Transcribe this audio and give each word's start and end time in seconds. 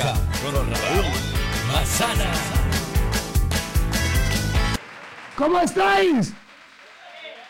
Con 0.00 0.54
Raúl 0.54 1.04
Masana. 1.70 2.32
¿Cómo 5.36 5.60
estáis? 5.60 6.32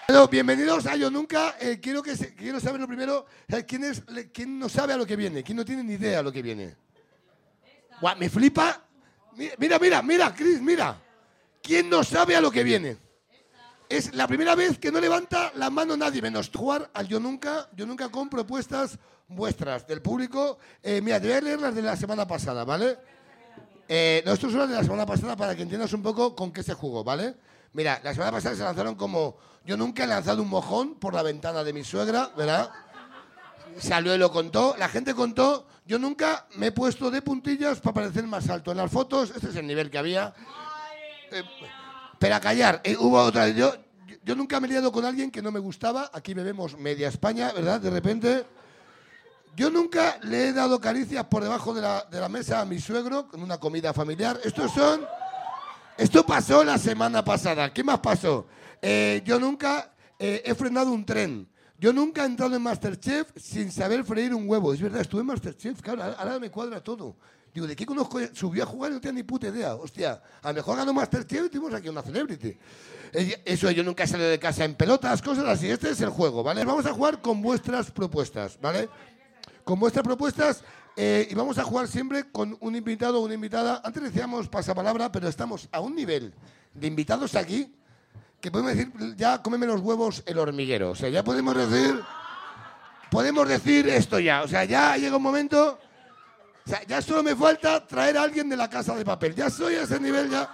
Bueno, 0.09 0.27
bienvenidos 0.27 0.85
a 0.87 0.97
Yo 0.97 1.13
Nunca. 1.13 1.55
Eh, 1.61 1.79
quiero, 1.81 2.03
que 2.03 2.17
se- 2.17 2.35
quiero 2.35 2.59
saber 2.59 2.81
lo 2.81 2.89
primero, 2.89 3.27
eh, 3.47 3.65
¿quién, 3.65 3.85
es, 3.85 4.03
le- 4.11 4.33
¿quién 4.33 4.59
no 4.59 4.69
sabe 4.69 4.93
a 4.93 4.97
lo 4.97 5.07
que 5.07 5.15
viene? 5.15 5.45
¿Quién 5.45 5.59
no 5.59 5.65
tiene 5.65 5.85
ni 5.85 5.93
idea 5.95 6.19
a 6.19 6.23
lo 6.25 6.33
que 6.33 6.43
viene? 6.43 6.75
Guau, 8.01 8.17
me 8.19 8.29
flipa. 8.29 8.83
Mi- 9.37 9.51
Mira, 9.59 9.79
mira, 9.79 10.03
mira, 10.03 10.35
Chris, 10.35 10.61
mira. 10.61 10.97
¿Quién 11.63 11.89
no 11.89 12.03
sabe 12.03 12.35
a 12.35 12.41
lo 12.41 12.51
que 12.51 12.65
viene? 12.65 12.97
Es 13.91 14.15
la 14.15 14.29
primera 14.29 14.55
vez 14.55 14.79
que 14.79 14.93
no 14.93 15.01
levanta 15.01 15.51
la 15.57 15.69
mano 15.69 15.97
nadie, 15.97 16.23
menos 16.23 16.49
jugar 16.55 16.89
al 16.95 17.09
Yo 17.09 17.19
Nunca. 17.19 17.69
Yo 17.75 17.87
Nunca 17.87 18.09
con 18.09 18.31
propuestas 18.31 18.97
vuestras 19.27 19.85
del 19.85 20.01
público. 20.01 20.59
Eh, 20.81 21.01
mira, 21.01 21.21
te 21.21 21.27
voy 21.27 21.37
a 21.37 21.41
leer 21.41 21.61
las 21.61 21.75
de 21.75 21.83
la 21.83 21.97
semana 21.97 22.25
pasada, 22.25 22.63
¿vale? 22.65 22.99
Eh, 23.89 24.23
no, 24.25 24.33
esto 24.33 24.49
son 24.49 24.61
las 24.61 24.69
de 24.69 24.77
la 24.77 24.85
semana 24.85 25.05
pasada 25.05 25.35
para 25.35 25.57
que 25.57 25.63
entiendas 25.63 25.93
un 25.93 26.05
poco 26.05 26.37
con 26.37 26.53
qué 26.53 26.63
se 26.63 26.73
jugó, 26.73 27.03
¿vale? 27.03 27.35
Mira, 27.73 28.01
la 28.05 28.13
semana 28.13 28.31
pasada 28.31 28.55
se 28.55 28.63
lanzaron 28.63 28.95
como. 28.95 29.39
Yo 29.65 29.77
nunca 29.77 30.05
he 30.05 30.07
lanzado 30.07 30.41
un 30.41 30.51
mojón 30.51 30.95
por 30.95 31.13
la 31.13 31.25
ventana 31.25 31.65
de 31.65 31.73
mi 31.73 31.83
suegra, 31.83 32.31
¿verdad? 32.37 32.71
Salió 33.77 34.15
y 34.15 34.19
lo 34.19 34.31
contó. 34.31 34.77
La 34.79 34.89
gente 34.89 35.15
contó. 35.15 35.67
Yo 35.85 35.99
nunca 35.99 36.47
me 36.55 36.69
he 36.69 36.73
puesto 36.73 37.11
de 37.11 37.23
puntillas 37.23 37.81
para 37.81 37.95
parecer 37.95 38.25
más 38.29 38.49
alto. 38.51 38.71
En 38.71 38.77
las 38.77 38.93
fotos, 38.93 39.33
este 39.35 39.49
es 39.49 39.57
el 39.57 39.67
nivel 39.67 39.91
que 39.91 39.99
había. 39.99 40.33
Eh, 41.33 41.43
pero 42.21 42.35
a 42.35 42.41
callar, 42.41 42.83
eh, 42.85 42.95
hubo 42.99 43.19
otra. 43.19 43.49
Yo, 43.49 43.73
yo 44.23 44.37
nunca 44.37 44.61
me 44.61 44.67
he 44.67 44.73
liado 44.73 44.93
con 44.93 45.07
alguien 45.07 45.31
que 45.31 45.41
no 45.41 45.51
me 45.51 45.59
gustaba. 45.59 46.11
Aquí 46.13 46.35
bebemos 46.35 46.77
media 46.77 47.09
España, 47.09 47.51
¿verdad? 47.51 47.81
De 47.81 47.89
repente. 47.89 48.45
Yo 49.57 49.71
nunca 49.71 50.19
le 50.23 50.49
he 50.49 50.53
dado 50.53 50.79
caricias 50.79 51.25
por 51.25 51.43
debajo 51.43 51.73
de 51.73 51.81
la, 51.81 52.07
de 52.11 52.21
la 52.21 52.29
mesa 52.29 52.61
a 52.61 52.67
mi 52.67 52.79
suegro 52.79 53.27
con 53.27 53.43
una 53.43 53.59
comida 53.59 53.95
familiar. 53.95 54.39
Estos 54.45 54.71
son. 54.71 55.01
Esto 55.97 56.27
pasó 56.27 56.63
la 56.63 56.77
semana 56.77 57.25
pasada. 57.25 57.73
¿Qué 57.73 57.83
más 57.83 58.01
pasó? 58.01 58.47
Eh, 58.83 59.23
yo 59.25 59.41
nunca 59.41 59.95
eh, 60.19 60.43
he 60.45 60.55
frenado 60.55 60.93
un 60.93 61.07
tren. 61.07 61.49
Yo 61.79 61.91
nunca 61.95 62.25
he 62.25 62.27
entrado 62.27 62.55
en 62.55 62.61
Masterchef 62.61 63.31
sin 63.35 63.73
saber 63.73 64.05
freír 64.05 64.35
un 64.35 64.47
huevo. 64.47 64.75
Es 64.75 64.83
verdad, 64.83 65.01
estuve 65.01 65.23
en 65.23 65.29
Masterchef, 65.29 65.81
claro, 65.81 66.03
ahora 66.03 66.39
me 66.39 66.51
cuadra 66.51 66.85
todo. 66.85 67.17
Digo, 67.53 67.67
¿de 67.67 67.75
qué 67.75 67.85
conozco? 67.85 68.21
Subió 68.33 68.63
a 68.63 68.67
jugar 68.67 68.93
y 68.93 68.95
no 68.95 69.01
tenía 69.01 69.15
ni 69.15 69.23
puta 69.23 69.49
idea. 69.49 69.75
Hostia, 69.75 70.23
a 70.43 70.49
lo 70.49 70.55
mejor 70.55 70.77
ganó 70.77 70.93
Masterchef 70.93 71.47
y 71.47 71.49
tuvimos 71.49 71.75
aquí 71.75 71.89
una 71.89 72.03
celebrity. 72.03 72.57
Eso, 73.45 73.71
yo 73.73 73.83
nunca 73.83 74.07
salido 74.07 74.29
de 74.29 74.39
casa 74.39 74.65
en 74.65 74.75
pelotas, 74.75 75.21
cosas 75.21 75.45
así. 75.47 75.69
Este 75.69 75.91
es 75.91 76.01
el 76.01 76.11
juego, 76.11 76.43
¿vale? 76.43 76.65
Vamos 76.65 76.87
a 76.87 76.93
jugar 76.93 77.21
con 77.21 77.43
vuestras 77.43 77.91
propuestas, 77.91 78.59
¿vale? 78.61 78.89
con 79.65 79.79
vuestras 79.79 80.05
propuestas 80.05 80.65
eh, 80.97 81.29
y 81.31 81.35
vamos 81.35 81.59
a 81.59 81.63
jugar 81.63 81.87
siempre 81.87 82.31
con 82.31 82.57
un 82.61 82.75
invitado 82.75 83.21
o 83.21 83.25
una 83.25 83.35
invitada. 83.35 83.81
Antes 83.85 84.03
decíamos 84.03 84.49
pasapalabra, 84.49 85.13
pero 85.13 85.29
estamos 85.29 85.69
a 85.71 85.81
un 85.81 85.95
nivel 85.95 86.35
de 86.75 86.87
invitados 86.87 87.35
aquí 87.35 87.73
que 88.41 88.51
podemos 88.51 88.75
decir, 88.75 88.93
ya 89.17 89.43
cómeme 89.43 89.67
los 89.67 89.81
huevos 89.81 90.23
el 90.27 90.39
hormiguero. 90.39 90.91
O 90.91 90.95
sea, 90.95 91.09
ya 91.09 91.23
podemos 91.23 91.55
decir, 91.57 92.01
podemos 93.11 93.49
decir 93.49 93.89
esto 93.89 94.19
ya. 94.19 94.43
O 94.43 94.49
sea, 94.49 94.65
ya 94.65 94.97
llega 94.97 95.17
un 95.17 95.23
momento, 95.23 95.79
sea, 96.71 96.85
ya 96.87 97.03
solo 97.03 97.23
me 97.23 97.35
falta 97.35 97.87
traer 97.87 98.17
a 98.17 98.23
alguien 98.23 98.49
de 98.49 98.57
la 98.57 98.71
casa 98.71 98.95
de 98.95 99.05
papel. 99.05 99.35
Ya 99.35 99.47
estoy 99.47 99.75
a 99.75 99.83
ese 99.83 99.99
nivel, 99.99 100.31
ya. 100.31 100.49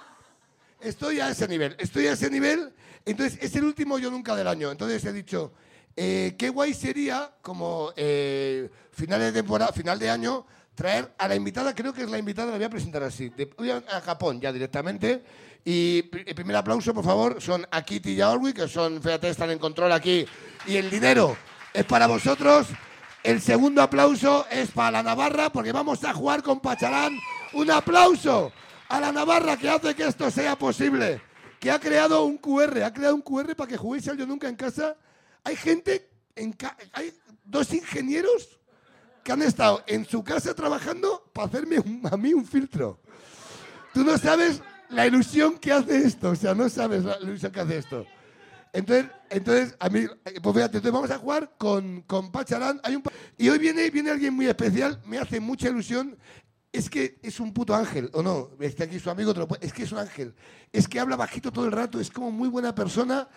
Estoy 0.80 1.20
a 1.20 1.30
ese 1.30 1.48
nivel, 1.48 1.76
estoy 1.78 2.06
a 2.06 2.12
ese 2.12 2.30
nivel. 2.30 2.72
Entonces, 3.04 3.38
es 3.40 3.54
el 3.56 3.64
último 3.64 3.98
yo 3.98 4.10
nunca 4.10 4.34
del 4.34 4.48
año. 4.48 4.70
Entonces 4.70 5.04
he 5.04 5.12
dicho, 5.12 5.52
eh, 5.96 6.34
qué 6.38 6.48
guay 6.48 6.74
sería, 6.74 7.32
como 7.40 7.92
eh, 7.96 8.68
final 8.92 9.20
de 9.20 9.32
temporada, 9.32 9.72
final 9.72 9.98
de 9.98 10.10
año, 10.10 10.46
traer 10.74 11.14
a 11.16 11.26
la 11.26 11.34
invitada, 11.34 11.74
creo 11.74 11.92
que 11.92 12.02
es 12.02 12.10
la 12.10 12.18
invitada, 12.18 12.50
la 12.50 12.56
voy 12.56 12.66
a 12.66 12.70
presentar 12.70 13.02
así. 13.02 13.30
De, 13.30 13.50
a, 13.88 14.00
Japón 14.00 14.40
ya 14.40 14.52
directamente. 14.52 15.22
Y 15.64 16.08
el 16.26 16.34
primer 16.34 16.54
aplauso, 16.56 16.94
por 16.94 17.04
favor, 17.04 17.42
son 17.42 17.66
a 17.70 17.82
Kitty 17.82 18.12
y 18.12 18.20
a 18.20 18.30
Orwi, 18.30 18.52
que 18.52 18.68
son, 18.68 19.02
fíjate, 19.02 19.30
están 19.30 19.50
en 19.50 19.58
control 19.58 19.90
aquí. 19.92 20.24
Y 20.66 20.76
el 20.76 20.88
dinero 20.90 21.36
es 21.72 21.84
para 21.84 22.06
vosotros. 22.06 22.68
El 23.26 23.40
segundo 23.40 23.82
aplauso 23.82 24.46
es 24.52 24.70
para 24.70 24.92
la 24.92 25.02
Navarra, 25.02 25.50
porque 25.50 25.72
vamos 25.72 26.04
a 26.04 26.14
jugar 26.14 26.44
con 26.44 26.60
Pacharán. 26.60 27.18
Un 27.54 27.68
aplauso 27.72 28.52
a 28.88 29.00
la 29.00 29.10
Navarra 29.10 29.56
que 29.56 29.68
hace 29.68 29.96
que 29.96 30.04
esto 30.06 30.30
sea 30.30 30.56
posible. 30.56 31.20
Que 31.58 31.72
ha 31.72 31.80
creado 31.80 32.22
un 32.24 32.38
QR, 32.38 32.84
ha 32.84 32.92
creado 32.92 33.16
un 33.16 33.22
QR 33.22 33.56
para 33.56 33.68
que 33.68 33.76
juguéis 33.76 34.06
al 34.06 34.16
Yo 34.16 34.26
Nunca 34.26 34.48
en 34.48 34.54
casa. 34.54 34.96
Hay 35.42 35.56
gente, 35.56 36.08
en 36.36 36.52
ca- 36.52 36.76
hay 36.92 37.12
dos 37.44 37.72
ingenieros 37.74 38.60
que 39.24 39.32
han 39.32 39.42
estado 39.42 39.82
en 39.88 40.04
su 40.04 40.22
casa 40.22 40.54
trabajando 40.54 41.28
para 41.32 41.48
hacerme 41.48 41.78
a 42.08 42.16
mí 42.16 42.32
un 42.32 42.46
filtro. 42.46 43.00
Tú 43.92 44.04
no 44.04 44.16
sabes 44.18 44.62
la 44.88 45.04
ilusión 45.04 45.58
que 45.58 45.72
hace 45.72 45.96
esto, 46.06 46.30
o 46.30 46.36
sea, 46.36 46.54
no 46.54 46.68
sabes 46.68 47.02
la 47.02 47.18
ilusión 47.20 47.50
que 47.50 47.58
hace 47.58 47.78
esto. 47.78 48.06
Entonces, 48.72 49.06
entonces 49.30 49.74
a 49.78 49.88
mí, 49.88 50.00
eh, 50.00 50.40
pues 50.42 50.54
fíjate, 50.54 50.78
entonces 50.78 50.92
vamos 50.92 51.10
a 51.10 51.18
jugar 51.18 51.54
con, 51.58 52.02
con 52.02 52.30
Pacharán. 52.30 52.80
Hay 52.82 52.96
un, 52.96 53.02
y 53.38 53.48
hoy 53.48 53.58
viene, 53.58 53.90
viene 53.90 54.10
alguien 54.10 54.34
muy 54.34 54.46
especial, 54.46 55.00
me 55.06 55.18
hace 55.18 55.40
mucha 55.40 55.68
ilusión. 55.68 56.16
Es 56.72 56.90
que 56.90 57.18
es 57.22 57.40
un 57.40 57.54
puto 57.54 57.74
ángel, 57.74 58.10
¿o 58.12 58.22
no? 58.22 58.50
Está 58.60 58.84
aquí 58.84 58.98
su 58.98 59.08
amigo, 59.08 59.32
es 59.60 59.72
que 59.72 59.84
es 59.84 59.92
un 59.92 59.98
ángel. 59.98 60.34
Es 60.72 60.86
que 60.86 61.00
habla 61.00 61.16
bajito 61.16 61.50
todo 61.50 61.64
el 61.64 61.72
rato, 61.72 61.98
es 61.98 62.10
como 62.10 62.30
muy 62.30 62.48
buena 62.48 62.74
persona. 62.74 63.28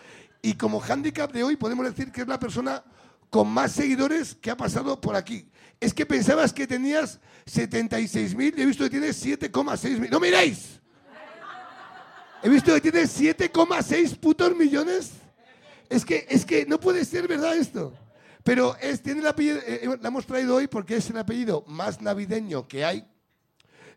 Y 0.42 0.54
como 0.56 0.80
hándicap 0.80 1.32
de 1.32 1.44
hoy 1.44 1.56
podemos 1.56 1.86
decir 1.86 2.12
que 2.12 2.22
es 2.22 2.28
la 2.28 2.40
persona 2.40 2.84
con 3.30 3.48
más 3.48 3.72
seguidores 3.72 4.36
que 4.36 4.52
ha 4.52 4.58
pasado 4.58 5.00
por 5.00 5.16
aquí. 5.16 5.50
Es 5.80 5.94
que 5.94 6.06
pensabas 6.06 6.52
que 6.52 6.68
tenías 6.68 7.20
76.000 7.46 8.54
y 8.58 8.62
he 8.62 8.66
visto 8.66 8.84
que 8.84 8.90
tienes 8.90 9.26
7,6 9.26 10.00
mil. 10.00 10.10
¡No 10.10 10.20
miréis! 10.20 10.80
He 12.42 12.50
visto 12.50 12.74
que 12.74 12.82
tienes 12.82 13.20
7,6 13.20 14.18
putos 14.18 14.56
millones. 14.56 15.12
Es 15.90 16.06
que, 16.06 16.28
es 16.30 16.46
que 16.46 16.66
no 16.66 16.80
puede 16.80 17.04
ser 17.04 17.28
verdad 17.28 17.58
esto. 17.58 17.94
Pero 18.44 18.76
es, 18.80 19.02
tiene 19.02 19.22
el 19.22 19.28
apellido, 19.28 19.58
eh, 19.58 19.82
eh, 19.84 19.98
la 20.02 20.08
hemos 20.08 20.26
traído 20.26 20.56
hoy 20.56 20.68
porque 20.68 20.96
es 20.96 21.10
el 21.10 21.18
apellido 21.18 21.64
más 21.68 22.02
navideño 22.02 22.68
que 22.68 22.86
hay. 22.86 23.06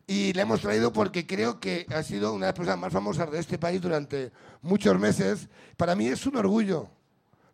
Y 0.05 0.33
la 0.33 0.41
hemos 0.41 0.59
traído 0.59 0.91
porque 0.91 1.25
creo 1.25 1.59
que 1.59 1.85
ha 1.89 2.03
sido 2.03 2.33
una 2.33 2.47
de 2.47 2.49
las 2.51 2.57
personas 2.57 2.79
más 2.79 2.91
famosas 2.91 3.31
de 3.31 3.39
este 3.39 3.57
país 3.57 3.81
durante 3.81 4.31
muchos 4.61 4.99
meses. 4.99 5.47
Para 5.77 5.95
mí 5.95 6.07
es 6.07 6.25
un 6.25 6.35
orgullo 6.35 6.89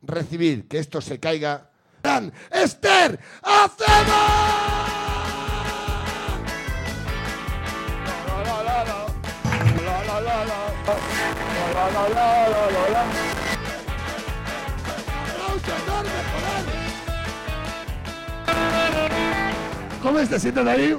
recibir 0.01 0.67
que 0.67 0.79
esto 0.79 1.00
se 1.00 1.19
caiga. 1.19 1.69
¡Gran 2.01 2.33
¡Esther! 2.50 3.19
¡Aplauso 3.44 4.59
¿Cómo 20.01 20.19
te 20.19 20.39
sientes 20.39 20.66
ahí? 20.66 20.97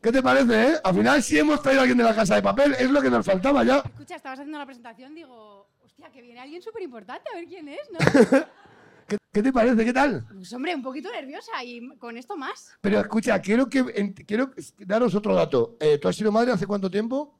¿Qué 0.00 0.10
te 0.10 0.22
parece, 0.22 0.72
eh? 0.72 0.74
Al 0.82 0.94
final 0.94 1.22
sí 1.22 1.38
hemos 1.38 1.62
traído 1.62 1.80
a 1.80 1.82
alguien 1.82 1.98
de 1.98 2.04
la 2.04 2.14
casa 2.14 2.34
de 2.34 2.42
papel, 2.42 2.74
es 2.76 2.90
lo 2.90 3.00
que 3.00 3.08
nos 3.08 3.24
faltaba 3.24 3.62
ya. 3.62 3.78
Escucha, 3.78 4.16
estabas 4.16 4.40
haciendo 4.40 4.58
la 4.58 4.66
presentación, 4.66 5.14
digo, 5.14 5.68
hostia, 5.84 6.10
que 6.10 6.20
viene 6.22 6.40
alguien 6.40 6.60
súper 6.60 6.82
importante, 6.82 7.30
a 7.32 7.36
ver 7.36 7.46
quién 7.46 7.68
es, 7.68 7.80
¿no? 7.92 7.98
¿Qué, 9.06 9.18
qué 9.32 9.42
te 9.42 9.52
parece? 9.52 9.84
¿Qué 9.84 9.92
tal? 9.92 10.26
Pues 10.34 10.52
hombre, 10.52 10.74
un 10.74 10.82
poquito 10.82 11.08
nerviosa 11.12 11.62
y 11.62 11.96
con 11.98 12.16
esto 12.16 12.36
más. 12.36 12.76
Pero 12.80 12.98
escucha, 12.98 13.40
quiero 13.40 13.68
que 13.68 14.14
quiero 14.26 14.50
daros 14.78 15.14
otro 15.14 15.34
dato. 15.34 15.76
Eh, 15.78 15.98
¿Tú 15.98 16.08
has 16.08 16.16
sido 16.16 16.32
madre 16.32 16.50
hace 16.50 16.66
cuánto 16.66 16.90
tiempo? 16.90 17.38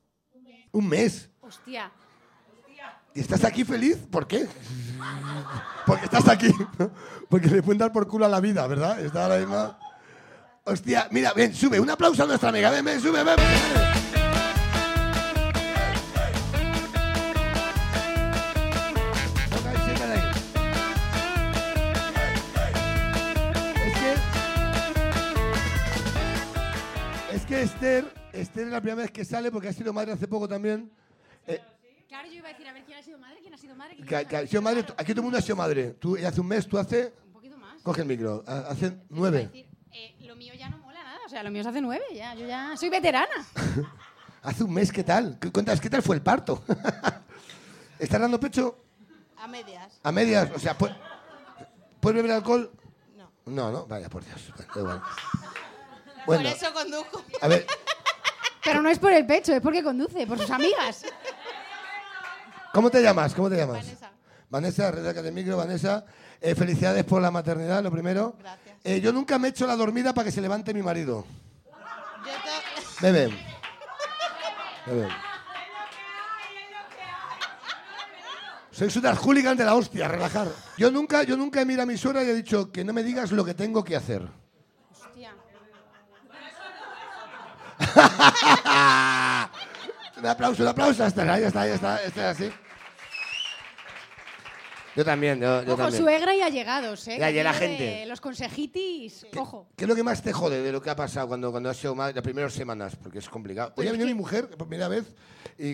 Un 0.71 0.89
mes. 0.89 1.31
Hostia. 1.41 1.91
¿Y 3.15 3.21
estás 3.21 3.45
aquí 3.45 3.65
feliz? 3.65 3.99
¿Por 4.11 4.27
qué? 4.27 4.47
Porque 5.87 6.05
estás 6.05 6.29
aquí. 6.29 6.51
Porque 7.29 7.49
le 7.49 7.63
pueden 7.63 7.79
dar 7.79 7.93
por 7.93 8.07
culo 8.07 8.27
a 8.27 8.29
la 8.29 8.41
vida, 8.41 8.67
¿verdad? 8.67 9.01
Está 9.01 9.25
ahora 9.25 9.39
mismo. 9.39 9.77
Hostia, 10.65 11.09
mira, 11.11 11.33
ven, 11.33 11.55
sube. 11.55 11.81
Un 11.81 11.91
aplauso 11.91 12.23
a 12.23 12.27
nuestra 12.27 12.51
amiga. 12.51 12.71
Ven, 12.71 12.85
ven, 12.85 13.01
sube, 13.01 13.23
ven. 13.25 13.37
ven, 13.37 13.93
Esther, 27.63 28.13
Esther 28.33 28.67
es 28.67 28.73
la 28.73 28.81
primera 28.81 29.03
vez 29.03 29.11
que 29.13 29.25
sale 29.25 29.53
porque 29.53 29.69
ha 29.69 29.73
sido 29.73 29.93
madre 29.93 30.13
hace 30.13 30.27
poco 30.27 30.49
también. 30.49 30.91
Eh, 31.47 31.61
yo 32.33 32.39
iba 32.39 32.49
a 32.49 32.53
decir, 32.53 32.69
a 32.69 32.73
ver 32.73 32.85
quién 32.85 32.99
ha 32.99 33.03
sido 33.03 33.19
madre, 33.19 33.39
quién 33.41 33.55
ha 33.55 33.59
sido 33.59 33.75
madre, 33.75 33.97
quién 33.97 34.15
ha 34.15 34.25
que 34.25 34.37
ha 34.37 34.47
sido 34.47 34.63
madre, 34.63 34.81
aquí 34.97 35.13
todo 35.13 35.21
el 35.21 35.23
mundo 35.23 35.39
ha 35.39 35.43
sido 35.43 35.57
madre. 35.57 35.91
Tú 36.01 36.17
hace 36.27 36.41
un 36.41 36.47
mes, 36.47 36.67
tú 36.67 36.79
hace. 36.79 37.13
Un 37.27 37.33
poquito 37.33 37.57
más. 37.59 37.81
Coge 37.83 38.01
el 38.03 38.07
micro. 38.09 38.43
ha- 38.47 38.69
Hace 38.71 38.97
nueve. 39.11 39.47
decir, 39.47 39.69
eh, 39.93 40.15
lo 40.27 40.35
mío 40.37 40.55
ya 40.55 40.69
no 40.69 40.79
mola 40.79 41.03
nada, 41.03 41.21
o 41.27 41.29
sea, 41.29 41.43
lo 41.43 41.51
mío 41.51 41.63
se 41.63 41.69
hace 41.69 41.81
nueve, 41.81 42.05
ya, 42.15 42.35
yo 42.35 42.47
ya 42.47 42.77
soy 42.77 42.89
veterana. 42.89 43.35
Hace 44.45 44.65
un 44.65 44.75
mes, 44.75 44.91
¿qué 44.91 45.05
tal? 45.05 45.39
¿Qué 45.41 45.53
cuentas? 45.53 45.81
¿Qué 45.81 45.89
tal 45.89 46.03
fue 46.03 46.17
el 46.17 46.23
parto? 46.23 46.65
¿Estás 48.01 48.21
dando 48.21 48.41
pecho? 48.41 48.77
A 49.37 49.47
medias. 49.47 50.01
A 50.03 50.11
medias. 50.11 50.51
O 50.55 50.59
sea, 50.59 50.77
¿pu- 50.77 50.93
¿puedes 52.01 52.17
beber 52.17 52.33
alcohol? 52.33 52.73
No. 53.17 53.31
No, 53.47 53.71
no. 53.71 53.87
Vaya, 53.87 54.09
por 54.09 54.25
Dios. 54.25 54.41
Da 54.57 54.81
igual. 54.81 55.01
Bueno, 56.27 56.43
Por 56.43 56.53
eso 56.57 56.73
conduzco. 56.75 57.23
a 57.41 57.47
ver, 57.49 57.65
Pero 58.65 58.83
no 58.83 58.89
es 58.89 58.99
por 58.99 59.13
el 59.13 59.25
pecho, 59.27 59.53
es 59.53 59.61
porque 59.61 59.83
conduce, 59.83 60.27
por 60.27 60.39
sus 60.39 60.51
amigas. 60.51 61.05
¿cómo 62.73 62.91
te 62.91 63.03
llamas? 63.03 63.35
¿Cómo 63.35 63.49
te 63.51 63.57
llamas? 63.57 63.79
Vanessa. 63.85 64.11
Vanessa, 64.51 64.91
resaca 64.91 65.23
de 65.23 65.33
micro, 65.33 65.57
Vanessa. 65.57 66.05
Eh, 66.41 66.55
felicidades 66.55 67.05
por 67.05 67.23
la 67.23 67.31
maternidad, 67.31 67.83
lo 67.83 67.91
primero. 67.91 68.35
Gracias. 68.41 68.77
Eh, 68.85 69.01
yo 69.01 69.13
nunca 69.13 69.39
me 69.39 69.49
he 69.49 69.51
hecho 69.51 69.67
la 69.67 69.77
dormida 69.77 70.13
para 70.13 70.25
que 70.27 70.33
se 70.33 70.41
levante 70.41 70.75
mi 70.75 70.83
marido. 70.83 71.25
Yo 72.25 72.33
te- 73.01 73.13
Bebe. 73.13 73.47
Bebe. 74.87 75.09
Sois 78.73 78.97
unas 78.97 79.19
hooligan 79.19 79.57
de 79.57 79.65
la 79.65 79.75
hostia, 79.75 80.09
relajar. 80.09 80.49
Yo 80.79 80.91
nunca, 80.91 81.23
yo 81.25 81.37
nunca 81.37 81.61
he 81.61 81.65
mirado 81.65 81.83
a 81.85 81.87
mi 81.87 81.97
suegra 81.99 82.25
y 82.25 82.31
he 82.31 82.35
dicho 82.35 82.73
que 82.73 82.85
no 82.85 82.93
me 82.93 83.03
digas 83.03 83.31
lo 83.31 83.45
que 83.45 83.55
tengo 83.55 83.85
que 83.85 83.95
hacer. 83.97 84.27
Hostia. 84.91 85.35
un 90.23 90.27
aplauso, 90.29 90.63
un 90.63 90.69
aplauso. 90.69 91.05
Hasta 91.05 91.23
ahí, 91.35 91.43
está, 91.45 91.67
ya 91.67 91.75
está, 91.75 92.03
está 92.05 92.31
así. 92.31 92.51
Yo 94.95 95.05
también, 95.07 95.41
yo, 95.41 95.63
yo 95.63 95.73
Ojo, 95.73 95.83
también. 95.85 96.03
suegra 96.03 96.35
y 96.35 96.43
allegados, 96.43 97.09
¿eh? 97.09 97.17
Y 97.17 97.19
Que 97.33 97.43
la 97.43 97.55
gente. 97.55 98.05
Los 98.07 98.21
consejitis, 98.21 99.27
ojo. 99.37 99.69
¿Qué 99.75 99.85
es 99.85 99.89
lo 99.89 99.95
que 99.97 100.03
más 100.03 100.23
te 100.23 100.35
jode 100.35 100.63
de 100.63 100.71
lo 100.71 100.83
que 100.83 100.91
ha 100.91 100.97
pasado 100.97 101.29
cuando, 101.29 101.51
cuando 101.51 101.71
has 101.71 101.79
sido 101.79 101.95
madre, 101.95 102.13
las 102.15 102.23
primeras 102.23 102.53
semanas? 102.53 102.95
Porque 103.03 103.19
es 103.19 103.29
complicado. 103.29 103.73
Hoy 103.77 103.89
ha 103.89 103.93
venido 103.93 104.07
mi 104.07 104.15
mujer 104.15 104.51
por 104.51 104.69
primera 104.69 104.89
vez 104.89 105.15
y, 105.59 105.71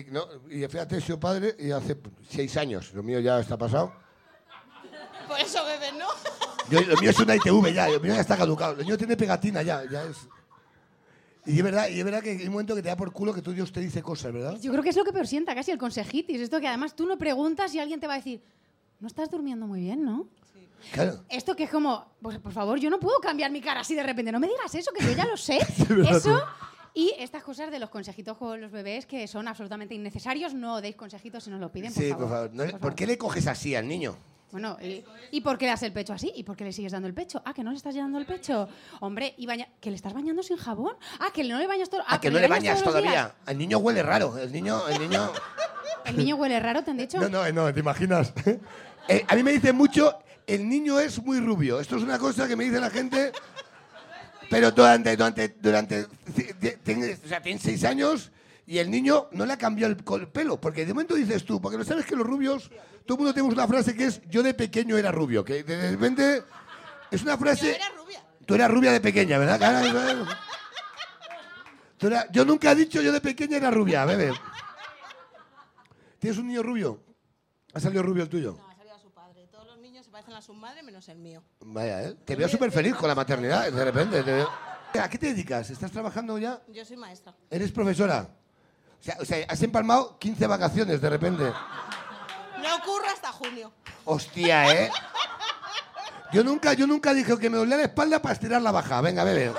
y 0.55 0.67
fíjate, 0.69 0.97
he 0.97 1.01
sido 1.01 1.19
padre 1.19 1.53
y 1.59 1.71
hace 1.71 1.97
seis 2.29 2.55
años. 2.55 2.93
Lo 2.93 3.03
mío 3.03 3.19
ya 3.19 3.39
está 3.41 3.57
pasado. 3.57 3.93
Por 5.27 5.39
eso 5.41 5.63
bebes, 5.65 5.93
¿no? 5.95 6.07
Yo- 6.69 6.81
lo 6.87 6.95
mío 6.97 7.09
es 7.09 7.19
una 7.19 7.35
ITV 7.35 7.73
ya, 7.73 7.89
lo 7.89 7.99
mío 7.99 8.15
ya 8.15 8.21
está 8.21 8.37
caducado. 8.37 8.75
Lo 8.75 8.85
mío 8.85 8.97
tiene 8.97 9.17
pegatina 9.17 9.61
ya, 9.61 9.83
ya 9.91 10.03
es... 10.03 10.17
Y 11.45 11.57
es 11.57 11.63
verdad, 11.63 11.87
y 11.89 11.97
es 11.99 12.05
verdad 12.05 12.21
que 12.21 12.31
hay 12.31 12.45
un 12.45 12.51
momento 12.51 12.75
que 12.75 12.81
te 12.81 12.89
da 12.89 12.95
por 12.95 13.11
culo 13.11 13.33
que 13.33 13.41
tú 13.41 13.51
Dios 13.53 13.71
te 13.71 13.79
dice 13.79 14.01
cosas, 14.03 14.31
¿verdad? 14.33 14.57
Yo 14.61 14.71
creo 14.71 14.83
que 14.83 14.89
es 14.89 14.95
lo 14.95 15.03
que 15.05 15.11
peor 15.13 15.25
sienta, 15.27 15.55
casi 15.55 15.71
el 15.71 15.77
consejitis. 15.77 16.41
Esto 16.41 16.59
que 16.59 16.67
además 16.67 16.95
tú 16.95 17.05
no 17.05 17.17
preguntas 17.17 17.73
y 17.73 17.79
alguien 17.79 17.99
te 17.99 18.07
va 18.07 18.13
a 18.13 18.17
decir, 18.17 18.41
no 18.99 19.07
estás 19.07 19.29
durmiendo 19.31 19.65
muy 19.65 19.81
bien, 19.81 20.03
¿no? 20.03 20.27
Claro. 20.93 21.23
Esto 21.29 21.55
que 21.55 21.63
es 21.63 21.69
como, 21.69 22.05
pues, 22.21 22.37
por 22.39 22.51
favor, 22.53 22.79
yo 22.79 22.89
no 22.89 22.99
puedo 22.99 23.19
cambiar 23.19 23.51
mi 23.51 23.61
cara 23.61 23.81
así 23.81 23.95
de 23.95 24.03
repente. 24.03 24.31
No 24.31 24.39
me 24.39 24.47
digas 24.47 24.73
eso, 24.75 24.91
que 24.97 25.03
yo 25.03 25.11
ya 25.11 25.25
lo 25.25 25.35
sé. 25.37 25.57
eso 26.09 26.41
y 26.93 27.13
estas 27.19 27.43
cosas 27.43 27.69
de 27.71 27.79
los 27.79 27.89
consejitos 27.89 28.37
con 28.37 28.59
los 28.59 28.71
bebés 28.71 29.05
que 29.05 29.27
son 29.27 29.47
absolutamente 29.47 29.93
innecesarios. 29.95 30.53
No 30.53 30.81
deis 30.81 30.95
consejitos 30.95 31.43
si 31.43 31.49
nos 31.49 31.59
lo 31.59 31.71
piden, 31.71 31.93
por 31.93 32.03
Sí, 32.03 32.09
favor. 32.09 32.27
por 32.27 32.35
favor. 32.35 32.49
No 32.53 32.63
Por 32.63 32.71
¿Por 32.71 32.79
favor. 32.81 32.95
qué 32.95 33.07
le 33.07 33.17
coges 33.17 33.47
así 33.47 33.75
al 33.75 33.87
niño? 33.87 34.15
Bueno, 34.51 34.77
y, 34.81 35.03
¿y 35.31 35.41
por 35.41 35.57
qué 35.57 35.65
le 35.65 35.71
das 35.71 35.83
el 35.83 35.93
pecho 35.93 36.13
así? 36.13 36.31
¿Y 36.35 36.43
por 36.43 36.55
qué 36.55 36.63
le 36.63 36.73
sigues 36.73 36.91
dando 36.91 37.07
el 37.07 37.13
pecho? 37.13 37.41
Ah, 37.45 37.53
que 37.53 37.63
no 37.63 37.69
le 37.71 37.77
estás 37.77 37.93
llenando 37.93 38.17
el 38.17 38.25
pecho. 38.25 38.67
Hombre, 38.99 39.35
y 39.37 39.45
baña- 39.45 39.67
que 39.79 39.89
le 39.91 39.95
estás 39.95 40.13
bañando 40.13 40.41
sin 40.41 40.57
jabón. 40.57 40.93
Ah, 41.19 41.29
que 41.33 41.43
no 41.43 41.59
le 41.59 41.67
bañas 41.67 41.89
todo. 41.89 42.01
Ah, 42.07 42.19
que 42.19 42.31
no 42.31 42.39
le 42.39 42.47
bañas 42.47 42.83
todavía. 42.83 43.35
El 43.45 43.57
niño 43.59 43.77
huele 43.77 44.01
raro. 44.01 44.37
El 44.37 44.51
niño, 44.51 44.87
el 44.87 44.99
niño. 44.99 45.31
El 46.05 46.17
niño 46.17 46.35
huele 46.37 46.59
raro, 46.59 46.83
¿te 46.83 46.91
han 46.91 46.97
dicho? 46.97 47.19
No, 47.19 47.29
no, 47.29 47.51
no, 47.51 47.73
te 47.73 47.79
imaginas. 47.79 48.33
Eh, 49.11 49.25
a 49.27 49.35
mí 49.35 49.41
me 49.41 49.51
dicen 49.51 49.75
mucho, 49.75 50.19
el 50.45 50.69
niño 50.69 50.99
es 50.99 51.19
muy 51.23 51.39
rubio. 51.39 51.79
Esto 51.79 51.97
es 51.97 52.03
una 52.03 52.19
cosa 52.19 52.47
que 52.47 52.55
me 52.55 52.65
dice 52.65 52.79
la 52.79 52.91
gente, 52.91 53.31
pero 54.51 54.69
durante, 54.71 55.15
durante, 55.17 55.47
durante, 55.59 56.03
o 56.03 57.27
sea, 57.27 57.41
tiene 57.41 57.57
seis 57.59 57.83
años 57.85 58.31
y 58.69 58.77
el 58.77 58.91
niño 58.91 59.29
no 59.31 59.47
le 59.47 59.53
ha 59.53 59.57
cambiado 59.57 59.95
el, 60.15 60.27
pelo. 60.27 60.61
Porque 60.61 60.85
de 60.85 60.93
momento 60.93 61.15
dices 61.15 61.43
tú, 61.43 61.59
porque 61.59 61.75
no 61.75 61.83
sabes 61.83 62.05
que 62.05 62.15
los 62.15 62.25
rubios, 62.27 62.69
todo 63.03 63.15
el 63.15 63.17
mundo 63.17 63.33
tenemos 63.33 63.55
una 63.55 63.67
frase 63.67 63.95
que 63.95 64.05
es, 64.05 64.21
yo 64.29 64.43
de 64.43 64.53
pequeño 64.53 64.95
era 64.95 65.11
rubio, 65.11 65.43
que 65.43 65.63
de 65.63 65.89
repente 65.89 66.43
es 67.09 67.23
una 67.23 67.31
Yo 67.31 67.39
frase... 67.39 67.75
era 67.75 67.89
rubia. 67.97 68.23
Tú 68.45 68.53
eras 68.53 68.69
rubia 68.69 68.91
de 68.91 69.01
pequeña, 69.01 69.39
¿verdad? 69.39 69.59
Cara? 69.59 70.37
Tú 71.97 72.07
era- 72.07 72.31
yo 72.31 72.45
nunca 72.45 72.71
he 72.71 72.75
dicho 72.75 73.01
yo 73.01 73.11
de 73.11 73.19
pequeña 73.21 73.57
era 73.57 73.71
rubia, 73.71 74.05
bebé. 74.05 74.33
¿Tienes 76.19 76.37
un 76.37 76.47
niño 76.47 76.61
rubio? 76.61 77.01
¿Ha 77.73 77.79
salido 77.79 78.03
rubio 78.03 78.21
el 78.21 78.29
tuyo? 78.29 78.55
No, 78.55 78.69
ha 78.69 78.75
salido 78.75 78.95
a 78.95 78.99
su 78.99 79.09
padre. 79.11 79.47
Todos 79.47 79.65
los 79.65 79.79
niños 79.79 80.05
se 80.05 80.11
parecen 80.11 80.35
a 80.35 80.43
su 80.43 80.53
madre 80.53 80.83
menos 80.83 81.09
el 81.09 81.17
mío. 81.17 81.41
Vaya, 81.61 82.03
¿eh? 82.03 82.15
Te 82.23 82.35
veo 82.35 82.47
súper 82.47 82.71
feliz 82.71 82.93
con 82.93 83.07
la 83.09 83.15
maternidad, 83.15 83.71
de 83.71 83.83
repente. 83.85 84.21
te 84.21 84.31
veo- 84.31 84.49
¿A 85.01 85.09
qué 85.09 85.17
te 85.17 85.27
dedicas? 85.27 85.71
¿Estás 85.71 85.91
trabajando 85.91 86.37
ya? 86.37 86.61
Yo 86.67 86.85
soy 86.85 86.97
maestra. 86.97 87.33
¿Eres 87.49 87.71
profesora? 87.71 88.29
O 88.99 89.03
sea, 89.03 89.17
o 89.21 89.25
sea, 89.25 89.45
has 89.47 89.61
empalmado 89.63 90.17
15 90.19 90.45
vacaciones 90.47 90.99
de 91.01 91.09
repente. 91.09 91.43
No 91.43 92.75
ocurre 92.75 93.07
hasta 93.13 93.31
junio. 93.31 93.71
Hostia, 94.05 94.73
¿eh? 94.73 94.91
Yo 96.33 96.43
nunca, 96.43 96.73
yo 96.73 96.85
nunca 96.85 97.13
dije 97.13 97.37
que 97.39 97.49
me 97.49 97.57
dolía 97.57 97.77
la 97.77 97.83
espalda 97.83 98.21
para 98.21 98.33
estirar 98.33 98.61
la 98.61 98.71
baja. 98.71 99.01
Venga, 99.01 99.23
bebe. 99.23 99.51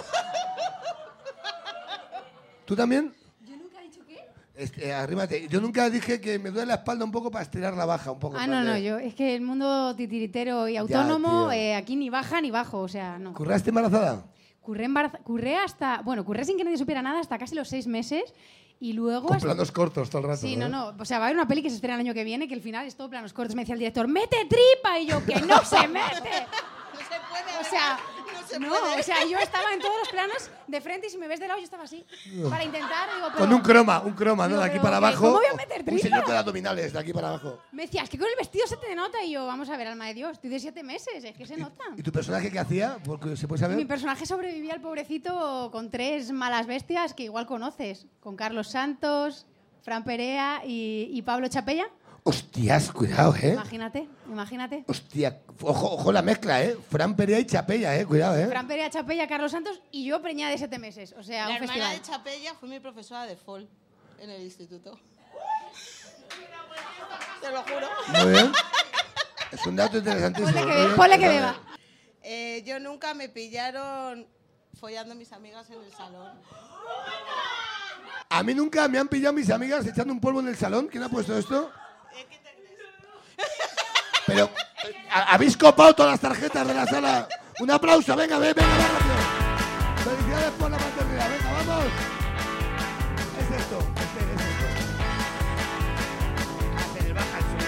¿Tú 2.64 2.76
también? 2.76 3.12
Yo 3.40 3.56
nunca 3.56 3.80
he 3.80 3.84
dicho 3.84 4.00
qué. 4.06 4.24
Este, 4.54 4.92
arrímate. 4.92 5.48
Yo 5.48 5.60
nunca 5.60 5.88
dije 5.90 6.20
que 6.20 6.38
me 6.38 6.50
duele 6.50 6.66
la 6.66 6.74
espalda 6.74 7.04
un 7.04 7.10
poco 7.10 7.30
para 7.30 7.42
estirar 7.42 7.74
la 7.74 7.84
baja, 7.86 8.12
un 8.12 8.18
poco. 8.20 8.36
Ah, 8.38 8.46
no, 8.46 8.62
no, 8.62 8.76
yo. 8.78 8.98
Es 8.98 9.14
que 9.14 9.34
el 9.34 9.40
mundo 9.42 9.94
titiritero 9.96 10.68
y 10.68 10.76
autónomo, 10.76 11.28
tío. 11.48 11.52
eh, 11.52 11.74
aquí 11.74 11.96
ni 11.96 12.10
baja 12.10 12.40
ni 12.40 12.50
bajo, 12.50 12.78
o 12.80 12.88
sea, 12.88 13.18
no. 13.18 13.32
¿Curraste 13.32 13.70
embarazada? 13.70 14.22
Curré, 14.60 14.84
embaraza- 14.84 15.18
curré 15.24 15.56
hasta. 15.56 16.02
Bueno, 16.02 16.24
curré 16.24 16.44
sin 16.44 16.56
que 16.56 16.64
nadie 16.64 16.78
supiera 16.78 17.02
nada 17.02 17.18
hasta 17.20 17.38
casi 17.38 17.54
los 17.54 17.68
seis 17.68 17.86
meses. 17.86 18.22
Y 18.80 18.94
luego. 18.94 19.28
Con 19.28 19.38
planos 19.38 19.70
cortos 19.72 20.08
todo 20.08 20.22
el 20.22 20.28
rato. 20.28 20.40
Sí, 20.40 20.54
¿eh? 20.54 20.56
no, 20.56 20.68
no. 20.68 20.94
O 20.98 21.04
sea, 21.04 21.18
va 21.18 21.26
a 21.26 21.28
haber 21.28 21.36
una 21.36 21.46
peli 21.46 21.62
que 21.62 21.68
se 21.68 21.76
estrena 21.76 21.96
el 21.96 22.00
año 22.00 22.14
que 22.14 22.24
viene 22.24 22.48
que 22.48 22.54
el 22.54 22.62
final 22.62 22.86
es 22.86 22.96
todo 22.96 23.10
planos 23.10 23.34
cortos. 23.34 23.54
Me 23.54 23.62
decía 23.62 23.74
el 23.74 23.78
director, 23.78 24.08
¡mete 24.08 24.46
tripa! 24.46 24.98
Y 24.98 25.06
yo, 25.06 25.24
¡que 25.24 25.40
no 25.42 25.62
se 25.64 25.86
mete! 25.86 26.46
No 26.92 26.98
se 26.98 27.20
puede. 27.30 27.58
O 27.60 27.64
sea. 27.64 27.98
No 28.58 28.66
se 28.66 28.70
no, 28.74 28.80
puede. 28.80 29.00
o 29.00 29.02
sea, 29.02 29.24
yo 29.24 29.38
estaba 29.42 29.72
en 29.72 29.80
todos 29.80 29.94
los 29.98 30.08
planos 30.08 30.50
de 30.66 30.80
frente 30.80 31.06
y 31.06 31.10
si 31.10 31.18
me 31.18 31.28
ves 31.28 31.40
de 31.40 31.46
lado 31.48 31.58
yo 31.58 31.64
estaba 31.64 31.84
así. 31.84 32.04
Para 32.48 32.64
intentar, 32.64 33.08
digo, 33.14 33.28
pero... 33.32 33.38
Con 33.38 33.52
un 33.52 33.60
croma, 33.60 34.00
un 34.00 34.12
croma, 34.14 34.44
¿no? 34.44 34.54
Digo, 34.54 34.60
De 34.60 34.66
aquí 34.66 34.72
pero 34.72 34.82
para 34.82 34.96
abajo. 34.96 35.20
¿cómo 35.20 35.32
voy 35.34 35.46
a 35.52 35.54
meter 35.54 35.78
Un 35.80 35.84
tripa? 35.86 36.02
señor 36.02 36.24
con 36.24 36.36
abdominales, 36.36 36.92
de 36.92 36.98
aquí 36.98 37.12
para 37.12 37.28
abajo. 37.28 37.58
Me 37.72 37.82
decía, 37.82 38.02
es 38.02 38.10
que 38.10 38.18
con 38.18 38.28
el 38.28 38.34
vestido 38.36 38.66
se 38.66 38.76
te 38.76 38.94
nota. 38.94 39.22
Y 39.22 39.32
yo, 39.32 39.46
vamos 39.46 39.68
a 39.70 39.76
ver, 39.76 39.88
alma 39.88 40.06
de 40.06 40.14
Dios, 40.14 40.32
estoy 40.32 40.50
de 40.50 40.58
siete 40.60 40.82
meses, 40.82 41.22
es 41.22 41.36
que 41.36 41.46
se 41.46 41.56
nota. 41.56 41.84
¿Y 41.96 42.02
tu 42.02 42.10
personaje 42.12 42.50
qué 42.50 42.58
hacía? 42.58 42.98
Porque 43.04 43.36
se 43.36 43.46
puede 43.46 43.60
saber. 43.60 43.76
Mi 43.76 43.84
personaje 43.84 44.26
sobrevivía 44.26 44.72
al 44.74 44.80
pobrecito 44.80 45.70
con 45.72 45.90
tres 45.90 46.32
malas 46.32 46.66
bestias 46.66 47.14
que 47.14 47.24
igual 47.24 47.46
conoces. 47.46 48.06
Con 48.20 48.36
Carlos 48.36 48.68
Santos, 48.68 49.46
Fran 49.82 50.04
Perea 50.04 50.62
y, 50.66 51.08
y 51.12 51.22
Pablo 51.22 51.48
Chapella. 51.48 51.88
Hostias, 52.22 52.92
cuidado, 52.92 53.34
¿eh? 53.36 53.52
Imagínate, 53.54 54.08
imagínate. 54.26 54.84
Hostia, 54.86 55.40
ojo, 55.62 55.92
ojo 55.92 56.12
la 56.12 56.20
mezcla, 56.22 56.62
¿eh? 56.62 56.76
Fran 56.90 57.16
Perea 57.16 57.38
y 57.38 57.46
Chapella, 57.46 57.96
¿eh? 57.98 58.04
Cuidado, 58.04 58.36
¿eh? 58.36 58.46
Fran 58.46 58.68
Perea, 58.68 58.90
Chapella, 58.90 59.26
Carlos 59.26 59.50
Santos 59.52 59.80
y 59.90 60.04
yo 60.04 60.20
preñada 60.20 60.50
de 60.52 60.58
siete 60.58 60.78
meses. 60.78 61.14
O 61.18 61.22
sea, 61.22 61.44
La 61.44 61.50
un 61.50 61.54
hermana 61.56 61.72
festival. 61.72 61.96
de 61.96 62.02
Chapella 62.02 62.54
fue 62.54 62.68
mi 62.68 62.78
profesora 62.78 63.24
de 63.24 63.36
FOL 63.36 63.66
en 64.20 64.30
el 64.30 64.42
instituto. 64.42 64.98
Te 67.40 67.50
lo 67.50 67.62
juro. 67.62 67.88
Muy 68.22 68.32
bien. 68.32 68.52
Es 69.52 69.66
un 69.66 69.76
dato 69.76 69.96
interesantísimo. 69.98 70.52
Ponle 70.52 70.70
que, 70.72 70.76
bien. 70.80 70.96
ponle 70.96 71.18
que 71.18 71.28
beba. 71.28 71.56
Eh, 72.22 72.62
yo 72.66 72.78
nunca 72.78 73.14
me 73.14 73.28
pillaron 73.30 74.26
follando 74.78 75.12
a 75.12 75.16
mis 75.16 75.32
amigas 75.32 75.68
en 75.70 75.82
el 75.82 75.90
salón. 75.92 76.32
A 78.28 78.42
mí 78.42 78.54
nunca 78.54 78.86
me 78.88 78.98
han 78.98 79.08
pillado 79.08 79.32
mis 79.32 79.50
amigas 79.50 79.86
echando 79.86 80.12
un 80.12 80.20
polvo 80.20 80.40
en 80.40 80.48
el 80.48 80.56
salón. 80.56 80.86
¿Quién 80.86 81.02
ha 81.02 81.08
puesto 81.08 81.36
esto? 81.36 81.70
¿Eh, 82.14 82.26
¿Qué 82.28 82.36
te 82.38 82.50
crees? 82.54 83.46
Pero, 84.26 84.44
eh, 84.44 84.94
¿ha- 85.10 85.34
¿habéis 85.34 85.56
copado 85.56 85.94
todas 85.94 86.12
las 86.12 86.20
tarjetas 86.20 86.66
de 86.66 86.74
la 86.74 86.86
sala? 86.86 87.28
Un 87.60 87.70
aplauso, 87.70 88.16
venga, 88.16 88.38
venga, 88.38 88.54
venga, 88.54 88.68
venga, 88.76 88.88
rápido. 88.98 89.14
Felicidades 90.10 90.50
por 90.52 90.70
la 90.70 90.78
maternidad, 90.78 91.28
venga, 91.30 91.52
vamos. 91.52 91.84
Es 93.38 93.50
esto, 93.60 93.78
este, 93.78 94.20
es 94.20 94.40
esto. 94.40 94.66
Baja 97.14 97.38
el 97.38 97.44
suelo. 97.44 97.60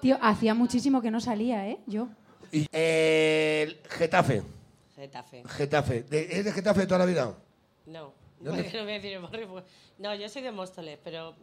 Tío, 0.00 0.18
hacía 0.20 0.54
muchísimo 0.54 1.00
que 1.00 1.10
no 1.10 1.20
salía, 1.20 1.66
¿eh? 1.68 1.78
Yo. 1.86 2.08
Y, 2.52 2.66
eh, 2.72 3.80
Getafe, 3.88 4.42
Getafe. 4.94 5.42
Getafe. 5.48 6.04
¿Es 6.10 6.44
de 6.44 6.52
Getafe 6.52 6.80
de 6.80 6.86
toda 6.86 6.98
la 7.00 7.06
vida? 7.06 7.32
No. 7.86 8.12
Porque 8.50 8.72
no 8.78 8.82
voy 8.84 8.92
a 8.92 8.94
decir 8.94 9.12
el 9.12 9.22
barrio. 9.22 9.48
pues- 9.48 9.64
No, 9.98 10.14
yo 10.14 10.28
soy 10.28 10.42
de 10.42 10.52
Móstoles, 10.52 10.98
pero 11.02 11.34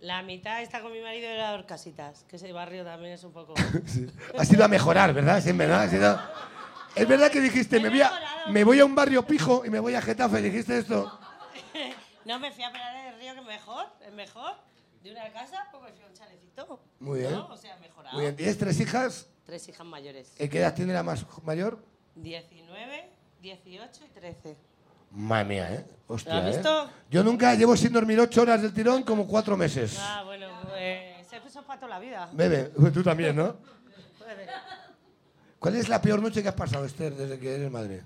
la 0.00 0.22
mitad 0.22 0.62
está 0.62 0.80
con 0.80 0.92
mi 0.92 1.00
marido 1.00 1.28
de 1.30 1.36
las 1.36 1.64
Casitas, 1.64 2.24
que 2.28 2.36
ese 2.36 2.52
barrio 2.52 2.84
también 2.84 3.12
es 3.14 3.24
un 3.24 3.32
poco... 3.32 3.54
Sí. 3.86 4.06
Ha 4.38 4.44
sido 4.44 4.64
a 4.64 4.68
mejorar, 4.68 5.12
¿verdad? 5.12 5.40
Siempre, 5.42 5.66
¿no? 5.66 5.74
Ha 5.74 5.88
sido... 5.88 6.18
Es 6.94 7.06
verdad 7.06 7.30
que 7.30 7.40
dijiste, 7.40 7.78
me 7.80 7.88
voy, 7.88 8.00
a, 8.00 8.10
me 8.48 8.64
voy 8.64 8.80
a 8.80 8.84
un 8.84 8.94
barrio 8.96 9.24
pijo 9.24 9.64
y 9.64 9.70
me 9.70 9.78
voy 9.78 9.94
a 9.94 10.02
Getafe. 10.02 10.42
¿Dijiste 10.42 10.78
esto? 10.78 11.18
No 12.24 12.38
me 12.38 12.52
fui 12.52 12.62
a 12.62 12.70
Peral 12.70 12.94
del 13.12 13.18
Río, 13.18 13.34
que 13.34 13.40
mejor, 13.40 13.86
es 14.06 14.12
mejor. 14.12 14.52
De 15.02 15.10
una 15.10 15.32
casa, 15.32 15.66
pues 15.72 15.82
me 15.84 15.90
fui 15.92 16.02
a 16.04 16.06
un 16.06 16.12
chalecito. 16.12 16.80
Muy 17.00 17.20
bien. 17.20 17.32
¿no? 17.32 17.46
O 17.46 17.56
sea, 17.56 17.76
mejorado. 17.78 18.14
Muy 18.14 18.24
bien. 18.24 18.36
¿Tienes 18.36 18.58
tres 18.58 18.78
hijas? 18.78 19.26
Tres 19.46 19.66
hijas 19.68 19.86
mayores. 19.86 20.34
¿Eh, 20.38 20.48
¿Qué 20.48 20.58
edad 20.58 20.74
tiene 20.74 20.92
la 20.92 21.02
más 21.02 21.24
mayor? 21.42 21.82
19, 22.16 23.10
18 23.40 24.04
y 24.04 24.08
13. 24.08 24.56
Madre 25.12 25.44
mía, 25.48 25.74
¿eh? 25.74 25.84
Hostia, 26.06 26.34
¿Lo 26.34 26.40
has 26.40 26.46
¿eh? 26.46 26.58
visto? 26.58 26.90
Yo 27.10 27.22
nunca 27.24 27.54
llevo 27.54 27.76
sin 27.76 27.92
dormir 27.92 28.18
ocho 28.20 28.42
horas 28.42 28.62
del 28.62 28.72
tirón 28.72 29.02
como 29.02 29.26
cuatro 29.26 29.56
meses. 29.56 29.96
Ah, 30.00 30.22
bueno, 30.24 30.46
pues 30.68 31.32
eso 31.44 31.60
es 31.60 31.64
para 31.66 31.78
toda 31.80 31.90
la 31.90 31.98
vida. 31.98 32.28
Bebe, 32.32 32.64
tú 32.94 33.02
también, 33.02 33.36
¿no? 33.36 33.56
¿Cuál 35.58 35.76
es 35.76 35.88
la 35.88 36.00
peor 36.00 36.22
noche 36.22 36.42
que 36.42 36.48
has 36.48 36.54
pasado, 36.54 36.84
Esther, 36.84 37.14
desde 37.14 37.38
que 37.38 37.54
eres 37.54 37.70
madre? 37.70 38.02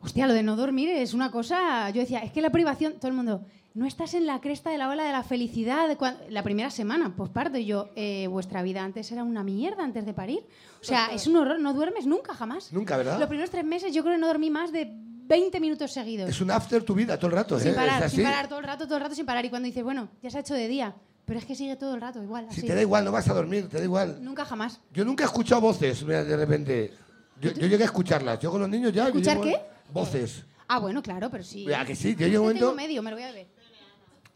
Hostia, 0.00 0.26
lo 0.26 0.32
de 0.32 0.42
no 0.42 0.56
dormir 0.56 0.88
es 0.90 1.14
una 1.14 1.30
cosa. 1.30 1.88
Yo 1.90 2.00
decía, 2.00 2.20
es 2.20 2.32
que 2.32 2.40
la 2.40 2.50
privación, 2.50 2.94
todo 2.94 3.08
el 3.08 3.14
mundo, 3.14 3.44
no 3.74 3.86
estás 3.86 4.14
en 4.14 4.26
la 4.26 4.40
cresta 4.40 4.70
de 4.70 4.78
la 4.78 4.88
ola 4.88 5.04
de 5.04 5.12
la 5.12 5.22
felicidad. 5.22 5.94
cuan- 5.96 6.16
La 6.30 6.42
primera 6.42 6.70
semana, 6.70 7.14
posparto, 7.14 7.58
y 7.58 7.66
yo, 7.66 7.90
eh, 7.94 8.26
vuestra 8.26 8.62
vida 8.62 8.82
antes 8.82 9.12
era 9.12 9.22
una 9.22 9.44
mierda 9.44 9.84
antes 9.84 10.04
de 10.04 10.14
parir. 10.14 10.40
O 10.80 10.84
sea, 10.84 11.12
es 11.12 11.26
un 11.28 11.36
horror, 11.36 11.60
no 11.60 11.74
duermes 11.74 12.06
nunca, 12.06 12.34
jamás. 12.34 12.72
Nunca, 12.72 12.96
¿verdad? 12.96 13.18
Los 13.20 13.28
primeros 13.28 13.50
tres 13.50 13.64
meses 13.64 13.94
yo 13.94 14.02
creo 14.02 14.14
que 14.14 14.20
no 14.20 14.26
dormí 14.26 14.50
más 14.50 14.72
de 14.72 14.90
20 15.30 15.60
minutos 15.60 15.92
seguidos. 15.92 16.28
Es 16.28 16.40
un 16.40 16.50
after 16.50 16.82
tu 16.82 16.92
vida 16.94 17.16
todo 17.16 17.28
el 17.28 17.32
rato, 17.36 17.56
¿eh? 17.56 17.60
sin 17.60 17.68
Es 17.70 17.76
parar, 17.76 18.02
así. 18.02 18.16
sin 18.16 18.24
parar, 18.24 18.48
todo 18.48 18.58
el 18.58 18.64
rato, 18.64 18.84
todo 18.84 18.96
el 18.96 19.02
rato 19.04 19.14
sin 19.14 19.24
parar. 19.24 19.44
Y 19.44 19.48
cuando 19.50 19.66
dices, 19.66 19.84
bueno, 19.84 20.08
ya 20.22 20.28
se 20.28 20.38
ha 20.38 20.40
hecho 20.40 20.54
de 20.54 20.66
día, 20.66 20.92
pero 21.24 21.38
es 21.38 21.44
que 21.46 21.54
sigue 21.54 21.76
todo 21.76 21.94
el 21.94 22.00
rato 22.00 22.20
igual. 22.22 22.46
Si 22.50 22.58
así. 22.60 22.66
te 22.66 22.74
da 22.74 22.82
igual, 22.82 23.04
no 23.04 23.12
vas 23.12 23.28
a 23.28 23.32
dormir, 23.34 23.68
te 23.68 23.78
da 23.78 23.84
igual. 23.84 24.18
Nunca 24.22 24.44
jamás. 24.44 24.80
Yo 24.92 25.04
nunca 25.04 25.22
he 25.22 25.26
escuchado 25.26 25.60
voces, 25.60 26.02
mira, 26.02 26.24
de 26.24 26.36
repente. 26.36 26.92
Yo, 27.40 27.52
yo 27.52 27.66
llegué 27.68 27.84
a 27.84 27.86
escucharlas. 27.86 28.40
Yo 28.40 28.50
con 28.50 28.60
los 28.60 28.68
niños 28.68 28.92
ya. 28.92 29.04
yo 29.04 29.08
¿Escuchar 29.08 29.36
llego- 29.38 29.44
qué? 29.44 29.60
Voces. 29.92 30.44
Ah, 30.66 30.78
bueno, 30.80 31.00
claro, 31.02 31.30
pero 31.30 31.42
sí. 31.44 31.64
Mira, 31.64 31.84
que 31.86 31.94
sí, 31.96 32.14
yo 32.16 32.26
llego 32.26 32.26
un 32.26 32.32
Yo 32.32 32.42
momento. 32.42 32.66
tengo 32.66 32.74
medio, 32.76 33.02
me 33.02 33.10
lo 33.10 33.16
voy 33.16 33.24
a 33.24 33.32
ver. 33.32 33.46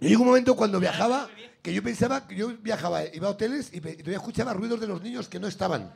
Yo 0.00 0.08
llegó 0.08 0.22
un 0.22 0.28
momento 0.28 0.54
cuando 0.56 0.78
viajaba 0.80 1.28
que 1.64 1.72
yo 1.72 1.82
pensaba 1.82 2.28
que 2.28 2.36
yo 2.36 2.48
viajaba, 2.60 3.04
iba 3.06 3.26
a 3.26 3.30
hoteles 3.30 3.72
y, 3.72 3.80
todavía 3.80 4.18
escuchaba 4.18 4.52
ruidos 4.52 4.78
de 4.78 4.86
los 4.86 5.00
niños 5.00 5.28
que 5.30 5.40
no 5.40 5.46
estaban. 5.48 5.94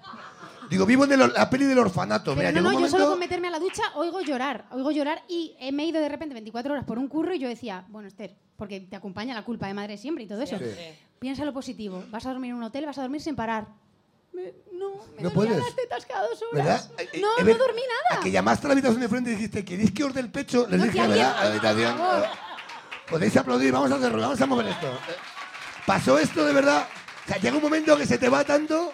Digo, 0.71 0.87
vivo 0.87 1.05
en 1.05 1.13
el- 1.13 1.31
la 1.35 1.51
peli 1.51 1.67
del 1.67 1.79
orfanato. 1.79 2.35
Mira, 2.35 2.51
no, 2.53 2.63
no, 2.63 2.69
un 2.71 2.75
yo 2.85 2.89
solo 2.89 3.05
momento- 3.05 3.11
con 3.11 3.19
meterme 3.19 3.49
a 3.49 3.51
la 3.51 3.59
ducha 3.59 3.83
oigo 3.95 4.23
llorar, 4.23 4.65
oigo 4.71 4.91
llorar 4.93 5.23
y 5.29 5.55
he- 5.61 5.71
me 5.71 5.83
he 5.83 5.87
ido 5.89 6.01
de 6.01 6.09
repente 6.09 6.33
24 6.33 6.73
horas 6.73 6.87
por 6.87 6.99
un 6.99 7.07
curro 7.07 7.35
y 7.35 7.39
yo 7.39 7.49
decía, 7.49 7.85
bueno, 7.89 8.09
Esther, 8.09 8.35
porque 8.57 8.81
te 8.81 8.97
acompaña 8.97 9.35
la 9.35 9.45
culpa 9.45 9.67
de 9.67 9.75
madre 9.75 9.99
siempre 9.99 10.25
y 10.25 10.27
todo 10.27 10.41
eso. 10.41 10.57
Siempre. 10.57 10.99
Piensa 11.19 11.45
lo 11.45 11.53
positivo, 11.53 12.03
vas 12.11 12.25
a 12.25 12.31
dormir 12.31 12.51
en 12.53 12.57
un 12.57 12.63
hotel, 12.63 12.87
vas 12.87 12.97
a 12.97 13.03
dormir 13.03 13.21
sin 13.21 13.37
parar. 13.37 13.67
Me- 14.33 14.55
no, 14.73 14.93
me 15.17 15.23
No 15.23 15.31
puedes. 15.33 15.55
las 15.59 15.77
tetas 15.77 16.07
cada 16.07 16.23
dos 16.29 16.43
horas. 16.51 16.65
¿Verdad? 16.65 16.91
Eh, 16.99 17.09
eh, 17.13 17.21
No, 17.21 17.29
eh, 17.29 17.41
no 17.41 17.45
ver- 17.45 17.59
dormí 17.59 17.83
nada. 17.83 18.21
A 18.21 18.25
que 18.25 18.31
llamaste 18.31 18.67
a 18.67 18.69
la 18.69 18.73
habitación 18.73 19.01
de 19.03 19.09
frente 19.11 19.31
y 19.33 19.35
dijiste, 19.35 19.67
¿queréis 19.67 19.93
que 19.93 20.05
os 20.05 20.15
dé 20.15 20.21
el 20.21 20.31
pecho? 20.31 20.67
Les 20.67 20.79
No, 20.81 20.87
dije, 20.87 20.99
¿verdad? 21.07 21.39
A 21.39 21.45
la 21.45 21.51
habitación. 21.51 21.95
Podéis 23.11 23.37
aplaudir, 23.37 23.71
vamos 23.71 23.93
a 23.93 23.97
hacerlo, 23.97 24.21
vamos 24.23 24.41
a 24.41 24.47
mover 24.47 24.67
esto. 24.69 24.87
Eh, 25.89 25.97
Pasó 25.97 26.19
esto 26.19 26.45
de 26.45 26.53
verdad. 26.53 26.87
O 27.25 27.29
sea, 27.29 27.39
llega 27.39 27.57
un 27.57 27.63
momento 27.63 27.97
que 27.97 28.07
se 28.07 28.19
te 28.19 28.29
va 28.29 28.45
tanto. 28.45 28.93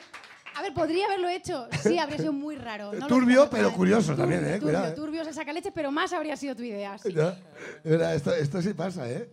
A 0.57 0.63
ver, 0.63 0.73
podría 0.73 1.07
haberlo 1.07 1.29
hecho. 1.29 1.67
Sí, 1.83 1.99
habría 1.99 2.19
sido 2.19 2.33
muy 2.33 2.55
raro. 2.55 2.93
No 2.93 3.09
Turbio, 3.09 3.51
pero 3.51 3.73
curioso 3.73 4.15
también, 4.15 4.45
¿eh? 4.45 4.59
Turbio, 4.59 4.63
Cuidado, 4.63 4.87
¿eh? 4.87 4.93
turbio, 4.93 5.25
se 5.25 5.33
saca 5.33 5.53
leche, 5.53 5.73
pero 5.73 5.91
más 5.91 6.13
habría 6.13 6.37
sido 6.37 6.55
tu 6.55 6.63
idea. 6.63 6.97
sí. 6.99 7.13
¿verdad? 7.13 7.39
De 7.83 7.91
verdad, 7.91 8.15
esto, 8.15 8.33
esto 8.33 8.63
sí 8.63 8.73
pasa, 8.75 9.11
¿eh? 9.11 9.29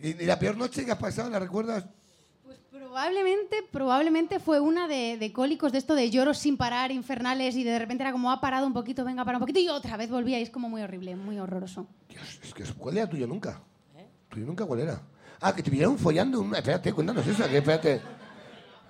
Y, 0.00 0.08
y 0.22 0.26
la 0.26 0.38
peor 0.38 0.56
noche 0.58 0.84
que 0.84 0.92
has 0.92 0.98
pasado, 0.98 1.30
¿la 1.30 1.38
recuerdas? 1.38 1.86
Pues 2.44 2.58
probablemente, 2.70 3.64
probablemente 3.70 4.38
fue 4.38 4.60
una 4.60 4.86
de, 4.86 5.16
de 5.18 5.32
cólicos 5.32 5.72
de 5.72 5.78
esto 5.78 5.94
de 5.94 6.10
lloros 6.10 6.36
sin 6.38 6.58
parar, 6.58 6.92
infernales, 6.92 7.56
y 7.56 7.64
de 7.64 7.78
repente 7.78 8.02
era 8.04 8.12
como 8.12 8.30
ha 8.30 8.40
parado 8.40 8.66
un 8.66 8.74
poquito, 8.74 9.04
venga, 9.06 9.24
para 9.24 9.38
un 9.38 9.40
poquito, 9.40 9.58
y 9.58 9.68
otra 9.70 9.96
vez 9.96 10.10
volvía, 10.10 10.38
y 10.38 10.42
es 10.42 10.50
como 10.50 10.68
muy 10.68 10.82
horrible, 10.82 11.16
muy 11.16 11.38
horroroso. 11.38 11.86
Dios, 12.10 12.38
es 12.42 12.52
que 12.52 12.64
¿cuál 12.74 12.98
era 12.98 13.08
tuyo 13.08 13.26
nunca? 13.26 13.60
¿Tuyo 14.28 14.44
nunca 14.44 14.66
cuál 14.66 14.80
era? 14.80 15.00
Ah, 15.40 15.54
que 15.54 15.62
te 15.62 15.70
vieron 15.70 15.98
follando. 15.98 16.40
Una... 16.40 16.58
Espérate, 16.58 16.92
cuéntanos 16.92 17.26
eso, 17.26 17.48
que 17.48 17.58
espérate. 17.58 18.00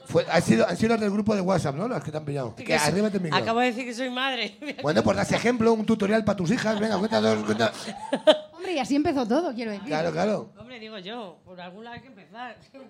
Fue, 0.06 0.24
han, 0.30 0.40
sido, 0.40 0.66
han 0.66 0.76
sido 0.76 0.90
las 0.90 1.00
del 1.00 1.10
grupo 1.10 1.34
de 1.34 1.42
WhatsApp, 1.42 1.74
¿no? 1.74 1.86
Las 1.86 2.02
que 2.02 2.10
te 2.10 2.16
han 2.16 2.24
pillado. 2.24 2.54
Que 2.54 2.74
arriba 2.74 3.10
te. 3.10 3.20
Acabo 3.30 3.60
de 3.60 3.66
decir 3.66 3.84
que 3.84 3.94
soy 3.94 4.08
madre. 4.08 4.56
Bueno, 4.82 5.02
pues 5.02 5.16
das 5.16 5.32
ejemplo, 5.32 5.72
un 5.74 5.84
tutorial 5.84 6.24
para 6.24 6.36
tus 6.36 6.50
hijas. 6.50 6.80
Venga, 6.80 6.96
cuéntanos. 6.98 7.44
Cuenta. 7.44 7.72
Hombre, 8.52 8.72
y 8.72 8.78
así 8.78 8.96
empezó 8.96 9.26
todo, 9.26 9.54
quiero 9.54 9.72
decir. 9.72 9.86
Claro, 9.86 10.10
claro. 10.10 10.50
Hombre, 10.58 10.80
digo 10.80 10.98
yo, 10.98 11.38
por 11.44 11.60
algún 11.60 11.84
lado 11.84 11.96
hay 11.96 12.02
que 12.02 12.08
empezar. 12.08 12.56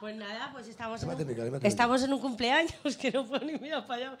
Pues 0.00 0.16
nada, 0.16 0.50
pues 0.52 0.68
estamos 0.68 1.02
en, 1.02 1.08
un, 1.08 1.60
estamos 1.62 2.02
en 2.02 2.12
un 2.12 2.20
cumpleaños, 2.20 2.74
que 3.00 3.10
no 3.10 3.26
puedo 3.26 3.42
ni 3.42 3.56
mirar 3.56 3.86
para 3.86 4.08
allá. 4.08 4.18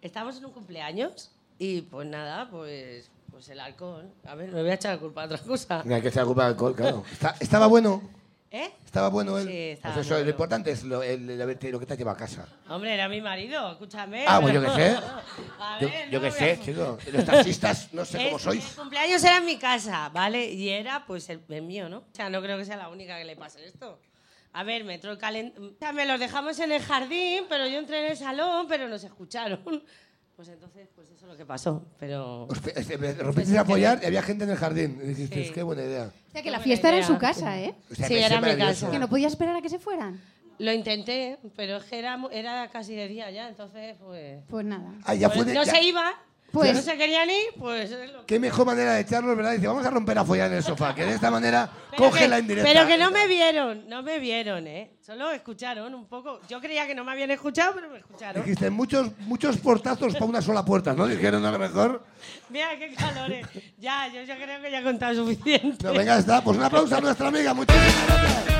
Estamos 0.00 0.38
en 0.38 0.46
un 0.46 0.52
cumpleaños 0.52 1.30
y 1.58 1.82
pues 1.82 2.08
nada, 2.08 2.48
pues, 2.48 3.10
pues 3.36 3.50
el 3.50 3.60
alcohol. 3.60 4.10
A 4.26 4.34
ver, 4.34 4.50
me 4.50 4.62
voy 4.62 4.70
a 4.70 4.74
echar 4.74 4.94
la 4.94 4.98
culpa 4.98 5.22
a 5.22 5.26
otra 5.26 5.36
cosa. 5.36 5.82
Mira, 5.84 6.00
que 6.00 6.10
se 6.10 6.24
culpa 6.24 6.44
del 6.44 6.52
alcohol, 6.52 6.74
claro. 6.74 7.04
Está- 7.12 7.34
estaba 7.38 7.66
bueno. 7.66 8.00
¿Eh? 8.50 8.70
Estaba 8.82 9.10
bueno 9.10 9.36
él. 9.36 9.46
Sí, 9.46 9.52
estaba 9.72 9.94
Pues 9.96 10.06
eso, 10.06 10.14
muy 10.14 10.20
lo 10.20 10.24
bueno. 10.24 10.30
importante 10.30 10.70
es 10.70 10.84
lo, 10.84 11.02
el- 11.02 11.28
el 11.28 11.42
haberte- 11.42 11.70
lo 11.70 11.78
que 11.78 11.84
te 11.84 11.92
has 11.92 11.98
llevado 11.98 12.16
a 12.16 12.18
casa. 12.18 12.48
Hombre, 12.70 12.94
era 12.94 13.10
mi 13.10 13.20
marido, 13.20 13.72
escúchame. 13.72 14.24
Ah, 14.26 14.38
pues 14.40 14.54
yo 14.54 14.62
qué 14.62 14.70
sé. 14.70 14.96
A 15.60 15.78
Yo, 15.80 15.88
ver, 15.88 16.08
yo 16.10 16.18
no 16.18 16.24
qué 16.24 16.30
voy 16.30 16.38
sé, 16.38 16.50
a- 16.52 16.60
chico. 16.60 16.98
Los 17.12 17.24
taxistas, 17.26 17.92
no 17.92 18.06
sé 18.06 18.16
cómo 18.24 18.36
Es- 18.38 18.42
sois. 18.42 18.70
El 18.70 18.76
cumpleaños 18.76 19.22
era 19.22 19.36
en 19.36 19.44
mi 19.44 19.58
casa, 19.58 20.08
¿vale? 20.08 20.46
Y 20.50 20.70
era, 20.70 21.04
pues, 21.04 21.28
el, 21.28 21.42
el 21.46 21.60
mío, 21.62 21.90
¿no? 21.90 21.98
O 21.98 22.04
sea, 22.14 22.30
no 22.30 22.40
creo 22.40 22.56
que 22.56 22.64
sea 22.64 22.78
la 22.78 22.88
única 22.88 23.18
que 23.18 23.26
le 23.26 23.36
pase 23.36 23.66
esto. 23.66 24.00
A 24.54 24.62
ver, 24.64 24.84
me 24.84 24.94
entró 24.94 25.10
el 25.10 25.18
calendario. 25.18 25.72
O 25.74 25.78
sea, 25.78 25.92
me 25.92 26.06
los 26.06 26.18
dejamos 26.18 26.58
en 26.60 26.72
el 26.72 26.80
jardín, 26.80 27.44
pero 27.50 27.66
yo 27.66 27.78
entré 27.78 28.06
en 28.06 28.12
el 28.12 28.16
salón, 28.16 28.66
pero 28.66 28.88
nos 28.88 29.04
escucharon. 29.04 29.60
Pues 30.36 30.48
entonces, 30.48 30.86
pues 30.94 31.08
eso 31.08 31.24
es 31.24 31.32
lo 31.32 31.36
que 31.36 31.46
pasó. 31.46 31.82
Pero. 31.98 32.46
Rompiste 33.20 33.56
a 33.56 33.62
apoyar 33.62 34.00
y 34.02 34.06
había 34.06 34.22
gente 34.22 34.44
en 34.44 34.50
el 34.50 34.56
jardín. 34.56 35.00
Y 35.02 35.06
dijiste, 35.08 35.44
Sí. 35.46 35.52
qué 35.52 35.62
buena 35.62 35.82
idea. 35.82 36.10
O 36.28 36.30
sea, 36.32 36.42
que 36.42 36.50
la 36.50 36.60
fiesta 36.60 36.88
era 36.88 36.98
en 36.98 37.04
su 37.04 37.16
casa, 37.16 37.58
¿eh? 37.58 37.74
O 37.90 37.94
sea, 37.94 38.06
Sí, 38.06 38.14
que 38.14 38.24
era 38.26 38.36
mi 38.36 38.42
maravilloso. 38.42 38.72
casa. 38.82 38.90
Que 38.90 38.98
no 38.98 39.08
podía 39.08 39.28
esperar 39.28 39.56
a 39.56 39.62
que 39.62 39.70
se 39.70 39.78
fueran. 39.78 40.20
Lo 40.58 40.72
intenté, 40.72 41.38
pero 41.56 41.76
es 41.78 41.84
que 41.84 41.98
era, 41.98 42.16
mu- 42.16 42.28
era 42.30 42.68
casi 42.70 42.94
de 42.94 43.08
día 43.08 43.30
ya, 43.30 43.48
entonces, 43.48 43.96
pues. 44.04 44.42
Pues 44.48 44.64
nada. 44.64 44.92
Ah, 45.04 45.14
ya 45.14 45.28
pues 45.28 45.38
fue 45.38 45.44
de- 45.46 45.54
no 45.54 45.64
ya- 45.64 45.72
se 45.72 45.82
iba, 45.82 46.12
Pues- 46.52 46.72
no 46.74 46.80
se 46.80 46.96
querían 46.96 47.28
ir, 47.28 47.46
pues. 47.58 47.90
es 47.90 48.10
lo 48.12 48.20
que- 48.20 48.26
Qué 48.26 48.38
mejor 48.40 48.64
manera 48.66 48.94
de 48.94 49.00
echarlos, 49.00 49.36
¿verdad? 49.36 49.52
Dice, 49.52 49.66
vamos 49.66 49.84
a 49.84 49.90
romper 49.90 50.16
a 50.18 50.24
follar 50.24 50.50
en 50.50 50.56
el 50.58 50.62
sofá, 50.62 50.94
que 50.94 51.04
de 51.04 51.14
esta 51.14 51.30
manera 51.30 51.68
Pero 51.90 52.04
coge 52.04 52.20
que- 52.20 52.28
la 52.28 52.38
indirecta. 52.38 52.70
Pero 52.72 52.86
que 52.86 52.96
no 52.96 53.10
me 53.10 53.26
vieron, 53.26 53.88
no 53.88 54.02
me 54.02 54.18
vieron, 54.18 54.66
¿eh? 54.66 54.92
Solo 55.04 55.30
escucharon 55.32 55.94
un 55.94 56.06
poco. 56.08 56.40
Yo 56.48 56.60
creía 56.60 56.86
que 56.86 56.94
no 56.94 57.04
me 57.04 57.12
habían 57.12 57.30
escuchado, 57.30 57.72
pero 57.74 57.90
me 57.90 57.98
escucharon. 57.98 58.42
Dijiste, 58.42 58.70
muchos, 58.70 59.10
muchos 59.20 59.56
portazos 59.58 60.14
para 60.14 60.24
una 60.24 60.40
sola 60.42 60.64
puerta, 60.64 60.94
¿no? 60.94 61.06
Dijeron 61.06 61.44
a 61.44 61.50
lo 61.52 61.58
mejor. 61.58 62.04
Mira 62.48 62.70
qué 62.78 62.94
calores. 62.94 63.46
Ya, 63.78 64.08
yo, 64.08 64.22
yo 64.22 64.34
creo 64.36 64.60
que 64.62 64.70
ya 64.70 64.80
he 64.80 64.82
contado 64.82 65.14
suficiente. 65.14 65.84
No, 65.84 65.92
venga, 65.92 66.18
está. 66.18 66.42
Pues 66.42 66.56
un 66.56 66.64
aplauso 66.64 66.96
a 66.96 67.00
nuestra 67.00 67.28
amiga. 67.28 67.52
Muchísimas 67.54 68.06
gracias. 68.06 68.55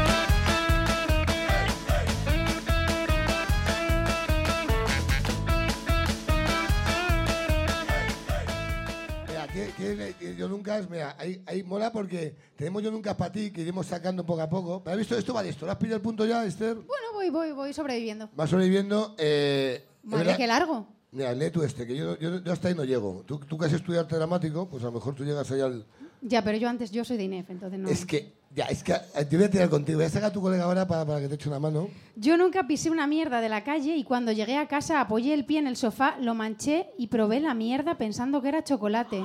Que- 10.18 10.36
yo 10.36 10.48
nunca, 10.48 10.80
mira, 10.90 11.14
ahí, 11.18 11.42
ahí 11.46 11.62
mola 11.62 11.92
porque 11.92 12.34
tenemos 12.56 12.82
yo 12.82 12.90
nunca 12.90 13.16
para 13.16 13.30
ti 13.32 13.50
que 13.50 13.60
iremos 13.62 13.86
sacando 13.86 14.24
poco 14.24 14.40
a 14.42 14.48
poco. 14.48 14.82
¿Has 14.84 14.96
visto 14.96 15.16
esto? 15.16 15.32
Va 15.34 15.42
de 15.42 15.50
esto. 15.50 15.66
¿Lo 15.66 15.72
has 15.72 15.78
pillado 15.78 15.96
el 15.96 16.02
punto 16.02 16.24
ya, 16.26 16.44
Esther? 16.44 16.74
Bueno, 16.74 17.12
voy, 17.14 17.30
voy, 17.30 17.52
voy 17.52 17.72
sobreviviendo. 17.72 18.28
Va 18.38 18.46
sobreviviendo. 18.46 19.14
Eh, 19.18 19.84
Madre, 20.02 20.34
qué 20.36 20.46
largo. 20.46 20.86
Mira, 21.12 21.32
lee 21.32 21.50
tú 21.50 21.62
este, 21.62 21.86
que 21.86 21.96
yo, 21.96 22.18
yo, 22.18 22.42
yo 22.42 22.52
hasta 22.52 22.68
ahí 22.68 22.74
no 22.74 22.84
llego. 22.84 23.22
Tú, 23.26 23.38
tú 23.38 23.56
que 23.56 23.66
has 23.66 23.72
estudiado 23.72 24.04
arte 24.04 24.16
dramático, 24.16 24.68
pues 24.68 24.82
a 24.82 24.86
lo 24.86 24.92
mejor 24.92 25.14
tú 25.14 25.24
llegas 25.24 25.50
ahí 25.50 25.60
al... 25.60 25.86
Ya, 26.20 26.42
pero 26.42 26.58
yo 26.58 26.68
antes, 26.68 26.90
yo 26.90 27.04
soy 27.04 27.16
de 27.16 27.24
INEF, 27.24 27.50
entonces 27.50 27.78
no. 27.78 27.88
Es 27.88 28.04
que, 28.04 28.32
ya, 28.56 28.64
es 28.64 28.82
que 28.82 28.94
eh, 28.94 29.24
te 29.26 29.36
voy 29.36 29.44
a 29.44 29.50
tirar 29.50 29.68
contigo. 29.68 29.98
Voy 29.98 30.06
a 30.06 30.08
sacar 30.08 30.30
a 30.30 30.32
tu 30.32 30.40
colega 30.40 30.64
ahora 30.64 30.88
para, 30.88 31.04
para 31.04 31.20
que 31.20 31.28
te 31.28 31.34
eche 31.34 31.48
una 31.50 31.60
mano. 31.60 31.90
Yo 32.16 32.38
nunca 32.38 32.66
pisé 32.66 32.88
una 32.88 33.06
mierda 33.06 33.42
de 33.42 33.50
la 33.50 33.62
calle 33.62 33.94
y 33.94 34.02
cuando 34.02 34.32
llegué 34.32 34.56
a 34.56 34.66
casa 34.66 34.98
apoyé 34.98 35.34
el 35.34 35.44
pie 35.44 35.58
en 35.58 35.66
el 35.66 35.76
sofá, 35.76 36.16
lo 36.20 36.34
manché 36.34 36.88
y 36.96 37.08
probé 37.08 37.40
la 37.40 37.52
mierda 37.52 37.98
pensando 37.98 38.40
que 38.40 38.48
era 38.48 38.64
chocolate. 38.64 39.22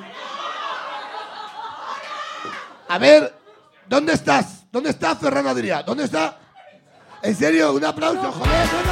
A 2.90 2.98
ver, 2.98 3.34
¿dónde 3.88 4.12
estás? 4.12 4.66
¿Dónde 4.70 4.90
está 4.90 5.16
Ferran 5.16 5.48
Adrià? 5.48 5.82
¿Dónde 5.82 6.04
está? 6.04 6.38
¿En 7.24 7.34
serio? 7.34 7.74
Un 7.74 7.86
aplauso, 7.86 8.34
joder. 8.34 8.91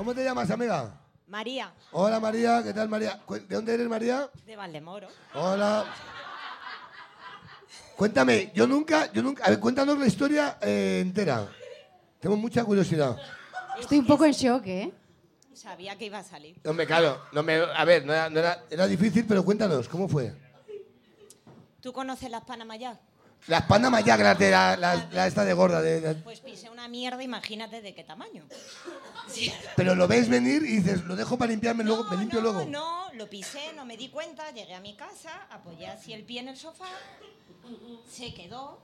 ¿Cómo 0.00 0.14
te 0.14 0.24
llamas, 0.24 0.50
amiga? 0.50 0.98
María, 1.26 1.74
Hola, 1.92 2.18
María. 2.18 2.62
¿Qué 2.64 2.72
tal, 2.72 2.88
María? 2.88 3.20
¿De 3.28 3.54
dónde 3.54 3.74
eres, 3.74 3.86
María? 3.86 4.30
de 4.46 4.56
Valdemoro. 4.56 5.08
Hola. 5.34 5.84
Cuéntame, 7.98 8.50
yo 8.54 8.66
nunca, 8.66 9.12
yo 9.12 9.22
nunca, 9.22 9.44
a 9.44 9.50
ver, 9.50 9.60
cuéntanos 9.60 9.98
la 9.98 10.06
historia 10.06 10.56
eh, 10.62 11.00
entera. 11.02 11.46
Tengo 12.18 12.34
mucha 12.38 12.64
curiosidad. 12.64 13.14
Estoy 13.78 13.98
un 13.98 14.06
poco 14.06 14.24
en 14.24 14.32
shock, 14.32 14.66
¿eh? 14.68 14.90
Sabía 15.52 15.98
que 15.98 16.06
iba 16.06 16.16
a 16.16 16.24
salir. 16.24 16.58
Hombre, 16.64 16.86
claro, 16.86 17.20
no 17.32 17.42
me, 17.42 17.56
a 17.56 17.84
ver, 17.84 18.06
no 18.06 18.14
era, 18.14 18.30
no 18.30 18.38
era, 18.38 18.64
era 18.70 18.86
difícil, 18.86 19.26
pero 19.28 19.44
cuéntanos, 19.44 19.86
¿cómo 19.86 20.08
fue? 20.08 20.32
¿Tú 21.82 21.92
conoces 21.92 22.30
las 22.30 22.44
Panamayá? 22.44 22.98
Las 23.46 23.62
Panama 23.62 24.00
ya, 24.00 24.16
las 24.16 24.38
de 24.38 24.50
la, 24.50 24.76
la- 24.76 25.08
la 25.12 25.26
esta 25.26 25.44
de 25.44 25.52
gorda, 25.54 25.80
de- 25.80 26.00
de- 26.00 26.14
Pues 26.16 26.40
pisé 26.40 26.68
una 26.70 26.86
mierda, 26.88 27.22
imagínate 27.22 27.80
de 27.80 27.94
qué 27.94 28.04
tamaño. 28.04 28.44
Sí. 29.28 29.52
pero 29.76 29.94
lo 29.94 30.06
ves 30.08 30.28
venir 30.28 30.62
y 30.64 30.78
dices, 30.78 31.04
lo 31.04 31.14
dejo 31.16 31.38
para 31.38 31.50
limpiarme 31.50 31.84
luego, 31.84 32.04
me 32.04 32.16
limpio 32.16 32.40
no, 32.40 32.52
luego. 32.52 32.68
No, 32.70 33.12
lo 33.14 33.28
pisé, 33.30 33.72
no 33.74 33.84
me 33.84 33.96
di 33.96 34.08
cuenta, 34.08 34.50
llegué 34.50 34.74
a 34.74 34.80
mi 34.80 34.94
casa, 34.96 35.30
apoyé 35.50 35.86
así 35.86 36.12
el 36.12 36.24
pie 36.24 36.40
en 36.40 36.48
el 36.48 36.56
sofá, 36.56 36.86
se 38.10 38.34
quedó. 38.34 38.80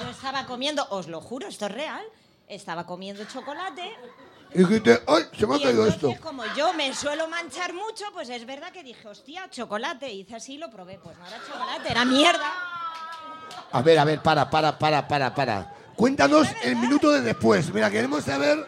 Yo 0.00 0.08
estaba 0.10 0.46
comiendo, 0.46 0.86
os 0.90 1.06
lo 1.08 1.20
juro, 1.20 1.46
esto 1.48 1.66
es 1.66 1.72
real, 1.72 2.04
estaba 2.48 2.86
comiendo 2.86 3.24
chocolate, 3.24 3.92
Y 4.54 4.58
dijiste, 4.60 5.02
¡ay, 5.08 5.24
se 5.36 5.46
me 5.48 5.54
ha 5.54 5.58
Y 5.58 5.62
caído 5.64 5.86
esto! 5.86 6.14
como 6.22 6.44
yo 6.54 6.72
me 6.74 6.94
suelo 6.94 7.26
manchar 7.28 7.72
mucho, 7.74 8.04
pues 8.12 8.28
es 8.28 8.46
verdad 8.46 8.70
que 8.72 8.84
dije, 8.84 9.08
hostia, 9.08 9.50
chocolate. 9.50 10.12
Hice 10.12 10.36
así 10.36 10.54
y 10.54 10.58
lo 10.58 10.70
probé. 10.70 10.98
Pues 11.02 11.16
no 11.18 11.26
era 11.26 11.40
chocolate, 11.44 11.90
era 11.90 12.04
mierda. 12.04 12.52
A 13.74 13.82
ver, 13.82 13.98
a 13.98 14.04
ver, 14.04 14.22
para, 14.22 14.48
para, 14.48 14.78
para, 14.78 15.06
para, 15.08 15.34
para. 15.34 15.74
Cuéntanos 15.96 16.46
el 16.62 16.76
minuto 16.76 17.10
de 17.10 17.20
después. 17.22 17.72
Mira, 17.74 17.90
queremos 17.90 18.22
saber... 18.24 18.64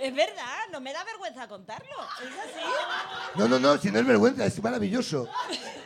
Es 0.00 0.14
verdad, 0.14 0.56
no 0.72 0.80
me 0.80 0.92
da 0.92 1.04
vergüenza 1.04 1.46
contarlo. 1.46 1.86
Es 2.22 2.28
así. 2.28 2.66
No, 3.36 3.46
no, 3.46 3.58
no, 3.60 3.76
si 3.78 3.90
no 3.92 3.98
es 4.00 4.06
vergüenza, 4.06 4.46
es 4.46 4.62
maravilloso. 4.62 5.28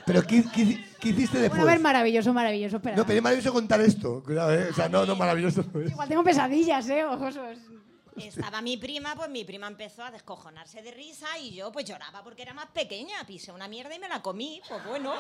Pero 0.07 0.23
¿qué, 0.23 0.45
qué- 0.55 0.87
qué 1.01 1.09
hiciste 1.09 1.39
después? 1.39 1.59
Bueno, 1.61 1.65
a 1.65 1.75
ver, 1.75 1.81
maravilloso, 1.83 2.33
maravilloso. 2.33 2.77
Espera. 2.77 2.97
No, 2.97 3.05
pero 3.05 3.17
es 3.19 3.23
maravilloso 3.23 3.53
contar 3.53 3.81
esto. 3.81 4.23
Cuidado, 4.25 4.55
¿eh? 4.55 4.69
O 4.71 4.75
sea, 4.75 4.89
no, 4.89 5.05
no, 5.05 5.17
maravilloso. 5.17 5.65
no 5.73 5.81
es. 5.81 5.91
Igual 5.91 6.09
tengo 6.09 6.23
pesadillas, 6.25 6.89
¿eh? 6.89 7.05
Ojos. 7.05 7.35
Estaba 8.17 8.61
mi 8.63 8.77
prima, 8.77 9.15
pues 9.17 9.29
mi 9.29 9.45
prima 9.45 9.67
empezó 9.67 10.05
a 10.05 10.11
descojonarse 10.11 10.83
de 10.83 10.91
risa 10.93 11.39
y 11.39 11.55
yo 11.55 11.73
pues 11.73 11.85
lloraba 11.85 12.23
porque 12.23 12.43
era 12.43 12.55
más 12.55 12.67
pequeña. 12.67 13.25
Pisé 13.27 13.53
una 13.53 13.69
mierda 13.69 13.95
y 13.95 13.99
me 13.99 14.09
la 14.09 14.23
comí. 14.23 14.63
Pues 14.69 14.85
bueno. 14.85 15.15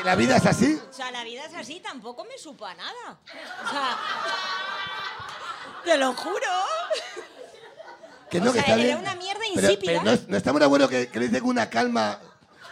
Y 0.00 0.04
La 0.04 0.14
vida 0.14 0.36
es 0.36 0.46
así. 0.46 0.80
O 0.88 0.92
sea, 0.92 1.10
la 1.10 1.24
vida 1.24 1.44
es 1.44 1.54
así, 1.54 1.80
tampoco 1.80 2.24
me 2.24 2.38
supo 2.38 2.64
a 2.66 2.74
nada. 2.74 3.18
O 3.64 3.70
sea, 3.70 3.98
te 5.84 5.96
lo 5.98 6.14
juro. 6.14 6.40
Que 8.30 8.40
O 8.40 8.44
no, 8.44 8.52
que 8.52 8.60
sea, 8.60 8.62
está 8.62 8.74
era 8.74 8.82
bien. 8.82 8.98
una 8.98 9.14
mierda 9.14 9.46
insípida. 9.46 10.00
Pero, 10.02 10.02
no, 10.02 10.18
no 10.28 10.36
está 10.36 10.52
muy 10.52 10.66
bueno 10.66 10.88
que, 10.88 11.08
que 11.08 11.20
le 11.20 11.28
dice 11.28 11.40
con 11.40 11.50
una 11.50 11.70
calma 11.70 12.18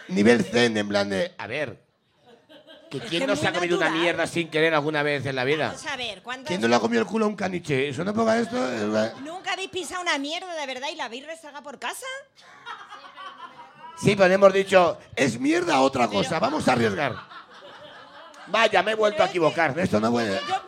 nivel 0.09 0.43
zen, 0.43 0.75
en 0.77 0.87
plan 0.87 1.09
de... 1.09 1.33
A 1.37 1.47
ver, 1.47 1.84
¿Que 3.01 3.07
¿Quién 3.07 3.21
que 3.21 3.27
no 3.27 3.35
se 3.35 3.47
ha 3.47 3.53
comido 3.53 3.77
una 3.77 3.85
natural. 3.85 4.01
mierda 4.03 4.27
sin 4.27 4.49
querer 4.49 4.73
alguna 4.73 5.03
vez 5.03 5.25
en 5.25 5.35
la 5.35 5.43
vida? 5.43 5.67
Vamos 5.67 5.85
a 5.87 5.95
ver, 5.97 6.21
¿cuántas... 6.23 6.47
¿quién 6.47 6.61
no 6.61 6.67
le 6.67 6.75
ha 6.75 6.79
comido 6.79 7.01
el 7.01 7.07
culo 7.07 7.25
a 7.25 7.27
un 7.27 7.35
caniche? 7.35 7.89
Eso 7.89 8.03
no 8.03 8.13
ponga 8.13 8.37
esto... 8.37 8.55
es 8.71 8.83
una- 8.83 9.13
¿Nunca 9.21 9.53
habéis 9.53 9.69
pisado 9.69 10.01
una 10.01 10.17
mierda 10.17 10.53
de 10.55 10.65
verdad 10.65 10.87
y 10.91 10.95
la 10.95 11.05
habéis 11.05 11.25
rezagado 11.25 11.63
por 11.63 11.79
casa? 11.79 12.05
Sí, 13.97 14.15
pero 14.15 14.33
hemos 14.33 14.51
dicho, 14.53 14.97
es 15.15 15.39
mierda 15.39 15.79
otra 15.81 16.07
cosa, 16.07 16.39
vamos 16.39 16.67
a 16.67 16.73
arriesgar. 16.73 17.15
Vaya, 18.47 18.83
me 18.83 18.91
he 18.91 18.95
vuelto 18.95 19.23
a 19.23 19.27
equivocar. 19.27 19.77
Esto 19.79 19.99
no 19.99 20.11
puede... 20.11 20.39
Yo- 20.47 20.61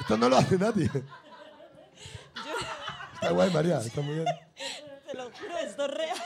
Esto 0.00 0.16
no 0.16 0.28
lo 0.28 0.36
hace 0.36 0.56
nadie. 0.56 0.90
Está 3.14 3.30
guay, 3.30 3.50
María, 3.50 3.78
está 3.78 4.00
muy 4.00 4.14
bien. 4.14 4.26
Te 5.08 5.14
lo 5.16 5.24
juro, 5.24 5.58
esto 5.58 5.84
es 5.86 5.90
real. 5.90 6.16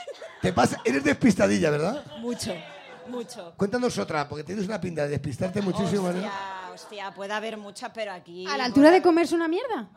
Te 0.41 0.51
pasa, 0.53 0.79
eres 0.83 1.03
despistadilla, 1.03 1.69
¿verdad? 1.71 2.03
Mucho, 2.19 2.53
mucho. 3.07 3.53
Cuéntanos 3.57 3.97
otra, 3.97 4.27
porque 4.27 4.43
tienes 4.43 4.65
una 4.65 4.79
pinta 4.79 5.03
de 5.03 5.09
despistarte 5.09 5.61
muchísimo. 5.61 6.07
Hostia, 6.07 6.31
hostia, 6.73 7.13
puede 7.13 7.33
haber 7.33 7.57
muchas, 7.57 7.91
pero 7.93 8.11
aquí... 8.11 8.45
A 8.47 8.57
la 8.57 8.65
altura 8.65 8.91
de 8.91 9.01
comerse 9.01 9.35
una 9.35 9.47
mierda. 9.47 9.89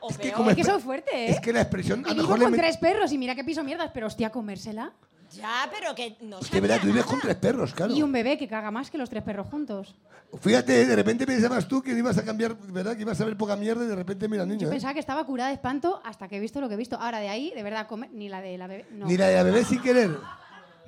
O 0.00 0.10
Es 0.10 0.16
que 0.18 0.24
peor. 0.24 0.36
como 0.36 0.50
Es 0.50 0.56
que 0.56 0.62
eso 0.62 0.76
es 0.76 0.82
fuerte, 0.82 1.10
¿eh? 1.14 1.30
Es 1.30 1.40
que 1.40 1.52
la 1.52 1.60
expresión, 1.60 2.04
a 2.04 2.10
Y 2.10 2.14
lo 2.14 2.22
vivo 2.22 2.34
mejor 2.34 2.50
con 2.50 2.58
tres 2.58 2.76
perros 2.76 3.12
y 3.12 3.18
mira 3.18 3.34
que 3.34 3.44
piso 3.44 3.62
mierdas, 3.62 3.90
pero 3.94 4.08
hostia, 4.08 4.30
comérsela. 4.30 4.92
Ya, 5.32 5.68
pero 5.72 5.94
que 5.94 6.16
no 6.20 6.38
Hostia, 6.38 6.60
verdad, 6.60 6.80
tú 6.80 6.88
vives 6.88 7.04
con 7.04 7.20
tres 7.20 7.36
perros, 7.36 7.72
claro. 7.72 7.94
Y 7.94 8.02
un 8.02 8.12
bebé 8.12 8.36
que 8.36 8.48
caga 8.48 8.70
más 8.70 8.90
que 8.90 8.98
los 8.98 9.08
tres 9.08 9.22
perros 9.22 9.46
juntos. 9.48 9.94
Fíjate, 10.40 10.86
de 10.86 10.96
repente 10.96 11.26
pensabas 11.26 11.68
tú 11.68 11.82
que 11.82 11.92
ibas 11.92 12.18
a 12.18 12.24
cambiar, 12.24 12.56
¿verdad? 12.56 12.96
Que 12.96 13.02
ibas 13.02 13.20
a 13.20 13.24
ver 13.24 13.36
poca 13.36 13.54
mierda 13.54 13.84
y 13.84 13.88
de 13.88 13.96
repente 13.96 14.28
mira, 14.28 14.44
niño. 14.44 14.62
Yo 14.62 14.68
¿eh? 14.68 14.70
pensaba 14.70 14.94
que 14.94 15.00
estaba 15.00 15.24
curada 15.24 15.48
de 15.48 15.54
espanto 15.54 16.00
hasta 16.04 16.26
que 16.28 16.36
he 16.36 16.40
visto 16.40 16.60
lo 16.60 16.68
que 16.68 16.74
he 16.74 16.78
visto. 16.78 16.96
Ahora, 16.96 17.20
de 17.20 17.28
ahí, 17.28 17.52
de 17.54 17.62
verdad, 17.62 17.86
comer, 17.86 18.10
ni 18.12 18.28
la 18.28 18.40
de 18.40 18.58
la 18.58 18.66
bebé. 18.66 18.86
No. 18.90 19.06
Ni 19.06 19.16
la 19.16 19.28
de 19.28 19.36
la 19.36 19.42
bebé 19.42 19.64
sin 19.64 19.80
querer. 19.80 20.10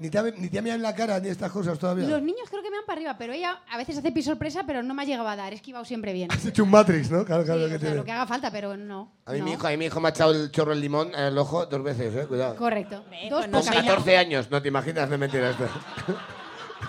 Ni 0.01 0.11
te, 0.11 0.19
ha, 0.19 0.23
ni 0.23 0.49
te 0.49 0.59
ha 0.59 0.63
mirado 0.63 0.77
en 0.79 0.83
la 0.83 0.93
cara 0.95 1.21
ni 1.21 1.29
estas 1.29 1.53
cosas 1.53 1.79
todavía. 1.79 2.07
Los 2.09 2.21
niños 2.21 2.49
creo 2.51 2.63
que 2.63 2.71
me 2.71 2.79
van 2.79 2.85
para 2.87 2.97
arriba, 2.99 3.17
pero 3.17 3.33
ella 3.33 3.61
a 3.71 3.77
veces 3.79 3.97
hace 3.97 4.11
pis 4.11 4.25
sorpresa, 4.25 4.65
pero 4.67 4.83
no 4.83 4.93
me 4.93 5.03
ha 5.03 5.05
llegado 5.05 5.29
a 5.29 5.37
dar. 5.37 5.53
He 5.53 5.57
esquivado 5.57 5.85
siempre 5.85 6.13
bien. 6.13 6.29
Has 6.33 6.45
hecho 6.45 6.65
un 6.65 6.71
Matrix, 6.71 7.11
¿no? 7.13 7.25
Claro, 7.25 7.43
Sí, 7.43 7.47
claro 7.47 7.61
o 7.61 7.65
que 7.67 7.71
sea, 7.71 7.79
tiene. 7.79 7.95
lo 7.97 8.05
que 8.05 8.11
haga 8.13 8.27
falta, 8.27 8.51
pero 8.51 8.77
no. 8.77 9.13
A 9.25 9.33
mí, 9.33 9.39
no. 9.39 9.45
mi 9.45 9.53
hijo, 9.53 9.67
a 9.67 9.71
mí 9.71 9.77
mi 9.77 9.85
hijo 9.87 10.01
me 10.01 10.09
ha 10.09 10.11
echado 10.11 10.33
el 10.33 10.51
chorro 10.51 10.73
el 10.73 10.81
limón 10.81 11.15
en 11.15 11.21
el 11.21 11.39
ojo 11.39 11.65
dos 11.67 11.83
veces, 11.83 12.15
eh. 12.17 12.27
Cuidado. 12.27 12.57
Correcto. 12.57 13.05
Ve, 13.09 13.29
Dos 13.31 13.41
pues 13.41 13.51
no 13.51 13.59
Con 13.59 13.63
sabía. 13.67 13.83
14 13.91 14.17
años, 14.19 14.51
no 14.51 14.61
te 14.61 14.69
imaginas, 14.69 15.11
es 15.11 15.19
mentira 15.19 15.51
esto. 15.51 15.65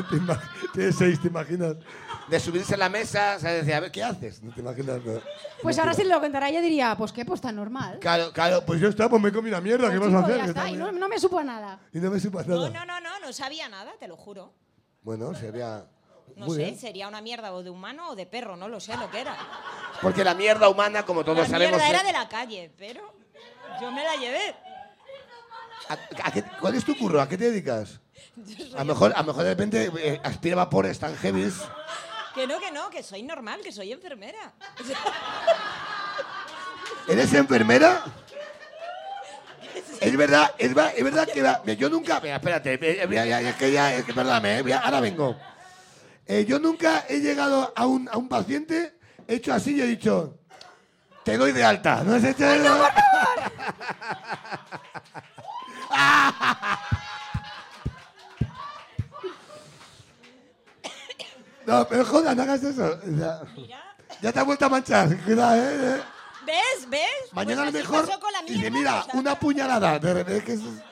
Te 0.09 0.17
ima- 0.17 0.41
Tienes 0.73 0.95
seis, 0.97 1.21
¿te 1.21 1.29
imaginas? 1.29 1.75
De 2.27 2.39
subirse 2.39 2.73
a 2.73 2.77
la 2.77 2.89
mesa, 2.89 3.39
¿sabes? 3.39 3.61
Decía, 3.61 3.77
a 3.77 3.79
ver, 3.81 3.91
¿Qué 3.91 4.03
haces? 4.03 4.41
No 4.41 4.51
te 4.53 4.61
imaginas. 4.61 4.99
no. 5.03 5.19
Pues 5.61 5.77
ahora 5.77 5.93
si 5.93 6.03
lo 6.03 6.19
contara 6.19 6.49
ella 6.49 6.59
diría, 6.61 6.95
pues 6.97 7.11
qué, 7.11 7.23
pues 7.23 7.39
tan 7.39 7.55
normal. 7.55 7.99
Claro, 7.99 8.31
claro, 8.33 8.65
pues 8.65 8.79
yo 8.81 8.89
está, 8.89 9.07
pues 9.07 9.21
me 9.21 9.31
comí 9.31 9.49
una 9.49 9.61
mierda, 9.61 9.91
¿qué 9.91 9.99
Pues, 9.99 10.11
vas 10.11 10.23
a 10.23 10.25
chico, 10.25 10.33
hacer? 10.33 10.45
ya 10.45 10.49
está, 10.61 10.69
y 10.69 10.73
no, 10.75 10.91
no 10.91 11.07
me 11.07 11.19
supo 11.19 11.37
a 11.39 11.43
nada. 11.43 11.79
Y 11.93 11.99
no 11.99 12.09
me 12.09 12.19
supo 12.19 12.41
No, 12.43 12.55
nada. 12.55 12.69
no, 12.71 12.85
no, 12.85 12.99
no, 13.01 13.19
no 13.19 13.31
sabía 13.33 13.69
nada, 13.69 13.93
te 13.99 14.07
lo 14.07 14.17
juro. 14.17 14.53
Bueno, 15.03 15.33
sería. 15.35 15.85
No 16.35 16.47
muy 16.47 16.55
sé, 16.57 16.63
bien. 16.63 16.79
sería 16.79 17.07
una 17.07 17.21
mierda 17.21 17.53
o 17.53 17.61
de 17.61 17.69
humano 17.69 18.09
o 18.09 18.15
de 18.15 18.25
perro, 18.25 18.55
no 18.57 18.67
lo 18.67 18.79
sé 18.79 18.97
lo 18.97 19.09
que 19.11 19.21
era. 19.21 19.37
Porque 20.01 20.23
la 20.23 20.33
mierda 20.33 20.67
humana, 20.67 21.03
como 21.05 21.23
todos 21.23 21.37
la 21.37 21.45
sabemos. 21.47 21.77
mierda 21.77 21.89
era 21.89 22.01
eh, 22.01 22.05
de 22.07 22.11
la 22.11 22.27
calle, 22.27 22.71
pero 22.77 23.01
yo 23.79 23.91
me 23.91 24.03
la 24.03 24.15
llevé. 24.15 24.55
¿A- 25.89 26.27
a 26.27 26.31
qué- 26.31 26.43
¿Cuál 26.59 26.73
es 26.75 26.83
tu 26.83 26.97
curro? 26.97 27.21
¿A 27.21 27.29
qué 27.29 27.37
te 27.37 27.51
dedicas? 27.51 27.99
A 28.75 28.79
lo 28.79 28.85
mejor, 28.85 29.13
a 29.15 29.19
lo 29.19 29.27
mejor 29.27 29.43
de 29.43 29.49
repente 29.51 29.91
eh, 29.99 30.19
aspira 30.23 30.55
vapores 30.55 30.97
tan 30.99 31.15
heavy. 31.15 31.49
Que 32.35 32.45
no, 32.47 32.59
que 32.59 32.71
no, 32.71 32.89
que 32.89 33.01
soy 33.01 33.23
normal, 33.23 33.61
que 33.63 33.71
soy 33.71 33.93
enfermera. 33.93 34.51
¿Eres 37.07 37.33
enfermera? 37.33 38.03
Es 40.01 40.15
verdad, 40.17 40.53
es, 40.57 40.77
va- 40.77 40.89
es 40.89 41.03
verdad 41.03 41.25
que 41.63 41.77
yo 41.77 41.89
nunca. 41.89 42.19
Mira, 42.21 42.35
espérate, 42.35 42.77
mira, 43.07 43.25
ya- 43.25 43.41
ya- 43.41 43.49
es 43.49 43.55
que 43.55 43.71
ya, 43.71 43.93
es 43.95 44.03
que 44.05 44.13
perdóname, 44.13 44.59
eh, 44.59 44.73
ahora 44.73 44.99
vengo. 44.99 45.35
Eh, 46.27 46.45
yo 46.45 46.59
nunca 46.59 47.05
he 47.07 47.19
llegado 47.21 47.71
a 47.75 47.85
un, 47.85 48.07
a 48.09 48.17
un 48.17 48.27
paciente, 48.27 48.97
he 49.27 49.35
hecho 49.35 49.53
así 49.53 49.75
y 49.77 49.81
he 49.81 49.85
dicho, 49.87 50.37
te 51.23 51.37
doy 51.37 51.53
de 51.53 51.63
alta. 51.63 52.03
¿No 52.03 52.15
has 52.15 52.23
hecho 52.23 52.45
eso? 52.45 52.77
No, 52.77 52.87
pero 61.89 62.05
joder, 62.05 62.35
no 62.35 62.43
hagas 62.43 62.63
eso. 62.63 62.99
Ya, 63.03 63.41
Mira, 63.55 63.95
ya 64.21 64.31
te 64.31 64.39
has 64.39 64.45
vuelto 64.45 64.65
a 64.65 64.69
manchar. 64.69 65.17
Cuidado, 65.23 65.55
¿eh? 65.55 66.01
¿ves? 66.45 66.89
¿Ves? 66.89 67.01
Mañana 67.33 67.63
a 67.63 67.65
Pues 67.71 67.73
lo 67.73 67.79
así 67.97 68.07
mejor 68.11 68.31
la 68.31 68.41
dice, 68.41 68.53
mierda, 68.71 68.77
mira, 68.79 68.99
o 69.01 69.03
sea, 69.05 69.19
una 69.19 69.39
puñalada. 69.39 69.99
De 69.99 70.13
repente, 70.13 70.43
que 70.43 70.53
eso 70.53 70.63
es- 70.67 70.83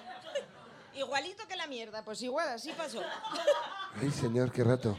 Igualito 0.99 1.47
que 1.47 1.55
la 1.55 1.67
mierda, 1.67 2.03
pues 2.03 2.21
igual, 2.21 2.49
así 2.49 2.71
pasó. 2.77 3.01
Ay, 4.01 4.11
señor, 4.11 4.51
qué 4.51 4.63
rato. 4.63 4.97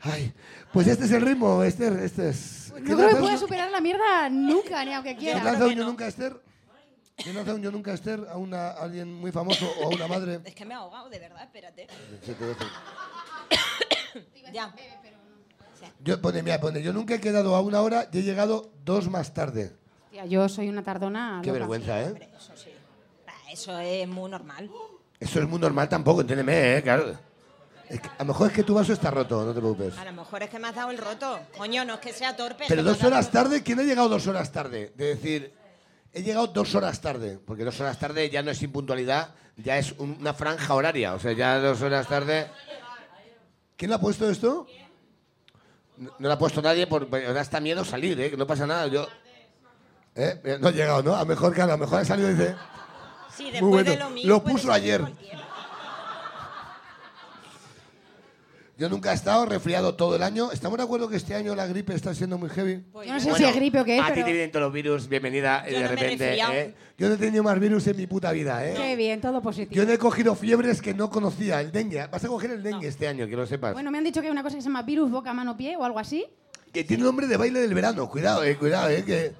Ay, 0.00 0.32
pues 0.72 0.86
este 0.86 1.04
es 1.06 1.12
el 1.12 1.22
ritmo, 1.22 1.62
Esther, 1.64 1.94
este 2.00 2.28
es... 2.28 2.68
Pues 2.70 2.82
¿Qué 2.84 2.90
no 2.90 2.96
creo 2.98 3.08
que 3.08 3.16
pueda 3.16 3.36
superar 3.38 3.70
la 3.70 3.80
mierda 3.80 4.28
nunca, 4.28 4.84
ni 4.84 4.92
aunque 4.92 5.16
¿Quién 5.16 5.38
quiera. 5.40 5.54
creo 5.54 5.64
un 5.64 5.70
que 5.70 5.74
yo 5.76 5.82
no. 5.84 5.88
nunca, 5.90 6.06
Esther? 6.06 6.40
¿Quién 7.16 7.34
lanza 7.34 7.54
un 7.54 7.62
yo 7.62 7.70
nunca, 7.72 7.92
Esther, 7.94 8.20
a, 8.30 8.36
una, 8.36 8.68
a 8.68 8.82
alguien 8.82 9.12
muy 9.12 9.32
famoso 9.32 9.66
o 9.80 9.84
a 9.86 9.88
una 9.88 10.06
madre? 10.06 10.40
Es 10.44 10.54
que 10.54 10.64
me 10.66 10.74
he 10.74 10.76
ahogado, 10.76 11.08
de 11.08 11.18
verdad, 11.18 11.42
espérate. 11.44 11.88
Ya. 14.52 14.74
Yo, 16.00 16.20
pone, 16.20 16.42
mira, 16.42 16.60
pone, 16.60 16.82
yo 16.82 16.92
nunca 16.92 17.14
he 17.14 17.20
quedado 17.20 17.54
a 17.54 17.60
una 17.60 17.80
hora 17.80 18.08
y 18.12 18.18
he 18.18 18.22
llegado 18.22 18.70
dos 18.84 19.08
más 19.10 19.34
tarde. 19.34 19.72
Hostia, 20.04 20.24
yo 20.26 20.48
soy 20.48 20.68
una 20.68 20.82
tardona. 20.82 21.40
Qué 21.42 21.48
loca. 21.48 21.58
vergüenza, 21.60 22.00
¿eh? 22.00 22.06
Hombre, 22.06 22.28
eso 22.36 22.56
sí. 22.56 22.70
Ah, 23.26 23.32
Eso 23.50 23.78
es 23.78 24.08
muy 24.08 24.30
normal. 24.30 24.70
Eso 25.18 25.40
es 25.40 25.48
muy 25.48 25.58
normal 25.58 25.88
tampoco, 25.88 26.20
entiéndeme, 26.20 26.76
¿eh? 26.78 26.82
Claro. 26.82 27.18
Es 27.88 28.00
que 28.00 28.08
a 28.08 28.18
lo 28.18 28.24
mejor 28.26 28.48
es 28.48 28.52
que 28.52 28.62
tu 28.64 28.74
vaso 28.74 28.92
está 28.92 29.10
roto, 29.10 29.44
no 29.44 29.52
te 29.54 29.60
preocupes. 29.60 29.96
A 29.98 30.04
lo 30.04 30.12
mejor 30.12 30.42
es 30.42 30.50
que 30.50 30.58
me 30.58 30.68
has 30.68 30.74
dado 30.74 30.90
el 30.90 30.98
roto. 30.98 31.38
Coño, 31.56 31.84
no 31.84 31.94
es 31.94 32.00
que 32.00 32.12
sea 32.12 32.34
torpe. 32.36 32.64
Pero 32.68 32.82
dos 32.82 33.02
horas 33.04 33.30
tarde, 33.30 33.62
¿quién 33.62 33.78
ha 33.80 33.82
llegado 33.84 34.08
dos 34.08 34.26
horas 34.26 34.50
tarde? 34.50 34.92
De 34.96 35.06
decir, 35.14 35.54
he 36.12 36.22
llegado 36.22 36.48
dos 36.48 36.74
horas 36.74 37.00
tarde. 37.00 37.38
Porque 37.44 37.64
dos 37.64 37.78
horas 37.80 37.98
tarde 37.98 38.28
ya 38.28 38.42
no 38.42 38.50
es 38.50 38.60
impuntualidad, 38.62 39.34
ya 39.56 39.78
es 39.78 39.92
un- 39.98 40.16
una 40.20 40.34
franja 40.34 40.74
horaria. 40.74 41.14
O 41.14 41.20
sea, 41.20 41.32
ya 41.32 41.58
dos 41.60 41.80
horas 41.82 42.08
tarde. 42.08 42.48
¿Quién 43.76 43.90
le 43.90 43.94
ha 43.96 44.00
puesto 44.00 44.28
esto? 44.28 44.66
No, 45.98 46.10
no 46.18 46.28
le 46.28 46.34
ha 46.34 46.38
puesto 46.38 46.60
nadie, 46.62 46.86
porque 46.86 47.20
da 47.32 47.40
hasta 47.40 47.60
miedo 47.60 47.84
salir, 47.84 48.20
¿eh? 48.20 48.30
Que 48.30 48.36
no 48.36 48.46
pasa 48.46 48.66
nada. 48.66 48.86
Yo. 48.86 49.06
¿Eh? 50.14 50.40
Eh, 50.44 50.58
No 50.60 50.68
ha 50.68 50.70
llegado, 50.70 51.02
¿no? 51.02 51.14
A 51.14 51.20
lo 51.20 51.26
mejor, 51.26 51.54
claro, 51.54 51.72
a 51.72 51.76
lo 51.76 51.84
mejor 51.84 52.00
ha 52.00 52.04
salido 52.04 52.30
y 52.30 52.34
dice. 52.34 52.54
Sí, 53.36 53.42
Muy 53.44 53.52
después 53.52 53.70
bueno. 53.70 53.90
de 53.90 53.96
lo 53.98 54.10
mío. 54.10 54.26
Lo 54.28 54.42
puso 54.44 54.72
ayer. 54.72 55.00
cualquiera. 55.00 55.45
Yo 58.78 58.90
nunca 58.90 59.10
he 59.10 59.14
estado 59.14 59.46
resfriado 59.46 59.94
todo 59.94 60.16
el 60.16 60.22
año. 60.22 60.52
¿Estamos 60.52 60.76
de 60.76 60.84
acuerdo 60.84 61.08
que 61.08 61.16
este 61.16 61.34
año 61.34 61.54
la 61.54 61.66
gripe 61.66 61.94
está 61.94 62.14
siendo 62.14 62.36
muy 62.36 62.50
heavy? 62.50 62.82
Pues 62.92 63.06
Yo 63.08 63.14
no 63.14 63.18
yo 63.18 63.24
sé 63.32 63.34
si 63.38 63.44
es 63.44 63.54
gripe 63.56 63.80
o 63.80 63.84
qué 63.86 63.96
es, 63.96 64.02
A 64.04 64.08
ti 64.12 64.22
te 64.22 64.30
vienen 64.32 64.50
todos 64.50 64.64
los 64.64 64.72
virus, 64.74 65.08
bienvenida. 65.08 65.64
y 65.66 65.72
Yo 65.72 65.78
de 65.78 65.84
no 65.84 65.88
me 65.88 65.94
he 65.94 65.96
repente, 65.96 66.24
resfriado. 66.26 66.52
¿eh? 66.52 66.74
Yo 66.98 67.08
no 67.08 67.14
he 67.14 67.16
tenido 67.16 67.42
más 67.42 67.58
virus 67.58 67.86
en 67.86 67.96
mi 67.96 68.06
puta 68.06 68.32
vida, 68.32 68.66
¿eh? 68.68 68.74
qué 68.76 68.94
bien, 68.94 69.22
todo 69.22 69.32
Yo 69.38 69.42
positivo. 69.42 69.82
no 69.82 69.92
he 69.92 69.96
cogido 69.98 70.34
fiebres 70.34 70.82
que 70.82 70.92
no 70.92 71.08
conocía. 71.08 71.62
El 71.62 71.72
dengue. 71.72 72.06
Vas 72.06 72.22
a 72.22 72.28
coger 72.28 72.50
el 72.50 72.62
dengue 72.62 72.88
este 72.88 73.08
año, 73.08 73.26
que 73.26 73.34
lo 73.34 73.46
sepas. 73.46 73.72
Bueno, 73.72 73.90
me 73.90 73.96
han 73.96 74.04
dicho 74.04 74.20
que 74.20 74.26
hay 74.26 74.32
una 74.32 74.42
cosa 74.42 74.56
que 74.56 74.60
se 74.60 74.68
llama 74.68 74.82
virus 74.82 75.10
boca, 75.10 75.32
mano, 75.32 75.56
pie 75.56 75.74
o 75.78 75.82
algo 75.84 75.98
así. 75.98 76.26
Que 76.70 76.84
tiene 76.84 77.02
nombre 77.02 77.26
de 77.26 77.38
baile 77.38 77.60
del 77.60 77.72
verano. 77.72 78.10
Cuidado, 78.10 78.44
eh, 78.44 78.58
cuidado, 78.58 78.90
eh, 78.90 79.02
que 79.06 79.32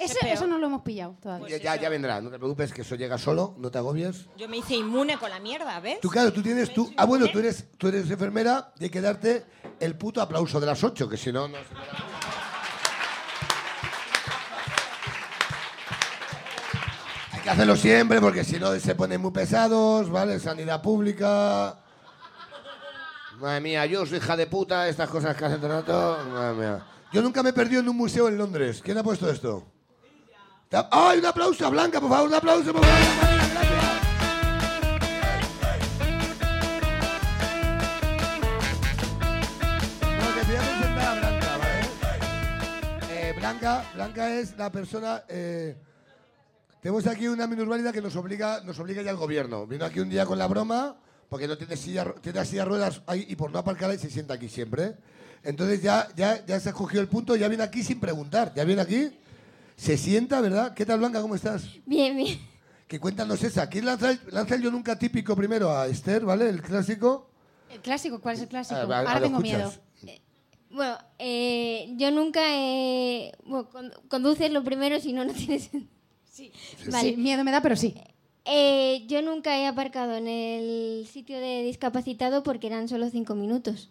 Ese 0.00 0.32
Eso, 0.32 0.46
no 0.46 0.58
lo 0.58 0.66
hemos 0.66 0.82
pillado 0.82 1.16
todavía. 1.20 1.48
ya, 1.58 1.74
ya, 1.74 1.82
ya 1.82 1.88
vendrá. 1.88 2.20
No 2.20 2.30
te 2.30 2.38
preocupes, 2.38 2.72
que 2.72 2.82
eso 2.82 2.94
llega 2.94 3.18
solo. 3.18 3.54
No 3.58 3.70
te 3.70 3.78
agobies. 3.78 4.26
Yo 4.36 4.48
me 4.48 4.58
hice 4.58 4.74
inmune 4.74 5.18
con 5.18 5.30
la 5.30 5.40
mierda, 5.40 5.78
¿ves? 5.80 6.00
Tú, 6.00 6.08
claro, 6.08 6.32
tú 6.32 6.42
tienes 6.42 6.72
tú. 6.72 6.92
Ah, 6.96 7.04
bueno, 7.04 7.26
tú 7.28 7.38
eres, 7.38 7.66
tú 7.76 7.88
eres 7.88 8.10
enfermera 8.10 8.72
y 8.78 8.84
hay 8.84 8.90
que 8.90 9.00
darte 9.00 9.44
el 9.80 9.96
puto 9.96 10.20
aplauso 10.20 10.60
de 10.60 10.66
las 10.66 10.82
ocho, 10.84 11.08
que 11.08 11.16
si 11.16 11.32
no, 11.32 11.48
no. 11.48 11.58
que 17.42 17.50
hacerlo 17.50 17.76
siempre 17.76 18.20
porque 18.20 18.44
si 18.44 18.58
no 18.58 18.78
se 18.78 18.94
ponen 18.94 19.20
muy 19.20 19.30
pesados, 19.30 20.10
¿vale? 20.10 20.38
Sanidad 20.38 20.82
pública. 20.82 21.78
Madre 23.40 23.60
mía, 23.60 23.86
yo 23.86 24.04
soy 24.04 24.18
hija 24.18 24.36
de 24.36 24.46
puta, 24.46 24.88
estas 24.88 25.08
cosas 25.08 25.36
que 25.36 25.44
hacen 25.44 25.60
todo 25.60 25.70
el 25.70 25.76
rato. 25.78 26.18
Madre 26.30 26.56
mía. 26.56 26.86
Yo 27.12 27.22
nunca 27.22 27.42
me 27.42 27.50
he 27.50 27.52
perdido 27.52 27.80
en 27.80 27.88
un 27.88 27.96
museo 27.96 28.28
en 28.28 28.36
Londres. 28.36 28.82
¿Quién 28.84 28.98
ha 28.98 29.02
puesto 29.02 29.30
esto? 29.30 29.64
¡Ay, 30.70 31.18
un 31.18 31.26
aplauso 31.26 31.66
a 31.66 31.70
Blanca, 31.70 31.98
por 31.98 32.10
favor! 32.10 32.28
¡Un 32.28 32.34
aplauso, 32.34 32.72
por 32.74 32.84
favor! 32.84 32.98
Gracias. 33.54 33.84
Eh, 43.10 43.34
Blanca, 43.38 43.84
Blanca 43.94 44.34
es 44.34 44.56
la 44.58 44.70
persona... 44.70 45.24
eh, 45.28 45.76
tenemos 46.82 47.06
aquí 47.06 47.26
una 47.26 47.46
minusválida 47.46 47.90
que 47.92 48.02
nos 48.02 48.14
obliga, 48.16 48.60
nos 48.60 48.78
obliga 48.78 49.02
ya 49.02 49.10
el 49.10 49.16
gobierno. 49.16 49.66
Vino 49.66 49.84
aquí 49.84 50.00
un 50.00 50.10
día 50.10 50.26
con 50.26 50.38
la 50.38 50.46
broma, 50.46 50.96
porque 51.28 51.48
no 51.48 51.56
tiene 51.58 51.76
silla, 51.76 52.14
tiene 52.20 52.44
silla 52.44 52.64
ruedas 52.66 53.02
y 53.14 53.34
por 53.36 53.50
no 53.50 53.58
aparcar 53.58 53.90
ahí 53.90 53.98
se 53.98 54.10
sienta 54.10 54.34
aquí 54.34 54.48
siempre. 54.48 54.96
Entonces 55.42 55.82
ya, 55.82 56.08
ya, 56.14 56.44
ya 56.46 56.60
se 56.60 56.68
ha 56.68 56.72
cogido 56.72 57.00
el 57.00 57.08
punto, 57.08 57.34
ya 57.36 57.48
viene 57.48 57.64
aquí 57.64 57.82
sin 57.82 57.98
preguntar. 57.98 58.52
Ya 58.54 58.64
viene 58.64 58.82
aquí, 58.82 59.18
se 59.78 59.96
sienta, 59.96 60.40
¿verdad? 60.40 60.74
¿Qué 60.74 60.84
tal, 60.84 60.98
Blanca? 60.98 61.22
¿Cómo 61.22 61.34
estás? 61.36 61.64
Bien, 61.86 62.14
bien. 62.16 62.38
Que 62.86 62.98
cuéntanos 62.98 63.42
esa. 63.44 63.68
¿Quién 63.68 63.84
lanza 63.86 64.10
el, 64.10 64.20
lanza 64.32 64.54
el 64.56 64.62
yo 64.62 64.70
nunca 64.70 64.98
típico 64.98 65.36
primero? 65.36 65.70
A 65.70 65.86
Esther, 65.86 66.24
¿vale? 66.24 66.48
El 66.48 66.60
clásico. 66.62 67.30
¿El 67.70 67.80
clásico? 67.80 68.20
¿Cuál 68.20 68.34
es 68.36 68.42
el 68.42 68.48
clásico? 68.48 68.80
Ah, 68.80 68.98
Ahora 68.98 69.20
tengo 69.20 69.38
escuchas. 69.38 69.80
miedo. 70.02 70.18
Bueno, 70.70 70.98
eh, 71.18 71.94
yo 71.96 72.10
nunca. 72.10 72.40
Bueno, 73.44 73.68
con- 73.70 73.92
conduces 74.08 74.50
lo 74.50 74.64
primero, 74.64 75.00
si 75.00 75.12
no, 75.12 75.24
no 75.24 75.32
tienes... 75.32 75.70
Sí. 76.30 76.52
Vale. 76.92 77.10
Sí, 77.10 77.16
miedo 77.16 77.42
me 77.42 77.50
da, 77.50 77.60
pero 77.60 77.74
sí. 77.74 77.94
Eh, 78.44 79.04
yo 79.08 79.22
nunca 79.22 79.58
he 79.58 79.66
aparcado 79.66 80.14
en 80.14 80.28
el 80.28 81.06
sitio 81.12 81.36
de 81.40 81.62
discapacitado 81.64 82.44
porque 82.44 82.68
eran 82.68 82.86
solo 82.88 83.10
cinco 83.10 83.34
minutos. 83.34 83.90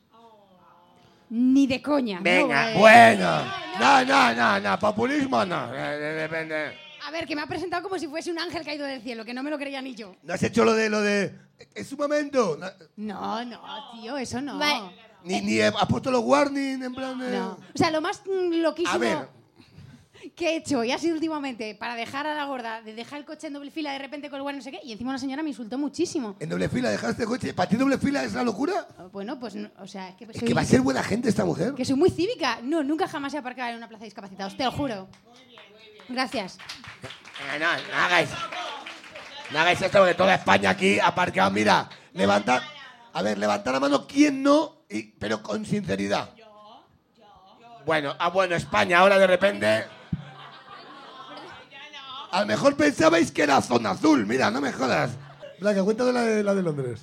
Ni 1.29 1.67
de 1.67 1.81
coña. 1.81 2.19
Venga, 2.21 2.63
No, 2.63 2.69
eh. 2.69 2.75
bueno. 2.77 3.43
No, 3.79 4.05
no, 4.05 4.33
no, 4.33 4.59
no. 4.59 4.79
Populismo 4.79 5.45
no. 5.45 5.73
Eh, 5.73 5.77
eh, 5.77 6.13
Depende. 6.21 6.77
A 7.05 7.11
ver, 7.11 7.25
que 7.25 7.35
me 7.35 7.41
ha 7.41 7.47
presentado 7.47 7.83
como 7.83 7.97
si 7.97 8.07
fuese 8.07 8.31
un 8.31 8.39
ángel 8.39 8.65
caído 8.65 8.85
del 8.85 9.01
cielo, 9.01 9.23
que 9.23 9.33
no 9.33 9.43
me 9.43 9.49
lo 9.49 9.57
creía 9.57 9.81
ni 9.81 9.95
yo. 9.95 10.15
¿No 10.23 10.33
has 10.33 10.43
hecho 10.43 10.63
lo 10.65 10.73
de 10.73 10.89
lo 10.89 11.01
de. 11.01 11.33
Es 11.73 11.91
un 11.91 11.99
momento. 11.99 12.57
No, 12.97 13.45
no, 13.45 13.61
tío, 13.93 14.17
eso 14.17 14.41
no. 14.41 14.57
Vale. 14.57 14.95
Ni, 15.23 15.41
ni 15.41 15.59
has 15.61 15.73
puesto 15.87 16.11
los 16.11 16.23
warning 16.23 16.83
en 16.83 16.93
plan 16.93 17.19
de. 17.19 17.31
No. 17.37 17.57
O 17.73 17.77
sea, 17.77 17.91
lo 17.91 18.01
más 18.01 18.21
mm, 18.25 18.61
loquísimo 18.61 18.95
A 18.95 18.97
ver. 18.97 19.37
Que 20.35 20.49
he 20.51 20.55
hecho 20.57 20.83
y 20.83 20.91
ha 20.91 20.97
sido 20.97 21.15
últimamente 21.15 21.75
para 21.75 21.95
dejar 21.95 22.25
a 22.27 22.33
la 22.35 22.45
gorda, 22.45 22.81
de 22.81 22.93
dejar 22.93 23.19
el 23.19 23.25
coche 23.25 23.47
en 23.47 23.53
doble 23.53 23.71
fila 23.71 23.91
de 23.91 23.99
repente 23.99 24.29
con 24.29 24.37
el 24.37 24.43
guardia 24.43 24.57
no 24.59 24.63
sé 24.63 24.71
qué, 24.71 24.79
y 24.83 24.91
encima 24.91 25.09
una 25.11 25.19
señora 25.19 25.43
me 25.43 25.49
insultó 25.49 25.77
muchísimo. 25.77 26.35
En 26.39 26.49
doble 26.49 26.69
fila 26.69 26.89
dejaste 26.89 27.23
el 27.23 27.27
coche. 27.29 27.53
¿Para 27.53 27.69
ti 27.69 27.75
doble 27.75 27.97
fila 27.97 28.23
es 28.23 28.33
la 28.33 28.43
locura? 28.43 28.87
Bueno, 29.11 29.39
pues, 29.39 29.55
no, 29.55 29.69
o 29.79 29.87
sea, 29.87 30.09
es 30.09 30.15
que 30.15 30.25
Es 30.25 30.37
soy, 30.39 30.47
que 30.47 30.53
va 30.53 30.61
a 30.61 30.65
ser 30.65 30.81
buena 30.81 31.03
gente 31.03 31.29
esta 31.29 31.45
mujer. 31.45 31.73
que 31.73 31.85
soy 31.85 31.95
muy 31.95 32.09
cívica. 32.09 32.59
No, 32.63 32.83
nunca 32.83 33.07
jamás 33.07 33.33
he 33.33 33.37
aparcado 33.37 33.69
en 33.71 33.77
una 33.77 33.87
plaza 33.87 34.01
de 34.01 34.05
discapacitados, 34.07 34.55
te 34.57 34.63
lo 34.63 34.71
juro. 34.71 35.07
Gracias. 36.09 36.57
Eh, 37.53 37.59
No, 37.59 37.65
no 37.65 38.03
hagáis. 38.05 38.29
No 39.51 39.59
hagáis 39.59 39.81
esto 39.81 39.99
porque 39.99 40.13
toda 40.15 40.35
España 40.35 40.69
aquí 40.71 40.99
aparcado. 40.99 41.51
Mira, 41.51 41.89
levantad. 42.13 42.61
A 43.13 43.21
ver, 43.21 43.37
levantad 43.37 43.71
la 43.73 43.79
mano. 43.79 44.05
¿Quién 44.07 44.43
no? 44.43 44.83
Y- 44.89 45.03
pero 45.13 45.41
con 45.41 45.65
sinceridad. 45.65 46.29
Bueno, 47.85 48.13
ah, 48.19 48.29
bueno, 48.29 48.55
España 48.55 48.99
ahora 48.99 49.17
de 49.17 49.27
repente. 49.27 49.85
A 52.38 52.41
lo 52.41 52.45
mejor 52.45 52.76
pensabais 52.76 53.32
que 53.32 53.41
era 53.41 53.60
zona 53.63 53.89
azul. 53.91 54.28
Mira, 54.28 54.52
no 54.52 54.62
me 54.62 54.71
jodas. 54.71 55.10
Blanca, 55.60 55.84
cuéntame 55.84 56.12
la 56.12 56.21
de, 56.21 56.43
la 56.43 56.54
de 56.54 56.62
Londres. 56.62 57.02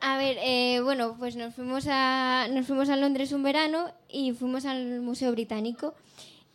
A 0.00 0.18
ver, 0.18 0.36
eh, 0.40 0.80
bueno, 0.82 1.14
pues 1.16 1.36
nos 1.36 1.54
fuimos, 1.54 1.86
a, 1.88 2.48
nos 2.50 2.66
fuimos 2.66 2.88
a 2.88 2.96
Londres 2.96 3.30
un 3.30 3.44
verano 3.44 3.92
y 4.08 4.32
fuimos 4.32 4.64
al 4.64 5.00
Museo 5.00 5.30
Británico. 5.30 5.94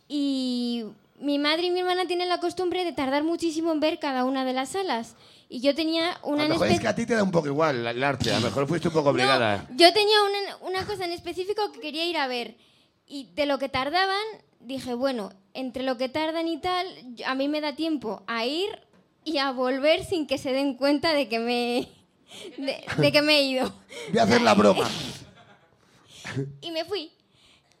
Y 0.06 0.84
mi 1.18 1.38
madre 1.38 1.68
y 1.68 1.70
mi 1.70 1.80
hermana 1.80 2.06
tienen 2.06 2.28
la 2.28 2.40
costumbre 2.40 2.84
de 2.84 2.92
tardar 2.92 3.24
muchísimo 3.24 3.72
en 3.72 3.80
ver 3.80 3.98
cada 3.98 4.26
una 4.26 4.44
de 4.44 4.52
las 4.52 4.68
salas. 4.68 5.14
Y 5.48 5.60
yo 5.60 5.74
tenía 5.74 6.12
A 6.12 6.26
una 6.26 6.40
lo 6.40 6.44
en 6.44 6.50
mejor 6.50 6.68
es 6.68 6.80
que 6.80 6.88
a 6.88 6.94
ti 6.94 7.06
te 7.06 7.14
da 7.14 7.22
un 7.22 7.30
poco 7.30 7.46
igual 7.46 7.86
el 7.86 8.04
arte. 8.04 8.34
A 8.34 8.38
lo 8.38 8.48
mejor 8.48 8.68
fuiste 8.68 8.88
un 8.88 8.94
poco 8.94 9.08
obligada. 9.12 9.66
No, 9.70 9.76
yo 9.78 9.90
tenía 9.94 10.16
una, 10.22 10.56
una 10.68 10.86
cosa 10.86 11.06
en 11.06 11.12
específico 11.12 11.72
que 11.72 11.80
quería 11.80 12.04
ir 12.04 12.18
a 12.18 12.26
ver. 12.26 12.54
Y 13.06 13.30
de 13.34 13.46
lo 13.46 13.58
que 13.58 13.70
tardaban, 13.70 14.26
dije, 14.64 14.94
bueno, 14.94 15.32
entre 15.54 15.82
lo 15.82 15.96
que 15.96 16.08
tardan 16.08 16.48
y 16.48 16.58
tal, 16.60 16.86
a 17.26 17.34
mí 17.34 17.48
me 17.48 17.60
da 17.60 17.74
tiempo 17.76 18.22
a 18.26 18.44
ir 18.44 18.68
y 19.24 19.38
a 19.38 19.52
volver 19.52 20.04
sin 20.04 20.26
que 20.26 20.38
se 20.38 20.52
den 20.52 20.74
cuenta 20.76 21.12
de 21.14 21.28
que 21.28 21.38
me, 21.38 21.88
de, 22.58 22.84
de 22.98 23.12
que 23.12 23.22
me 23.22 23.38
he 23.38 23.42
ido. 23.44 23.72
Voy 24.10 24.18
a 24.18 24.22
hacer 24.24 24.42
la 24.42 24.54
broma. 24.54 24.88
Y 26.62 26.70
me 26.70 26.84
fui. 26.84 27.12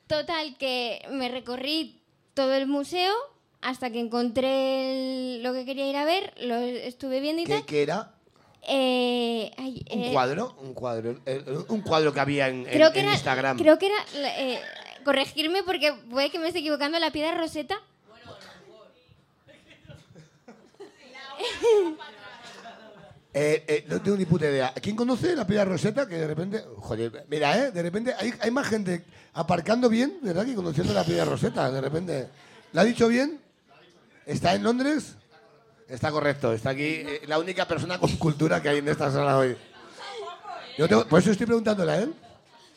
Total, 0.06 0.56
que 0.58 1.00
me 1.10 1.28
recorrí 1.28 2.02
todo 2.34 2.52
el 2.54 2.66
museo 2.66 3.14
hasta 3.62 3.90
que 3.90 3.98
encontré 4.00 5.36
el- 5.36 5.42
lo 5.42 5.54
que 5.54 5.64
quería 5.64 5.88
ir 5.88 5.96
a 5.96 6.04
ver, 6.04 6.34
lo 6.40 6.56
estuve 6.56 7.20
viendo 7.20 7.40
y 7.42 7.46
¿Qué, 7.46 7.54
tal. 7.54 7.64
qué 7.64 7.82
era? 7.82 8.14
Eh, 8.68 9.50
ay, 9.56 9.84
¿Un 9.90 10.02
eh, 10.04 10.10
cuadro? 10.12 10.54
Un 10.60 10.74
cuadro. 10.74 11.18
eh, 11.24 11.42
Un 11.68 11.80
cuadro 11.80 12.12
que 12.12 12.20
había 12.20 12.48
en, 12.48 12.66
en- 12.66 12.72
Creo 12.72 12.92
que 12.92 12.98
en 13.00 13.06
era, 13.06 13.14
Instagram. 13.14 13.58
Creo 13.58 13.78
que 13.78 13.86
era. 13.86 13.96
Eh, 15.04 15.06
corregirme 15.06 15.62
porque 15.62 15.92
puede 16.10 16.30
que 16.30 16.38
me 16.38 16.48
esté 16.48 16.60
equivocando. 16.60 16.98
La 16.98 17.10
piedra 17.10 17.34
roseta. 17.36 17.80
Eh, 23.36 23.64
eh, 23.66 23.84
no 23.88 24.00
tengo 24.00 24.16
ni 24.16 24.24
puta 24.26 24.46
idea. 24.46 24.72
¿Quién 24.80 24.94
conoce 24.94 25.34
la 25.34 25.44
piedra 25.46 25.64
Roseta? 25.64 26.06
Que 26.06 26.16
de 26.18 26.26
repente. 26.28 26.64
Joder, 26.76 27.26
mira, 27.28 27.58
¿eh? 27.58 27.72
De 27.72 27.82
repente 27.82 28.14
hay, 28.16 28.32
hay 28.40 28.50
más 28.52 28.68
gente 28.68 29.04
aparcando 29.32 29.88
bien, 29.88 30.18
¿verdad? 30.22 30.46
Que 30.46 30.54
conociendo 30.54 30.92
la 30.92 31.02
piedra 31.04 31.24
Roseta. 31.24 31.68
De 31.70 31.80
repente. 31.80 32.28
¿La 32.72 32.82
ha 32.82 32.84
dicho 32.84 33.08
bien? 33.08 33.40
¿Está 34.24 34.54
en 34.54 34.62
Londres? 34.62 35.16
Está 35.88 36.12
correcto. 36.12 36.52
Está 36.52 36.70
aquí 36.70 36.84
eh, 36.84 37.22
la 37.26 37.38
única 37.40 37.66
persona 37.66 37.98
con 37.98 38.16
cultura 38.18 38.62
que 38.62 38.68
hay 38.68 38.78
en 38.78 38.88
esta 38.88 39.10
sala 39.10 39.36
hoy. 39.36 39.56
Yo 40.78 40.88
tengo- 40.88 41.06
por 41.06 41.18
eso 41.20 41.32
estoy 41.32 41.46
preguntándole 41.46 41.90
a 41.92 41.98
él. 42.02 42.14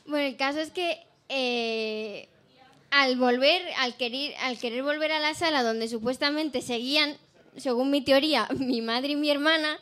Bueno, 0.08 0.28
el 0.28 0.38
caso 0.38 0.60
es 0.60 0.72
que. 0.72 1.06
Eh, 1.30 2.30
al 2.92 3.18
volver, 3.18 3.62
al 3.78 3.96
querer, 3.96 4.84
volver 4.84 5.12
a 5.12 5.20
la 5.20 5.34
sala 5.34 5.64
donde 5.64 5.88
supuestamente 5.88 6.62
seguían, 6.62 7.18
según 7.56 7.92
mi 7.92 8.02
teoría, 8.02 8.48
mi 8.58 8.82
madre 8.82 9.10
y 9.10 9.16
mi 9.16 9.30
hermana, 9.30 9.78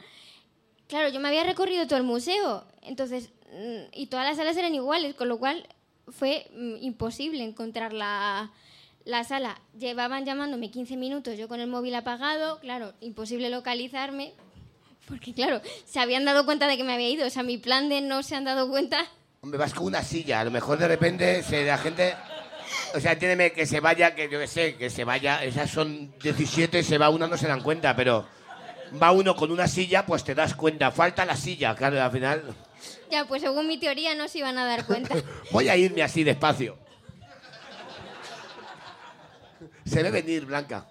claro, 0.87 1.09
yo 1.09 1.19
me 1.19 1.27
había 1.27 1.43
recorrido 1.43 1.87
todo 1.87 1.97
el 1.97 2.03
museo, 2.03 2.65
entonces, 2.81 3.29
mm, 3.51 3.93
y 3.93 4.07
todas 4.07 4.25
las 4.25 4.37
salas 4.37 4.57
eran 4.57 4.75
iguales, 4.75 5.15
con 5.15 5.29
lo 5.29 5.37
cual 5.37 5.67
fue 6.07 6.47
mm, 6.53 6.77
imposible 6.81 7.43
encontrar 7.43 7.93
la, 7.93 8.51
la 9.05 9.23
sala. 9.23 9.59
Llevaban 9.77 10.25
llamándome 10.25 10.71
15 10.71 10.97
minutos, 10.97 11.37
yo 11.37 11.47
con 11.47 11.59
el 11.59 11.67
móvil 11.67 11.95
apagado, 11.95 12.59
claro, 12.59 12.93
imposible 13.01 13.49
localizarme, 13.49 14.33
porque 15.07 15.33
claro, 15.33 15.61
se 15.85 15.99
habían 15.99 16.25
dado 16.25 16.45
cuenta 16.45 16.67
de 16.67 16.77
que 16.77 16.83
me 16.83 16.93
había 16.93 17.09
ido, 17.09 17.27
o 17.27 17.29
sea, 17.29 17.43
mi 17.43 17.57
plan 17.57 17.89
de 17.89 18.01
no 18.01 18.23
se 18.23 18.35
han 18.35 18.45
dado 18.45 18.69
cuenta... 18.69 19.05
Hombre, 19.45 19.59
vas 19.59 19.75
con 19.75 19.85
una 19.85 20.01
silla. 20.01 20.39
A 20.39 20.43
lo 20.43 20.49
mejor 20.49 20.79
de 20.79 20.87
repente 20.87 21.43
se, 21.43 21.65
la 21.65 21.77
gente. 21.77 22.15
O 22.95 22.99
sea, 22.99 23.11
entiéndeme 23.11 23.51
que 23.51 23.67
se 23.67 23.79
vaya, 23.79 24.15
que 24.15 24.27
yo 24.27 24.39
qué 24.39 24.47
sé, 24.47 24.75
que 24.75 24.89
se 24.89 25.03
vaya. 25.03 25.43
Esas 25.43 25.69
son 25.69 26.11
17, 26.17 26.81
se 26.81 26.97
va 26.97 27.09
una, 27.09 27.27
no 27.27 27.37
se 27.37 27.45
dan 27.45 27.61
cuenta, 27.61 27.95
pero. 27.95 28.27
Va 28.99 29.11
uno 29.11 29.35
con 29.35 29.51
una 29.51 29.67
silla, 29.67 30.03
pues 30.03 30.23
te 30.23 30.33
das 30.33 30.55
cuenta. 30.55 30.89
Falta 30.89 31.25
la 31.25 31.37
silla, 31.37 31.75
claro, 31.75 32.01
al 32.01 32.11
final. 32.11 32.55
Ya, 33.11 33.25
pues 33.25 33.43
según 33.43 33.67
mi 33.67 33.77
teoría 33.77 34.15
no 34.15 34.27
se 34.27 34.39
iban 34.39 34.57
a 34.57 34.65
dar 34.65 34.83
cuenta. 34.83 35.15
Voy 35.51 35.69
a 35.69 35.77
irme 35.77 36.01
así 36.01 36.23
despacio. 36.23 36.79
Se 39.85 40.01
ve 40.01 40.09
venir, 40.09 40.47
Blanca. 40.47 40.87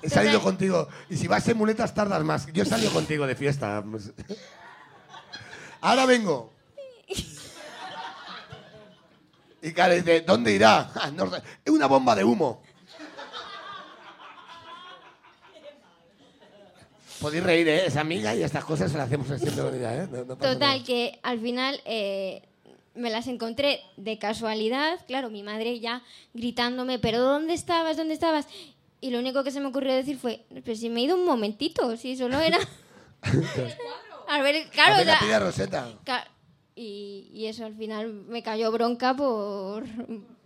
He 0.00 0.08
salido 0.08 0.34
Total. 0.34 0.44
contigo. 0.44 0.88
Y 1.10 1.16
si 1.16 1.26
vas 1.26 1.48
en 1.48 1.58
muletas, 1.58 1.92
tardas 1.92 2.22
más. 2.22 2.46
Yo 2.52 2.62
he 2.62 2.66
salido 2.66 2.92
contigo 2.92 3.26
de 3.26 3.34
fiesta. 3.34 3.82
Ahora 5.80 6.06
vengo. 6.06 6.52
Y 9.62 9.72
claro, 9.72 9.94
dice, 9.94 10.22
¿dónde 10.22 10.52
irá? 10.52 10.90
Ah, 10.94 11.10
no 11.10 11.30
sé. 11.30 11.42
es 11.64 11.72
una 11.72 11.86
bomba 11.86 12.14
de 12.16 12.24
humo. 12.24 12.62
Podéis 17.20 17.44
reír, 17.44 17.68
¿eh? 17.68 17.86
Es 17.86 17.96
amiga 17.96 18.34
y 18.34 18.42
estas 18.42 18.64
cosas 18.64 18.90
se 18.90 18.98
las 18.98 19.06
hacemos 19.06 19.28
siempre 19.28 19.78
ella, 19.78 19.94
¿eh? 20.02 20.08
No- 20.10 20.24
no 20.24 20.36
pasa 20.36 20.54
Total, 20.54 20.58
nada. 20.78 20.84
que 20.84 21.20
al 21.22 21.38
final 21.40 21.80
eh, 21.84 22.42
me 22.96 23.10
las 23.10 23.28
encontré 23.28 23.80
de 23.96 24.18
casualidad. 24.18 24.98
Claro, 25.06 25.30
mi 25.30 25.44
madre 25.44 25.78
ya 25.78 26.02
gritándome, 26.34 26.98
¿pero 26.98 27.20
dónde 27.20 27.54
estabas? 27.54 27.96
¿Dónde 27.96 28.14
estabas? 28.14 28.48
Y 29.00 29.10
lo 29.10 29.20
único 29.20 29.44
que 29.44 29.52
se 29.52 29.60
me 29.60 29.66
ocurrió 29.68 29.94
decir 29.94 30.18
fue, 30.18 30.44
pero 30.64 30.76
si 30.76 30.88
me 30.88 31.00
he 31.00 31.04
ido 31.04 31.14
un 31.14 31.24
momentito, 31.24 31.96
si 31.96 32.16
solo 32.16 32.40
era... 32.40 32.58
a 34.28 34.42
ver, 34.42 34.68
claro, 34.70 35.48
o 35.48 35.52
sea, 35.52 35.68
ca- 36.04 36.26
y, 36.74 37.30
y 37.32 37.46
eso 37.46 37.64
al 37.64 37.74
final 37.74 38.12
me 38.12 38.42
cayó 38.42 38.70
bronca 38.72 39.14
por, 39.14 39.84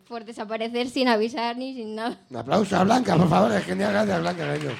por 0.08 0.24
desaparecer 0.24 0.88
sin 0.88 1.08
avisar 1.08 1.56
ni 1.56 1.74
sin 1.74 1.94
nada. 1.94 2.20
Un 2.30 2.36
aplauso 2.36 2.76
a 2.76 2.84
Blanca, 2.84 3.16
por 3.16 3.28
favor. 3.28 3.52
Es 3.52 3.64
genial, 3.64 3.92
gracias, 3.92 4.20
Blanca. 4.20 4.46
cariño. 4.46 4.70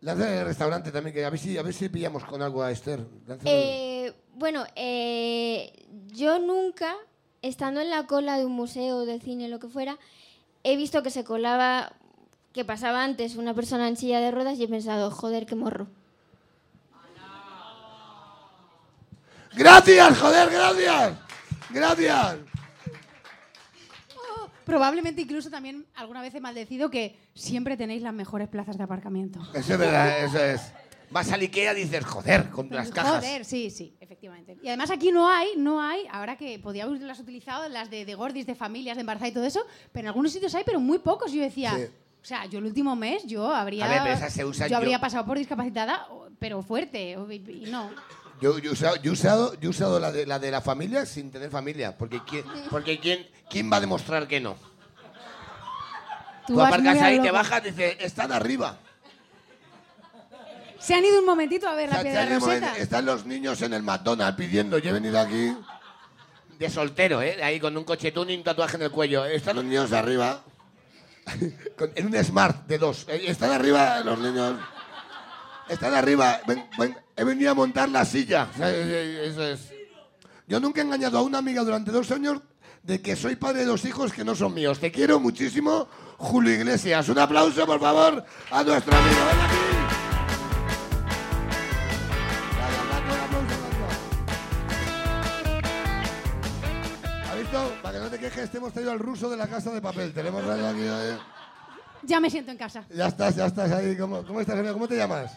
Lanza 0.00 0.40
el 0.40 0.46
restaurante 0.46 0.92
también, 0.92 1.12
que 1.12 1.24
a 1.24 1.30
ver 1.30 1.40
si, 1.40 1.58
a 1.58 1.62
ver 1.62 1.74
si 1.74 1.88
pillamos 1.88 2.24
con 2.24 2.40
algo 2.40 2.62
a 2.62 2.70
Esther. 2.70 3.04
Eh, 3.44 4.12
bueno, 4.34 4.64
eh, 4.76 5.72
yo 6.12 6.38
nunca, 6.38 6.94
estando 7.42 7.80
en 7.80 7.90
la 7.90 8.06
cola 8.06 8.38
de 8.38 8.44
un 8.44 8.52
museo, 8.52 9.04
del 9.06 9.20
cine, 9.20 9.48
lo 9.48 9.58
que 9.58 9.66
fuera, 9.68 9.98
he 10.62 10.76
visto 10.76 11.02
que 11.02 11.10
se 11.10 11.24
colaba, 11.24 11.92
que 12.52 12.64
pasaba 12.64 13.02
antes 13.02 13.34
una 13.34 13.54
persona 13.54 13.88
en 13.88 13.96
silla 13.96 14.20
de 14.20 14.30
ruedas 14.30 14.58
y 14.58 14.64
he 14.64 14.68
pensado, 14.68 15.10
joder, 15.10 15.46
qué 15.46 15.56
morro. 15.56 15.88
Gracias, 19.58 20.18
joder, 20.18 20.48
gracias. 20.50 21.12
Gracias. 21.70 22.36
Probablemente 24.64 25.22
incluso 25.22 25.48
también 25.50 25.86
alguna 25.94 26.20
vez 26.20 26.34
he 26.34 26.40
maldecido 26.40 26.90
que 26.90 27.18
siempre 27.34 27.76
tenéis 27.76 28.02
las 28.02 28.12
mejores 28.12 28.48
plazas 28.48 28.76
de 28.76 28.84
aparcamiento. 28.84 29.40
Eso 29.54 29.72
es 29.72 29.78
verdad, 29.78 30.24
eso 30.24 30.38
es. 30.44 30.60
Vas 31.10 31.32
al 31.32 31.40
Ikea 31.40 31.72
y 31.72 31.84
dices, 31.84 32.04
joder, 32.04 32.50
con 32.50 32.68
las 32.68 32.90
cajas. 32.90 33.24
Joder, 33.24 33.46
sí, 33.46 33.70
sí, 33.70 33.96
efectivamente. 33.98 34.58
Y 34.62 34.68
además 34.68 34.90
aquí 34.90 35.10
no 35.10 35.26
hay, 35.26 35.48
no 35.56 35.80
hay, 35.80 36.06
ahora 36.12 36.36
que 36.36 36.58
podía 36.58 36.84
haberlas 36.84 37.18
utilizado, 37.18 37.66
las 37.70 37.88
de, 37.88 38.04
de 38.04 38.14
gordis, 38.14 38.44
de 38.46 38.54
familias, 38.54 38.96
de 38.98 39.00
embarazadas 39.00 39.30
y 39.30 39.34
todo 39.34 39.44
eso, 39.44 39.64
pero 39.90 40.02
en 40.02 40.08
algunos 40.08 40.32
sitios 40.32 40.54
hay, 40.54 40.64
pero 40.66 40.80
muy 40.80 40.98
pocos. 40.98 41.32
Yo 41.32 41.40
decía, 41.40 41.74
Sí. 41.74 41.84
o 42.20 42.24
sea, 42.26 42.44
yo 42.44 42.58
el 42.58 42.66
último 42.66 42.94
mes 42.94 43.24
yo 43.26 43.50
habría, 43.54 43.88
ver, 43.88 44.18
yo 44.68 44.76
habría 44.76 44.98
yo- 44.98 45.00
pasado 45.00 45.24
por 45.24 45.38
discapacitada, 45.38 46.06
pero 46.38 46.60
fuerte, 46.62 47.12
y 47.12 47.64
no. 47.70 47.88
Yo, 48.40 48.58
yo 48.58 48.70
he 48.70 48.72
usado, 48.72 48.96
yo 48.96 49.10
he 49.10 49.14
usado, 49.14 49.54
yo 49.54 49.68
he 49.68 49.70
usado 49.70 49.98
la, 49.98 50.12
de, 50.12 50.26
la 50.26 50.38
de 50.38 50.50
la 50.50 50.60
familia 50.60 51.04
sin 51.06 51.30
tener 51.30 51.50
familia, 51.50 51.96
porque, 51.96 52.20
¿quién, 52.24 52.44
porque 52.70 52.98
¿quién, 53.00 53.26
¿quién 53.50 53.70
va 53.72 53.78
a 53.78 53.80
demostrar 53.80 54.28
que 54.28 54.40
no? 54.40 54.56
Tú, 56.46 56.60
aparcas 56.60 57.00
ahí, 57.02 57.20
te 57.20 57.30
bajas, 57.30 57.62
dices, 57.62 57.96
están 58.00 58.32
arriba. 58.32 58.78
Se 60.78 60.94
han 60.94 61.04
ido 61.04 61.18
un 61.18 61.26
momentito 61.26 61.68
a 61.68 61.74
ver 61.74 61.88
O 61.88 61.92
sea, 61.92 61.98
la 61.98 62.02
piedra 62.02 62.24
momento, 62.38 62.46
roseta. 62.46 62.76
están 62.78 63.04
los 63.04 63.26
niños 63.26 63.60
en 63.62 63.74
el 63.74 63.82
McDonald's 63.82 64.36
pidiendo, 64.36 64.78
yo 64.78 64.90
he 64.90 64.92
venido 64.92 65.18
aquí 65.18 65.54
de 66.58 66.70
soltero, 66.70 67.22
¿eh? 67.22 67.42
Ahí 67.42 67.60
con 67.60 67.76
un 67.76 67.84
coche 67.84 68.12
tuning, 68.12 68.38
un 68.38 68.44
tatuaje 68.44 68.76
en 68.76 68.82
el 68.82 68.90
cuello. 68.90 69.24
Están 69.24 69.56
los 69.56 69.64
niños 69.64 69.92
arriba, 69.92 70.42
en 71.94 72.06
un 72.06 72.24
Smart 72.24 72.66
de 72.66 72.78
dos. 72.78 73.06
Eh, 73.08 73.24
Están 73.26 73.52
arriba 73.52 74.00
los 74.00 74.18
niños. 74.18 74.56
Están 75.68 75.94
arriba. 75.94 76.40
Ven- 76.46 76.64
ven, 76.78 76.96
he 77.16 77.24
venido 77.24 77.50
a 77.50 77.54
montar 77.54 77.88
la 77.88 78.04
silla. 78.04 78.48
Eso 78.56 79.42
es. 79.44 79.72
Yo 80.46 80.60
nunca 80.60 80.80
he 80.80 80.84
engañado 80.84 81.18
a 81.18 81.22
una 81.22 81.38
amiga 81.38 81.62
durante 81.62 81.90
dos 81.90 82.10
años 82.10 82.40
de 82.82 83.02
que 83.02 83.16
soy 83.16 83.36
padre 83.36 83.60
de 83.60 83.64
dos 83.66 83.84
hijos 83.84 84.12
que 84.12 84.24
no 84.24 84.34
son 84.34 84.54
míos. 84.54 84.78
Te 84.80 84.90
quiero 84.90 85.20
muchísimo, 85.20 85.88
Julio 86.16 86.54
Iglesias. 86.54 87.08
Un 87.10 87.18
aplauso, 87.18 87.66
por 87.66 87.80
favor, 87.80 88.24
a 88.50 88.62
nuestro 88.64 88.96
amigo. 88.96 89.16
Ven 89.30 89.40
aquí. 89.40 89.56
¿Has 97.30 97.38
visto? 97.38 97.72
Para 97.82 97.98
que 97.98 98.04
no 98.04 98.10
te 98.10 98.18
quejes, 98.18 98.50
te 98.50 98.58
hemos 98.58 98.72
traído 98.72 98.92
al 98.92 98.98
ruso 98.98 99.28
de 99.30 99.36
la 99.36 99.46
casa 99.46 99.70
de 99.70 99.80
papel. 99.80 100.12
Tenemos 100.12 100.42
traído 100.44 100.68
aquí. 100.68 100.80
eh. 100.82 101.18
Ya 102.02 102.20
me 102.20 102.30
siento 102.30 102.50
en 102.52 102.56
casa. 102.58 102.84
Ya 102.94 103.08
estás, 103.08 103.36
ya 103.36 103.46
estás 103.46 103.70
ahí. 103.72 103.96
¿Cómo, 103.96 104.24
cómo 104.24 104.40
estás, 104.40 104.58
amigo? 104.58 104.74
¿Cómo 104.74 104.88
te 104.88 104.96
llamas? 104.96 105.32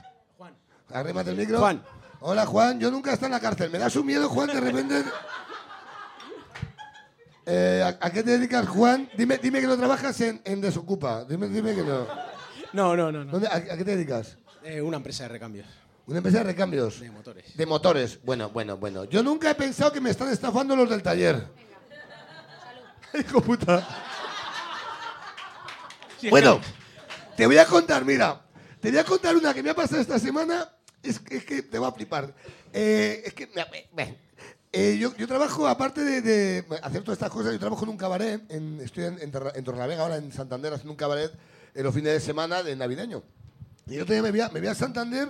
Arrímate 0.93 1.31
el 1.31 1.37
micro. 1.37 1.59
Juan. 1.59 1.83
Hola, 2.19 2.45
Juan. 2.45 2.79
Yo 2.79 2.91
nunca 2.91 3.11
he 3.11 3.13
estado 3.13 3.27
en 3.27 3.31
la 3.33 3.39
cárcel. 3.39 3.69
Me 3.71 3.79
das 3.79 3.95
un 3.95 4.05
miedo, 4.05 4.29
Juan, 4.29 4.47
de 4.47 4.59
repente... 4.59 5.03
Eh, 7.43 7.81
¿a, 7.83 8.05
a 8.05 8.11
qué 8.11 8.21
te 8.21 8.37
dedicas, 8.37 8.67
Juan? 8.67 9.09
Dime, 9.17 9.39
dime 9.39 9.59
que 9.59 9.65
no 9.67 9.75
trabajas 9.75 10.21
en, 10.21 10.39
en 10.45 10.61
Desocupa. 10.61 11.25
Dime, 11.25 11.47
dime 11.49 11.73
que 11.73 11.81
no. 11.81 12.05
No, 12.71 12.95
no, 12.95 13.11
no. 13.11 13.25
no. 13.25 13.31
¿Dónde- 13.31 13.47
a, 13.47 13.55
a 13.55 13.61
qué 13.77 13.83
te 13.83 13.95
dedicas? 13.95 14.37
Eh, 14.63 14.79
una 14.79 14.97
empresa 14.97 15.23
de 15.23 15.29
recambios. 15.29 15.65
¿Una 16.05 16.17
empresa 16.19 16.37
de 16.37 16.43
recambios? 16.43 16.99
De 16.99 17.09
motores. 17.09 17.57
De 17.57 17.65
motores. 17.65 18.19
Bueno, 18.23 18.51
bueno, 18.51 18.77
bueno. 18.77 19.05
Yo 19.05 19.23
nunca 19.23 19.49
he 19.49 19.55
pensado 19.55 19.91
que 19.91 19.99
me 19.99 20.11
están 20.11 20.29
estafando 20.29 20.75
los 20.75 20.87
del 20.87 21.01
taller. 21.01 21.43
Hijo 23.19 23.41
puta. 23.41 23.87
Bueno, 26.29 26.61
te 27.35 27.47
voy 27.47 27.57
a 27.57 27.65
contar, 27.65 28.05
mira. 28.05 28.39
Te 28.79 28.91
voy 28.91 28.99
a 28.99 29.03
contar 29.03 29.35
una 29.35 29.51
que 29.53 29.63
me 29.63 29.71
ha 29.71 29.75
pasado 29.75 29.99
esta 29.99 30.19
semana. 30.19 30.69
Es, 31.03 31.21
es 31.29 31.45
que 31.45 31.61
te 31.63 31.79
va 31.79 31.87
a 31.89 31.91
flipar. 31.91 32.33
Eh, 32.73 33.23
es 33.25 33.33
que. 33.33 33.49
Eh, 34.73 34.97
yo, 34.99 35.15
yo 35.17 35.27
trabajo, 35.27 35.67
aparte 35.67 36.01
de, 36.03 36.21
de 36.21 36.65
hacer 36.81 37.03
todas 37.03 37.17
estas 37.17 37.29
cosas, 37.29 37.51
yo 37.51 37.59
trabajo 37.59 37.83
en 37.83 37.89
un 37.89 37.97
cabaret. 37.97 38.41
En, 38.49 38.79
estoy 38.81 39.05
en, 39.05 39.19
en, 39.19 39.31
en 39.55 39.99
ahora 39.99 40.17
en 40.17 40.31
Santander, 40.31 40.73
haciendo 40.73 40.91
un 40.91 40.97
cabaret 40.97 41.31
en 41.73 41.83
los 41.83 41.93
fines 41.93 42.13
de 42.13 42.19
semana 42.19 42.63
de 42.63 42.75
navideño. 42.75 43.23
Y 43.87 43.99
otro 43.99 44.13
día 44.13 44.21
me 44.21 44.31
voy 44.31 44.39
a, 44.41 44.49
me 44.49 44.59
voy 44.59 44.69
a 44.69 44.75
Santander 44.75 45.29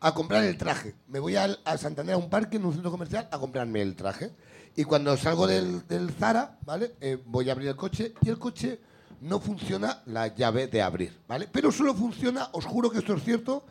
a 0.00 0.14
comprar 0.14 0.44
el 0.44 0.56
traje. 0.56 0.94
Me 1.08 1.18
voy 1.18 1.36
al- 1.36 1.58
a, 1.64 1.76
Santander, 1.76 2.14
a 2.14 2.18
un 2.18 2.30
parque, 2.30 2.56
en 2.56 2.64
un 2.64 2.72
centro 2.72 2.90
comercial, 2.90 3.28
a 3.30 3.38
comprarme 3.38 3.82
el 3.82 3.94
traje. 3.96 4.30
Y 4.76 4.84
cuando 4.84 5.16
salgo 5.16 5.46
del, 5.46 5.86
del 5.88 6.10
Zara, 6.12 6.56
¿vale? 6.64 6.94
Eh, 7.00 7.18
voy 7.26 7.48
a 7.48 7.52
abrir 7.52 7.68
el 7.68 7.76
coche 7.76 8.14
y 8.22 8.28
el 8.28 8.38
coche 8.38 8.78
no 9.20 9.40
funciona 9.40 10.02
la 10.06 10.28
llave 10.34 10.68
de 10.68 10.80
abrir, 10.80 11.18
¿vale? 11.26 11.48
Pero 11.50 11.72
solo 11.72 11.92
funciona, 11.94 12.48
os 12.52 12.64
juro 12.64 12.88
que 12.88 12.98
esto 12.98 13.14
es 13.14 13.24
cierto, 13.24 13.66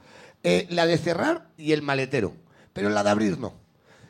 eh, 0.49 0.67
la 0.69 0.85
de 0.85 0.97
cerrar 0.97 1.49
y 1.57 1.73
el 1.73 1.81
maletero. 1.81 2.33
Pero 2.73 2.89
la 2.89 3.03
de 3.03 3.09
abrir 3.09 3.37
no. 3.39 3.53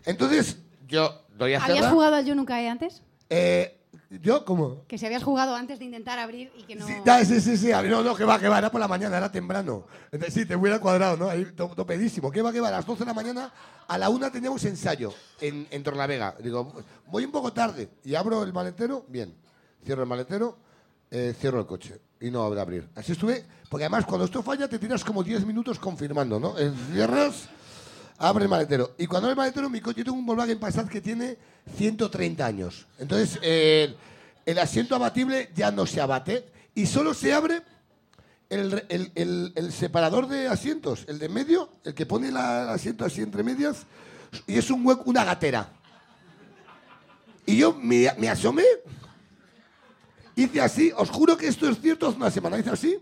Entonces, 0.05 0.57
yo 0.87 1.25
doy 1.37 1.53
a 1.53 1.63
¿Habías 1.63 1.77
cerrar. 1.79 1.93
jugado 1.93 2.15
al 2.15 2.25
Yo 2.25 2.35
Nunca 2.35 2.61
He 2.61 2.67
antes? 2.69 3.01
Eh, 3.29 3.73
¿Yo 4.09 4.45
cómo? 4.45 4.85
Que 4.87 4.97
si 4.97 5.05
habías 5.05 5.23
jugado 5.23 5.55
antes 5.55 5.79
de 5.79 5.85
intentar 5.85 6.17
abrir 6.19 6.51
y 6.57 6.63
que 6.63 6.75
no... 6.75 6.85
Sí, 6.87 6.93
da, 7.03 7.23
sí, 7.25 7.41
sí, 7.41 7.57
sí. 7.57 7.71
No, 7.89 8.03
no, 8.03 8.15
que 8.15 8.23
va, 8.23 8.39
que 8.39 8.47
va. 8.47 8.57
Era 8.59 8.71
por 8.71 8.79
la 8.79 8.87
mañana, 8.87 9.17
era 9.17 9.31
temprano. 9.31 9.85
Sí, 10.29 10.45
te 10.45 10.55
hubiera 10.55 10.79
cuadrado, 10.79 11.17
¿no? 11.17 11.27
Ahí, 11.29 11.43
to- 11.55 11.73
topedísimo. 11.75 12.31
¿Qué 12.31 12.41
va, 12.41 12.51
que 12.53 12.61
va? 12.61 12.69
A 12.69 12.71
las 12.71 12.85
12 12.85 12.99
de 12.99 13.05
la 13.05 13.13
mañana, 13.13 13.51
a 13.87 13.97
la 13.97 14.09
una 14.09 14.31
teníamos 14.31 14.63
ensayo 14.65 15.13
en, 15.41 15.67
en 15.71 15.83
Torlavega. 15.83 16.35
Digo, 16.41 16.73
voy 17.07 17.25
un 17.25 17.31
poco 17.31 17.51
tarde. 17.51 17.89
Y 18.05 18.15
abro 18.15 18.43
el 18.43 18.53
maletero, 18.53 19.03
bien. 19.09 19.33
Cierro 19.85 20.03
el 20.03 20.09
maletero, 20.09 20.57
eh, 21.11 21.33
cierro 21.39 21.59
el 21.59 21.65
coche. 21.65 21.99
Y 22.19 22.31
no 22.31 22.43
abre 22.43 22.59
abrir. 22.61 22.87
Así 22.95 23.11
estuve, 23.11 23.45
porque 23.69 23.85
además 23.85 24.05
cuando 24.05 24.25
esto 24.25 24.41
falla 24.41 24.67
te 24.67 24.79
tiras 24.79 25.03
como 25.03 25.23
10 25.23 25.45
minutos 25.45 25.77
confirmando, 25.77 26.39
¿no? 26.39 26.55
Cierras, 26.91 27.47
abre 28.17 28.45
el 28.45 28.49
maletero. 28.49 28.95
Y 28.97 29.05
cuando 29.05 29.27
abre 29.27 29.33
el 29.33 29.37
maletero, 29.37 29.69
mi 29.69 29.81
coche, 29.81 29.99
yo 29.99 30.05
tengo 30.05 30.17
un 30.17 30.25
Volkswagen 30.25 30.59
Passat 30.59 30.87
que 30.89 30.99
tiene 31.01 31.37
130 31.75 32.43
años. 32.45 32.87
Entonces, 32.97 33.39
el 33.43 34.59
asiento 34.59 34.95
abatible 34.95 35.51
ya 35.55 35.69
no 35.71 35.85
se 35.85 36.01
abate 36.01 36.47
y 36.73 36.87
solo 36.87 37.13
se 37.13 37.33
abre 37.33 37.61
el, 38.49 38.83
el- 39.13 39.71
separador 39.71 40.27
de 40.27 40.47
asientos, 40.47 41.03
el 41.07 41.19
de 41.19 41.29
medio, 41.29 41.69
el 41.83 41.93
que 41.93 42.05
pone 42.07 42.29
el 42.29 42.37
asiento 42.37 43.05
así 43.05 43.21
entre 43.21 43.43
medias, 43.43 43.85
y 44.47 44.57
es 44.57 44.71
un 44.71 44.83
hueco, 44.85 45.03
una 45.05 45.23
gatera. 45.23 45.69
Y 47.45 47.57
yo 47.57 47.73
me, 47.73 48.11
me 48.17 48.29
asomé, 48.29 48.63
hice 50.37 50.61
así, 50.61 50.93
os 50.95 51.09
juro 51.09 51.35
que 51.35 51.47
esto 51.47 51.67
es 51.67 51.81
cierto, 51.81 52.07
hace 52.07 52.17
una 52.17 52.31
semana 52.31 52.59
hice 52.59 52.69
así. 52.69 52.97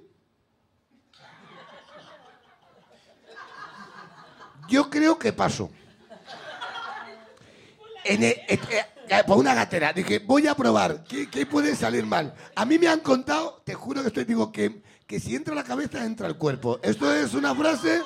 Yo 4.67 4.89
creo 4.89 5.19
que 5.19 5.31
paso. 5.31 5.69
Eh, 8.03 8.45
eh, 8.47 8.59
por 9.27 9.37
una 9.37 9.53
gatera. 9.53 9.93
Dije, 9.93 10.19
voy 10.19 10.47
a 10.47 10.55
probar. 10.55 11.03
¿Qué, 11.03 11.29
qué 11.29 11.45
puede 11.45 11.75
salir 11.75 12.05
mal? 12.05 12.33
A 12.55 12.65
mí 12.65 12.79
me 12.79 12.87
han 12.87 13.01
contado, 13.01 13.61
te 13.63 13.73
juro 13.73 14.01
que 14.01 14.07
estoy, 14.07 14.23
digo, 14.23 14.51
que, 14.51 14.81
que 15.05 15.19
si 15.19 15.35
entra 15.35 15.53
la 15.53 15.63
cabeza, 15.63 16.03
entra 16.03 16.27
el 16.27 16.37
cuerpo. 16.37 16.79
Esto 16.81 17.13
es 17.13 17.33
una 17.33 17.53
frase 17.53 18.01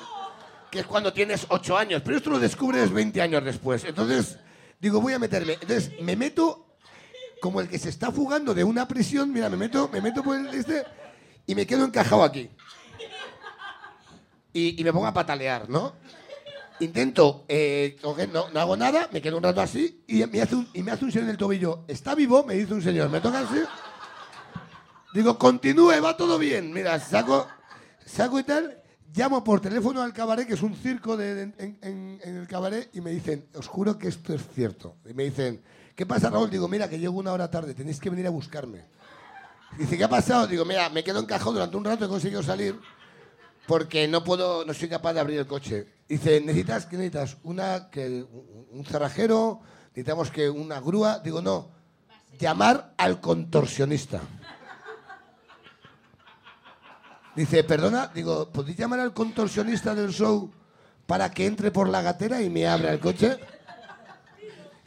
que 0.71 0.79
es 0.79 0.85
cuando 0.85 1.13
tienes 1.13 1.45
8 1.49 1.77
años, 1.77 2.01
pero 2.03 2.17
esto 2.17 2.29
lo 2.29 2.39
descubres 2.39 2.91
20 2.91 3.21
años 3.21 3.43
después. 3.43 3.83
Entonces, 3.85 4.37
digo, 4.79 5.01
voy 5.01 5.13
a 5.13 5.19
meterme. 5.19 5.53
Entonces, 5.53 5.91
me 6.01 6.15
meto 6.15 6.68
como 7.41 7.61
el 7.61 7.69
que 7.69 7.79
se 7.79 7.89
está 7.89 8.11
fugando 8.11 8.53
de 8.53 8.63
una 8.63 8.87
prisión. 8.87 9.31
Mira, 9.31 9.49
me 9.49 9.57
meto, 9.57 9.89
me 9.91 10.01
meto 10.01 10.23
por 10.23 10.37
el 10.37 10.47
este 10.49 10.83
y 11.45 11.55
me 11.55 11.65
quedo 11.65 11.85
encajado 11.85 12.23
aquí. 12.23 12.49
Y, 14.51 14.83
me 14.83 14.91
pongo 14.91 15.05
a 15.07 15.13
patalear, 15.13 15.69
¿no? 15.69 15.93
Intento, 16.79 17.45
eh, 17.47 17.97
no, 18.33 18.49
no 18.49 18.59
hago 18.59 18.75
nada, 18.75 19.09
me 19.11 19.21
quedo 19.21 19.37
un 19.37 19.43
rato 19.43 19.61
así 19.61 20.01
y 20.07 20.25
me 20.25 20.41
hace 20.41 20.55
un, 20.55 20.67
y 20.73 20.81
me 20.81 20.91
hace 20.91 21.05
un 21.05 21.11
señor 21.11 21.25
en 21.25 21.31
el 21.31 21.37
tobillo. 21.37 21.83
¿Está 21.87 22.15
vivo? 22.15 22.43
Me 22.43 22.55
dice 22.55 22.73
un 22.73 22.81
señor. 22.81 23.09
Me 23.09 23.21
toca 23.21 23.39
así. 23.41 23.59
Digo, 25.13 25.37
continúe, 25.37 25.99
va 26.01 26.15
todo 26.17 26.37
bien. 26.37 26.71
Mira, 26.73 26.99
saco, 26.99 27.47
saco 28.05 28.39
y 28.39 28.43
tal. 28.43 28.81
Llamo 29.13 29.43
por 29.43 29.59
teléfono 29.59 30.01
al 30.01 30.13
cabaret, 30.13 30.47
que 30.47 30.53
es 30.53 30.61
un 30.61 30.75
circo 30.75 31.17
de, 31.17 31.41
en- 31.57 32.19
en 32.23 32.37
el 32.37 32.47
cabaret, 32.47 32.89
y 32.93 33.01
me 33.01 33.09
dicen, 33.11 33.47
os 33.55 33.67
juro 33.67 33.97
que 33.97 34.07
esto 34.07 34.33
es 34.33 34.41
cierto. 34.53 34.95
Y 35.09 35.13
me 35.13 35.23
dicen, 35.23 35.61
¿qué 35.99 36.05
pasa, 36.05 36.29
Raúl? 36.29 36.49
Digo, 36.49 36.69
mira, 36.69 36.87
que 36.87 36.97
llego 36.97 37.19
una 37.19 37.33
hora 37.33 37.51
tarde, 37.51 37.73
tenéis 37.73 37.99
que 37.99 38.09
venir 38.09 38.25
a 38.25 38.29
buscarme. 38.29 38.85
Dice, 39.77 39.97
¿qué 39.97 40.05
ha 40.05 40.09
pasado? 40.09 40.47
Digo, 40.47 40.63
mira, 40.63 40.87
me 40.87 41.03
quedo 41.03 41.19
encajado 41.19 41.51
durante 41.51 41.75
un 41.75 41.83
rato, 41.83 42.05
he 42.05 42.07
conseguido 42.07 42.41
salir 42.41 42.79
porque 43.67 44.07
no 44.07 44.23
puedo, 44.23 44.63
no 44.63 44.73
soy 44.73 44.87
capaz 44.87 45.11
de 45.11 45.19
abrir 45.19 45.39
el 45.39 45.45
coche. 45.45 45.87
Dice, 46.07 46.39
¿necesitas 46.39 46.85
qué 46.85 46.95
necesitas? 46.95 47.35
Una, 47.43 47.89
que, 47.89 48.25
un 48.71 48.85
cerrajero, 48.85 49.59
necesitamos 49.89 50.31
que 50.31 50.49
una 50.49 50.79
grúa. 50.79 51.19
Digo, 51.19 51.41
no, 51.41 51.69
llamar 52.39 52.93
al 52.95 53.19
contorsionista. 53.19 54.21
Dice, 57.35 57.65
perdona, 57.65 58.07
digo, 58.07 58.49
¿podéis 58.53 58.77
llamar 58.77 59.01
al 59.01 59.13
contorsionista 59.13 59.93
del 59.93 60.13
show 60.13 60.49
para 61.05 61.29
que 61.29 61.45
entre 61.45 61.71
por 61.71 61.89
la 61.89 62.01
gatera 62.01 62.41
y 62.41 62.49
me 62.49 62.69
abra 62.69 62.93
el 62.93 63.01
coche? 63.01 63.37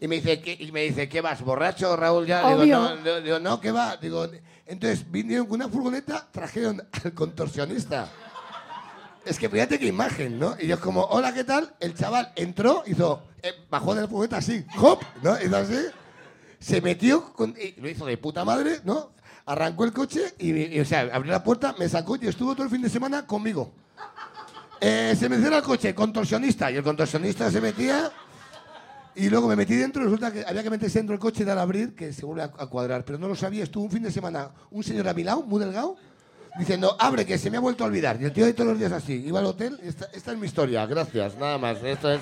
Y 0.03 0.09
me 0.09 0.17
dice, 0.17 0.41
¿qué, 0.41 0.57
y 0.59 0.73
me 0.73 0.81
dice, 0.81 1.09
¿qué 1.09 1.21
vas, 1.21 1.43
borracho, 1.43 1.95
Raúl? 1.95 2.27
Ya? 2.27 2.41
Digo, 2.41 2.63
Obvio. 2.63 2.77
no, 2.81 2.97
no, 2.97 3.21
digo, 3.21 3.39
no, 3.39 3.61
¿qué 3.61 3.71
va? 3.71 3.97
Digo, 3.97 4.27
entonces 4.67 5.09
vinieron 5.09 5.47
con 5.47 5.61
una 5.61 5.69
furgoneta, 5.69 6.27
trajeron 6.33 6.83
al 7.05 7.15
contorsionista. 7.15 8.11
Es 9.25 9.39
que 9.39 9.49
fíjate 9.49 9.79
qué 9.79 9.87
imagen, 9.87 10.41
¿no? 10.41 10.57
Y 10.59 10.67
yo 10.67 10.81
como, 10.81 11.05
hola, 11.05 11.33
¿qué 11.33 11.45
tal? 11.45 11.73
El 11.79 11.95
chaval 11.95 12.33
entró, 12.35 12.83
hizo, 12.85 13.23
eh, 13.45 13.53
bajó 13.71 13.95
de 13.95 14.01
la 14.01 14.09
furgoneta 14.09 14.39
así, 14.39 14.67
hop, 14.81 14.99
¿no? 15.23 15.41
Hizo 15.41 15.57
así, 15.57 15.79
se 16.59 16.81
metió, 16.81 17.33
con, 17.33 17.55
y 17.57 17.81
lo 17.81 17.89
hizo 17.89 18.05
de 18.05 18.19
puta 18.19 18.45
madre, 18.45 18.81
¿no? 18.83 19.13
Arrancó 19.47 19.85
el 19.85 19.93
coche 19.93 20.35
y, 20.37 20.51
y, 20.51 20.81
o 20.81 20.85
sea, 20.85 21.03
abrió 21.13 21.31
la 21.31 21.45
puerta, 21.45 21.77
me 21.79 21.89
sacó 21.89 22.17
y 22.21 22.27
estuvo 22.27 22.57
todo 22.57 22.65
el 22.65 22.71
fin 22.71 22.83
de 22.83 22.91
semana 22.91 23.25
conmigo. 23.25 23.73
Eh, 24.81 25.15
se 25.17 25.29
me 25.29 25.39
cierra 25.39 25.59
el 25.59 25.63
coche, 25.63 25.95
contorsionista, 25.95 26.73
y 26.73 26.77
el 26.77 26.83
contorsionista 26.83 27.49
se 27.53 27.61
metía 27.61 28.11
y 29.15 29.29
luego 29.29 29.49
me 29.49 29.57
metí 29.57 29.75
dentro 29.77 30.03
y 30.03 30.05
resulta 30.07 30.33
que 30.33 30.45
había 30.47 30.63
que 30.63 30.71
meterse 30.71 30.99
dentro 30.99 31.13
del 31.13 31.21
coche 31.21 31.43
y 31.43 31.47
dar 31.47 31.59
a 31.59 31.63
abrir, 31.63 31.95
que 31.95 32.13
se 32.13 32.25
vuelve 32.25 32.43
a, 32.43 32.47
a 32.47 32.67
cuadrar, 32.67 33.05
pero 33.05 33.19
no 33.19 33.29
lo 33.29 33.35
sabía, 33.37 33.63
estuvo 33.65 33.85
un 33.85 33.91
fin 33.91 34.03
de 34.03 34.11
semana 34.11 34.51
un 34.71 34.83
señor 34.83 35.09
a 35.09 35.15
mi 35.15 35.23
lado, 35.25 35.43
muy 35.43 35.61
delgado, 35.61 35.97
diciendo, 36.59 36.97
abre, 36.99 37.25
que 37.27 37.39
se 37.39 37.51
me 37.51 37.57
ha 37.57 37.61
vuelto 37.61 37.85
a 37.85 37.87
olvidar. 37.89 38.21
Y 38.21 38.25
el 38.25 38.33
tío 38.33 38.45
ahí 38.47 38.53
todos 38.53 38.71
los 38.71 38.79
días 38.79 38.93
así, 38.93 39.15
iba 39.27 39.39
al 39.41 39.47
hotel, 39.47 39.79
esta, 39.83 40.07
esta 40.13 40.33
es 40.33 40.39
mi 40.39 40.47
historia, 40.47 40.85
gracias, 40.87 41.37
nada 41.37 41.59
más, 41.59 41.83
esto 41.83 42.11
es 42.11 42.21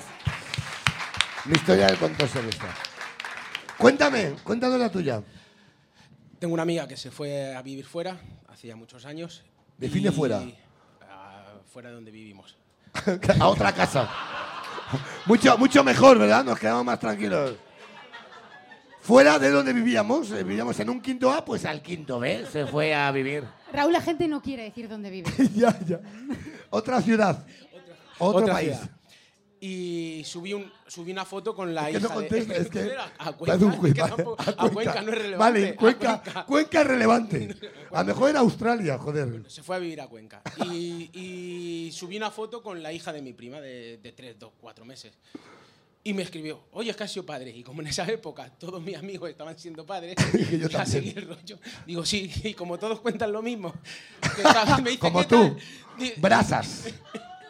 mi 1.45 1.53
historia 1.53 1.87
del 1.87 1.97
contorsionista. 1.97 2.67
Cuéntame, 3.77 4.35
cuéntanos 4.43 4.79
la 4.79 4.89
tuya. 4.91 5.21
Tengo 6.39 6.53
una 6.53 6.63
amiga 6.63 6.87
que 6.87 6.97
se 6.97 7.09
fue 7.11 7.55
a 7.55 7.61
vivir 7.61 7.85
fuera, 7.85 8.17
hacía 8.47 8.75
muchos 8.75 9.05
años. 9.05 9.43
Define 9.77 10.09
y- 10.09 10.11
fuera. 10.11 10.41
a- 11.09 11.53
fuera 11.71 11.89
de 11.89 11.95
donde 11.95 12.11
vivimos. 12.11 12.57
a 13.39 13.47
otra 13.47 13.71
casa. 13.73 14.09
Mucho, 15.25 15.57
mucho 15.57 15.83
mejor, 15.83 16.17
¿verdad? 16.19 16.43
Nos 16.43 16.59
quedamos 16.59 16.85
más 16.85 16.99
tranquilos. 16.99 17.55
Fuera 19.01 19.39
de 19.39 19.49
donde 19.49 19.73
vivíamos, 19.73 20.29
eh, 20.31 20.43
vivíamos 20.43 20.79
en 20.79 20.89
un 20.89 21.01
quinto 21.01 21.31
A, 21.31 21.43
pues 21.43 21.65
al 21.65 21.81
quinto 21.81 22.19
B 22.19 22.45
se 22.51 22.67
fue 22.67 22.93
a 22.93 23.11
vivir. 23.11 23.43
Raúl, 23.73 23.91
la 23.93 24.01
gente 24.01 24.27
no 24.27 24.41
quiere 24.41 24.63
decir 24.63 24.87
dónde 24.87 25.09
vive. 25.09 25.31
ya, 25.55 25.77
ya. 25.87 25.99
Otra 26.69 27.01
ciudad. 27.01 27.43
Otro 28.19 28.41
Otra 28.43 28.53
país. 28.53 28.73
ciudad. 28.77 28.89
Y 29.63 30.23
subí, 30.25 30.53
un, 30.53 30.71
subí 30.87 31.11
una 31.11 31.23
foto 31.23 31.53
con 31.55 31.71
la 31.75 31.87
Es 31.91 31.97
que 31.97 31.99
hija 31.99 32.07
no 32.09 32.15
contesta, 32.15 32.53
de... 32.55 32.59
es 32.61 32.69
que 32.71 32.79
a, 32.97 33.11
a 33.19 33.29
un 33.29 33.35
Cuenca, 33.35 33.77
quiz, 33.79 33.93
que 33.93 34.01
vale, 34.01 34.15
tampoco- 34.15 34.37
a 34.57 34.69
Cuenca 34.71 35.01
no 35.03 35.11
es 35.11 35.17
relevante. 35.19 35.37
Vale, 35.37 35.69
a 35.69 35.75
Cuenca, 35.75 36.21
Cuenca. 36.23 36.45
Cuenca 36.47 36.81
es 36.81 36.87
relevante. 36.87 37.55
A 37.91 37.99
lo 38.01 38.05
mejor 38.07 38.29
era 38.31 38.39
Australia, 38.39 38.97
joder. 38.97 39.43
Se 39.51 39.61
fue 39.61 39.75
a 39.75 39.79
vivir 39.79 39.99
a 40.01 40.07
Cuenca. 40.07 40.41
Y, 40.65 41.11
y 41.13 41.91
subí 41.91 42.17
una 42.17 42.31
foto 42.31 42.63
con 42.63 42.81
la 42.81 42.91
hija 42.93 43.11
de 43.13 43.21
mi 43.21 43.33
prima 43.33 43.59
de, 43.61 43.97
de 44.01 44.11
3, 44.13 44.39
2, 44.39 44.51
4 44.61 44.83
meses. 44.85 45.11
Y 46.03 46.13
me 46.15 46.23
escribió, 46.23 46.63
oye, 46.71 46.89
es 46.89 46.95
que 46.97 47.03
has 47.03 47.11
sido 47.11 47.25
padre. 47.27 47.51
Y 47.55 47.61
como 47.63 47.81
en 47.81 47.87
esa 47.87 48.05
época 48.11 48.49
todos 48.57 48.81
mis 48.81 48.95
amigos 48.97 49.29
estaban 49.29 49.59
siendo 49.59 49.85
padres, 49.85 50.15
Que 50.15 50.57
yo 50.57 50.67
ya 50.69 50.85
seguí 50.87 51.09
el 51.15 51.27
rollo. 51.27 51.59
Digo, 51.85 52.03
sí, 52.05 52.31
y 52.43 52.53
como 52.55 52.79
todos 52.79 52.99
cuentan 53.01 53.31
lo 53.31 53.41
mismo. 53.43 53.71
que 54.35 54.81
me 54.81 54.89
dice, 54.91 54.99
Como 54.99 55.19
"¿Qué 55.19 55.25
tú. 55.27 55.35
tal?". 55.35 55.57
Di- 55.99 56.13
Brasas. 56.17 56.85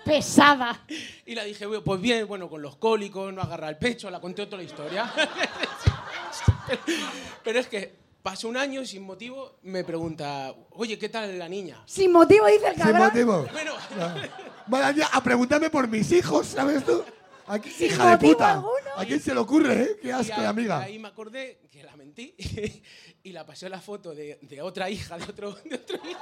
Pesada. 0.06 0.82
Y 1.26 1.36
la 1.36 1.44
dije, 1.44 1.66
"Bueno, 1.66 1.84
pues 1.84 2.02
bien, 2.02 2.28
bueno, 2.28 2.50
con 2.50 2.62
los 2.62 2.76
cólicos, 2.78 3.34
no 3.34 3.42
agarra 3.42 3.70
el 3.70 3.78
pecho, 3.78 4.10
la 4.10 4.20
conté 4.20 4.46
toda 4.46 4.58
la 4.58 4.64
historia. 4.64 5.12
Pero 7.44 7.60
es 7.60 7.68
que 7.68 7.94
pasó 8.22 8.48
un 8.48 8.58
año 8.58 8.82
y 8.82 8.88
sin 8.88 9.04
motivo 9.04 9.58
me 9.64 9.84
pregunta, 9.84 10.54
oye, 10.72 10.98
¿qué 10.98 11.10
tal 11.10 11.38
la 11.38 11.50
niña? 11.50 11.82
Sin 11.86 12.12
motivo, 12.12 12.46
dice 12.48 12.68
el 12.68 12.76
Sin 12.76 12.84
cabrón. 12.84 13.02
motivo. 13.04 13.48
Bueno, 13.52 13.74
Vaya 14.68 14.92
ya 14.92 15.08
a 15.08 15.22
preguntarme 15.24 15.70
por 15.70 15.88
mis 15.88 16.12
hijos, 16.12 16.48
¿sabes 16.48 16.86
tú? 16.86 17.04
Aquí, 17.48 17.70
hija 17.86 18.12
de 18.12 18.18
puta. 18.18 18.54
alguno. 18.54 18.72
¿A 18.96 19.06
quién 19.06 19.20
se 19.20 19.34
le 19.34 19.40
ocurre, 19.40 19.84
eh? 19.84 19.98
Qué 20.02 20.08
y 20.10 20.12
asco 20.12 20.40
ahí, 20.40 20.46
amiga. 20.46 20.80
ahí 20.80 21.00
me 21.00 21.08
acordé 21.10 21.60
que 21.70 21.84
la 21.84 21.96
mentí 21.98 22.34
y 23.24 23.32
la 23.32 23.46
pasé 23.46 23.68
la 23.70 23.82
foto 23.82 24.14
de, 24.16 24.40
de 24.42 24.62
otra 24.62 24.90
hija, 24.90 25.18
de 25.18 25.26
otro, 25.26 25.52
de 25.66 25.76
otro 25.76 25.98
hijo. 26.10 26.20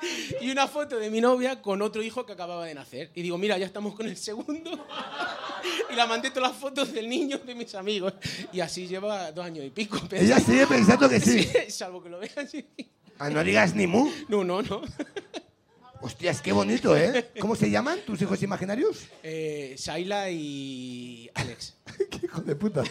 Y 0.40 0.50
una 0.50 0.66
foto 0.68 0.98
de 0.98 1.10
mi 1.10 1.20
novia 1.20 1.60
con 1.62 1.80
otro 1.82 2.02
hijo 2.02 2.24
que 2.26 2.32
acababa 2.32 2.66
de 2.66 2.74
nacer. 2.74 3.10
Y 3.14 3.22
digo, 3.22 3.38
mira, 3.38 3.56
ya 3.58 3.66
estamos 3.66 3.94
con 3.94 4.06
el 4.06 4.16
segundo. 4.16 4.86
Y 5.90 5.94
la 5.96 6.06
mandé 6.06 6.30
todas 6.30 6.50
las 6.50 6.58
fotos 6.60 6.92
del 6.92 7.08
niño 7.08 7.38
de 7.38 7.54
mis 7.54 7.74
amigos. 7.74 8.12
Y 8.52 8.60
así 8.60 8.86
lleva 8.86 9.32
dos 9.32 9.44
años 9.44 9.64
y 9.64 9.70
pico. 9.70 9.98
Ella 10.12 10.38
sigue 10.38 10.66
pensando 10.66 11.08
que 11.08 11.18
sí. 11.20 11.48
Salvo 11.68 12.02
que 12.02 12.08
lo 12.08 12.18
vean 12.18 12.32
así. 12.38 12.64
Ah, 13.18 13.30
no 13.30 13.42
digas 13.42 13.74
ni 13.74 13.86
mu. 13.86 14.10
No, 14.28 14.44
no, 14.44 14.62
no. 14.62 14.82
Hostias, 16.02 16.40
qué 16.42 16.52
bonito, 16.52 16.96
¿eh? 16.96 17.30
¿Cómo 17.40 17.56
se 17.56 17.70
llaman 17.70 17.98
tus 18.06 18.20
hijos 18.22 18.40
imaginarios? 18.42 19.06
Eh, 19.22 19.74
Shaila 19.78 20.30
y 20.30 21.30
Alex. 21.34 21.74
qué 22.10 22.26
hijo 22.26 22.42
de 22.42 22.54
puta. 22.54 22.84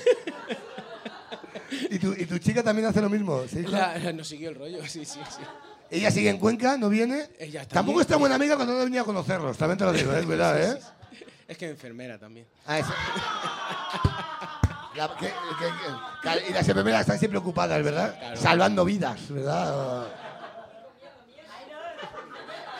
¿Y 1.89 1.99
tu, 1.99 2.13
y 2.13 2.25
tu 2.25 2.37
chica 2.39 2.63
también 2.63 2.87
hace 2.87 3.01
lo 3.01 3.09
mismo? 3.09 3.43
¿sí, 3.47 3.61
la- 3.63 4.11
nos 4.13 4.27
siguió 4.27 4.49
el 4.49 4.55
rollo, 4.55 4.79
sí, 4.87 5.05
sí, 5.05 5.19
sí. 5.29 5.41
Ella 5.95 6.11
sigue 6.11 6.29
en 6.29 6.37
Cuenca, 6.37 6.77
no 6.77 6.89
viene. 6.89 7.29
Ella 7.39 7.61
está 7.61 7.75
Tampoco 7.75 7.99
allí. 7.99 8.03
es 8.03 8.07
tan 8.07 8.19
buena 8.19 8.35
amiga 8.35 8.55
cuando 8.55 8.73
no 8.73 8.83
venía 8.83 9.01
a 9.01 9.05
conocerlos, 9.05 9.57
también 9.57 9.77
te 9.77 9.85
lo 9.85 9.93
digo, 9.93 10.13
¿eh? 10.13 10.23
Cuidado, 10.23 10.57
¿eh? 10.57 10.79
Es 11.47 11.57
que 11.57 11.69
enfermera 11.69 12.17
también. 12.17 12.45
Ah, 12.65 12.79
eso. 12.79 12.93
La- 14.95 15.15
que- 15.17 15.27
que- 15.27 16.39
que- 16.41 16.49
y 16.49 16.53
las 16.53 16.67
enfermeras 16.67 17.01
están 17.01 17.19
siempre 17.19 17.37
ocupadas, 17.37 17.83
¿verdad? 17.83 18.17
Claro. 18.17 18.37
Salvando 18.37 18.83
vidas, 18.85 19.29
¿verdad? 19.29 20.07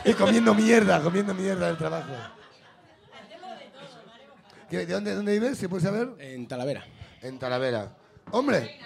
Y 0.06 0.14
comiendo 0.14 0.54
mierda, 0.54 1.02
comiendo 1.02 1.34
mierda 1.34 1.68
del 1.68 1.78
trabajo. 1.78 2.12
¿Qué- 4.70 4.86
¿De 4.86 4.94
dónde, 4.94 5.14
dónde 5.16 5.32
vives? 5.34 5.58
¿Se 5.58 5.70
puede 5.70 5.84
saber? 5.84 6.10
En 6.20 6.48
Talavera. 6.48 6.84
En 7.22 7.38
Talavera. 7.40 7.92
¡Hombre! 8.32 8.80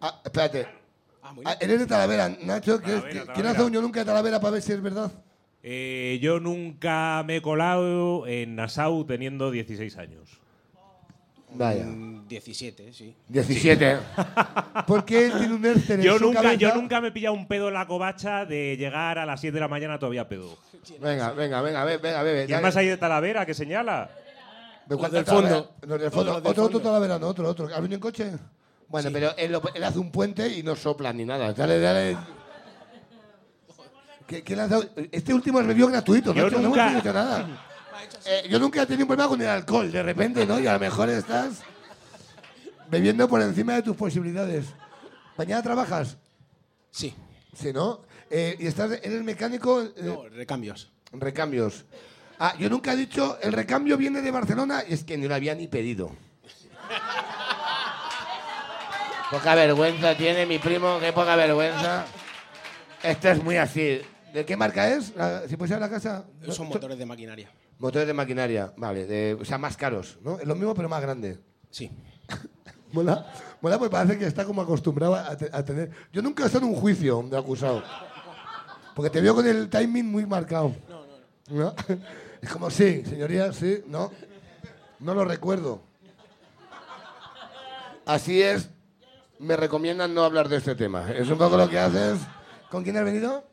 Ah, 0.00 0.20
espérate. 0.24 0.77
Ah, 1.28 1.32
muy 1.34 1.44
Ah, 1.46 1.56
eres 1.60 1.78
de 1.80 1.86
Talavera, 1.86 2.28
Nacho. 2.42 2.80
¿qué 2.80 2.86
es? 2.86 3.00
Talavera, 3.00 3.10
¿Quién 3.10 3.26
Talavera. 3.26 3.50
hace 3.50 3.62
un 3.64 3.72
yo 3.72 3.82
nunca 3.82 4.00
de 4.00 4.06
Talavera 4.06 4.40
para 4.40 4.52
ver 4.52 4.62
si 4.62 4.72
es 4.72 4.80
verdad? 4.82 5.12
Eh, 5.62 6.18
yo 6.22 6.40
nunca 6.40 7.22
me 7.26 7.36
he 7.36 7.42
colado 7.42 8.26
en 8.26 8.56
Nassau 8.56 9.04
teniendo 9.04 9.50
16 9.50 9.96
años. 9.98 10.28
Vaya. 11.54 11.84
Mm, 11.84 12.28
17, 12.28 12.92
sí. 12.92 13.14
17. 13.28 13.96
¿Por 14.86 15.04
qué 15.04 15.26
él 15.26 15.32
tiene 15.38 15.54
un 15.54 15.64
Erster 15.64 15.98
en 15.98 16.04
Yo 16.04 16.18
su 16.18 16.24
nunca, 16.26 16.42
cabeza? 16.42 16.58
yo 16.60 16.74
nunca 16.74 17.00
me 17.00 17.08
he 17.08 17.12
pillado 17.12 17.34
un 17.34 17.48
pedo 17.48 17.68
en 17.68 17.74
la 17.74 17.86
cobacha 17.86 18.44
de 18.44 18.76
llegar 18.76 19.18
a 19.18 19.24
las 19.26 19.40
7 19.40 19.54
de 19.54 19.60
la 19.60 19.68
mañana 19.68 19.98
todavía 19.98 20.28
pedo. 20.28 20.56
Venga, 21.00 21.32
venga, 21.32 21.60
venga, 21.62 21.84
ve- 21.84 21.96
venga, 21.98 22.22
bebe. 22.22 22.46
¿Quién 22.46 22.62
más 22.62 22.76
hay 22.76 22.86
de 22.88 22.96
Talavera 22.98 23.44
que 23.46 23.54
señala? 23.54 24.10
¿De 24.86 24.96
cuál 24.96 25.10
del 25.10 25.24
Talavera? 25.24 25.48
fondo. 25.56 25.72
Los 25.86 26.00
del 26.00 26.10
Todos 26.10 26.12
fondo. 26.14 26.32
los 26.34 26.42
del 26.42 26.50
Otro, 26.50 26.62
otro 26.64 26.72
fondo. 26.78 26.80
Talavera, 26.80 27.18
no, 27.18 27.28
otro, 27.28 27.48
otro. 27.48 27.66
¿Has 27.66 27.76
venido 27.80 27.94
en 27.94 28.00
coche? 28.00 28.30
Bueno, 28.88 29.10
pero 29.12 29.36
él, 29.36 29.52
lo- 29.52 29.62
él 29.74 29.84
hace 29.84 29.98
un 29.98 30.10
puente 30.10 30.48
y 30.48 30.62
no 30.62 30.74
sopla 30.76 31.12
ni 31.12 31.24
nada. 31.24 31.52
Dale, 31.52 31.78
dale. 31.78 32.16
¿Qué, 34.26 34.42
qué 34.42 34.56
le 34.56 34.62
has 34.62 34.70
dado? 34.70 34.84
Este 35.10 35.32
último 35.32 35.60
es 35.60 35.66
review 35.66 35.88
gratuito, 35.88 36.34
Yo 36.34 36.44
Nacho, 36.44 36.60
nunca- 36.60 36.84
no 36.84 36.90
hemos 36.90 37.02
dicho 37.04 37.14
nada. 37.14 37.64
Eh, 38.24 38.46
yo 38.48 38.58
nunca 38.60 38.82
he 38.82 38.86
tenido 38.86 39.04
un 39.04 39.08
problema 39.08 39.28
con 39.28 39.40
el 39.42 39.48
alcohol, 39.48 39.90
de 39.90 40.02
repente, 40.02 40.46
¿no? 40.46 40.60
Y 40.60 40.66
a 40.66 40.72
lo 40.74 40.78
mejor 40.78 41.08
estás 41.08 41.62
bebiendo 42.88 43.26
por 43.28 43.40
encima 43.42 43.74
de 43.74 43.82
tus 43.82 43.96
posibilidades. 43.96 44.66
¿Mañana 45.36 45.62
trabajas? 45.62 46.16
Sí. 46.90 47.14
Sí, 47.56 47.72
¿no? 47.72 48.02
Eh, 48.30 48.56
¿Y 48.60 48.66
estás, 48.66 48.92
eres 49.02 49.22
mecánico? 49.24 49.82
eh, 49.82 49.92
No, 50.02 50.28
recambios. 50.28 50.90
Recambios. 51.12 51.86
Ah, 52.38 52.54
yo 52.58 52.68
nunca 52.70 52.92
he 52.92 52.96
dicho, 52.96 53.36
el 53.42 53.52
recambio 53.52 53.96
viene 53.96 54.20
de 54.22 54.30
Barcelona 54.30 54.84
y 54.88 54.92
es 54.94 55.02
que 55.04 55.18
no 55.18 55.26
lo 55.28 55.34
había 55.34 55.54
ni 55.54 55.66
pedido. 55.66 56.10
Poca 59.30 59.54
vergüenza 59.54 60.16
tiene 60.16 60.46
mi 60.46 60.58
primo, 60.58 60.98
qué 61.00 61.12
poca 61.12 61.36
vergüenza. 61.36 62.06
Esto 63.02 63.28
es 63.28 63.42
muy 63.42 63.56
así. 63.56 64.00
¿De 64.32 64.44
qué 64.44 64.56
marca 64.56 64.88
es? 64.88 65.12
Si 65.48 65.56
puede 65.56 65.68
ser 65.68 65.80
la 65.80 65.90
casa. 65.90 66.24
No, 66.40 66.52
Son 66.52 66.68
motores 66.68 66.98
de 66.98 67.04
maquinaria. 67.06 67.50
Motores 67.78 68.06
de 68.08 68.14
maquinaria, 68.14 68.72
vale. 68.76 69.06
de- 69.06 69.34
o 69.40 69.44
sea, 69.44 69.56
más 69.58 69.76
caros, 69.76 70.18
¿no? 70.22 70.38
Es 70.38 70.46
lo 70.46 70.54
mismo, 70.54 70.74
pero 70.74 70.88
más 70.88 71.00
grande. 71.00 71.38
Sí. 71.70 71.90
Mola, 72.92 73.26
mola 73.60 73.78
porque 73.78 73.92
parece 73.92 74.18
que 74.18 74.26
está 74.26 74.44
como 74.46 74.62
acostumbrado 74.62 75.14
a, 75.14 75.36
te- 75.36 75.50
a 75.52 75.62
tener... 75.62 75.90
Yo 76.10 76.22
nunca 76.22 76.42
he 76.42 76.46
estado 76.46 76.64
en 76.66 76.72
un 76.72 76.80
juicio 76.80 77.22
de 77.30 77.36
acusado. 77.36 77.82
Porque 78.96 79.10
te 79.10 79.20
veo 79.20 79.34
con 79.34 79.46
el 79.46 79.68
timing 79.68 80.06
muy 80.10 80.24
marcado. 80.26 80.74
No, 80.88 81.02
no, 81.50 81.64
no. 81.64 81.74
Es 82.40 82.48
como, 82.50 82.70
sí, 82.70 83.04
señoría, 83.04 83.52
sí, 83.52 83.82
no. 83.86 84.10
No 85.00 85.14
lo 85.14 85.24
recuerdo. 85.26 85.82
Así 88.06 88.42
es, 88.42 88.70
me 89.40 89.56
recomiendan 89.56 90.14
no 90.14 90.24
hablar 90.24 90.48
de 90.48 90.56
este 90.56 90.74
tema. 90.74 91.10
Es 91.12 91.28
un 91.28 91.38
poco 91.38 91.56
lo 91.56 91.68
que 91.68 91.78
haces. 91.78 92.18
¿Con 92.70 92.82
quién 92.84 92.96
has 92.96 93.04
venido? 93.04 93.44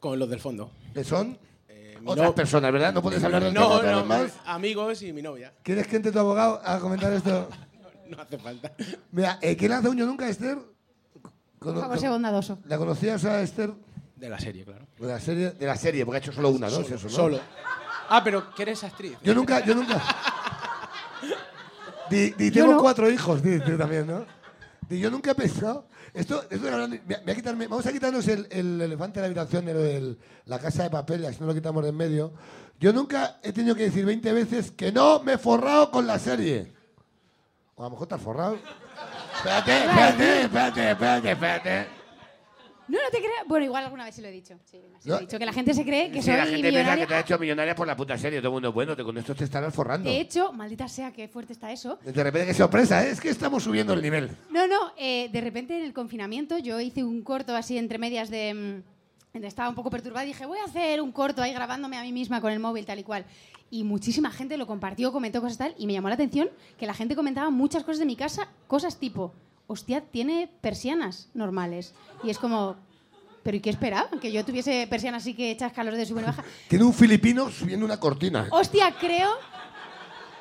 Con 0.00 0.18
los 0.18 0.28
del 0.28 0.40
fondo. 0.40 0.70
¿Que 0.94 1.04
son? 1.04 1.38
Eh, 1.68 1.98
Otras 2.04 2.28
no- 2.28 2.34
personas, 2.34 2.72
¿verdad? 2.72 2.92
No 2.92 3.02
puedes 3.02 3.22
hablar 3.24 3.42
tema 3.42 3.60
No, 3.60 3.68
otra 3.68 3.92
no, 3.92 4.04
más. 4.04 4.32
amigos 4.46 5.02
y 5.02 5.12
mi 5.12 5.22
novia. 5.22 5.52
¿Quieres 5.62 5.86
que 5.86 5.96
entre 5.96 6.12
tu 6.12 6.18
abogado 6.18 6.60
a 6.64 6.78
comentar 6.78 7.12
esto? 7.12 7.48
No 8.08 8.22
hace 8.22 8.38
falta. 8.38 8.70
Mira, 9.10 9.36
eh, 9.42 9.56
¿quién 9.56 9.72
hace 9.72 9.88
un 9.88 9.96
yo 9.96 10.06
nunca, 10.06 10.28
Esther? 10.28 10.58
Por 11.58 11.76
favor, 11.80 11.98
sea 11.98 12.10
bondadoso. 12.10 12.56
¿La 12.66 12.78
conocías 12.78 13.24
a 13.24 13.42
Esther? 13.42 13.72
De 14.14 14.28
la 14.30 14.38
serie, 14.38 14.64
claro. 14.64 14.86
De 14.96 15.08
la 15.08 15.18
serie, 15.18 15.50
de 15.50 15.66
la 15.66 15.74
serie 15.74 16.06
porque 16.06 16.18
ha 16.18 16.20
hecho 16.20 16.30
solo 16.30 16.50
una, 16.50 16.70
¿no? 16.70 16.78
Es 16.82 16.90
eso, 16.92 17.08
¿no? 17.08 17.12
Solo. 17.12 17.40
Ah, 18.08 18.22
pero 18.22 18.54
que 18.54 18.62
eres 18.62 18.84
actriz. 18.84 19.18
Yo 19.24 19.34
nunca, 19.34 19.58
yo 19.64 19.74
nunca. 19.74 20.00
Di, 22.10 22.30
di, 22.30 22.52
Yo 22.52 22.62
tengo 22.62 22.76
no. 22.76 22.80
cuatro 22.80 23.10
hijos, 23.10 23.42
di, 23.42 23.58
también, 23.76 24.06
¿no? 24.06 24.24
Yo 24.88 25.10
nunca 25.10 25.32
he 25.32 25.34
pensado. 25.34 25.86
Esto, 26.14 26.44
esto 26.48 26.66
vamos 26.70 27.86
a 27.86 27.92
quitarnos 27.92 28.26
el, 28.28 28.46
el 28.50 28.80
elefante 28.80 29.20
de 29.20 29.22
la 29.22 29.26
habitación 29.26 29.66
de 29.66 30.16
la 30.44 30.58
casa 30.58 30.84
de 30.84 30.90
papel, 30.90 31.26
así 31.26 31.38
no 31.40 31.46
lo 31.46 31.54
quitamos 31.54 31.82
de 31.82 31.90
en 31.90 31.96
medio. 31.96 32.32
Yo 32.78 32.92
nunca 32.92 33.38
he 33.42 33.52
tenido 33.52 33.74
que 33.74 33.84
decir 33.84 34.04
20 34.04 34.32
veces 34.32 34.70
que 34.70 34.92
no 34.92 35.20
me 35.22 35.34
he 35.34 35.38
forrado 35.38 35.90
con 35.90 36.06
la 36.06 36.18
serie. 36.18 36.72
O 37.74 37.82
a 37.82 37.86
lo 37.86 37.90
mejor 37.90 38.06
te 38.06 38.14
has 38.14 38.20
forrado. 38.20 38.58
Espérate, 39.36 39.84
espérate, 39.84 40.40
espérate, 40.42 40.90
espérate, 40.90 41.30
espérate. 41.32 41.95
No, 42.88 42.98
no 42.98 43.10
te 43.10 43.18
creas. 43.18 43.46
Bueno, 43.46 43.64
igual 43.66 43.84
alguna 43.84 44.04
vez 44.04 44.14
sí 44.14 44.22
lo 44.22 44.28
he 44.28 44.32
dicho. 44.32 44.54
Sí, 44.64 44.78
sí 45.00 45.08
lo 45.08 45.14
No. 45.14 45.18
he 45.18 45.24
dicho. 45.24 45.38
Que 45.38 45.46
la 45.46 45.52
gente 45.52 45.74
se 45.74 45.84
cree 45.84 46.10
que 46.10 46.20
Sí, 46.22 46.26
soy 46.28 46.36
la 46.36 46.44
gente 46.46 46.60
piensa 46.60 46.78
millonaria. 46.78 47.04
que 47.04 47.08
te 47.08 47.14
ha 47.14 47.20
hecho 47.20 47.38
millonaria 47.38 47.74
por 47.74 47.86
la 47.86 47.96
puta 47.96 48.16
serie. 48.16 48.38
Todo 48.40 48.48
el 48.48 48.52
mundo, 48.54 48.72
bueno, 48.72 48.94
te- 48.96 49.02
con 49.04 49.16
esto 49.18 49.34
te 49.34 49.44
estarás 49.44 49.74
forrando. 49.74 50.08
De 50.08 50.20
hecho, 50.20 50.52
maldita 50.52 50.88
sea, 50.88 51.12
qué 51.12 51.28
fuerte 51.28 51.52
está 51.52 51.72
eso. 51.72 51.98
De 52.04 52.22
repente, 52.22 52.46
qué 52.48 52.54
sorpresa, 52.54 53.04
¿eh? 53.06 53.10
es 53.10 53.20
que 53.20 53.28
estamos 53.30 53.62
subiendo 53.64 53.92
el 53.92 54.02
nivel. 54.02 54.30
No, 54.50 54.66
no, 54.66 54.92
eh, 54.96 55.28
de 55.32 55.40
repente 55.40 55.76
en 55.78 55.84
el 55.84 55.92
confinamiento 55.92 56.58
yo 56.58 56.80
hice 56.80 57.02
un 57.04 57.22
corto 57.22 57.54
así 57.56 57.76
entre 57.78 57.98
medias 57.98 58.30
de... 58.30 58.82
mm, 59.34 59.44
Estaba 59.44 59.68
un 59.68 59.74
poco 59.74 59.90
perturbada 59.90 60.24
y 60.24 60.28
dije, 60.28 60.46
voy 60.46 60.58
a 60.60 60.64
hacer 60.64 61.02
un 61.02 61.12
corto 61.12 61.42
ahí 61.42 61.52
grabándome 61.52 61.98
a 61.98 62.02
mí 62.02 62.10
misma 62.10 62.40
con 62.40 62.50
el 62.52 62.58
móvil, 62.58 62.86
tal 62.86 62.98
y 62.98 63.02
cual. 63.02 63.26
Y 63.70 63.84
muchísima 63.84 64.30
gente 64.30 64.56
lo 64.56 64.66
compartió, 64.66 65.12
comentó 65.12 65.42
cosas 65.42 65.58
tal, 65.58 65.74
y 65.76 65.86
me 65.86 65.92
llamó 65.92 66.08
la 66.08 66.14
atención 66.14 66.48
que 66.78 66.86
la 66.86 66.94
gente 66.94 67.14
comentaba 67.14 67.50
muchas 67.50 67.82
cosas 67.84 67.98
de 67.98 68.06
mi 68.06 68.16
casa, 68.16 68.48
cosas 68.66 68.96
tipo, 68.98 69.34
hostia, 69.66 70.00
tiene 70.00 70.50
persianas 70.60 71.28
normales. 71.34 71.94
Y 72.22 72.30
es 72.30 72.38
como, 72.38 72.76
¿pero 73.42 73.56
y 73.56 73.60
qué 73.60 73.70
esperaban? 73.70 74.18
Que 74.20 74.32
yo 74.32 74.44
tuviese 74.44 74.86
persianas 74.88 75.22
así 75.22 75.34
que 75.34 75.50
echas 75.50 75.72
calor 75.72 75.94
de 75.94 76.06
sube 76.06 76.22
y 76.22 76.24
baja. 76.24 76.44
Tiene 76.68 76.84
un 76.84 76.94
filipino 76.94 77.50
subiendo 77.50 77.84
una 77.84 77.98
cortina. 77.98 78.48
Hostia, 78.50 78.94
creo. 78.98 79.30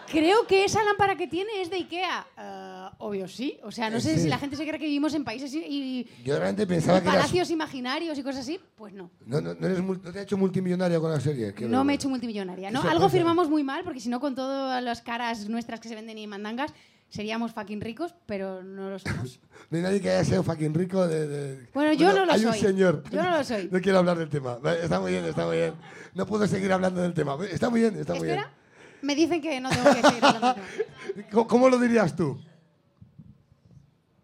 Creo 0.08 0.46
que 0.46 0.66
esa 0.66 0.84
lámpara 0.84 1.16
que 1.18 1.28
tiene 1.28 1.62
es 1.62 1.70
de 1.72 1.78
Ikea. 1.78 2.28
Eh, 2.38 2.90
obvio, 3.00 3.28
sí. 3.28 3.58
O 3.64 3.72
sea, 3.72 3.90
no 3.90 4.00
sé 4.00 4.16
Sí. 4.16 4.22
si 4.24 4.30
la 4.30 4.38
gente 4.38 4.56
se 4.56 4.64
cree 4.66 4.80
que 4.80 4.86
vivimos 4.86 5.16
en 5.16 5.24
países 5.24 5.52
y, 5.52 5.58
y- 5.66 6.08
Yo 6.24 6.36
realmente 6.36 6.62
y 6.64 6.66
pensaba 6.68 7.02
que 7.02 7.08
eras, 7.08 7.18
palacios 7.24 7.50
imaginarios 7.50 8.16
y 8.18 8.22
cosas 8.22 8.42
así. 8.42 8.60
Pues 8.76 8.94
no. 8.94 9.10
no, 9.26 9.42
no, 9.42 9.56
no 9.56 9.66
eres 9.66 9.82
no 9.84 9.98
te 9.98 10.20
ha 10.20 10.22
hecho 10.22 10.38
multimillonaria 10.38 11.00
con 11.00 11.10
la 11.10 11.20
serie. 11.20 11.48
No 11.48 11.68
bueno. 11.68 11.84
me 11.86 11.94
he 11.94 11.96
hecho 11.96 12.08
multimillonaria. 12.08 12.70
¿no? 12.70 12.84
Algo 12.84 13.10
firmamos 13.10 13.50
muy 13.50 13.64
mal, 13.64 13.84
porque 13.84 14.00
si 14.00 14.10
no, 14.10 14.20
con 14.20 14.36
todas 14.36 14.82
las 14.84 15.02
caras 15.02 15.50
nuestras 15.50 15.80
que 15.80 15.90
se 15.90 15.96
venden 15.96 16.20
y 16.20 16.28
mandangas, 16.28 16.72
seríamos 17.16 17.54
fucking 17.54 17.80
ricos, 17.82 18.14
pero 18.26 18.62
no 18.64 18.90
lo 18.90 19.00
somos. 19.00 19.40
No 19.70 19.78
hay 19.78 19.84
nadie 19.84 20.02
que 20.02 20.10
haya 20.12 20.24
sido 20.24 20.44
fucking 20.44 20.74
rico 20.76 21.08
de... 21.08 21.28
de- 21.28 21.68
Bueno, 21.74 21.94
yo 21.94 22.14
no 22.14 22.26
lo 22.26 22.34
hay 22.34 22.40
soy. 22.42 22.50
un 22.52 22.56
señor. 22.56 23.04
Yo 23.10 23.24
no 23.24 23.38
lo 23.38 23.44
soy. 23.44 23.68
No 23.72 23.80
quiero 23.82 23.98
hablar 24.00 24.18
del 24.18 24.30
tema. 24.30 24.60
Está 24.82 25.00
muy 25.00 25.12
bien, 25.14 25.26
está 25.26 25.46
muy 25.46 25.58
bien. 25.58 25.74
No 26.14 26.26
puedo 26.28 26.46
seguir 26.46 26.72
hablando 26.72 27.02
del 27.02 27.14
tema. 27.14 27.36
Está 27.50 27.70
muy 27.70 27.80
bien, 27.80 27.96
está 27.98 28.14
muy 28.14 28.28
Espera, 28.30 28.52
me 29.02 29.16
dicen 29.16 29.42
que 29.42 29.60
no 29.60 29.70
tengo 29.70 29.86
que 29.96 30.02
seguir 30.04 30.24
hablando 30.26 30.48
del 30.48 30.56
tema. 30.56 30.68
bien. 31.16 31.28
¿Cómo, 31.32 31.48
cómo 31.48 31.70
lo 31.70 31.80
dirías 31.80 32.16
tú? 32.16 32.40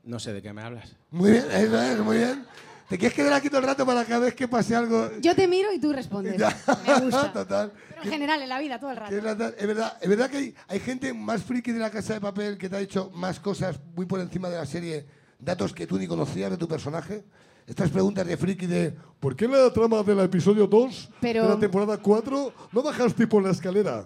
No 0.04 0.20
sé 0.20 0.34
de 0.34 0.42
qué 0.42 0.52
me 0.54 0.62
hablas. 0.62 0.96
Muy 1.12 1.32
bien, 1.32 1.46
eso 1.52 1.82
es, 1.82 2.00
muy 2.00 2.18
bien. 2.18 2.46
¿Te 2.92 2.98
quieres 2.98 3.16
quedar 3.16 3.32
aquí 3.32 3.48
todo 3.48 3.60
el 3.62 3.68
rato 3.68 3.86
para 3.86 4.04
cada 4.04 4.20
vez 4.20 4.36
que 4.36 4.50
pase 4.50 4.76
algo? 4.76 5.10
Yo 5.22 5.34
te 5.34 5.48
miro 5.48 5.72
y 5.72 5.80
tú 5.80 5.94
respondes. 5.94 6.38
Me 6.86 7.00
gusta. 7.00 7.32
Total. 7.32 7.72
Pero 7.88 8.04
en 8.04 8.10
general, 8.10 8.42
en 8.42 8.50
la 8.50 8.60
vida, 8.60 8.82
todo 8.82 8.92
el 8.92 8.98
rato. 8.98 9.10
Que 9.12 9.16
Es 9.18 9.24
verdad, 9.24 9.56
es 9.58 9.66
verdad, 9.66 9.98
es 10.02 10.10
verdad 10.10 10.30
que 10.30 10.38
hay, 10.38 10.56
hay 10.68 10.80
gente 10.82 11.14
más 11.14 11.42
friki 11.42 11.72
de 11.72 11.80
la 11.80 11.90
casa 11.90 12.16
de 12.16 12.20
papel 12.20 12.58
que 12.58 12.68
te 12.68 12.76
ha 12.76 12.80
dicho 12.80 13.10
más 13.14 13.40
cosas 13.40 13.80
muy 13.96 14.06
por 14.06 14.20
encima 14.20 14.50
de 14.50 14.58
la 14.58 14.66
serie, 14.66 15.06
datos 15.40 15.72
que 15.72 15.88
tú 15.88 15.98
ni 15.98 16.06
conocías 16.06 16.52
de 16.52 16.58
tu 16.58 16.68
personaje. 16.68 17.24
Estas 17.66 17.90
preguntas 17.92 18.28
de 18.28 18.36
friki 18.36 18.66
de 18.66 18.94
¿por 19.22 19.38
qué 19.38 19.48
la 19.48 19.72
trama 19.72 20.04
del 20.04 20.20
episodio 20.20 20.68
2 20.68 21.12
Pero- 21.22 21.44
de 21.44 21.48
la 21.50 21.60
temporada 21.60 21.96
4 21.96 22.54
no 22.74 22.84
bajaste 22.84 23.26
por 23.26 23.42
la 23.42 23.52
escalera? 23.52 24.06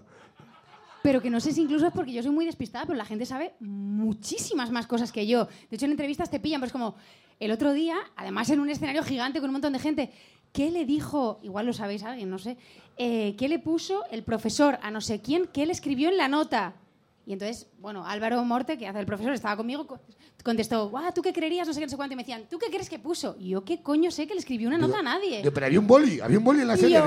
Pero 1.06 1.22
que 1.22 1.30
no 1.30 1.40
sé 1.40 1.52
si 1.54 1.62
incluso 1.62 1.86
es 1.86 1.94
porque 1.94 2.12
yo 2.14 2.24
soy 2.24 2.32
muy 2.32 2.46
despistada, 2.46 2.86
pero 2.88 2.98
la 2.98 3.06
gente 3.06 3.28
sabe 3.28 3.54
muchísimas 3.60 4.72
más 4.72 4.88
cosas 4.88 5.12
que 5.12 5.28
yo. 5.28 5.46
De 5.70 5.76
hecho, 5.76 5.86
en 5.86 5.92
entrevistas 5.92 6.32
te 6.32 6.40
pillan, 6.40 6.60
pero 6.62 6.68
es 6.68 6.72
como 6.74 6.96
el 7.40 7.52
otro 7.52 7.74
día, 7.74 7.96
además 8.16 8.50
en 8.50 8.60
un 8.60 8.70
escenario 8.70 9.04
gigante 9.04 9.40
con 9.40 9.50
un 9.50 9.54
montón 9.54 9.74
de 9.74 9.80
gente, 9.80 10.12
¿qué 10.52 10.72
le 10.72 10.84
dijo, 10.86 11.40
igual 11.44 11.68
lo 11.68 11.74
sabéis 11.74 12.02
alguien, 12.04 12.30
no 12.30 12.40
sé, 12.40 12.58
eh, 12.98 13.36
qué 13.38 13.48
le 13.50 13.60
puso 13.60 14.04
el 14.10 14.24
profesor 14.24 14.80
a 14.82 14.90
no 14.90 15.00
sé 15.00 15.22
quién, 15.22 15.48
qué 15.54 15.66
le 15.68 15.74
escribió 15.74 16.10
en 16.10 16.18
la 16.18 16.28
nota? 16.28 16.74
Y 17.28 17.34
entonces, 17.34 17.68
bueno, 17.80 18.06
Álvaro 18.08 18.44
Morte, 18.44 18.78
que 18.78 18.88
hace 18.88 19.00
el 19.00 19.06
profesor, 19.06 19.34
estaba 19.34 19.58
conmigo, 19.58 19.86
co- 19.86 20.00
contestó, 20.44 20.90
guau, 20.90 21.12
¿tú 21.14 21.22
qué 21.22 21.34
creerías? 21.34 21.68
No 21.68 21.74
sé 21.74 21.80
qué, 21.82 21.86
no 21.88 21.90
sé 21.90 21.96
cuánto. 21.98 22.14
Y 22.14 22.16
me 22.18 22.22
decían, 22.24 22.46
¿tú 22.50 22.58
qué 22.60 22.68
crees 22.68 22.90
que 22.90 23.00
puso? 23.00 23.36
Y 23.40 23.50
yo, 23.50 23.64
¿qué 23.66 23.82
coño 23.82 24.10
sé 24.12 24.26
que 24.28 24.34
le 24.34 24.40
escribió 24.40 24.68
una 24.70 24.78
nota 24.78 25.00
a 25.00 25.04
nadie? 25.04 25.42
Pero 25.52 25.66
había 25.66 25.80
un 25.80 25.88
boli, 25.88 26.20
había 26.20 26.38
un 26.38 26.44
boli 26.44 26.62
en 26.62 26.68
la 26.68 26.78
serie. 26.78 26.98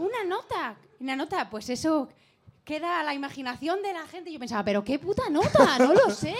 una 0.00 0.24
nota, 0.28 0.76
una 1.00 1.16
nota, 1.16 1.48
pues 1.48 1.70
eso 1.70 2.08
queda 2.64 3.00
a 3.00 3.02
la 3.02 3.14
imaginación 3.14 3.82
de 3.82 3.92
la 3.92 4.06
gente. 4.06 4.32
Yo 4.32 4.38
pensaba, 4.38 4.64
pero 4.64 4.84
qué 4.84 4.98
puta 4.98 5.28
nota, 5.30 5.78
no 5.78 5.92
lo 5.94 6.10
sé. 6.14 6.34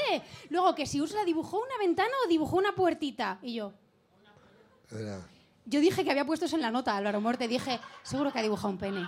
Luego, 0.50 0.74
que 0.74 0.86
si 0.86 1.00
Ursula 1.00 1.24
dibujó 1.24 1.58
una 1.58 1.76
ventana 1.78 2.12
o 2.24 2.28
dibujó 2.28 2.56
una 2.56 2.74
puertita. 2.74 3.38
Y 3.42 3.54
yo, 3.54 3.72
Era- 4.90 5.20
yo 5.64 5.80
dije 5.80 6.04
que 6.04 6.10
había 6.10 6.24
puesto 6.24 6.46
eso 6.46 6.56
en 6.56 6.62
la 6.62 6.70
nota, 6.70 6.96
Álvaro 6.96 7.20
Morte. 7.20 7.48
Dije, 7.48 7.80
seguro 8.02 8.32
que 8.32 8.38
ha 8.38 8.42
dibujado 8.42 8.68
un 8.70 8.78
pene. 8.78 9.06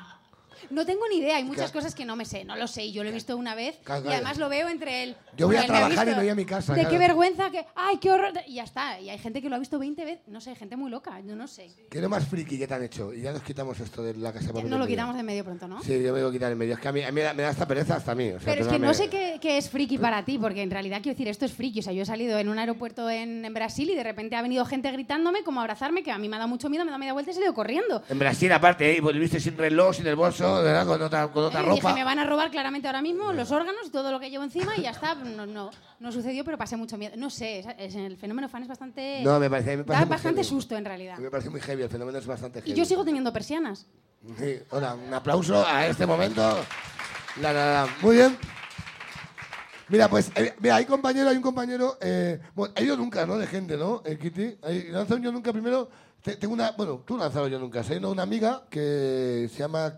No 0.71 0.85
tengo 0.87 1.03
ni 1.09 1.19
idea, 1.19 1.37
hay 1.37 1.45
muchas 1.45 1.71
cosas 1.73 1.95
que 1.95 2.05
no 2.05 2.17
me 2.17 2.25
sé, 2.25 2.45
no 2.45 2.57
lo 2.57 2.67
sé. 2.67 2.85
y 2.85 2.93
Yo 2.93 3.03
lo 3.03 3.11
he 3.11 3.13
visto 3.13 3.37
una 3.37 3.55
vez 3.55 3.79
Claro, 3.85 4.05
y 4.09 4.13
además 4.13 4.39
lo 4.39 4.49
veo 4.49 4.69
entre 4.69 5.03
él. 5.03 5.17
Yo 5.37 5.47
voy 5.47 5.57
a 5.57 5.61
me 5.63 5.67
trabajar 5.67 6.09
y 6.09 6.11
no 6.13 6.17
voy 6.19 6.29
a 6.29 6.35
mi 6.35 6.45
casa, 6.45 6.75
De 6.75 6.87
qué 6.87 6.99
vergüenza, 6.99 7.51
que. 7.51 7.65
¡Ay, 7.75 7.99
qué 7.99 8.11
horror! 8.11 8.33
Y 8.47 8.55
ya 8.55 8.65
está. 8.65 9.01
Y 9.01 9.11
hay 9.11 9.19
gente 9.19 9.43
que 9.43 9.49
lo 9.49 9.57
ha 9.57 9.59
visto 9.59 9.79
20 9.79 10.05
veces. 10.05 10.29
No 10.29 10.41
sé, 10.41 10.55
gente 10.55 10.77
muy 10.77 10.91
loca, 10.91 11.21
yo 11.21 11.35
no 11.37 11.47
sé. 11.49 11.71
¿Qué 11.91 11.99
es 11.99 12.03
lo 12.03 12.09
más 12.09 12.27
friki 12.27 12.59
que 12.59 12.67
te 12.67 12.75
han 12.75 12.83
hecho? 12.85 13.13
Y 13.13 13.23
ya 13.23 13.33
nos 13.33 13.43
quitamos 13.43 13.79
esto 13.81 14.03
de 14.03 14.15
la 14.15 14.33
casa 14.33 14.53
Ya 14.55 14.63
no 14.63 14.79
lo 14.79 14.87
quitamos 14.87 15.17
de 15.17 15.23
medio 15.23 15.45
pronto, 15.45 15.67
¿no? 15.67 15.83
Sí, 15.83 16.03
yo 16.03 16.13
me 16.13 16.21
voy 16.23 16.29
a 16.31 16.33
quitar 16.33 16.53
en 16.53 16.59
medio. 16.59 16.75
Es 16.75 16.81
que 16.81 16.89
a 16.89 16.93
mí, 16.93 17.03
a 17.03 17.07
mí 17.09 17.13
me 17.13 17.23
da- 17.23 17.35
me 17.35 17.43
da 17.43 17.51
esta 17.51 17.67
pereza 17.67 17.97
hasta 17.97 18.13
a 18.13 18.15
mí. 18.15 18.29
o 18.31 18.41
sea, 18.41 18.53
Pero 18.55 18.63
es 18.67 18.69
que 18.73 18.79
no 18.79 18.95
sé 18.95 19.09
qué, 19.09 19.39
qué 19.41 19.59
es 19.59 19.69
friki 19.71 19.99
para 19.99 20.25
ti, 20.25 20.39
porque 20.39 20.63
en 20.63 20.71
realidad 20.71 20.99
quiero 21.03 21.15
decir, 21.15 21.29
esto 21.29 21.45
es 21.45 21.53
friki. 21.53 21.81
O 21.81 21.83
sea, 21.83 21.93
yo 21.93 22.03
he 22.03 22.07
salido 22.07 22.39
en 22.39 22.49
un 22.49 22.59
aeropuerto 22.59 23.11
en, 23.11 23.45
en 23.45 23.55
Brasil 23.55 23.91
y 23.91 23.95
de 23.95 24.03
repente 24.05 24.37
ha 24.37 24.43
venido 24.43 24.65
gente 24.65 24.91
gritándome, 24.93 25.43
como 25.43 25.61
abrazarme, 25.61 26.03
que 26.03 26.11
a 26.13 26.19
mí 26.19 26.29
me 26.29 26.37
ha 26.37 26.39
dado 26.39 26.49
mucho 26.49 26.69
miedo, 26.71 26.85
me 26.85 26.91
da 26.91 26.99
media 26.99 27.13
vuelta 27.13 27.31
y 27.31 27.33
he 27.33 27.35
salido 27.35 27.55
corriendo. 27.55 28.03
En 28.09 28.19
Brasil, 28.19 28.53
aparte, 28.53 28.97
¿eh? 28.97 29.01
volviste 29.01 29.41
sin 29.41 29.57
reloj, 29.57 29.97
sin 29.97 30.07
el 30.07 30.17
bolso, 30.17 30.44
¿verdad? 30.63 30.87
Con 30.87 31.03
otra, 31.03 31.29
con 31.29 31.45
otra 31.45 31.61
Eh, 31.61 31.65
dije, 31.65 31.77
ropa. 31.81 31.95
me 31.95 32.05
van 32.05 32.19
a 32.19 32.25
robar 32.25 32.51
claramente 32.51 32.87
ahora 32.89 33.03
mismo 33.03 33.33
los 33.33 33.51
órganos 33.51 33.87
y 33.87 33.91
todo 33.91 34.11
lo 34.13 34.21
que 34.21 34.31
llevo 34.31 34.45
encima 34.45 34.77
y 34.77 34.83
ya 34.83 34.91
está. 34.91 35.15
No, 35.15 35.47
no, 35.47 35.71
no 36.01 36.13
sucedió, 36.13 36.45
pero 36.45 36.59
pasé 36.59 36.77
mucho 36.77 36.99
miedo. 36.99 37.15
No 37.17 37.31
sé, 37.31 37.61
es- 37.61 37.67
es- 37.79 37.95
el 37.95 38.17
fenómeno 38.17 38.49
fan 38.49 38.63
es 38.63 38.69
bastante... 38.69 39.21
No, 39.25 39.39
me 39.41 39.49
parece, 39.49 39.77
me 39.77 39.85
parece 39.85 40.05
da 40.05 40.11
bastante 40.11 40.41
heavy. 40.43 40.49
susto 40.49 40.77
en 40.77 40.85
realidad. 40.85 41.19
Me 41.19 41.31
parece 41.31 41.51
muy 41.51 41.61
heavy, 41.61 41.83
el 41.83 41.89
fenómeno 41.91 42.19
es 42.19 42.27
bastante 42.27 42.61
heavy. 42.61 42.73
Y 42.73 42.75
yo 42.75 42.85
sigo 42.85 43.05
teniendo 43.05 43.33
persianas. 43.33 43.87
Sí, 44.39 44.59
hola, 44.71 44.95
un 44.95 45.13
aplauso 45.13 45.67
a 45.67 45.87
este 45.87 46.07
momento. 46.07 46.41
La, 47.41 47.53
la, 47.53 47.73
la. 47.85 47.89
Muy 48.01 48.17
bien. 48.17 48.37
Mira, 49.89 50.09
pues, 50.09 50.33
eh, 50.35 50.55
mira, 50.61 50.77
hay 50.77 50.87
compañero, 50.87 51.29
hay 51.29 51.37
un 51.37 51.43
compañero, 51.43 51.99
eh, 52.01 52.41
bueno, 52.55 52.73
hay 52.75 52.87
yo 52.87 52.97
nunca, 52.97 53.27
¿no? 53.27 53.37
De 53.37 53.47
gente, 53.47 53.77
¿no? 53.77 54.03
Eh, 54.07 54.19
Kitty, 54.19 54.57
hay, 54.63 54.89
lanza 54.89 55.15
un 55.15 55.23
yo 55.23 55.31
nunca 55.31 55.53
primero. 55.53 55.91
Te- 56.25 56.37
tengo 56.37 56.55
una, 56.55 56.71
bueno, 56.71 57.03
tú 57.07 57.19
lanzado 57.19 57.49
yo 57.49 57.59
nunca, 57.59 57.83
hay 57.87 57.99
una 57.99 58.23
amiga 58.23 58.63
que 58.71 59.47
se 59.53 59.59
llama. 59.59 59.93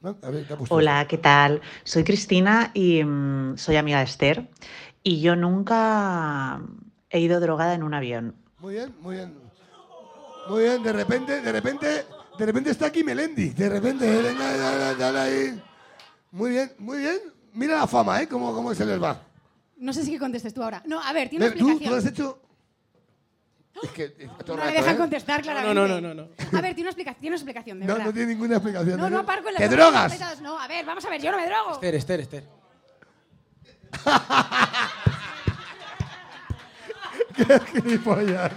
¿no? 0.00 0.16
A 0.22 0.30
ver, 0.30 0.46
¿qué 0.46 0.52
ha 0.52 0.56
puesto? 0.56 0.72
Hola, 0.76 1.04
¿qué 1.08 1.18
tal? 1.18 1.60
Soy 1.82 2.04
Cristina 2.04 2.70
y 2.74 3.02
mm, 3.02 3.56
soy 3.58 3.74
amiga 3.74 3.98
de 3.98 4.04
Esther. 4.04 4.48
Y 5.02 5.20
yo 5.20 5.34
nunca 5.34 6.60
he 7.10 7.18
ido 7.18 7.40
drogada 7.40 7.74
en 7.74 7.82
un 7.82 7.92
avión. 7.92 8.36
Muy 8.60 8.74
bien, 8.74 8.94
muy 9.00 9.16
bien. 9.16 9.34
Muy 10.48 10.62
bien, 10.62 10.80
de 10.84 10.92
repente, 10.92 11.40
de 11.40 11.50
repente, 11.52 12.06
de 12.38 12.46
repente 12.46 12.70
está 12.70 12.86
aquí 12.86 13.02
Melendi. 13.02 13.48
De 13.48 13.68
repente, 13.68 14.06
eh, 14.06 14.22
venga, 14.22 14.56
dale, 14.56 14.78
dale, 14.78 14.96
dale 14.96 15.18
ahí. 15.18 15.62
Muy 16.30 16.50
bien, 16.50 16.72
muy 16.78 16.98
bien. 16.98 17.18
Mira 17.52 17.78
la 17.78 17.88
fama, 17.88 18.22
¿eh? 18.22 18.28
Cómo, 18.28 18.54
cómo 18.54 18.72
se 18.72 18.86
les 18.86 19.02
va. 19.02 19.20
No 19.76 19.92
sé 19.92 20.04
si 20.04 20.12
que 20.12 20.20
contestes 20.20 20.54
tú 20.54 20.62
ahora. 20.62 20.84
No, 20.86 21.02
a 21.02 21.12
ver, 21.12 21.28
tiene 21.30 21.46
una 21.46 21.54
Ve, 21.54 21.58
¿Tú, 21.58 21.66
explicación. 21.66 21.84
tú 21.84 21.90
lo 21.90 21.96
has 21.96 22.06
hecho? 22.06 22.43
Es 23.82 23.90
que 23.90 24.04
eh, 24.04 24.28
todo 24.46 24.56
No 24.56 24.64
me 24.64 24.72
dejan 24.72 24.94
¿eh? 24.94 24.98
contestar 24.98 25.42
claramente. 25.42 25.74
no, 25.74 25.88
no, 25.88 26.00
no, 26.00 26.14
no. 26.14 26.28
A 26.56 26.60
ver, 26.60 26.74
tiene 26.74 26.82
una 26.82 26.90
explicación, 26.90 27.20
tiene 27.20 27.34
una 27.34 27.36
explicación, 27.36 27.80
de 27.80 27.86
No, 27.86 27.94
verdad. 27.94 28.06
no 28.06 28.12
tiene 28.12 28.28
ninguna 28.32 28.54
explicación. 28.56 29.00
No, 29.00 29.10
no 29.10 29.18
aparco 29.18 29.48
en 29.48 29.54
la 29.54 29.60
¡Te 29.60 29.68
drogas! 29.68 30.40
No, 30.40 30.58
a 30.58 30.68
ver, 30.68 30.84
vamos 30.86 31.04
a 31.04 31.10
ver, 31.10 31.20
yo 31.20 31.32
no 31.32 31.36
me 31.38 31.46
drogo. 31.46 31.72
Esther, 31.74 31.94
Esther, 31.96 32.20
Esther. 32.20 32.44
¡Qué 37.36 37.60
gilipollas! 37.72 38.52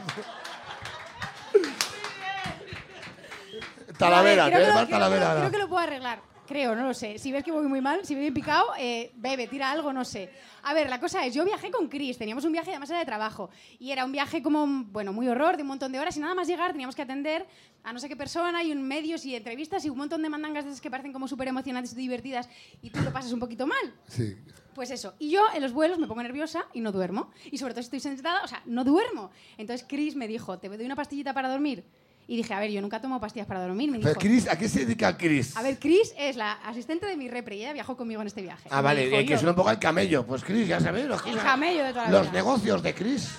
Talavera, 3.98 4.46
te 4.46 4.52
va 4.72 4.86
que 4.86 4.92
Talavera. 4.92 5.36
creo 5.40 5.52
que 5.52 5.58
lo 5.58 5.68
puedo 5.70 5.82
arreglar. 5.84 6.20
Creo, 6.48 6.76
no 6.76 6.86
lo 6.88 6.94
sé. 6.94 7.20
Si 7.20 7.32
ves 7.32 7.44
que 7.44 7.52
voy 7.52 7.68
muy 7.68 7.82
mal, 7.82 8.06
si 8.06 8.16
voy 8.16 8.32
picado, 8.32 8.68
eh, 8.80 9.12
bebe, 9.16 9.48
tira 9.48 9.70
algo, 9.70 9.92
no 9.92 10.06
sé. 10.06 10.30
A 10.64 10.74
ver, 10.74 10.90
la 10.90 11.00
cosa 11.00 11.26
es, 11.26 11.34
yo 11.34 11.44
viajé 11.44 11.70
con 11.72 11.90
Chris, 11.90 12.18
teníamos 12.18 12.46
un 12.46 12.54
viaje, 12.54 12.72
además 12.72 12.90
era 12.90 13.00
de 13.00 13.06
trabajo. 13.06 13.50
Y 13.80 13.92
era 13.92 14.06
un 14.06 14.14
viaje 14.14 14.42
como, 14.42 14.66
bueno, 14.86 15.12
muy 15.12 15.28
horror, 15.28 15.58
de 15.58 15.64
un 15.64 15.68
montón 15.68 15.92
de 15.92 16.00
horas. 16.00 16.16
Y 16.16 16.22
nada 16.22 16.34
más 16.34 16.48
llegar, 16.48 16.72
teníamos 16.72 16.96
que 16.96 17.02
atender 17.02 17.46
a 17.84 17.92
no 17.92 18.00
sé 18.00 18.08
qué 18.08 18.16
persona 18.16 18.64
y 18.64 18.72
un 18.72 18.82
medios 18.82 19.26
y 19.26 19.36
entrevistas 19.36 19.84
y 19.86 19.90
un 19.90 19.98
montón 19.98 20.22
de 20.22 20.30
mandangas 20.30 20.64
de 20.64 20.72
esas 20.72 20.82
que 20.82 20.90
parecen 20.90 21.14
como 21.14 21.28
súper 21.28 21.50
emocionantes 21.50 21.94
y 21.94 21.96
divertidas 21.96 22.50
y 22.82 22.90
tú 22.90 23.02
lo 23.02 23.12
pasas 23.12 23.34
un 23.34 23.40
poquito 23.40 23.68
mal. 23.68 23.94
Sí. 24.08 24.36
Pues 24.74 24.92
eso. 24.92 25.16
Y 25.20 25.32
yo 25.32 25.42
en 25.54 25.62
los 25.62 25.74
vuelos 25.74 25.98
me 25.98 26.08
pongo 26.08 26.22
nerviosa 26.22 26.66
y 26.74 26.82
no 26.82 26.92
duermo. 26.92 27.32
Y 27.52 27.58
sobre 27.58 27.74
todo 27.74 27.82
si 27.82 27.88
estoy 27.88 28.00
sentada, 28.00 28.44
o 28.44 28.48
sea, 28.48 28.62
no 28.66 28.84
duermo. 28.84 29.32
Entonces 29.58 29.86
Chris 29.88 30.16
me 30.16 30.28
dijo, 30.28 30.60
¿te 30.60 30.70
doy 30.70 30.86
una 30.86 30.96
pastillita 30.96 31.34
para 31.34 31.50
dormir? 31.50 31.84
Y 32.30 32.36
dije, 32.36 32.54
a 32.54 32.60
ver, 32.60 32.70
yo 32.72 32.82
nunca 32.82 33.00
tomo 33.00 33.20
pastillas 33.22 33.48
para 33.48 33.62
dormir. 33.66 33.90
Me 33.90 34.00
Pero 34.00 34.10
dijo, 34.10 34.20
Chris, 34.20 34.50
¿a 34.50 34.58
qué 34.58 34.68
se 34.68 34.80
dedica 34.86 35.18
Chris? 35.18 35.56
a 35.56 35.62
ver, 35.64 35.80
Chris 35.80 36.14
es 36.18 36.36
la 36.36 36.52
asistente 36.54 37.06
de 37.06 37.16
mi 37.16 37.30
repre 37.30 37.56
y 37.56 37.60
ella 37.62 37.72
viajó 37.74 37.96
conmigo 37.96 38.20
en 38.22 38.28
este 38.28 38.42
viaje. 38.42 38.68
Ah, 38.70 38.82
vale, 38.82 39.06
dijo, 39.06 39.18
hay 39.18 39.26
que 39.26 39.38
ser 39.38 39.48
un 39.48 39.56
poco 39.56 39.72
el 39.72 39.80
camello. 39.80 40.26
Pues 40.26 40.44
Chris, 40.44 40.68
ya 40.68 40.80
sabes. 40.82 41.06
Los, 41.06 41.26
El 41.26 41.38
camello 41.38 41.84
de 41.86 41.92
toda 41.92 42.06
la 42.06 42.12
Los 42.12 42.22
vida. 42.24 42.32
negocios 42.34 42.84
de 42.84 42.94
Chris. 42.94 43.30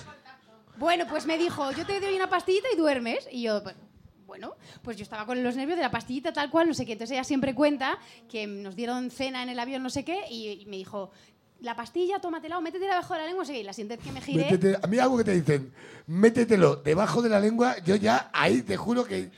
Bueno, 0.77 1.05
pues 1.07 1.25
me 1.25 1.37
dijo, 1.37 1.71
yo 1.73 1.85
te 1.85 1.99
doy 1.99 2.15
una 2.15 2.29
pastillita 2.29 2.67
y 2.73 2.77
duermes. 2.77 3.27
Y 3.31 3.43
yo, 3.43 3.61
bueno, 4.25 4.55
pues 4.81 4.97
yo 4.97 5.03
estaba 5.03 5.25
con 5.25 5.43
los 5.43 5.55
nervios 5.55 5.77
de 5.77 5.83
la 5.83 5.91
pastillita 5.91 6.31
tal 6.33 6.49
cual, 6.49 6.67
no 6.67 6.73
sé 6.73 6.85
qué. 6.85 6.93
Entonces 6.93 7.13
ella 7.15 7.23
siempre 7.23 7.53
cuenta 7.53 7.99
que 8.29 8.47
nos 8.47 8.75
dieron 8.75 9.11
cena 9.11 9.43
en 9.43 9.49
el 9.49 9.59
avión, 9.59 9.83
no 9.83 9.89
sé 9.89 10.03
qué, 10.05 10.19
y, 10.31 10.47
y 10.61 10.65
me 10.65 10.77
dijo, 10.77 11.11
la 11.61 11.75
pastilla, 11.75 12.19
tómatela 12.19 12.57
o 12.57 12.61
métetela 12.61 12.95
debajo 12.95 13.13
de 13.13 13.19
la 13.21 13.25
lengua. 13.27 13.45
Y 13.47 13.63
la 13.63 13.73
siguiente 13.73 13.97
que 14.03 14.11
me 14.11 14.21
giré... 14.21 14.49
Métete- 14.49 14.79
a 14.81 14.87
mí 14.87 14.99
algo 14.99 15.17
que 15.17 15.23
te 15.23 15.31
dicen, 15.33 15.71
métetelo 16.07 16.77
debajo 16.77 17.21
de 17.21 17.29
la 17.29 17.39
lengua, 17.39 17.77
yo 17.85 17.95
ya 17.95 18.29
ahí 18.33 18.61
te 18.61 18.77
juro 18.77 19.05
que... 19.05 19.29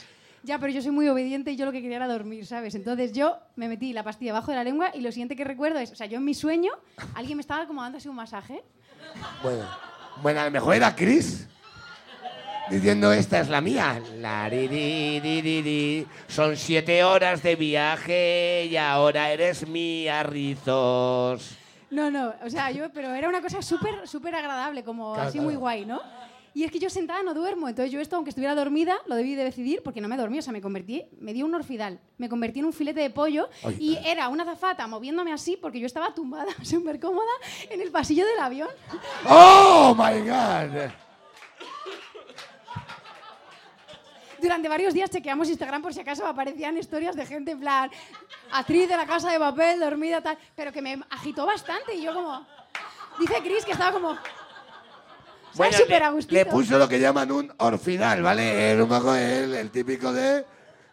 Ya, 0.43 0.57
pero 0.57 0.74
yo 0.74 0.82
soy 0.82 0.89
muy 0.91 1.07
obediente 1.07 1.51
y 1.51 1.55
yo 1.55 1.65
lo 1.65 1.72
que 1.72 1.82
quería 1.84 1.97
era 1.97 2.07
dormir, 2.07 2.47
¿sabes? 2.47 2.74
Entonces 2.74 3.11
yo 3.13 3.38
me 3.55 3.67
metí 3.67 3.93
la 3.93 4.03
pastilla 4.03 4.32
debajo 4.32 4.49
de 4.49 4.57
la 4.57 4.63
lengua 4.63 4.89
y 4.93 5.01
lo 5.01 5.11
siguiente 5.11 5.36
que 5.36 5.43
recuerdo 5.43 5.78
es, 5.78 5.91
o 5.91 5.95
sea, 5.95 6.07
yo 6.07 6.17
en 6.17 6.26
mi 6.26 6.34
sueño, 6.34 6.72
alguien 7.13 7.38
me 7.38 7.41
estaba 7.41 7.67
como 7.67 7.84
dando 7.84 7.99
así 7.99 8.07
un 8.09 8.15
masaje. 8.15 8.63
Bueno, 9.43 9.67
bueno, 10.24 10.39
a 10.41 10.45
lo 10.45 10.51
mejor 10.51 10.76
era 10.76 10.95
Chris. 10.95 11.47
Diciendo, 12.72 13.11
esta 13.11 13.41
es 13.41 13.49
la 13.49 13.59
mía. 13.61 14.01
La 14.17 14.47
ri, 14.47 14.67
ri, 14.67 15.19
ri. 15.41 16.07
Son 16.28 16.55
siete 16.55 17.03
horas 17.03 17.43
de 17.43 17.55
viaje 17.55 18.65
y 18.65 18.78
ahora 18.78 19.30
eres 19.32 19.67
mía, 19.67 20.24
Rizos. 20.24 21.57
No, 21.92 22.10
no, 22.10 22.34
o 22.44 22.50
sea, 22.50 22.72
yo, 22.72 22.92
pero 22.92 23.14
era 23.14 23.28
una 23.30 23.42
cosa 23.42 23.62
súper, 23.62 24.08
súper 24.08 24.34
agradable, 24.34 24.84
como 24.84 25.14
Claro, 25.14 25.28
así 25.30 25.38
claro. 25.38 25.46
muy 25.52 25.56
guay, 25.56 25.86
¿no? 25.86 26.02
Y 26.54 26.66
es 26.66 26.72
que 26.72 26.80
yo 26.80 26.89
sentada 26.89 27.24
no 27.24 27.34
duermo, 27.34 27.70
entonces 27.70 27.92
yo 27.94 28.02
esto, 28.02 28.18
aunque 28.18 28.30
estuviera 28.30 28.56
dormida, 28.56 28.98
lo 29.06 29.16
debí 29.16 29.36
de 29.36 29.44
decidir 29.46 29.82
porque 29.84 30.02
no 30.02 30.10
me 30.10 30.18
dormí, 30.18 30.38
o 30.39 30.42
sea, 30.42 30.52
me 30.52 30.62
convertí, 30.62 31.04
me 31.20 31.32
dio 31.34 31.46
un 31.46 31.56
orfidal, 31.56 32.00
me 32.18 32.28
convertí 32.28 32.60
en 32.60 32.66
un 32.66 32.74
filete 32.74 33.00
de 33.00 33.10
pollo 33.10 33.50
Ay. 33.64 33.78
y 33.80 33.98
era 34.06 34.28
una 34.28 34.44
zafata 34.44 34.86
moviéndome 34.88 35.32
así 35.32 35.56
porque 35.56 35.80
yo 35.80 35.86
estaba 35.86 36.14
tumbada, 36.14 36.52
súper 36.64 37.00
cómoda, 37.00 37.32
en 37.70 37.82
el 37.82 37.89
pasillo 37.92 38.26
del 38.26 38.39
avión. 38.39 38.70
¡Oh, 39.30 39.96
my 39.98 40.20
God! 40.28 40.92
Durante 44.42 44.68
varios 44.68 44.94
días 44.94 45.10
chequeamos 45.10 45.48
Instagram 45.50 45.82
por 45.82 45.94
si 45.94 46.00
acaso 46.00 46.26
aparecían 46.26 46.78
historias 46.78 47.16
de 47.16 47.26
gente 47.26 47.52
en 47.52 47.60
plan, 47.60 47.92
actriz 48.52 48.89
de 48.89 48.98
la 48.98 49.06
casa 49.06 49.32
de 49.32 49.38
papel, 49.38 49.80
dormida, 49.80 50.22
tal, 50.22 50.38
pero 50.56 50.72
que 50.72 50.82
me 50.82 51.00
agitó 51.10 51.46
bastante 51.46 51.94
y 51.94 52.02
yo 52.04 52.14
como... 52.14 52.46
Dice 53.20 53.36
Chris 53.44 53.66
que 53.66 53.74
estaba 53.74 53.92
como... 53.92 54.18
Bueno, 55.56 55.78
le, 55.88 56.22
le 56.30 56.46
puso 56.46 56.78
lo 56.80 56.88
que 56.88 57.00
llaman 57.00 57.32
un 57.32 57.54
orfidal, 57.58 58.24
¿vale? 58.24 58.72
Es 58.74 58.80
un 58.80 58.88
poco 58.88 59.14
el, 59.14 59.54
el 59.54 59.70
típico 59.70 60.12
de... 60.14 60.39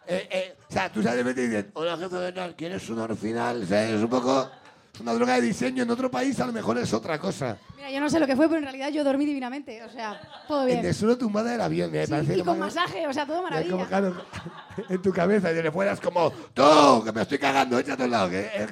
eh, 0.05 0.27
eh, 0.29 0.57
o 0.69 0.71
sea, 0.71 0.91
tú 0.91 1.01
sabes 1.01 1.25
y 1.25 1.33
dices, 1.33 1.65
hola 1.73 1.97
jefe 1.97 2.15
de 2.17 2.31
tal, 2.33 2.55
¿quieres 2.55 2.87
un 2.89 2.99
orfidal? 2.99 3.63
O 3.63 3.65
sea, 3.65 3.89
es 3.89 4.01
un 4.01 4.09
poco... 4.09 4.51
Es 4.99 5.01
una 5.01 5.13
droga 5.13 5.35
de 5.35 5.41
diseño. 5.43 5.83
En 5.83 5.89
otro 5.91 6.11
país 6.11 6.37
a 6.41 6.45
lo 6.45 6.51
mejor 6.51 6.77
es 6.77 6.93
otra 6.93 7.17
cosa. 7.17 7.55
Mira, 7.77 7.89
yo 7.89 8.01
no 8.01 8.09
sé 8.09 8.19
lo 8.19 8.27
que 8.27 8.35
fue, 8.35 8.47
pero 8.49 8.57
en 8.57 8.63
realidad 8.65 8.89
yo 8.89 9.01
dormí 9.05 9.25
divinamente, 9.25 9.81
o 9.81 9.89
sea, 9.89 10.19
todo 10.45 10.63
En 10.63 10.67
bien. 10.67 10.81
de 10.81 10.93
solo 10.93 11.17
tumbada 11.17 11.51
del 11.51 11.61
avión, 11.61 11.89
me 11.89 12.05
Sí, 12.05 12.11
parece 12.11 12.37
y 12.37 12.41
con 12.43 12.59
masaje, 12.59 13.07
o 13.07 13.13
sea, 13.13 13.25
todo 13.25 13.41
maravilla. 13.41 13.71
como, 13.71 13.85
claro, 13.87 14.21
en 14.89 15.01
tu 15.01 15.13
cabeza, 15.13 15.53
y 15.53 15.63
le 15.63 15.71
fueras 15.71 16.01
como, 16.01 16.31
tú, 16.53 17.01
que 17.05 17.13
me 17.13 17.21
estoy 17.21 17.39
cagando, 17.39 17.79
échate 17.79 18.03
a 18.03 18.05
un 18.07 18.11
lado. 18.11 18.29
Que, 18.29 18.39
eh, 18.41 18.67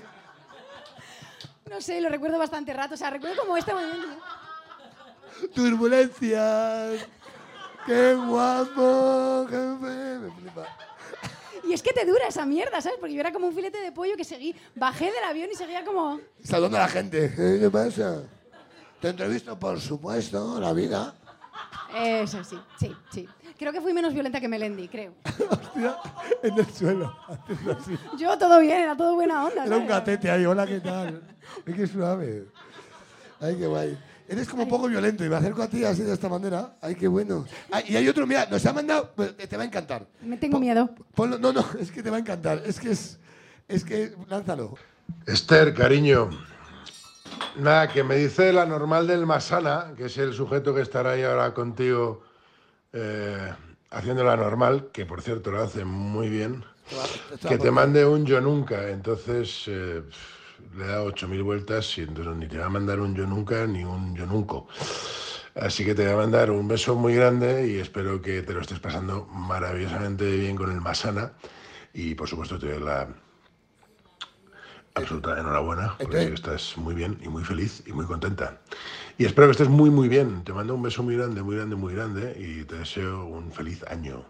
No 1.69 1.79
sé, 1.79 2.01
lo 2.01 2.09
recuerdo 2.09 2.37
bastante 2.37 2.73
rato, 2.73 2.95
o 2.95 2.97
sea, 2.97 3.09
recuerdo 3.09 3.37
como 3.43 3.55
este 3.55 3.73
movimiento. 3.73 4.17
turbulencias. 5.55 7.07
¡Qué 7.85 8.13
guapo! 8.15 9.45
jefe, 9.49 10.19
me 10.19 10.31
flipa. 10.41 10.67
Y 11.67 11.73
es 11.73 11.81
que 11.81 11.91
te 11.91 12.05
dura 12.05 12.27
esa 12.27 12.45
mierda, 12.45 12.79
¿sabes? 12.81 12.97
Porque 12.99 13.13
yo 13.13 13.19
era 13.19 13.33
como 13.33 13.47
un 13.47 13.53
filete 13.53 13.79
de 13.81 13.91
pollo 13.91 14.15
que 14.15 14.23
seguí, 14.23 14.55
bajé 14.75 15.05
del 15.11 15.23
avión 15.25 15.49
y 15.51 15.55
seguía 15.55 15.83
como... 15.83 16.19
Saludando 16.43 16.77
a 16.77 16.81
la 16.81 16.87
gente. 16.87 17.25
Eh, 17.37 17.57
¿Qué 17.59 17.69
pasa? 17.69 18.23
Te 19.01 19.09
entrevisto, 19.09 19.59
por 19.59 19.79
supuesto, 19.79 20.59
la 20.59 20.71
vida. 20.73 21.13
Eso 21.93 22.43
sí, 22.43 22.57
sí, 22.79 22.95
sí. 23.11 23.27
Creo 23.57 23.73
que 23.73 23.81
fui 23.81 23.91
menos 23.91 24.13
violenta 24.13 24.39
que 24.39 24.47
Melendi, 24.47 24.87
creo. 24.87 25.13
Hostia, 25.49 25.97
en 26.43 26.57
el 26.57 26.65
suelo. 26.67 27.15
Yo 28.17 28.37
todo 28.37 28.59
bien, 28.59 28.81
era 28.81 28.95
todo 28.95 29.15
buena 29.15 29.45
onda. 29.45 29.65
Era 29.65 29.77
un 29.77 29.87
¿sabes? 29.87 29.89
gatete 29.89 30.29
ahí, 30.29 30.45
hola, 30.45 30.65
¿qué 30.65 30.79
tal? 30.79 31.21
Ay, 31.65 31.73
qué 31.73 31.87
suave. 31.87 32.47
Ay, 33.41 33.55
qué 33.57 33.67
guay. 33.67 33.97
Eres 34.29 34.47
como 34.49 34.63
un 34.63 34.69
poco 34.69 34.87
violento 34.87 35.23
y 35.23 35.29
me 35.29 35.35
acerco 35.37 35.61
a 35.61 35.67
ti 35.69 35.85
así 35.85 36.03
de 36.03 36.13
esta 36.13 36.27
manera. 36.27 36.75
Ay, 36.81 36.95
qué 36.95 37.07
bueno. 37.07 37.45
Ah, 37.71 37.81
y 37.87 37.95
hay 37.95 38.07
otro, 38.09 38.27
mira, 38.27 38.45
nos 38.51 38.65
ha 38.65 38.73
mandado, 38.73 39.09
te 39.15 39.55
va 39.55 39.63
a 39.63 39.65
encantar. 39.65 40.05
Me 40.21 40.35
tengo 40.37 40.59
miedo. 40.59 40.89
Ponlo- 41.15 41.39
no, 41.39 41.53
no, 41.53 41.65
es 41.79 41.91
que 41.91 42.03
te 42.03 42.09
va 42.09 42.17
a 42.17 42.19
encantar. 42.19 42.61
Es 42.65 42.79
que 42.79 42.91
es, 42.91 43.19
es 43.69 43.85
que, 43.85 44.13
lánzalo. 44.27 44.75
Esther, 45.25 45.73
cariño. 45.73 46.29
Nada, 47.55 47.87
que 47.87 48.03
me 48.03 48.17
dice 48.17 48.51
la 48.51 48.65
normal 48.65 49.07
del 49.07 49.25
Masana, 49.25 49.93
que 49.95 50.05
es 50.05 50.17
el 50.17 50.33
sujeto 50.33 50.75
que 50.75 50.81
estará 50.81 51.11
ahí 51.11 51.23
ahora 51.23 51.53
contigo 51.53 52.21
eh, 52.93 53.53
haciendo 53.91 54.23
la 54.25 54.35
normal, 54.35 54.89
que 54.91 55.05
por 55.05 55.21
cierto 55.21 55.51
lo 55.51 55.63
hace 55.63 55.85
muy 55.85 56.29
bien, 56.29 56.63
que 57.47 57.57
te 57.57 57.71
mande 57.71 58.05
un 58.05 58.25
yo 58.25 58.41
nunca. 58.41 58.89
Entonces 58.89 59.63
eh, 59.67 60.03
le 60.75 60.87
da 60.87 61.03
8.000 61.03 61.43
vueltas 61.43 61.97
y 61.97 62.01
entonces 62.01 62.35
ni 62.35 62.47
te 62.47 62.57
va 62.57 62.65
a 62.65 62.69
mandar 62.69 62.99
un 62.99 63.15
yo 63.15 63.25
nunca 63.25 63.65
ni 63.67 63.83
un 63.83 64.15
yo 64.15 64.25
nunca. 64.25 64.55
Así 65.55 65.83
que 65.83 65.95
te 65.95 66.03
voy 66.03 66.13
a 66.13 66.17
mandar 66.17 66.51
un 66.51 66.67
beso 66.67 66.95
muy 66.95 67.15
grande 67.15 67.67
y 67.67 67.79
espero 67.79 68.21
que 68.21 68.43
te 68.43 68.53
lo 68.53 68.61
estés 68.61 68.79
pasando 68.79 69.25
maravillosamente 69.25 70.29
bien 70.37 70.55
con 70.55 70.71
el 70.71 70.81
Masana. 70.81 71.33
Y 71.93 72.13
por 72.13 72.27
supuesto 72.27 72.59
te 72.59 72.71
doy 72.71 72.83
la 72.83 73.07
absoluta 74.93 75.39
enhorabuena, 75.39 75.95
porque 75.97 76.33
estás 76.33 76.77
muy 76.77 76.93
bien 76.93 77.17
y 77.23 77.27
muy 77.27 77.43
feliz 77.43 77.83
y 77.87 77.91
muy 77.91 78.05
contenta. 78.05 78.61
Y 79.17 79.25
espero 79.25 79.47
que 79.47 79.53
estés 79.53 79.69
muy, 79.69 79.89
muy 79.89 80.09
bien. 80.09 80.43
Te 80.43 80.53
mando 80.53 80.75
un 80.75 80.83
beso 80.83 81.01
muy 81.01 81.15
grande, 81.15 81.41
muy 81.41 81.55
grande, 81.55 81.75
muy 81.75 81.93
grande 81.93 82.35
y 82.37 82.63
te 82.65 82.75
deseo 82.75 83.25
un 83.25 83.51
feliz 83.51 83.83
año. 83.87 84.25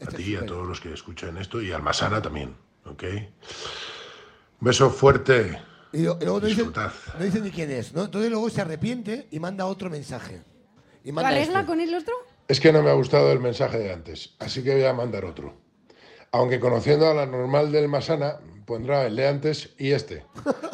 A 0.00 0.10
ti 0.10 0.34
y 0.34 0.36
a 0.36 0.46
todos 0.46 0.66
los 0.66 0.80
que 0.80 0.92
escuchan 0.92 1.38
esto 1.38 1.60
y 1.60 1.72
al 1.72 1.82
Masana 1.82 2.22
también, 2.22 2.54
¿ok? 2.84 3.02
Un 4.60 4.64
beso 4.64 4.90
fuerte. 4.90 5.60
Y, 5.92 6.02
lo- 6.02 6.18
y 6.20 6.24
luego 6.24 6.40
no 6.40 6.46
dice, 6.46 6.62
Disfrutad. 6.62 6.92
no 7.18 7.24
dice 7.24 7.40
ni 7.40 7.50
quién 7.50 7.70
es, 7.70 7.94
¿no? 7.94 8.04
Entonces 8.04 8.30
luego 8.30 8.50
se 8.50 8.60
arrepiente 8.60 9.26
y 9.30 9.40
manda 9.40 9.66
otro 9.66 9.88
mensaje. 9.90 10.42
Y 11.04 11.08
¿Lo 11.08 11.14
manda 11.14 11.30
arregla 11.30 11.60
este. 11.60 11.66
con 11.66 11.80
el 11.80 11.94
otro? 11.94 12.14
Es 12.46 12.60
que 12.60 12.72
no 12.72 12.82
me 12.82 12.90
ha 12.90 12.94
gustado 12.94 13.30
el 13.32 13.40
mensaje 13.40 13.78
de 13.78 13.92
antes, 13.92 14.34
así 14.38 14.62
que 14.62 14.74
voy 14.74 14.84
a 14.84 14.92
mandar 14.92 15.24
otro. 15.24 15.54
Aunque 16.32 16.60
conociendo 16.60 17.08
a 17.08 17.14
la 17.14 17.24
normal 17.26 17.72
del 17.72 17.88
Masana, 17.88 18.36
pondrá 18.66 19.06
el 19.06 19.16
de 19.16 19.28
antes 19.28 19.70
y 19.78 19.92
este. 19.92 20.24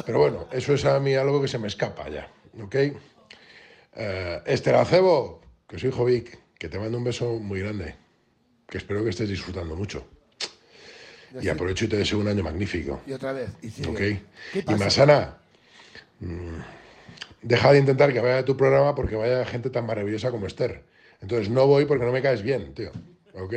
Pero 0.05 0.19
bueno, 0.19 0.49
eso 0.51 0.75
es 0.75 0.85
a 0.85 0.99
mí 0.99 1.15
algo 1.15 1.41
que 1.41 1.47
se 1.49 1.59
me 1.59 1.69
escapa 1.69 2.09
ya, 2.09 2.29
¿ok? 2.63 2.75
Eh, 3.97 4.43
Esther 4.47 4.75
Acebo, 4.75 5.41
que 5.69 5.79
soy 5.79 5.91
Jovic, 5.93 6.39
que 6.59 6.69
te 6.69 6.79
mando 6.79 6.99
un 6.99 7.05
beso 7.05 7.39
muy 7.39 7.61
grande, 7.61 7.95
que 8.69 8.79
espero 8.79 9.05
que 9.05 9.11
estés 9.11 9.29
disfrutando 9.29 9.77
mucho. 9.77 10.05
Y 11.43 11.49
aprovecho 11.49 11.85
y 11.85 11.89
te 11.89 11.97
deseo 11.97 12.19
un 12.19 12.29
año 12.29 12.43
magnífico. 12.43 13.01
Y 13.07 13.13
otra 13.13 13.33
vez. 13.33 13.51
Y 13.63 13.71
sigue. 13.71 13.89
¿Ok? 13.89 13.97
¿Qué 14.53 14.59
Y 14.61 14.63
pasa? 14.63 14.79
Masana, 14.85 15.39
mm, 16.21 16.59
deja 17.43 17.73
de 17.73 17.79
intentar 17.79 18.13
que 18.13 18.21
vaya 18.21 18.39
a 18.39 18.45
tu 18.45 18.57
programa 18.57 18.95
porque 18.95 19.17
vaya 19.17 19.45
gente 19.45 19.71
tan 19.71 19.87
maravillosa 19.87 20.31
como 20.31 20.47
Esther. 20.47 20.83
Entonces 21.21 21.49
no 21.51 21.67
voy 21.67 21.87
porque 21.87 22.05
no 22.05 22.13
me 22.13 22.23
caes 22.23 22.43
bien, 22.43 22.75
tío. 22.75 22.91
¿Ok? 23.35 23.55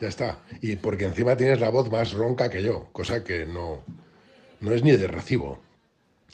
Ya 0.00 0.08
está. 0.08 0.38
Y 0.60 0.76
porque 0.76 1.04
encima 1.04 1.36
tienes 1.36 1.60
la 1.60 1.68
voz 1.70 1.90
más 1.90 2.12
ronca 2.12 2.48
que 2.50 2.62
yo, 2.62 2.88
cosa 2.92 3.22
que 3.22 3.46
no, 3.46 3.82
no 4.60 4.72
es 4.72 4.82
ni 4.82 4.92
de 4.92 5.06
recibo. 5.06 5.60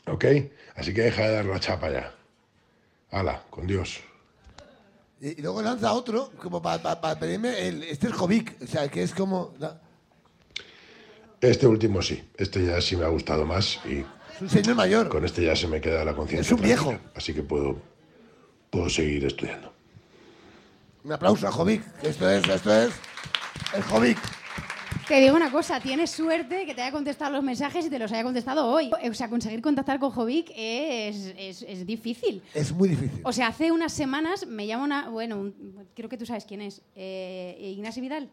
¿Ok? 0.06 0.24
Así 0.76 0.94
que 0.94 1.02
deja 1.02 1.22
de 1.24 1.32
dar 1.32 1.44
la 1.46 1.60
chapa 1.60 1.90
ya. 1.90 2.14
Hala, 3.10 3.42
con 3.50 3.66
Dios. 3.66 4.00
Y, 5.20 5.38
y 5.38 5.42
luego 5.42 5.60
lanza 5.62 5.92
otro, 5.92 6.32
como 6.38 6.62
para 6.62 7.18
pedirme 7.18 7.66
el. 7.68 7.82
Este 7.82 8.06
es 8.06 8.12
Jovic, 8.14 8.56
o 8.62 8.66
sea, 8.66 8.88
que 8.88 9.02
es 9.02 9.12
como. 9.14 9.52
la- 9.58 9.80
Este 11.40 11.66
último 11.66 12.02
sí. 12.02 12.22
Este 12.36 12.64
ya 12.66 12.80
sí 12.80 12.96
me 12.96 13.04
ha 13.04 13.08
gustado 13.08 13.46
más 13.46 13.80
y 13.86 13.98
es 14.00 14.40
un 14.42 14.50
señor 14.50 14.74
mayor. 14.76 15.08
con 15.08 15.24
este 15.24 15.44
ya 15.44 15.56
se 15.56 15.66
me 15.68 15.80
queda 15.80 16.04
la 16.04 16.14
conciencia. 16.14 16.54
Es 16.54 16.58
un 16.58 16.64
viejo. 16.64 16.98
Así 17.14 17.32
que 17.32 17.42
puedo, 17.42 17.76
puedo 18.70 18.88
seguir 18.90 19.24
estudiando. 19.24 19.72
Un 21.04 21.12
aplauso 21.12 21.48
a 21.48 21.52
Jovic. 21.52 21.82
Esto 22.02 22.28
es, 22.28 22.46
esto 22.46 22.74
es. 22.82 22.92
El 23.74 23.82
Jovic. 23.84 24.18
Te 25.08 25.18
digo 25.20 25.34
una 25.34 25.50
cosa, 25.50 25.80
tienes 25.80 26.10
suerte 26.10 26.64
que 26.66 26.74
te 26.74 26.82
haya 26.82 26.92
contestado 26.92 27.32
los 27.32 27.42
mensajes 27.42 27.84
y 27.86 27.90
te 27.90 27.98
los 27.98 28.12
haya 28.12 28.22
contestado 28.22 28.66
hoy. 28.68 28.90
O 29.10 29.14
sea, 29.14 29.28
conseguir 29.28 29.60
contactar 29.60 29.98
con 29.98 30.10
Jovic 30.10 30.52
es, 30.54 31.34
es- 31.36 31.62
es 31.66 31.84
difícil. 31.84 32.42
Es 32.54 32.70
muy 32.72 32.90
difícil. 32.90 33.20
O 33.24 33.32
sea, 33.32 33.48
hace 33.48 33.72
unas 33.72 33.92
semanas 33.92 34.46
me 34.46 34.68
llama 34.68 34.84
una. 34.84 35.08
Bueno, 35.08 35.36
un- 35.40 35.86
creo 35.96 36.08
que 36.08 36.16
tú 36.16 36.26
sabes 36.26 36.44
quién 36.44 36.60
es. 36.60 36.82
eh, 36.94 37.72
Ignacio 37.76 38.00
Vidal. 38.02 38.28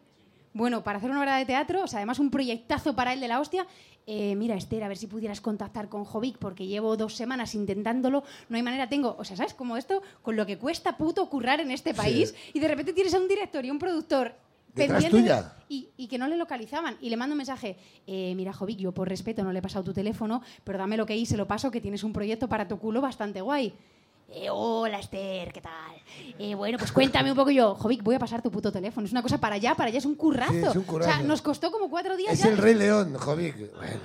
Bueno, 0.52 0.82
para 0.82 0.98
hacer 0.98 1.10
una 1.10 1.20
obra 1.20 1.36
de 1.36 1.44
teatro, 1.44 1.84
o 1.84 1.86
sea, 1.86 1.98
además 1.98 2.18
un 2.18 2.30
proyectazo 2.30 2.94
para 2.94 3.12
él 3.12 3.20
de 3.20 3.28
la 3.28 3.40
hostia. 3.40 3.66
eh, 4.06 4.34
mira, 4.36 4.54
Esther, 4.54 4.82
a 4.82 4.88
ver 4.88 4.96
si 4.96 5.06
pudieras 5.06 5.40
contactar 5.40 5.88
con 5.90 6.04
Jovic, 6.04 6.38
porque 6.38 6.66
llevo 6.66 6.96
dos 6.96 7.14
semanas 7.14 7.54
intentándolo, 7.54 8.24
no 8.48 8.56
hay 8.56 8.62
manera, 8.62 8.88
tengo. 8.88 9.14
O 9.18 9.24
sea, 9.24 9.36
¿sabes? 9.36 9.52
Como 9.52 9.76
esto, 9.76 10.02
con 10.22 10.34
lo 10.34 10.46
que 10.46 10.56
cuesta 10.56 10.96
puto 10.96 11.28
currar 11.28 11.60
en 11.60 11.70
este 11.70 11.92
país, 11.92 12.34
y 12.54 12.58
de 12.60 12.68
repente 12.68 12.94
tienes 12.94 13.14
a 13.14 13.18
un 13.18 13.28
director 13.28 13.64
y 13.64 13.70
un 13.70 13.78
productor 13.78 14.34
Detrás 14.74 15.08
tuya. 15.08 15.52
Y, 15.68 15.88
y 15.96 16.06
que 16.06 16.18
no 16.18 16.28
le 16.28 16.36
localizaban. 16.36 16.96
Y 17.00 17.10
le 17.10 17.16
mando 17.16 17.34
un 17.34 17.38
mensaje, 17.38 17.76
eh, 18.06 18.32
mira, 18.36 18.52
Jovic, 18.52 18.78
yo 18.78 18.92
por 18.92 19.08
respeto 19.08 19.42
no 19.42 19.52
le 19.52 19.58
he 19.58 19.62
pasado 19.62 19.84
tu 19.84 19.92
teléfono, 19.92 20.42
pero 20.64 20.78
dame 20.78 20.96
lo 20.96 21.04
que 21.04 21.14
hay 21.14 21.20
y 21.20 21.26
se 21.26 21.36
lo 21.36 21.46
paso, 21.46 21.70
que 21.70 21.80
tienes 21.80 22.04
un 22.04 22.12
proyecto 22.12 22.48
para 22.48 22.68
tu 22.68 22.78
culo 22.78 23.00
bastante 23.00 23.40
guay. 23.40 23.74
Eh, 24.30 24.48
hola, 24.50 24.98
Esther, 24.98 25.52
¿qué 25.52 25.60
tal? 25.62 25.72
Eh, 26.38 26.54
bueno, 26.54 26.76
pues 26.76 26.92
cuéntame 26.92 27.30
un 27.30 27.36
poco 27.36 27.50
yo. 27.50 27.74
Jovic, 27.74 28.02
voy 28.02 28.14
a 28.14 28.18
pasar 28.18 28.42
tu 28.42 28.50
puto 28.50 28.70
teléfono. 28.70 29.06
Es 29.06 29.12
una 29.12 29.22
cosa 29.22 29.38
para 29.38 29.54
allá, 29.54 29.74
para 29.74 29.88
allá 29.88 29.98
es 29.98 30.04
un 30.04 30.14
currazo. 30.16 30.52
Sí, 30.52 30.58
es 30.58 30.76
un 30.76 30.82
O 30.82 30.86
currazo. 30.86 31.10
sea, 31.10 31.22
nos 31.22 31.40
costó 31.40 31.72
como 31.72 31.88
cuatro 31.88 32.14
días 32.16 32.34
Es 32.34 32.40
ya. 32.40 32.50
el 32.50 32.58
Rey 32.58 32.74
León, 32.74 33.14
Jovic. 33.14 33.56
Bueno. 33.74 34.00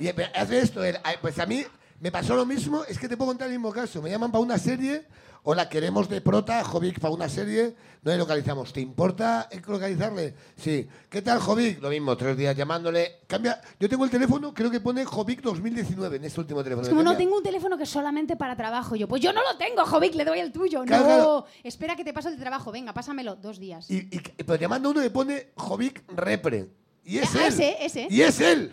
Y 0.00 0.08
eh, 0.08 0.14
hace 0.34 0.58
esto, 0.58 0.80
pues 1.20 1.38
a 1.38 1.46
mí 1.46 1.64
me 2.00 2.10
pasó 2.10 2.34
lo 2.34 2.44
mismo, 2.44 2.82
es 2.84 2.98
que 2.98 3.08
te 3.08 3.16
puedo 3.16 3.30
contar 3.30 3.46
el 3.48 3.54
mismo 3.54 3.72
caso. 3.72 4.02
Me 4.02 4.10
llaman 4.10 4.32
para 4.32 4.42
una 4.42 4.58
serie, 4.58 5.06
o 5.44 5.54
la 5.54 5.68
queremos 5.68 6.08
de 6.08 6.20
prota, 6.20 6.62
Jovic, 6.64 7.00
para 7.00 7.14
una 7.14 7.28
serie, 7.28 7.74
no 8.02 8.10
le 8.12 8.18
localizamos. 8.18 8.72
¿Te 8.72 8.80
importa 8.80 9.48
localizarle? 9.66 10.34
Sí. 10.56 10.86
¿Qué 11.08 11.22
tal, 11.22 11.38
Jovic? 11.40 11.80
Lo 11.80 11.90
mismo, 11.90 12.16
tres 12.16 12.36
días 12.36 12.54
llamándole. 12.56 13.20
Cambia. 13.26 13.60
Yo 13.80 13.88
tengo 13.88 14.04
el 14.04 14.10
teléfono, 14.10 14.52
creo 14.52 14.70
que 14.70 14.80
pone 14.80 15.04
Jovic 15.04 15.40
2019 15.40 16.16
en 16.16 16.24
este 16.24 16.40
último 16.40 16.62
teléfono. 16.62 16.82
Es 16.82 16.88
como, 16.90 17.02
no, 17.02 17.16
tengo 17.16 17.36
un 17.36 17.42
teléfono 17.42 17.76
que 17.76 17.84
es 17.84 17.88
solamente 17.90 18.36
para 18.36 18.56
trabajo. 18.56 18.94
Yo, 18.96 19.08
pues 19.08 19.22
yo 19.22 19.32
no 19.32 19.40
lo 19.42 19.56
tengo, 19.56 19.84
Jovic, 19.86 20.14
le 20.14 20.24
doy 20.24 20.40
el 20.40 20.52
tuyo. 20.52 20.82
Claro, 20.84 21.02
no, 21.04 21.08
claro. 21.14 21.46
espera 21.62 21.96
que 21.96 22.04
te 22.04 22.12
paso 22.12 22.28
el 22.28 22.36
de 22.36 22.40
trabajo. 22.40 22.70
Venga, 22.72 22.92
pásamelo 22.92 23.36
dos 23.36 23.58
días. 23.58 23.90
Y, 23.90 23.96
y, 24.14 24.20
pero 24.44 24.56
llamando 24.56 24.90
uno 24.90 25.00
que 25.00 25.10
pone 25.10 25.48
Jovic 25.56 26.02
Repre. 26.14 26.68
Y 27.04 27.18
es 27.18 27.34
Ah, 27.34 27.46
él. 27.46 27.52
ese, 27.54 27.76
ese. 27.84 28.06
Y 28.10 28.20
es 28.20 28.40
él. 28.40 28.72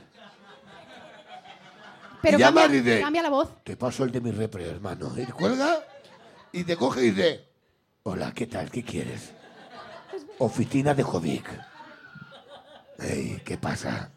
Pero 2.22 2.38
y 2.38 2.42
llama 2.42 2.62
cambia, 2.62 2.80
y 2.80 2.82
dice, 2.82 3.02
cambia 3.02 3.22
la 3.22 3.30
voz. 3.30 3.50
Te 3.64 3.78
paso 3.78 4.04
el 4.04 4.12
de 4.12 4.20
mi 4.20 4.32
repre, 4.32 4.66
hermano. 4.66 5.12
Y 5.16 5.26
cuelga 5.28 5.78
y 6.56 6.64
te 6.64 6.76
coge 6.76 7.06
y 7.06 7.12
dice, 7.12 7.46
hola, 8.04 8.32
¿qué 8.34 8.48
tal? 8.48 8.70
¿Qué 8.72 8.84
quieres? 8.84 9.32
Oficina 10.40 10.94
de 10.94 11.04
Jovic. 11.04 11.46
Ey, 13.00 13.42
¿qué 13.46 13.58
pasa? 13.58 14.12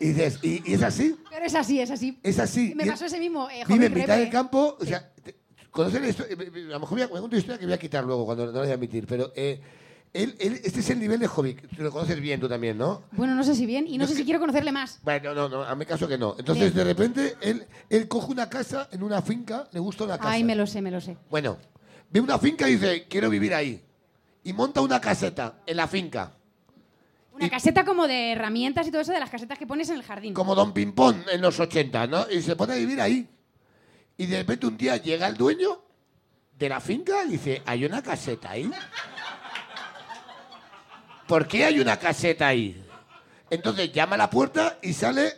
Y 0.00 0.08
dices, 0.08 0.38
¿y, 0.42 0.62
y 0.70 0.74
es 0.74 0.82
así? 0.82 1.16
Pero 1.30 1.44
es 1.44 1.54
así, 1.54 1.80
es 1.80 1.90
así. 1.90 2.18
Es 2.22 2.38
así. 2.38 2.72
Me 2.74 2.84
Y- 2.84 2.88
pasó 2.90 3.06
ese 3.06 3.18
mismo. 3.18 3.48
Eh, 3.50 3.64
Vive 3.66 3.86
en 3.86 3.94
mitad 3.94 4.16
del 4.16 4.30
campo. 4.30 4.76
O 4.80 4.84
sea, 4.84 5.12
te- 5.22 5.36
¿conocen 5.70 6.04
esto? 6.04 6.24
Eh, 6.24 6.36
eh, 6.38 6.64
A 6.68 6.72
lo 6.74 6.80
mejor 6.80 6.98
voy 6.98 7.02
a, 7.02 7.06
voy 7.08 7.18
a 7.18 7.20
contar 7.20 7.36
una 7.36 7.38
historia 7.38 7.58
que 7.58 7.64
voy 7.66 7.74
a 7.74 7.78
quitar 7.78 8.04
luego 8.04 8.24
cuando 8.26 8.46
no 8.46 8.52
la 8.52 8.60
voy 8.60 8.70
a 8.70 8.74
admitir. 8.74 9.06
Pero 9.06 9.32
eh, 9.34 9.60
él, 10.22 10.36
él- 10.38 10.60
este 10.64 10.80
es 10.80 10.90
el 10.90 10.98
nivel 11.00 11.20
de 11.20 11.26
Jovic. 11.26 11.68
Tú 11.76 11.82
lo 11.82 11.90
conoces 11.90 12.20
bien 12.20 12.40
tú 12.40 12.48
también, 12.48 12.76
¿no? 12.78 13.02
Bueno, 13.12 13.34
no 13.34 13.42
sé 13.44 13.54
si 13.54 13.66
bien 13.66 13.86
y 13.86 13.98
no 13.98 14.06
sé 14.06 14.12
si 14.14 14.18
que- 14.20 14.24
quiero 14.26 14.40
conocerle 14.40 14.72
más. 14.72 14.98
Bueno, 15.02 15.34
no, 15.34 15.48
no, 15.48 15.62
a 15.62 15.74
mi 15.74 15.84
caso 15.86 16.06
que 16.08 16.18
no. 16.18 16.34
Entonces, 16.38 16.74
de 16.74 16.84
repente, 16.84 17.36
él, 17.40 17.66
él 17.88 18.08
coge 18.08 18.32
una 18.32 18.48
casa 18.48 18.88
en 18.92 19.02
una 19.02 19.22
finca, 19.22 19.68
le 19.72 19.80
gusta 19.80 20.04
una 20.04 20.18
casa. 20.18 20.30
Ay, 20.30 20.44
me 20.44 20.54
lo 20.54 20.66
sé, 20.66 20.82
me 20.82 20.90
lo 20.90 21.00
sé. 21.00 21.16
Bueno, 21.30 21.56
ve 22.10 22.20
una 22.20 22.38
finca 22.38 22.68
y 22.68 22.72
dice, 22.74 23.06
quiero 23.08 23.30
vivir 23.30 23.54
ahí. 23.54 23.82
Y 24.44 24.52
monta 24.52 24.80
una 24.80 25.00
caseta 25.00 25.60
en 25.66 25.76
la 25.76 25.86
finca, 25.88 26.32
Una 27.32 27.48
caseta 27.50 27.84
como 27.84 28.08
de 28.08 28.32
herramientas 28.32 28.86
y 28.88 28.90
todo 28.90 29.02
eso 29.02 29.12
de 29.12 29.20
las 29.20 29.30
casetas 29.30 29.56
que 29.58 29.66
pones 29.66 29.88
en 29.90 29.96
el 29.96 30.02
jardín. 30.02 30.34
como 30.34 30.54
Don 30.56 30.72
Pimpón 30.72 31.24
en 31.30 31.40
los 31.40 31.60
80, 31.60 32.06
¿no? 32.08 32.28
Y 32.30 32.42
se 32.42 32.56
pone 32.56 32.72
a 32.72 32.76
vivir 32.76 33.00
ahí. 33.00 33.28
Y 34.16 34.26
de 34.26 34.38
repente 34.38 34.66
un 34.66 34.76
día 34.76 34.96
llega 34.96 35.28
el 35.28 35.36
dueño 35.36 35.80
de 36.58 36.68
la 36.68 36.80
finca 36.80 37.24
y 37.24 37.30
dice, 37.32 37.62
¿hay 37.64 37.84
una 37.84 38.02
caseta 38.02 38.50
ahí? 38.50 38.68
¿Por 41.28 41.46
qué 41.46 41.66
hay 41.66 41.78
una 41.78 41.98
caseta 41.98 42.48
ahí? 42.48 42.82
Entonces 43.50 43.92
llama 43.92 44.14
a 44.14 44.18
la 44.18 44.30
puerta 44.30 44.78
y 44.82 44.94
sale, 44.94 45.34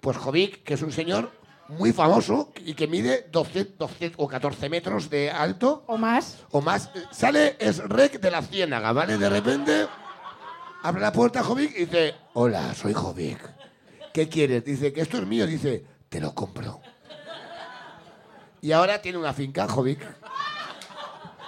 pues 0.00 0.16
Jovic, 0.16 0.62
que 0.62 0.74
es 0.74 0.82
un 0.82 0.92
señor 0.92 1.32
muy 1.68 1.92
famoso 1.92 2.52
y 2.64 2.74
que 2.74 2.86
mide 2.86 3.28
12, 3.30 3.72
12 3.76 4.12
o 4.16 4.28
14 4.28 4.68
metros 4.68 5.10
de 5.10 5.30
alto. 5.30 5.84
O 5.88 5.98
más. 5.98 6.38
O 6.52 6.60
más. 6.60 6.90
Sale 7.10 7.56
es 7.58 7.78
rec 7.78 8.20
de 8.20 8.30
la 8.30 8.42
ciénaga, 8.42 8.92
¿vale? 8.92 9.18
De 9.18 9.28
repente 9.28 9.86
abre 10.82 11.00
la 11.00 11.12
puerta 11.12 11.42
Jovic 11.42 11.76
y 11.76 11.86
dice, 11.86 12.14
hola, 12.34 12.72
soy 12.74 12.92
Jovic. 12.92 13.38
¿Qué 14.12 14.28
quieres? 14.28 14.64
Dice, 14.64 14.92
que 14.92 15.00
esto 15.00 15.18
es 15.18 15.26
mío. 15.26 15.46
Dice, 15.46 15.84
te 16.08 16.20
lo 16.20 16.34
compro. 16.34 16.80
Y 18.60 18.70
ahora 18.70 19.02
tiene 19.02 19.18
una 19.18 19.32
finca, 19.32 19.66
Jovic. 19.66 20.06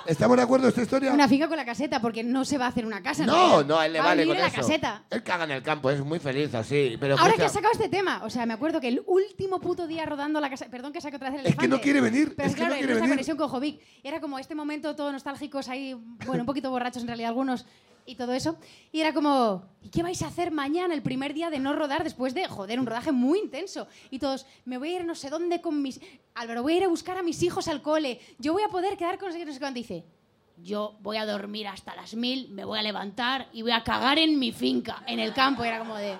¿Estamos 0.06 0.36
de 0.36 0.42
acuerdo 0.42 0.66
en 0.66 0.68
esta 0.70 0.82
historia? 0.82 1.12
Una 1.12 1.28
finca 1.28 1.48
con 1.48 1.56
la 1.56 1.64
caseta, 1.64 2.00
porque 2.00 2.22
no 2.22 2.44
se 2.44 2.58
va 2.58 2.66
a 2.66 2.68
hacer 2.68 2.84
una 2.86 3.02
casa. 3.02 3.24
No, 3.26 3.32
realidad. 3.34 3.64
no, 3.66 3.78
a 3.78 3.86
él 3.86 3.92
le 3.94 3.98
Va 4.00 4.04
a 4.04 4.08
vale 4.08 4.26
con 4.26 4.36
la 4.38 4.46
eso. 4.46 4.56
caseta. 4.56 5.04
Él 5.10 5.22
caga 5.22 5.44
en 5.44 5.50
el 5.52 5.62
campo, 5.62 5.90
es 5.90 6.00
muy 6.04 6.18
feliz 6.18 6.54
así. 6.54 6.96
Pero 7.00 7.14
Ahora 7.18 7.34
que 7.34 7.44
escucha, 7.44 7.46
has 7.46 7.52
sacado 7.52 7.72
este 7.72 7.88
tema, 7.88 8.22
o 8.24 8.30
sea, 8.30 8.44
me 8.46 8.54
acuerdo 8.54 8.80
que 8.80 8.88
el 8.88 9.02
último 9.06 9.60
puto 9.60 9.86
día 9.86 10.04
rodando 10.06 10.40
la 10.40 10.50
casa. 10.50 10.66
Perdón 10.70 10.92
que 10.92 11.00
saque 11.00 11.16
otra 11.16 11.30
vez 11.30 11.40
el 11.40 11.46
Es 11.46 11.56
que 11.56 11.68
no 11.68 11.80
quiere 11.80 12.00
venir, 12.00 12.34
Pero 12.36 12.48
es 12.48 12.54
que 12.54 12.58
claro, 12.60 12.74
no 12.74 12.78
quiere 12.78 12.92
nuestra 12.92 13.02
venir. 13.02 13.14
conexión 13.14 13.36
con 13.36 13.48
Jovic. 13.48 13.80
Era 14.02 14.20
como 14.20 14.38
este 14.38 14.54
momento 14.54 14.94
todos 14.94 15.12
nostálgicos 15.12 15.68
ahí, 15.68 15.94
bueno, 16.26 16.42
un 16.42 16.46
poquito 16.46 16.70
borrachos 16.70 17.02
en 17.02 17.08
realidad 17.08 17.28
algunos 17.30 17.66
y 18.06 18.16
todo 18.16 18.32
eso. 18.32 18.56
Y 18.92 19.00
era 19.00 19.12
como, 19.12 19.64
¿y 19.82 19.88
qué 19.88 20.02
vais 20.02 20.22
a 20.22 20.26
hacer 20.26 20.50
mañana, 20.50 20.94
el 20.94 21.02
primer 21.02 21.34
día 21.34 21.50
de 21.50 21.58
no 21.58 21.74
rodar 21.74 22.04
después 22.04 22.34
de, 22.34 22.46
joder, 22.46 22.78
un 22.78 22.86
rodaje 22.86 23.12
muy 23.12 23.38
intenso? 23.38 23.86
Y 24.10 24.18
todos, 24.18 24.46
me 24.64 24.78
voy 24.78 24.90
a 24.90 24.96
ir 25.00 25.04
no 25.04 25.14
sé 25.14 25.30
dónde 25.30 25.60
con 25.60 25.82
mis. 25.82 26.00
Álvaro, 26.34 26.62
voy 26.62 26.74
a 26.74 26.76
ir 26.78 26.84
a 26.84 26.88
buscar 26.88 27.16
a 27.18 27.22
mis 27.22 27.42
hijos 27.42 27.68
al 27.68 27.82
cole. 27.82 28.20
Yo 28.38 28.52
voy 28.52 28.62
a 28.62 28.68
poder 28.68 28.96
quedar 28.96 29.18
con 29.18 29.28
no 29.28 29.52
sé 29.52 29.58
cuánto. 29.58 29.78
Dice, 29.78 30.04
yo 30.62 30.96
voy 31.00 31.16
a 31.16 31.26
dormir 31.26 31.68
hasta 31.68 31.94
las 31.94 32.14
mil, 32.14 32.48
me 32.50 32.64
voy 32.64 32.78
a 32.78 32.82
levantar 32.82 33.48
y 33.52 33.62
voy 33.62 33.72
a 33.72 33.82
cagar 33.82 34.18
en 34.18 34.38
mi 34.38 34.52
finca, 34.52 35.02
en 35.06 35.18
el 35.18 35.32
campo. 35.32 35.64
Y 35.64 35.68
era 35.68 35.78
como 35.78 35.96
de. 35.96 36.18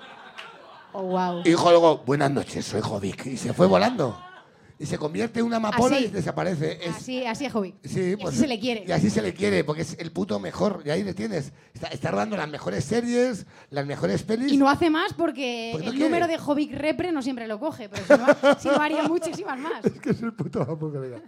Oh, 0.93 1.03
wow. 1.03 1.41
Y 1.41 1.51
dijo 1.51 1.71
luego, 1.71 1.99
buenas 1.99 2.31
noches, 2.31 2.65
soy 2.65 2.81
Jovic. 2.81 3.27
Y 3.27 3.37
se 3.37 3.53
fue 3.53 3.67
volando. 3.67 4.34
Y 4.79 4.87
se 4.87 4.99
convierte 4.99 5.39
en 5.41 5.47
una 5.47 5.57
amapola 5.59 5.97
Así. 5.97 6.07
y 6.07 6.09
desaparece. 6.09 6.85
Es, 6.85 6.97
Así, 6.97 7.25
así 7.25 7.45
es 7.45 7.53
Jovic. 7.53 7.77
Sí, 7.85 8.01
Y 8.13 8.17
pues, 8.17 8.29
así 8.35 8.39
se 8.43 8.47
le 8.49 8.59
quiere. 8.59 8.85
Y 8.87 8.91
así 8.93 9.09
se 9.09 9.23
le 9.23 9.33
quiere, 9.33 9.63
porque 9.63 9.83
es 9.83 9.97
el 10.01 10.11
puto 10.11 10.41
mejor. 10.41 10.83
Y 10.85 10.91
ahí 10.91 11.05
le 11.05 11.15
tienes. 11.15 11.53
Está, 11.73 11.87
está 11.89 12.11
rodando 12.11 12.37
las 12.37 12.49
mejores 12.49 12.85
series, 12.85 13.47
las 13.71 13.87
mejores 13.87 14.23
pelis. 14.25 14.53
Y 14.53 14.57
no 14.57 14.69
hace 14.69 14.91
más 14.91 15.13
porque 15.15 15.71
Porque 15.73 15.87
no 15.87 15.93
el 15.93 15.97
quiere. 15.97 16.11
número 16.11 16.27
de 16.27 16.39
Jovic 16.39 16.73
Repre 16.73 17.13
no 17.13 17.23
siempre 17.23 17.47
lo 17.47 17.61
coge, 17.61 17.89
pero 17.89 18.05
si 18.05 18.13
no, 18.21 18.61
si 18.61 18.69
no 18.69 18.83
haría 18.83 19.05
muchísimas 19.05 19.59
más. 19.59 19.85
Es 19.85 20.01
que 20.01 20.11
es 20.11 20.21
el 20.23 20.33
puto 20.33 20.63
amo, 20.63 20.91
colega. 20.91 21.23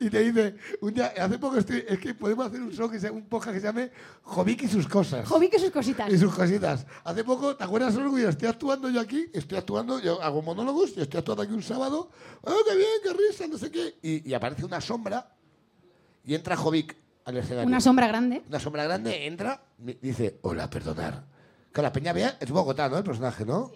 Y 0.00 0.10
te 0.10 0.20
dice, 0.20 0.56
un 0.80 0.94
día, 0.94 1.12
hace 1.18 1.38
poco 1.38 1.58
estoy, 1.58 1.84
es 1.88 1.98
que 1.98 2.14
podemos 2.14 2.46
hacer 2.46 2.60
un 2.60 2.72
show 2.72 2.90
que 2.90 2.98
sea 2.98 3.12
un 3.12 3.26
podcast 3.26 3.54
que 3.54 3.60
se 3.60 3.66
llame 3.66 3.90
Jovic 4.22 4.62
y 4.62 4.68
sus 4.68 4.86
cosas. 4.86 5.26
Jovic 5.28 5.54
y 5.54 5.58
sus 5.58 5.70
cositas. 5.70 6.12
Y 6.12 6.18
sus 6.18 6.34
cositas. 6.34 6.86
Hace 7.04 7.24
poco, 7.24 7.56
¿te 7.56 7.64
acuerdas, 7.64 7.96
Orgullo? 7.96 8.28
Estoy 8.28 8.48
actuando 8.48 8.90
yo 8.90 9.00
aquí, 9.00 9.26
estoy 9.32 9.58
actuando, 9.58 10.00
yo 10.00 10.22
hago 10.22 10.42
monólogos, 10.42 10.96
y 10.96 11.00
estoy 11.00 11.18
actuando 11.18 11.42
aquí 11.42 11.52
un 11.52 11.62
sábado. 11.62 12.10
¡Oh, 12.42 12.56
qué 12.68 12.76
bien, 12.76 12.88
qué 13.02 13.12
risa, 13.12 13.46
no 13.46 13.58
sé 13.58 13.70
qué! 13.70 13.96
Y, 14.02 14.28
y 14.28 14.34
aparece 14.34 14.64
una 14.64 14.80
sombra 14.80 15.34
y 16.24 16.34
entra 16.34 16.56
Jovic 16.56 16.96
al 17.24 17.36
escenario. 17.36 17.66
Una 17.66 17.80
sombra 17.80 18.06
grande. 18.06 18.42
Una 18.48 18.60
sombra 18.60 18.84
grande, 18.84 19.26
entra, 19.26 19.62
y 19.84 19.94
dice, 19.94 20.38
hola, 20.42 20.68
perdonar. 20.70 21.24
Que 21.72 21.82
la 21.82 21.92
peña 21.92 22.12
vea, 22.12 22.36
es 22.40 22.50
Bogotá, 22.50 22.88
¿no? 22.88 22.98
El 22.98 23.04
personaje, 23.04 23.44
¿no? 23.44 23.72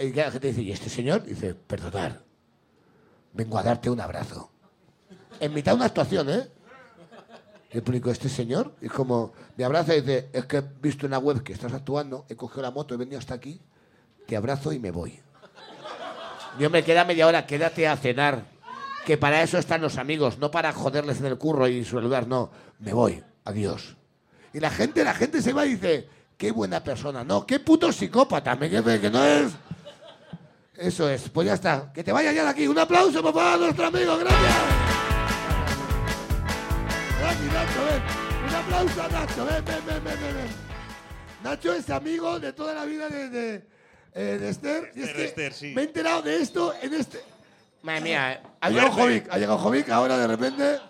Y 0.00 0.12
que 0.12 0.20
la 0.20 0.30
gente 0.30 0.48
dice, 0.48 0.62
¿y 0.62 0.70
este 0.70 0.88
señor? 0.88 1.24
Dice, 1.24 1.54
perdonar. 1.54 2.22
Vengo 3.32 3.58
a 3.58 3.62
darte 3.62 3.90
un 3.90 4.00
abrazo. 4.00 4.51
En 5.42 5.52
mitad 5.52 5.72
de 5.72 5.76
una 5.76 5.86
actuación, 5.86 6.30
¿eh? 6.30 6.48
Y 7.72 7.78
el 7.78 7.82
público, 7.82 8.12
¿este 8.12 8.28
señor? 8.28 8.76
Y 8.80 8.86
como, 8.86 9.32
me 9.56 9.64
abraza 9.64 9.92
y 9.96 10.00
dice, 10.00 10.28
es 10.32 10.46
que 10.46 10.58
he 10.58 10.64
visto 10.80 11.06
en 11.06 11.10
la 11.10 11.18
web 11.18 11.42
que 11.42 11.52
estás 11.52 11.72
actuando, 11.72 12.26
he 12.28 12.36
cogido 12.36 12.62
la 12.62 12.70
moto, 12.70 12.94
he 12.94 12.96
venido 12.96 13.18
hasta 13.18 13.34
aquí, 13.34 13.60
te 14.24 14.36
abrazo 14.36 14.72
y 14.72 14.78
me 14.78 14.92
voy. 14.92 15.18
Yo 16.60 16.70
me 16.70 16.84
queda 16.84 17.04
media 17.04 17.26
hora, 17.26 17.44
quédate 17.44 17.88
a 17.88 17.96
cenar. 17.96 18.44
Que 19.04 19.18
para 19.18 19.42
eso 19.42 19.58
están 19.58 19.80
los 19.80 19.98
amigos, 19.98 20.38
no 20.38 20.52
para 20.52 20.72
joderles 20.72 21.18
en 21.18 21.26
el 21.26 21.38
curro 21.38 21.66
y 21.66 21.84
saludar, 21.84 22.28
no. 22.28 22.52
Me 22.78 22.92
voy, 22.92 23.20
adiós. 23.44 23.96
Y 24.52 24.60
la 24.60 24.70
gente, 24.70 25.02
la 25.02 25.14
gente 25.14 25.42
se 25.42 25.52
va 25.52 25.66
y 25.66 25.70
dice, 25.70 26.08
qué 26.36 26.52
buena 26.52 26.84
persona. 26.84 27.24
No, 27.24 27.44
qué 27.44 27.58
puto 27.58 27.90
psicópata, 27.90 28.54
me 28.54 28.70
que 28.70 29.10
no 29.10 29.24
es. 29.24 29.50
Eso 30.76 31.08
es, 31.08 31.28
pues 31.30 31.48
ya 31.48 31.54
está. 31.54 31.92
Que 31.92 32.04
te 32.04 32.12
vaya 32.12 32.30
ya 32.30 32.44
de 32.44 32.50
aquí. 32.50 32.68
Un 32.68 32.78
aplauso, 32.78 33.20
papá, 33.24 33.54
a 33.54 33.56
nuestro 33.56 33.86
amigo, 33.86 34.16
gracias. 34.18 34.81
Nacho, 37.62 37.84
ven. 37.84 38.02
Un 38.48 38.54
aplauso 38.54 39.02
a 39.02 39.08
Nacho, 39.08 39.44
ven, 39.44 39.64
ven, 39.64 39.86
ven, 39.86 40.04
ven, 40.04 40.20
ven. 40.20 40.48
Nacho 41.44 41.72
es 41.74 41.88
amigo 41.90 42.40
de 42.40 42.52
toda 42.52 42.74
la 42.74 42.84
vida 42.84 43.08
de, 43.08 43.28
de, 43.28 43.66
eh, 44.14 44.38
de 44.40 44.48
Esther. 44.48 44.92
y 44.96 45.02
es 45.02 45.10
que 45.12 45.24
Esther, 45.26 45.52
sí. 45.52 45.72
Me 45.74 45.82
he 45.82 45.84
enterado 45.84 46.22
de 46.22 46.42
esto 46.42 46.74
en 46.82 46.92
este. 46.94 47.20
Madre 47.82 48.00
mía, 48.00 48.42
ha 48.60 48.68
Fuerte. 48.68 48.74
llegado 48.74 48.90
Jovic, 48.92 49.28
ha 49.32 49.38
llegado 49.38 49.58
Jovic 49.58 49.88
ahora 49.90 50.18
de 50.18 50.26
repente. 50.26 50.80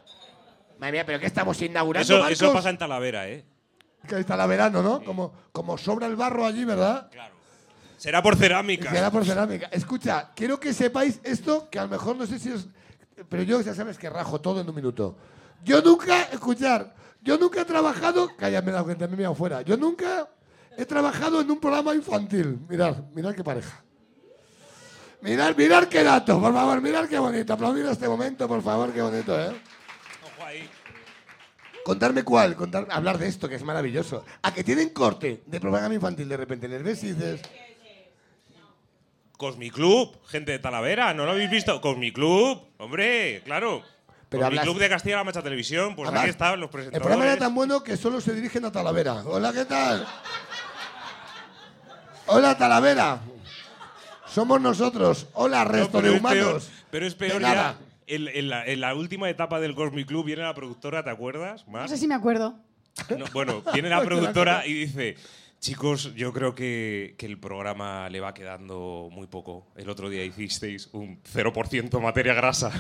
Madre 0.79 0.93
mía, 0.93 1.05
pero 1.07 1.21
¿qué 1.21 1.27
estamos 1.27 1.61
inaugurando, 1.61 2.05
Eso, 2.05 2.19
Marcos? 2.23 2.33
eso 2.41 2.53
pasa 2.55 2.71
en 2.71 2.79
Talavera, 2.79 3.29
¿eh? 3.29 3.45
Que 4.09 4.19
está 4.19 4.35
la 4.37 4.47
verano, 4.47 4.83
¿no? 4.83 5.05
Como, 5.05 5.33
como 5.53 5.77
sobra 5.77 6.07
el 6.07 6.17
barro 6.17 6.47
allí, 6.47 6.65
¿verdad? 6.65 7.11
Será 7.99 8.23
por 8.23 8.35
cerámica. 8.37 8.91
Será 8.91 9.11
por 9.11 9.25
cerámica. 9.27 9.69
Escucha, 9.71 10.31
quiero 10.35 10.59
que 10.59 10.73
sepáis 10.73 11.21
esto, 11.23 11.69
que 11.71 11.79
a 11.79 11.83
lo 11.85 11.89
mejor 11.91 12.17
no 12.17 12.27
sé 12.27 12.39
si 12.39 12.51
es. 12.51 12.67
Pero 13.29 13.43
yo 13.43 13.61
ya 13.61 13.75
sabes 13.75 13.99
que 13.99 14.09
rajo 14.09 14.41
todo 14.41 14.61
en 14.63 14.69
un 14.69 14.75
minuto. 14.75 15.17
Yo 15.65 15.81
nunca, 15.81 16.23
escuchar, 16.25 16.95
yo 17.21 17.39
nunca 17.39 17.61
he 17.61 17.65
trabajado. 17.65 18.31
Cállame 18.37 18.73
la 18.73 18.85
gente, 18.85 19.05
a 19.05 19.09
mí 19.09 19.17
me 19.17 19.25
afuera. 19.25 19.63
Yo 19.63 19.77
nunca 19.77 20.29
he 20.77 20.85
trabajado 20.85 21.41
en 21.41 21.51
un 21.51 21.61
programa 21.61 21.95
infantil. 21.95 22.59
Mirad, 22.69 22.97
mirad 23.15 23.35
qué 23.35 23.45
pareja. 23.45 23.83
Mirad, 25.21 25.57
mirad 25.57 25.85
qué 25.85 26.03
dato, 26.03 26.41
por 26.41 26.53
favor, 26.53 26.81
mirad 26.81 27.09
qué 27.09 27.19
bonito. 27.19 27.53
Aplaudir 27.53 27.87
a 27.87 27.93
este 27.93 28.09
momento, 28.09 28.49
por 28.49 28.61
favor, 28.61 28.93
qué 28.93 29.01
bonito, 29.01 29.41
¿eh? 29.41 29.53
Ojo 30.25 30.47
ahí. 30.47 30.69
Contarme 31.85 32.25
cuál, 32.25 32.57
contar, 32.57 32.89
hablar 32.91 33.19
de 33.19 33.29
esto, 33.29 33.49
que 33.49 33.55
es 33.55 33.63
maravilloso. 33.63 34.25
A 34.43 34.53
que 34.53 34.65
tienen 34.65 34.89
corte 34.89 35.45
de 35.47 35.61
propaganda 35.61 35.95
infantil 35.95 36.29
de 36.29 36.37
repente, 36.37 36.67
les 36.67 36.83
ves 36.83 37.05
y 37.05 37.13
dices... 37.13 37.41
Cosmiclub, 39.37 40.25
gente 40.27 40.53
de 40.53 40.59
Talavera, 40.61 41.15
¿no 41.15 41.25
lo 41.25 41.33
habéis 41.33 41.51
visto? 41.51 41.81
Cosmiclub, 41.81 42.61
hombre, 42.79 43.43
claro. 43.45 43.83
Pero 44.33 44.47
hablas- 44.47 44.65
Cosmiclub 44.65 44.83
de 44.83 44.89
Castilla-La 44.89 45.25
Mancha 45.25 45.43
Televisión, 45.43 45.95
pues 45.95 46.09
Además, 46.09 46.23
aquí 46.23 46.31
estaban 46.31 46.59
los 46.61 46.67
El 46.69 46.73
presentadores. 46.73 47.03
programa 47.07 47.25
era 47.33 47.39
tan 47.39 47.55
bueno 47.55 47.83
que 47.85 47.97
solo 47.97 48.21
se 48.21 48.35
dirigen 48.35 48.65
a 48.65 48.73
Talavera. 48.73 49.23
Hola, 49.27 49.53
¿qué 49.53 49.65
tal? 49.65 50.05
Hola, 52.27 52.57
Talavera. 52.57 53.21
Somos 54.27 54.61
nosotros. 54.61 55.27
Hola, 55.35 55.65
No, 55.65 55.71
resto 55.71 56.01
de 56.01 56.09
peor- 56.11 56.19
humanos. 56.21 56.71
pero 56.91 57.07
es 57.07 57.15
peor 57.15 57.41
nada. 57.41 57.77
ya. 57.79 57.87
En, 58.15 58.29
en 58.29 58.49
la, 58.49 58.67
en 58.67 58.81
la 58.81 58.95
última 58.95 59.29
etapa 59.31 59.61
del 59.61 59.75
Cosmic 59.75 60.07
Club 60.09 60.25
viene 60.27 60.43
la 60.43 60.55
productora, 60.55 61.03
¿te 61.05 61.11
acuerdas? 61.11 61.65
No 61.67 61.73
Más. 61.75 61.91
sé 61.91 61.97
si 61.99 62.07
me 62.09 62.15
acuerdo. 62.15 62.59
No, 63.17 63.25
bueno, 63.33 63.63
viene 63.73 63.89
la 63.89 64.03
productora 64.03 64.67
y 64.67 64.73
dice, 64.75 65.17
chicos, 65.61 66.15
yo 66.15 66.33
creo 66.33 66.55
que, 66.55 67.15
que 67.19 67.27
el 67.27 67.39
programa 67.39 68.09
le 68.11 68.21
va 68.21 68.35
quedando 68.35 69.09
muy 69.13 69.27
poco. 69.27 69.67
El 69.77 69.89
otro 69.89 70.09
día 70.11 70.25
hicisteis 70.25 70.89
un 70.93 71.23
0% 71.23 72.01
materia 72.01 72.35
grasa. 72.35 72.71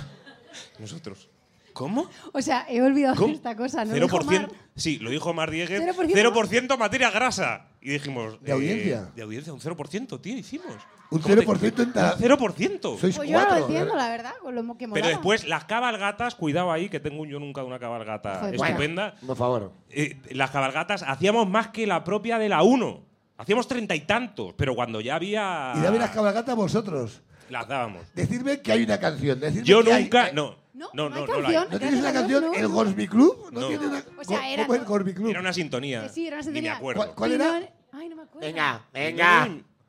Nosotros. 0.78 1.28
¿Cómo? 1.73 2.09
O 2.33 2.43
sea, 2.43 2.66
he 2.68 2.81
olvidado 2.83 3.16
¿Cómo? 3.16 3.33
esta 3.35 3.57
cosa. 3.57 3.85
No 3.85 3.97
lo 3.97 4.05
dijo 4.07 4.18
0%, 4.20 4.25
Mar. 4.41 4.51
sí, 4.77 4.99
lo 4.99 5.11
dijo 5.11 5.33
Mar 5.35 5.51
Dieguez, 5.51 5.81
0%. 5.83 6.12
0%, 6.12 6.79
materia 6.79 7.11
grasa. 7.11 7.66
Y 7.81 7.91
dijimos... 7.91 8.41
¿De 8.43 8.53
audiencia? 8.53 9.11
De 9.16 9.23
audiencia, 9.23 9.53
un 9.53 9.61
0%, 9.61 10.20
tío, 10.20 10.37
hicimos. 10.37 10.66
Un 11.11 11.18
¿Cómo 11.20 11.35
te- 11.35 11.47
0% 11.47 11.83
en 11.83 11.93
ta- 11.93 12.14
Un 12.18 12.23
0%. 12.23 12.99
Sois 12.99 13.16
Pues 13.16 13.29
yo 13.29 13.39
no 13.39 13.45
cuatro. 13.45 13.59
lo 13.59 13.66
entiendo, 13.66 13.95
la 13.97 14.09
verdad, 14.09 14.33
con 14.41 14.55
lo 14.55 14.77
que 14.79 14.89
Pero 14.89 15.09
después, 15.09 15.47
las 15.47 15.64
cabalgatas, 15.64 16.35
cuidado 16.35 16.73
ahí, 16.73 16.89
que 16.89 17.01
tengo 17.01 17.20
un 17.23 17.29
yo 17.29 17.39
nunca 17.39 17.62
una 17.64 17.79
cabalgata 17.79 18.39
Joder, 18.41 18.55
estupenda. 18.55 19.14
Por 19.27 19.37
favor. 19.37 19.73
Eh, 19.91 20.16
las 20.31 20.51
cabalgatas 20.51 21.03
hacíamos 21.03 21.49
más 21.49 21.68
que 21.68 21.87
la 21.87 22.03
propia 22.05 22.39
de 22.39 22.49
la 22.49 22.62
1. 22.62 23.05
Hacíamos 23.39 23.66
treinta 23.66 23.95
y 23.97 24.03
tantos, 24.03 24.55
pero 24.57 24.75
cuando 24.75 25.01
ya 25.01 25.16
había. 25.16 25.73
Y 25.77 25.81
dame 25.81 25.99
las 25.99 26.11
cabalgatas 26.11 26.55
vosotros. 26.55 27.23
Las 27.51 27.66
dábamos. 27.68 28.03
Decidme 28.14 28.61
que 28.62 28.73
hay 28.73 28.85
una 28.85 28.99
canción. 29.01 29.39
Decidme 29.41 29.64
Yo 29.66 29.83
que 29.85 29.93
nunca. 30.01 30.29
eh, 30.29 30.33
no. 30.33 30.57
No, 30.75 30.89
No, 30.95 31.09
no 31.11 31.16
hay 31.16 31.20
no, 31.23 31.27
no 31.27 31.35
la 31.37 31.43
canción. 31.43 31.66
¿No 31.70 31.79
tienes 31.79 32.01
una 32.01 32.12
canción? 32.12 32.45
No. 32.47 32.55
¿El 32.55 32.68
Gorsby 32.68 33.07
Club? 33.09 33.49
¿No, 33.53 33.61
No. 33.61 33.68
tiene 33.68 33.87
una 33.87 34.03
O 34.18 34.25
sea, 34.25 34.49
era- 34.49 34.62
¿Cómo 34.64 34.75
es 34.75 34.81
el 34.81 34.87
Gorsby 34.87 35.14
Club? 35.14 35.29
Era 35.31 35.41
una 35.41 35.53
sintonía. 35.53 36.09
Sí, 36.09 36.27
era 36.27 36.37
una 36.37 36.43
Ni 36.45 36.49
me 36.51 36.55
sintonía. 36.55 36.77
acuerdo. 36.77 37.01
¿Cuál, 37.03 37.14
cuál 37.14 37.33
era? 37.33 37.68
Ay, 37.93 38.09
no 38.09 38.16
me 38.16 38.23
acuerdo. 38.23 38.47
Venga, 38.47 38.87
venga. 38.93 39.47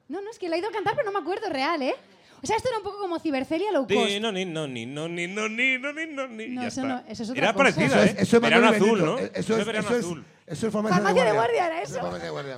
No, 0.10 0.22
no, 0.22 0.30
es 0.30 0.38
que 0.38 0.50
la 0.50 0.58
he 0.58 0.60
ido 0.60 0.68
a 0.68 0.72
cantar, 0.72 0.94
pero 0.96 1.06
no 1.10 1.14
me 1.18 1.20
acuerdo 1.24 1.50
real, 1.50 1.82
¿eh? 1.82 1.96
O 2.42 2.46
sea, 2.46 2.58
esto 2.58 2.68
era 2.68 2.80
un 2.80 2.84
poco 2.84 3.00
como 3.00 3.18
Cibercelia 3.20 3.72
low 3.72 3.88
cost. 3.88 3.96
Ni, 3.98 4.20
no, 4.20 4.30
ni, 4.34 4.44
no, 4.44 4.68
ni, 4.68 4.86
no, 4.86 5.08
ni, 5.08 5.28
no, 5.28 5.48
ni, 5.48 5.78
no, 5.78 5.94
ni, 5.94 6.06
no, 6.08 6.28
ni. 6.28 6.48
No, 6.50 6.62
eso 6.64 6.82
está. 6.82 6.88
no, 6.96 7.04
eso 7.08 7.24
es 7.24 7.30
otra 7.30 7.42
Era 7.42 7.54
cosa. 7.54 7.58
parecida, 7.64 7.86
Eso 7.86 8.00
es, 8.04 8.10
¿eh? 8.12 8.16
eso 8.20 8.36
es 8.36 8.42
verano 8.42 8.68
azul. 8.68 9.06
¿no? 9.06 9.18
Eso 9.18 9.58
es, 9.58 9.66
verano 9.66 9.88
eso 9.88 9.98
es, 9.98 10.06
azul. 10.06 10.26
eso 10.46 10.68
es 10.68 10.74
farmacia, 10.74 10.98
Farmacia 10.98 11.24
de 11.24 11.30
de 11.30 11.36
guardia. 11.38 11.66
era 11.68 11.82
eso. 11.82 11.96
Farmacia 12.02 12.26
de 12.26 12.30
guardia. 12.32 12.58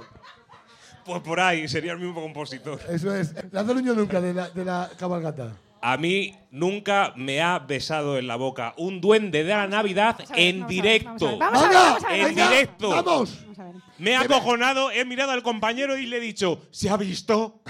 Pues 1.05 1.21
por 1.21 1.39
ahí, 1.39 1.67
sería 1.67 1.91
el 1.91 1.99
mismo 1.99 2.19
compositor. 2.19 2.79
Eso 2.89 3.15
es. 3.15 3.35
Lázaro 3.51 3.77
Uño 3.77 3.93
nunca 3.93 4.19
de 4.19 4.33
la, 4.33 4.49
de 4.49 4.65
la 4.65 4.89
cabalgata. 4.97 5.55
A 5.81 5.97
mí 5.97 6.35
nunca 6.51 7.13
me 7.15 7.41
ha 7.41 7.59
besado 7.59 8.17
en 8.17 8.27
la 8.27 8.35
boca 8.35 8.73
un 8.77 9.01
duende 9.01 9.43
de 9.43 9.49
la 9.53 9.67
Navidad 9.67 10.15
Vamos 10.17 10.29
ver, 10.29 10.39
en 10.39 10.59
vamos 10.59 10.71
a 10.71 10.75
ver, 10.75 10.81
directo. 10.81 11.37
Vamos 11.37 11.63
a 11.63 11.67
ver, 11.67 11.73
vamos 11.75 12.03
a 12.03 12.07
ver. 12.09 12.19
En 12.19 12.25
venga. 12.25 12.49
directo. 12.49 12.89
¡Vamos! 12.89 13.45
Vamos 13.45 13.57
ver. 13.57 13.81
Me 13.97 14.15
ha 14.15 14.21
acojonado, 14.21 14.91
he 14.91 15.05
mirado 15.05 15.31
al 15.31 15.43
compañero 15.43 15.97
y 15.97 16.05
le 16.05 16.17
he 16.17 16.19
dicho, 16.19 16.67
¿se 16.71 16.89
ha 16.89 16.97
visto? 16.97 17.61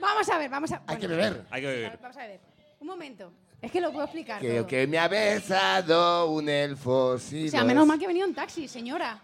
Vamos 0.00 0.28
a 0.28 0.38
ver, 0.38 0.50
vamos 0.50 0.72
a 0.72 0.82
Hay 0.86 0.98
que 0.98 1.06
beber. 1.06 1.46
Hay 1.50 1.62
que 1.62 1.66
beber. 1.66 1.98
Vamos 2.00 2.16
a 2.16 2.26
ver. 2.26 2.40
Un 2.80 2.86
momento. 2.86 3.32
Es 3.60 3.72
que 3.72 3.80
lo 3.80 3.90
puedo 3.92 4.04
explicar. 4.04 4.40
Creo 4.40 4.56
todo. 4.62 4.66
que 4.66 4.86
me 4.86 4.98
ha 4.98 5.08
besado 5.08 6.30
un 6.30 6.48
elfo. 6.48 7.18
Sí, 7.18 7.48
O 7.48 7.50
sea, 7.50 7.64
menos 7.64 7.82
es. 7.84 7.88
mal 7.88 7.98
que 7.98 8.04
he 8.04 8.08
venido 8.08 8.26
en 8.26 8.34
taxi, 8.34 8.68
señora. 8.68 9.22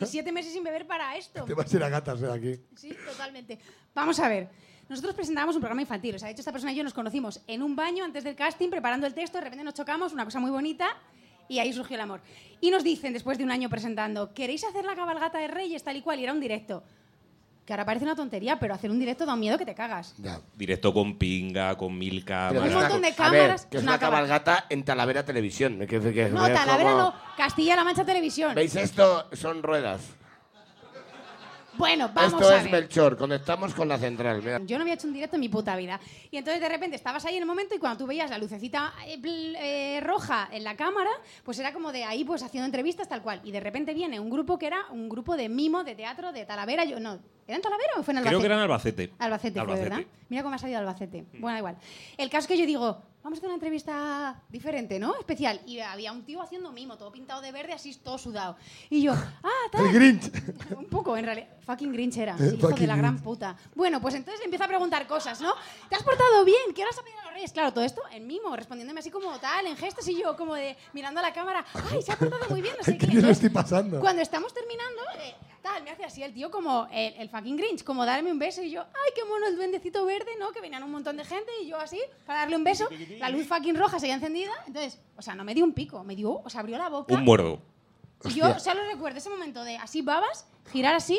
Y 0.00 0.06
siete 0.06 0.32
meses 0.32 0.52
sin 0.52 0.64
beber 0.64 0.86
para 0.86 1.14
esto. 1.16 1.44
Te 1.46 1.54
vas 1.54 1.72
a 1.72 1.76
ir 1.76 1.82
a 1.82 1.88
gatas 1.88 2.22
eh, 2.22 2.30
aquí. 2.32 2.60
Sí, 2.74 2.96
totalmente. 3.06 3.58
Vamos 3.94 4.18
a 4.20 4.28
ver. 4.28 4.48
Nosotros 4.92 5.14
presentábamos 5.14 5.56
un 5.56 5.62
programa 5.62 5.80
infantil. 5.80 6.14
O 6.14 6.18
sea, 6.18 6.26
de 6.26 6.32
hecho, 6.32 6.42
esta 6.42 6.52
persona 6.52 6.70
y 6.70 6.76
yo 6.76 6.84
nos 6.84 6.92
conocimos 6.92 7.40
en 7.46 7.62
un 7.62 7.74
baño 7.74 8.04
antes 8.04 8.24
del 8.24 8.36
casting, 8.36 8.68
preparando 8.68 9.06
el 9.06 9.14
texto. 9.14 9.38
De 9.38 9.44
repente 9.44 9.64
nos 9.64 9.72
chocamos, 9.72 10.12
una 10.12 10.26
cosa 10.26 10.38
muy 10.38 10.50
bonita. 10.50 10.86
Y 11.48 11.58
ahí 11.60 11.72
surgió 11.72 11.94
el 11.96 12.02
amor. 12.02 12.20
Y 12.60 12.70
nos 12.70 12.84
dicen, 12.84 13.14
después 13.14 13.38
de 13.38 13.44
un 13.44 13.50
año 13.50 13.70
presentando, 13.70 14.34
¿queréis 14.34 14.64
hacer 14.64 14.84
la 14.84 14.94
cabalgata 14.94 15.38
de 15.38 15.48
Reyes 15.48 15.82
tal 15.82 15.96
y 15.96 16.02
cual? 16.02 16.20
Y 16.20 16.24
era 16.24 16.34
un 16.34 16.40
directo. 16.40 16.84
Que 17.64 17.72
ahora 17.72 17.86
parece 17.86 18.04
una 18.04 18.14
tontería, 18.16 18.58
pero 18.60 18.74
hacer 18.74 18.90
un 18.90 18.98
directo 18.98 19.24
da 19.24 19.32
un 19.32 19.40
miedo 19.40 19.56
que 19.56 19.64
te 19.64 19.74
cagas. 19.74 20.14
Ya. 20.18 20.40
Directo 20.56 20.92
con 20.92 21.16
pinga, 21.16 21.74
con 21.78 21.96
mil 21.96 22.22
Pero 22.24 22.26
cámaras. 22.26 22.68
Un 22.68 22.74
montón 22.74 23.00
de 23.00 23.06
a 23.06 23.10
ver, 23.10 23.16
cámaras, 23.16 23.66
que 23.66 23.76
es 23.78 23.82
una 23.82 23.92
una 23.92 23.98
cabalgata 23.98 24.66
en 24.68 24.84
Talavera 24.84 25.24
Televisión. 25.24 25.78
Que, 25.78 25.86
que- 25.86 26.12
que- 26.12 26.28
No, 26.28 26.42
Talavera 26.50 26.90
como- 26.90 27.02
no. 27.02 27.14
Castilla-La 27.38 27.84
Mancha 27.84 28.04
Televisión. 28.04 28.54
¿Veis 28.54 28.76
esto? 28.76 29.26
Son 29.32 29.62
ruedas. 29.62 30.02
Bueno, 31.74 32.10
vamos 32.12 32.34
esto 32.42 32.48
a 32.52 32.56
es 32.58 32.64
ver. 32.64 32.72
Melchor. 32.72 33.16
Conectamos 33.16 33.74
con 33.74 33.88
la 33.88 33.98
central. 33.98 34.42
Mira. 34.42 34.60
Yo 34.64 34.76
no 34.76 34.82
había 34.82 34.94
hecho 34.94 35.06
un 35.06 35.12
directo 35.14 35.36
en 35.36 35.40
mi 35.40 35.48
puta 35.48 35.74
vida. 35.76 35.98
Y 36.30 36.36
entonces 36.36 36.60
de 36.60 36.68
repente 36.68 36.96
estabas 36.96 37.24
ahí 37.24 37.36
en 37.36 37.42
el 37.42 37.46
momento 37.46 37.74
y 37.74 37.78
cuando 37.78 37.98
tú 37.98 38.06
veías 38.06 38.30
la 38.30 38.38
lucecita 38.38 38.92
eh, 39.06 39.18
bl- 39.18 39.56
eh, 39.58 40.00
roja 40.02 40.48
en 40.52 40.64
la 40.64 40.76
cámara, 40.76 41.10
pues 41.44 41.58
era 41.58 41.72
como 41.72 41.92
de 41.92 42.04
ahí 42.04 42.24
pues 42.24 42.42
haciendo 42.42 42.66
entrevistas 42.66 43.08
tal 43.08 43.22
cual. 43.22 43.40
Y 43.44 43.52
de 43.52 43.60
repente 43.60 43.94
viene 43.94 44.20
un 44.20 44.30
grupo 44.30 44.58
que 44.58 44.66
era 44.66 44.86
un 44.90 45.08
grupo 45.08 45.36
de 45.36 45.48
mimo, 45.48 45.82
de 45.84 45.94
teatro, 45.94 46.32
de 46.32 46.44
Talavera. 46.44 46.84
Yo, 46.84 47.00
no, 47.00 47.18
¿era 47.46 47.56
en 47.56 47.62
Talavera 47.62 47.92
o 47.98 48.02
fue 48.02 48.12
en 48.12 48.18
Albacete? 48.18 48.28
Creo 48.28 48.40
que 48.40 48.46
era 48.46 48.54
en 48.56 48.60
Albacete. 48.62 49.12
Albacete, 49.18 49.52
fue, 49.52 49.60
Albacete. 49.62 49.90
¿verdad? 49.90 50.06
Mira 50.28 50.42
cómo 50.42 50.54
ha 50.54 50.58
salido 50.58 50.78
Albacete. 50.78 51.24
Bueno, 51.32 51.48
da 51.48 51.58
igual. 51.58 51.76
El 52.16 52.30
caso 52.30 52.40
es 52.42 52.46
que 52.48 52.56
yo 52.58 52.66
digo, 52.66 53.02
vamos 53.22 53.36
a 53.36 53.38
hacer 53.38 53.46
una 53.48 53.54
entrevista 53.54 54.40
diferente, 54.48 54.98
¿no? 54.98 55.14
Especial. 55.18 55.60
Y 55.66 55.80
había 55.80 56.10
un 56.12 56.24
tío 56.24 56.40
haciendo 56.40 56.72
mimo, 56.72 56.96
todo 56.96 57.12
pintado 57.12 57.42
de 57.42 57.52
verde, 57.52 57.74
así 57.74 57.94
todo 57.96 58.16
sudado. 58.16 58.56
Y 58.88 59.02
yo, 59.02 59.12
ah, 59.42 59.50
tal. 59.70 59.86
El 59.86 59.92
Grinch. 59.92 60.30
Un 60.76 60.86
poco, 60.86 61.16
en 61.16 61.24
realidad. 61.26 61.48
Fucking 61.66 61.92
Grinch 61.92 62.16
era. 62.16 62.36
Eh, 62.38 62.56
hijo 62.58 62.68
de 62.68 62.86
la 62.86 62.96
gran 62.96 63.12
Grinch. 63.16 63.24
puta. 63.24 63.56
Bueno, 63.74 64.00
pues 64.00 64.14
entonces 64.14 64.40
le 64.40 64.44
empiezo 64.46 64.64
a 64.64 64.68
preguntar 64.68 65.06
cosas, 65.06 65.40
¿no? 65.40 65.52
¿Te 65.88 65.96
has 65.96 66.02
portado 66.02 66.44
bien? 66.44 66.72
¿Qué 66.74 66.82
horas 66.82 66.98
ha 66.98 67.02
pedido 67.02 67.20
a 67.20 67.24
los 67.24 67.34
reyes? 67.34 67.52
Claro, 67.52 67.72
todo 67.72 67.84
esto 67.84 68.00
en 68.10 68.26
mimo, 68.26 68.56
respondiéndome 68.56 69.00
así 69.00 69.10
como 69.10 69.38
tal, 69.38 69.66
en 69.66 69.76
gestos 69.76 70.08
y 70.08 70.20
yo 70.20 70.36
como 70.36 70.54
de 70.54 70.76
mirando 70.94 71.20
a 71.20 71.22
la 71.22 71.32
cámara. 71.32 71.64
¡Ay, 71.90 72.00
se 72.02 72.12
ha 72.12 72.16
portado 72.16 72.48
muy 72.48 72.62
bien! 72.62 72.74
No 72.78 72.84
sé 72.84 72.96
qué. 72.96 73.06
lo 73.06 73.12
Entonces, 73.12 73.36
estoy 73.36 73.50
pasando. 73.50 74.00
Cuando 74.00 74.22
estamos 74.22 74.52
terminando, 74.54 75.02
eh, 75.20 75.34
tal, 75.62 75.82
me 75.84 75.90
hace 75.90 76.04
así 76.04 76.22
el 76.22 76.34
tío 76.34 76.50
como 76.50 76.88
el, 76.92 77.14
el 77.14 77.28
fucking 77.28 77.56
Grinch, 77.56 77.84
como 77.84 78.04
darme 78.04 78.30
un 78.32 78.38
beso 78.38 78.62
y 78.62 78.70
yo, 78.70 78.82
¡ay, 78.82 79.12
qué 79.14 79.24
mono 79.24 79.46
el 79.46 79.56
duendecito 79.56 80.04
verde! 80.04 80.32
¿no? 80.38 80.50
Que 80.52 80.60
venían 80.60 80.82
un 80.82 80.90
montón 80.90 81.16
de 81.16 81.24
gente 81.24 81.50
y 81.62 81.68
yo 81.68 81.78
así, 81.78 82.00
para 82.26 82.40
darle 82.40 82.56
un 82.56 82.64
beso. 82.64 82.88
La 83.18 83.28
luz 83.30 83.46
fucking 83.46 83.76
roja 83.76 83.98
seguía 83.98 84.14
encendida. 84.16 84.52
Entonces, 84.66 84.98
o 85.16 85.22
sea, 85.22 85.34
no 85.34 85.44
me 85.44 85.54
dio 85.54 85.64
un 85.64 85.72
pico, 85.72 86.02
me 86.04 86.14
dio, 86.16 86.40
o 86.44 86.50
sea, 86.50 86.60
abrió 86.60 86.76
la 86.78 86.88
boca. 86.88 87.14
Un 87.14 87.24
muerdo. 87.24 87.60
Y 88.24 88.34
yo 88.34 88.58
solo 88.58 88.80
recuerdo 88.84 89.18
ese 89.18 89.30
momento 89.30 89.64
de 89.64 89.76
así 89.76 90.02
babas, 90.02 90.46
girar 90.72 90.94
así, 90.94 91.18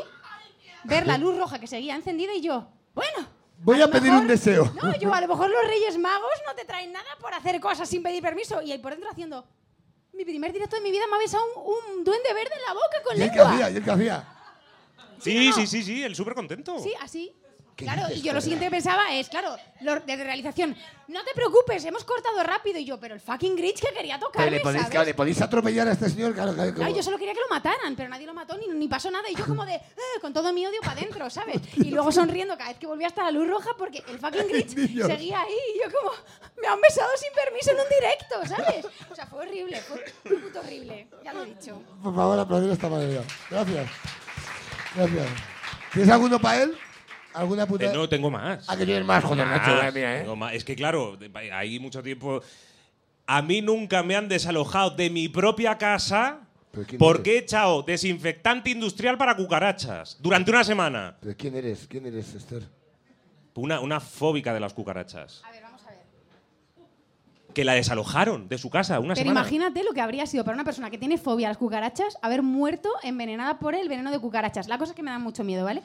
ver 0.83 1.05
la 1.07 1.17
luz 1.17 1.37
roja 1.37 1.59
que 1.59 1.67
seguía 1.67 1.95
encendida 1.95 2.33
y 2.33 2.41
yo, 2.41 2.67
bueno. 2.93 3.27
Voy 3.59 3.77
lo 3.77 3.85
a 3.85 3.87
pedir 3.87 4.03
mejor- 4.11 4.21
un 4.23 4.27
deseo. 4.27 4.73
No, 4.81 4.93
yo 4.97 5.13
a 5.13 5.21
lo 5.21 5.27
mejor 5.27 5.49
los 5.49 5.65
Reyes 5.67 5.97
Magos 5.97 6.31
no 6.45 6.53
te 6.53 6.65
traen 6.65 6.91
nada 6.91 7.07
por 7.21 7.33
hacer 7.33 7.59
cosas 7.61 7.87
sin 7.87 8.03
pedir 8.03 8.21
permiso. 8.21 8.61
Y 8.61 8.71
ahí 8.73 8.79
por 8.79 8.91
dentro 8.91 9.09
haciendo, 9.09 9.45
mi 10.14 10.26
primer 10.26 10.51
directo 10.53 10.76
de 10.76 10.82
mi 10.82 10.91
vida 10.91 11.05
me 11.09 11.16
ha 11.16 11.20
besado 11.20 11.43
un, 11.55 11.97
un 11.97 12.03
duende 12.03 12.34
verde 12.34 12.51
en 12.55 12.61
la 12.68 12.74
boca 12.74 13.01
con 13.03 13.18
¿Y 13.18 13.22
el 13.22 13.30
que 13.32 13.36
lengua. 13.38 13.53
hacía? 13.53 13.70
¿Y 13.72 13.76
el 13.78 13.84
que 13.84 13.91
hacía? 13.91 14.30
Sí, 15.20 15.47
no. 15.49 15.55
sí, 15.55 15.68
sí, 15.68 15.84
sí, 15.84 16.03
el 16.03 16.16
súper 16.16 16.34
contento. 16.36 16.78
Sí, 16.80 16.93
así. 17.01 17.34
¿Qué 17.76 17.86
Claro, 17.86 18.13
y 18.13 18.21
yo 18.21 18.34
lo 18.34 18.41
siguiente 18.41 18.65
que 18.65 18.71
pensaba 18.71 19.11
es, 19.13 19.30
claro, 19.30 19.55
lo 19.82 19.99
de 19.99 20.15
realización, 20.17 20.76
no 21.07 21.24
te 21.24 21.32
preocupes, 21.34 21.84
hemos 21.86 22.03
cortado 22.03 22.43
rápido. 22.43 22.78
Y 22.78 22.86
yo, 22.86 22.99
pero 22.99 23.15
el 23.15 23.19
fucking 23.19 23.55
Grinch 23.55 23.80
que 23.80 23.91
quería 23.93 24.19
tocarme, 24.19 24.51
le 24.51 24.59
podéis, 24.59 24.86
claro, 24.88 25.05
le 25.05 25.13
podéis 25.15 25.41
atropellar 25.41 25.88
a 25.88 25.93
este 25.93 26.09
señor. 26.09 26.34
Claro, 26.36 26.53
claro, 26.53 26.74
Claro, 26.74 26.95
yo 26.95 27.01
solo 27.01 27.17
quería 27.17 27.34
que 27.34 27.39
lo 27.39 27.47
mataran, 27.49 27.95
pero 27.95 28.09
nadie 28.09 28.28
lo 28.28 28.34
mató 28.36 28.55
ni, 28.57 28.67
ni 28.67 28.88
pasó 28.88 29.09
nada. 29.09 29.28
Y 29.30 29.36
yo 29.36 29.45
como 29.45 29.65
de, 29.65 29.74
"Eh", 29.97 30.19
con 30.21 30.32
todo 30.34 30.53
mi 30.53 30.65
odio 30.67 30.80
para 30.82 30.93
adentro, 30.93 31.30
¿sabes? 31.30 31.61
Y 31.78 31.89
luego 31.89 32.11
sonriendo 32.11 32.55
cada 32.57 32.69
vez 32.69 32.78
que 32.78 32.86
volvía 32.88 33.07
hasta 33.07 33.24
la 33.24 33.32
luz 33.32 33.47
roja 33.47 33.71
porque 33.78 34.03
el 34.07 34.19
fucking 34.19 34.47
Grinch 34.49 34.76
Niños. 34.76 35.07
seguía 35.07 35.41
ahí. 35.41 35.57
Y 35.76 35.80
yo 35.84 35.91
como, 35.99 36.11
me 36.61 36.67
han 36.67 36.80
besado 36.80 37.09
sin 37.17 37.34
permiso 37.34 37.71
en 37.71 37.78
un 37.78 37.89
directo, 37.89 38.55
¿sabes? 38.55 38.86
O 39.11 39.15
sea, 39.15 39.26
fue 39.26 39.39
horrible, 39.47 39.78
fue 39.82 40.03
puto 40.39 40.59
horrible, 40.59 41.07
ya 41.24 41.34
lo 41.34 41.43
he 41.43 41.47
dicho. 41.47 41.82
Por 42.03 42.15
favor, 42.15 42.39
aplaudir 42.39 42.69
esta 42.71 42.88
manera. 42.88 43.24
Gracias. 43.49 43.89
Gracias. 44.95 45.28
¿Tienes 45.91 46.09
alguno 46.11 46.39
para 46.39 46.63
él? 46.63 46.78
¿Alguna 47.34 47.65
puta? 47.65 47.86
Eh, 47.86 47.91
no, 47.93 48.07
tengo 48.07 48.29
más. 48.29 48.65
Ah, 48.69 48.77
que 48.77 48.86
tienes 48.86 49.05
más, 49.05 49.23
joder, 49.23 49.47
Nacho, 49.47 49.71
madre 49.71 49.91
mía, 49.91 50.17
¿eh? 50.17 50.19
tengo 50.21 50.36
más. 50.36 50.53
Es 50.53 50.63
que 50.63 50.75
claro, 50.75 51.17
hay 51.51 51.79
mucho 51.79 52.01
tiempo. 52.03 52.41
A 53.25 53.41
mí 53.41 53.61
nunca 53.61 54.03
me 54.03 54.15
han 54.15 54.27
desalojado 54.27 54.91
de 54.91 55.09
mi 55.09 55.29
propia 55.29 55.77
casa 55.77 56.39
¿Pero 56.71 56.86
quién 56.86 56.99
porque 56.99 57.31
he 57.31 57.38
eres? 57.38 57.43
echado 57.43 57.81
desinfectante 57.84 58.69
industrial 58.71 59.17
para 59.17 59.36
cucarachas 59.36 60.17
durante 60.21 60.51
una 60.51 60.63
semana. 60.63 61.15
¿Pero 61.21 61.36
quién 61.38 61.55
eres? 61.55 61.88
¿Quién 61.88 62.05
eres, 62.05 62.34
Esther? 62.36 62.63
Una, 63.55 63.79
una 63.79 63.99
fóbica 63.99 64.53
de 64.53 64.59
las 64.59 64.73
cucarachas. 64.73 65.41
A 65.45 65.51
ver, 65.51 65.61
vamos 65.63 65.81
a 65.86 65.89
ver. 65.91 65.99
Que 67.53 67.63
la 67.63 67.73
desalojaron 67.73 68.49
de 68.49 68.57
su 68.57 68.69
casa 68.71 68.99
una 68.99 69.13
Pero 69.13 69.25
semana. 69.29 69.39
imagínate 69.41 69.84
lo 69.84 69.93
que 69.93 70.01
habría 70.01 70.25
sido 70.25 70.43
para 70.43 70.55
una 70.55 70.63
persona 70.65 70.89
que 70.89 70.97
tiene 70.97 71.17
fobia 71.19 71.47
a 71.47 71.51
las 71.51 71.57
cucarachas 71.57 72.17
haber 72.23 72.41
muerto 72.41 72.89
envenenada 73.03 73.59
por 73.59 73.75
el 73.75 73.88
veneno 73.88 74.11
de 74.11 74.19
cucarachas. 74.19 74.67
La 74.67 74.77
cosa 74.79 74.91
es 74.91 74.95
que 74.95 75.03
me 75.03 75.11
da 75.11 75.19
mucho 75.19 75.43
miedo, 75.43 75.63
¿vale? 75.63 75.84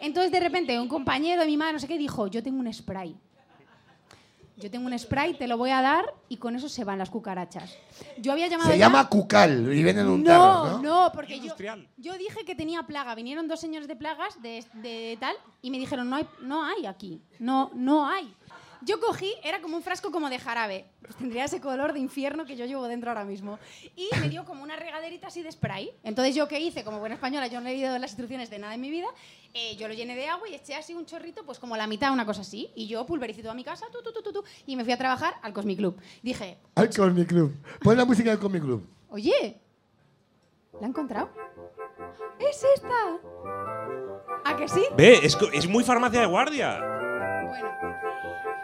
Entonces, 0.00 0.30
de 0.32 0.40
repente, 0.40 0.78
un 0.78 0.88
compañero 0.88 1.40
de 1.42 1.46
mi 1.46 1.56
madre, 1.56 1.74
no 1.74 1.78
sé 1.78 1.88
qué, 1.88 1.98
dijo, 1.98 2.26
yo 2.28 2.42
tengo 2.42 2.58
un 2.60 2.72
spray. 2.72 3.16
yo 4.56 4.68
tengo 4.70 4.86
un 4.86 4.98
spray, 4.98 5.34
te 5.34 5.46
lo 5.46 5.56
voy 5.56 5.70
a 5.70 5.80
dar 5.80 6.12
y 6.28 6.36
con 6.36 6.56
eso 6.56 6.68
se 6.68 6.84
van 6.84 6.98
las 6.98 7.10
cucarachas. 7.10 7.76
Yo 8.18 8.32
había 8.32 8.48
llamado 8.48 8.70
Se 8.70 8.76
ya- 8.78 8.86
llama 8.86 9.08
Cucal 9.08 9.72
y 9.72 9.82
viene 9.84 10.00
en 10.00 10.08
un 10.08 10.22
no, 10.24 10.30
tarro, 10.30 10.78
¿no? 10.78 10.82
no, 10.82 11.12
porque 11.12 11.38
yo, 11.38 11.54
yo 11.96 12.18
dije 12.18 12.44
que 12.44 12.54
tenía 12.56 12.82
plaga. 12.82 13.14
Vinieron 13.14 13.46
dos 13.46 13.60
señores 13.60 13.86
de 13.86 13.94
plagas 13.94 14.40
de, 14.42 14.64
de 14.74 15.16
tal 15.20 15.36
y 15.62 15.70
me 15.70 15.78
dijeron, 15.78 16.10
no 16.10 16.16
hay, 16.16 16.26
no 16.40 16.64
hay 16.64 16.86
aquí. 16.86 17.20
No, 17.38 17.70
no 17.74 18.08
hay. 18.08 18.34
Yo 18.82 19.00
cogí, 19.00 19.32
era 19.42 19.60
como 19.60 19.76
un 19.76 19.82
frasco 19.82 20.10
como 20.10 20.30
de 20.30 20.38
jarabe. 20.38 20.86
Pues 21.02 21.16
tendría 21.16 21.44
ese 21.44 21.60
color 21.60 21.92
de 21.92 21.98
infierno 21.98 22.44
que 22.44 22.56
yo 22.56 22.64
llevo 22.64 22.86
dentro 22.86 23.10
ahora 23.10 23.24
mismo. 23.24 23.58
Y 23.96 24.08
me 24.20 24.28
dio 24.28 24.44
como 24.44 24.62
una 24.62 24.76
regaderita 24.76 25.26
así 25.28 25.42
de 25.42 25.50
spray. 25.50 25.90
Entonces 26.04 26.34
yo 26.34 26.46
qué 26.48 26.60
hice, 26.60 26.84
como 26.84 26.98
buena 27.00 27.16
española, 27.16 27.46
yo 27.48 27.60
no 27.60 27.68
he 27.68 27.72
leído 27.72 27.98
las 27.98 28.10
instrucciones 28.10 28.50
de 28.50 28.58
nada 28.58 28.74
en 28.74 28.80
mi 28.80 28.90
vida. 28.90 29.06
eh, 29.54 29.76
yo 29.76 29.88
lo 29.88 29.94
llené 29.94 30.14
de 30.14 30.28
agua 30.28 30.48
y 30.48 30.54
eché 30.54 30.74
así 30.74 30.94
un 30.94 31.06
chorrito, 31.06 31.44
pues 31.44 31.58
como 31.58 31.76
la 31.76 31.86
mitad, 31.86 32.12
una 32.12 32.24
cosa 32.26 32.42
así. 32.42 32.70
Y 32.76 32.86
yo 32.86 33.04
pulvericé 33.06 33.42
toda 33.42 33.54
mi 33.54 33.64
casa, 33.64 33.86
tu, 33.90 34.02
tu, 34.02 34.12
tu, 34.12 34.22
tu, 34.22 34.32
tu, 34.32 34.44
y 34.66 34.76
me 34.76 34.84
fui 34.84 34.92
a 34.92 34.98
trabajar 34.98 35.34
al 35.42 35.52
Cosmic 35.52 35.78
Club. 35.78 36.00
Dije, 36.22 36.58
Al 36.74 36.88
Cosmic 36.90 37.28
Club. 37.28 37.54
Pon 37.82 37.96
la 37.96 38.04
música 38.04 38.30
del 38.30 38.38
Cosmic 38.38 38.62
Club. 38.62 38.86
Oye, 39.08 39.60
¿la 40.80 40.86
he 40.86 40.90
encontrado? 40.90 41.30
¡Es 42.38 42.64
esta! 42.74 43.18
¿A 44.44 44.56
que 44.56 44.68
sí? 44.68 44.82
Ve, 44.96 45.18
es, 45.22 45.36
es 45.52 45.66
muy 45.68 45.82
farmacia 45.82 46.20
de 46.20 46.26
guardia. 46.26 46.78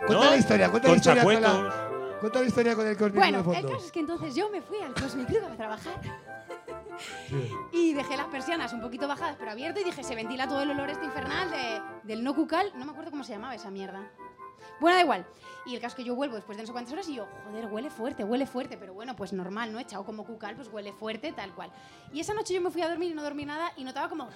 Cuenta 0.07 0.25
¿No? 0.25 0.31
la 0.31 0.37
historia, 0.37 0.71
cuenta 0.71 0.89
Con 0.89 0.93
la 0.93 0.97
historia 0.99 1.23
con 1.25 1.41
la, 1.43 2.19
cuenta 2.21 2.41
la 2.41 2.47
historia 2.47 2.75
con 2.77 2.87
el 2.87 2.97
Cosmic 2.97 3.15
Bueno, 3.17 3.43
Club 3.43 3.53
de 3.55 3.61
el 3.61 3.67
caso 3.67 3.85
es 3.87 3.93
que 3.93 4.01
entonces 4.01 4.35
yo 4.35 4.51
me 4.51 4.61
fui 4.63 4.79
al 4.81 4.95
Cosmic 4.95 5.27
Club 5.27 5.45
a 5.51 5.57
trabajar 5.57 6.01
y 7.73 7.93
dejé 7.95 8.17
las 8.17 8.27
persianas 8.27 8.73
un 8.73 8.81
poquito 8.81 9.09
bajadas 9.09 9.37
pero 9.39 9.51
abierto 9.51 9.81
y 9.81 9.85
dije, 9.85 10.03
se 10.05 10.15
ventila 10.15 10.47
todo 10.47 10.63
el 10.63 10.71
olor 10.71 10.91
este 10.91 11.05
infernal 11.07 11.51
de- 11.51 11.81
del 12.05 12.23
no 12.23 12.35
cucal. 12.35 12.73
No 12.77 12.85
me 12.85 12.93
acuerdo 12.93 13.11
cómo 13.11 13.25
se 13.25 13.33
llamaba 13.33 13.55
esa 13.55 13.71
mierda. 13.71 14.01
Bueno, 14.81 14.97
da 14.97 15.03
igual. 15.03 15.27
Y 15.67 15.75
el 15.75 15.81
caso 15.81 15.93
es 15.93 15.95
que 15.97 16.05
yo 16.05 16.15
vuelvo 16.15 16.35
después 16.37 16.57
de 16.57 16.63
no 16.63 16.67
sé 16.67 16.73
cuántas 16.73 16.93
horas 16.93 17.09
y 17.09 17.15
yo, 17.15 17.27
joder, 17.47 17.67
huele 17.67 17.91
fuerte, 17.91 18.25
huele 18.25 18.47
fuerte, 18.47 18.77
pero 18.77 18.93
bueno, 18.95 19.17
pues 19.17 19.33
normal, 19.33 19.73
¿no? 19.73 19.79
Echado 19.79 20.05
como 20.05 20.25
cucal, 20.25 20.57
pues 20.57 20.69
huele 20.69 20.93
fuerte, 20.93 21.33
tal 21.33 21.53
cual. 21.55 21.71
Y 22.13 22.21
esa 22.21 22.35
noche 22.35 22.55
yo 22.55 22.61
me 22.61 22.71
fui 22.71 22.83
a 22.83 22.89
dormir 22.89 23.13
y 23.13 23.15
no 23.15 23.23
dormí 23.23 23.45
nada 23.47 23.73
y 23.77 23.85
notaba 23.85 24.09
como... 24.09 24.29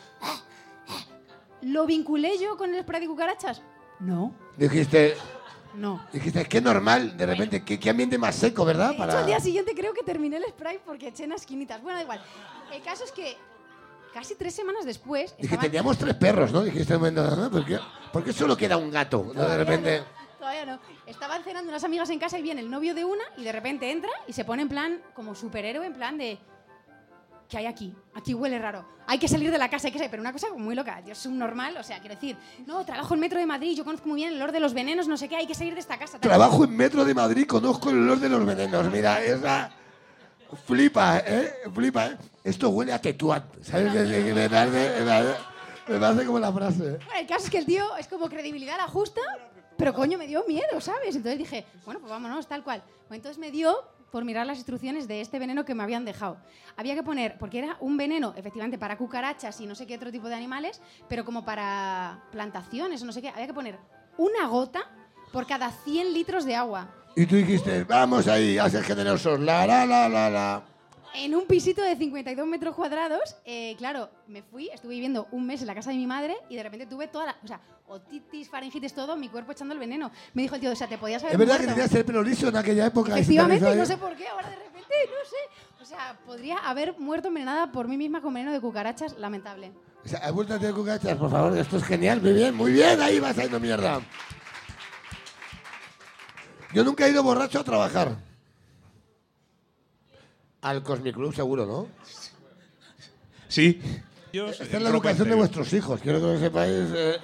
¿Lo 1.62 1.86
vinculé 1.86 2.38
yo 2.38 2.56
con 2.56 2.74
el 2.74 2.82
spray 2.82 3.00
de 3.00 3.06
cucarachas? 3.08 3.62
No, 4.00 4.32
Dijiste, 4.56 5.16
no. 5.74 6.06
dijiste, 6.12 6.44
qué 6.46 6.60
normal, 6.60 7.16
de 7.16 7.26
repente, 7.26 7.64
qué, 7.64 7.78
qué 7.78 7.90
ambiente 7.90 8.18
más 8.18 8.34
seco, 8.34 8.64
¿verdad? 8.64 8.90
De 8.96 9.04
hecho, 9.04 9.18
al 9.18 9.26
día 9.26 9.40
siguiente 9.40 9.74
creo 9.74 9.92
que 9.94 10.02
terminé 10.02 10.36
el 10.38 10.44
spray 10.44 10.80
porque 10.84 11.08
eché 11.08 11.24
en 11.24 11.30
las 11.30 11.42
esquinitas. 11.42 11.80
Bueno, 11.82 11.96
da 11.98 12.02
igual. 12.02 12.22
El 12.72 12.82
caso 12.82 13.04
es 13.04 13.12
que 13.12 13.36
casi 14.12 14.34
tres 14.34 14.54
semanas 14.54 14.84
después... 14.84 15.34
Dije, 15.36 15.46
estaban- 15.54 15.64
teníamos 15.66 15.98
tres 15.98 16.14
perros, 16.14 16.52
¿no? 16.52 16.62
Dijiste, 16.62 16.94
momento, 16.94 17.22
¿no? 17.36 17.50
¿Por 17.50 17.64
qué, 17.64 17.78
por 18.12 18.24
qué 18.24 18.32
solo 18.32 18.56
queda 18.56 18.76
un 18.76 18.90
gato? 18.90 19.32
¿no? 19.34 19.48
De 19.48 19.56
repente... 19.56 20.00
no, 20.00 20.18
Todavía 20.38 20.64
no. 20.66 20.78
Estaban 21.06 21.42
cenando 21.42 21.68
unas 21.68 21.82
amigas 21.84 22.08
en 22.10 22.18
casa 22.18 22.38
y 22.38 22.42
viene 22.42 22.60
el 22.60 22.70
novio 22.70 22.94
de 22.94 23.04
una 23.04 23.24
y 23.36 23.44
de 23.44 23.50
repente 23.52 23.90
entra 23.90 24.10
y 24.26 24.32
se 24.32 24.44
pone 24.44 24.62
en 24.62 24.68
plan 24.68 25.02
como 25.14 25.34
superhéroe, 25.34 25.84
en 25.86 25.94
plan 25.94 26.16
de... 26.18 26.38
¿Qué 27.48 27.56
hay 27.56 27.66
aquí? 27.66 27.94
Aquí 28.14 28.34
huele 28.34 28.58
raro. 28.58 28.84
Hay 29.06 29.18
que 29.18 29.26
salir 29.26 29.50
de 29.50 29.56
la 29.56 29.70
casa, 29.70 29.88
hay 29.88 29.92
que 29.92 29.98
salir. 29.98 30.10
Pero 30.10 30.20
una 30.20 30.32
cosa 30.32 30.48
muy 30.54 30.74
loca. 30.74 31.02
Yo 31.06 31.14
soy 31.14 31.32
un 31.32 31.38
normal, 31.38 31.76
o 31.78 31.82
sea, 31.82 31.98
quiero 31.98 32.14
decir, 32.14 32.36
no, 32.66 32.84
trabajo 32.84 33.14
en 33.14 33.20
Metro 33.20 33.38
de 33.38 33.46
Madrid, 33.46 33.74
yo 33.74 33.84
conozco 33.84 34.06
muy 34.06 34.16
bien 34.16 34.32
el 34.32 34.36
olor 34.36 34.52
de 34.52 34.60
los 34.60 34.74
venenos, 34.74 35.08
no 35.08 35.16
sé 35.16 35.28
qué, 35.28 35.36
hay 35.36 35.46
que 35.46 35.54
salir 35.54 35.72
de 35.72 35.80
esta 35.80 35.98
casa. 35.98 36.18
tal. 36.18 36.28
Trabajo 36.28 36.64
en 36.64 36.76
Metro 36.76 37.06
de 37.06 37.14
Madrid, 37.14 37.46
conozco 37.46 37.88
el 37.88 37.96
olor 37.96 38.20
de 38.20 38.28
los 38.28 38.44
venenos. 38.44 38.90
Mira, 38.92 39.22
esa... 39.22 39.70
Flipa, 40.66 41.18
¿eh? 41.18 41.54
Flipa, 41.74 42.06
¿eh? 42.06 42.18
Esto 42.42 42.70
huele 42.70 42.92
a 42.92 43.00
tetuán. 43.00 43.44
¿Sabes? 43.60 43.92
Me 45.88 45.98
parece 45.98 46.26
como 46.26 46.38
la 46.38 46.52
frase. 46.52 46.84
¿eh? 46.84 46.98
Bueno, 47.04 47.20
el 47.20 47.26
caso 47.26 47.44
es 47.44 47.50
que 47.50 47.58
el 47.58 47.66
tío 47.66 47.96
es 47.96 48.08
como 48.08 48.28
credibilidad 48.28 48.76
la 48.76 48.88
justa, 48.88 49.20
pero 49.76 49.94
coño, 49.94 50.18
me 50.18 50.26
dio 50.26 50.44
miedo, 50.46 50.80
¿sabes? 50.80 51.16
Entonces 51.16 51.38
dije, 51.38 51.66
bueno, 51.84 52.00
pues 52.00 52.10
vámonos, 52.10 52.46
tal 52.46 52.62
cual. 52.62 52.82
Bueno, 53.08 53.16
entonces 53.16 53.38
me 53.38 53.50
dio 53.50 53.74
por 54.10 54.24
mirar 54.24 54.46
las 54.46 54.58
instrucciones 54.58 55.08
de 55.08 55.20
este 55.20 55.38
veneno 55.38 55.64
que 55.64 55.74
me 55.74 55.82
habían 55.82 56.04
dejado. 56.04 56.38
Había 56.76 56.94
que 56.94 57.02
poner, 57.02 57.36
porque 57.38 57.58
era 57.58 57.76
un 57.80 57.96
veneno, 57.96 58.34
efectivamente, 58.36 58.78
para 58.78 58.96
cucarachas 58.96 59.60
y 59.60 59.66
no 59.66 59.74
sé 59.74 59.86
qué 59.86 59.96
otro 59.96 60.10
tipo 60.10 60.28
de 60.28 60.34
animales, 60.34 60.80
pero 61.08 61.24
como 61.24 61.44
para 61.44 62.24
plantaciones 62.32 63.02
o 63.02 63.06
no 63.06 63.12
sé 63.12 63.20
qué, 63.20 63.28
había 63.28 63.46
que 63.46 63.54
poner 63.54 63.78
una 64.16 64.46
gota 64.46 64.80
por 65.32 65.46
cada 65.46 65.70
100 65.70 66.12
litros 66.12 66.44
de 66.44 66.56
agua. 66.56 66.88
Y 67.16 67.26
tú 67.26 67.36
dijiste, 67.36 67.84
vamos 67.84 68.28
ahí, 68.28 68.58
ser 68.70 68.84
generosos. 68.84 69.40
La, 69.40 69.66
la, 69.66 69.84
la, 69.84 70.08
la, 70.08 70.30
la. 70.30 70.62
En 71.14 71.34
un 71.34 71.46
pisito 71.46 71.82
de 71.82 71.96
52 71.96 72.46
metros 72.46 72.74
cuadrados, 72.74 73.36
eh, 73.44 73.74
claro, 73.78 74.08
me 74.28 74.42
fui, 74.42 74.68
estuve 74.68 74.94
viviendo 74.94 75.26
un 75.32 75.46
mes 75.46 75.60
en 75.62 75.66
la 75.66 75.74
casa 75.74 75.90
de 75.90 75.96
mi 75.96 76.06
madre 76.06 76.36
y 76.48 76.56
de 76.56 76.62
repente 76.62 76.86
tuve 76.86 77.08
toda 77.08 77.26
la. 77.26 77.36
O 77.42 77.46
sea, 77.46 77.60
otitis, 77.88 78.48
faringitis, 78.48 78.92
todo, 78.94 79.16
mi 79.16 79.28
cuerpo 79.28 79.52
echando 79.52 79.74
el 79.74 79.80
veneno. 79.80 80.10
Me 80.34 80.42
dijo 80.42 80.54
el 80.54 80.60
tío, 80.60 80.70
o 80.70 80.76
sea, 80.76 80.86
te 80.86 80.98
podías 80.98 81.22
haber 81.22 81.32
Es 81.32 81.38
verdad 81.38 81.56
que 81.56 81.62
muerto. 81.64 81.74
tenías 81.74 81.94
el 81.94 82.04
pelo 82.04 82.22
liso 82.22 82.48
en 82.48 82.56
aquella 82.56 82.86
época. 82.86 83.12
Efectivamente, 83.14 83.74
no 83.74 83.86
sé 83.86 83.96
por 83.96 84.14
qué, 84.14 84.28
ahora 84.28 84.50
de 84.50 84.56
repente, 84.56 84.94
no 85.06 85.28
sé. 85.28 85.82
O 85.82 85.84
sea, 85.84 86.18
podría 86.26 86.58
haber 86.58 86.98
muerto 86.98 87.28
envenenada 87.28 87.72
por 87.72 87.88
mí 87.88 87.96
misma 87.96 88.20
con 88.20 88.34
veneno 88.34 88.52
de 88.52 88.60
cucarachas, 88.60 89.18
lamentable. 89.18 89.72
O 90.04 90.08
sea, 90.08 90.20
¿has 90.20 90.32
vuelto 90.32 90.54
a 90.54 90.58
tener 90.58 90.74
cucarachas? 90.74 91.16
Por 91.16 91.30
favor, 91.30 91.56
esto 91.56 91.78
es 91.78 91.84
genial. 91.84 92.20
Muy 92.20 92.32
bien, 92.34 92.54
muy 92.54 92.72
bien. 92.72 93.00
Ahí 93.00 93.18
vas 93.18 93.34
saliendo 93.34 93.58
mierda. 93.58 94.00
Yo 96.74 96.84
nunca 96.84 97.06
he 97.06 97.10
ido 97.10 97.22
borracho 97.22 97.58
a 97.58 97.64
trabajar. 97.64 98.27
Al 100.62 100.82
Cosmic 100.82 101.14
Club 101.14 101.34
seguro, 101.34 101.66
¿no? 101.66 101.88
Sí. 103.48 103.80
Esta 104.32 104.76
es 104.76 104.82
la 104.82 104.90
educación 104.90 105.28
de 105.28 105.34
vuestros 105.34 105.72
hijos. 105.72 106.00
Quiero 106.00 106.18
que 106.20 106.26
lo 106.26 106.38
sepáis. 106.38 106.72
eh. 106.94 107.16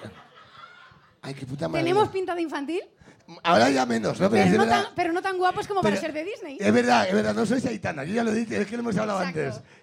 Ay, 1.23 1.35
qué 1.35 1.47
puta 1.47 1.69
madre. 1.69 1.85
¿Tenemos 1.85 2.09
pinta 2.09 2.35
de 2.35 2.43
infantil? 2.43 2.83
Ahora 3.43 3.71
ya 3.71 3.87
menos, 3.87 4.21
¿no? 4.21 4.29
Pero, 4.29 4.43
Pero 4.43 4.45
es, 4.45 4.53
no, 4.53 4.59
verdad, 4.67 4.85
tan, 4.85 4.95
pero 4.95 5.13
no 5.13 5.23
tan 5.23 5.39
guapos 5.39 5.67
como 5.67 5.81
Pero- 5.81 5.95
para 5.97 6.01
ser 6.01 6.13
de 6.13 6.25
Disney. 6.25 6.59
es 6.61 6.73
verdad, 6.75 7.09
es 7.09 7.15
verdad, 7.15 7.35
no 7.35 7.47
sois 7.47 7.65
Aitana. 7.65 8.05
Yo 8.05 8.15
ya 8.15 8.23
lo 8.25 8.31
he 8.31 8.35
dicho, 8.35 8.55
es 8.55 8.67
que 8.67 8.77
lo 8.77 8.81
hemos 8.83 8.97
hablado 8.99 9.21
Exacto. 9.23 9.41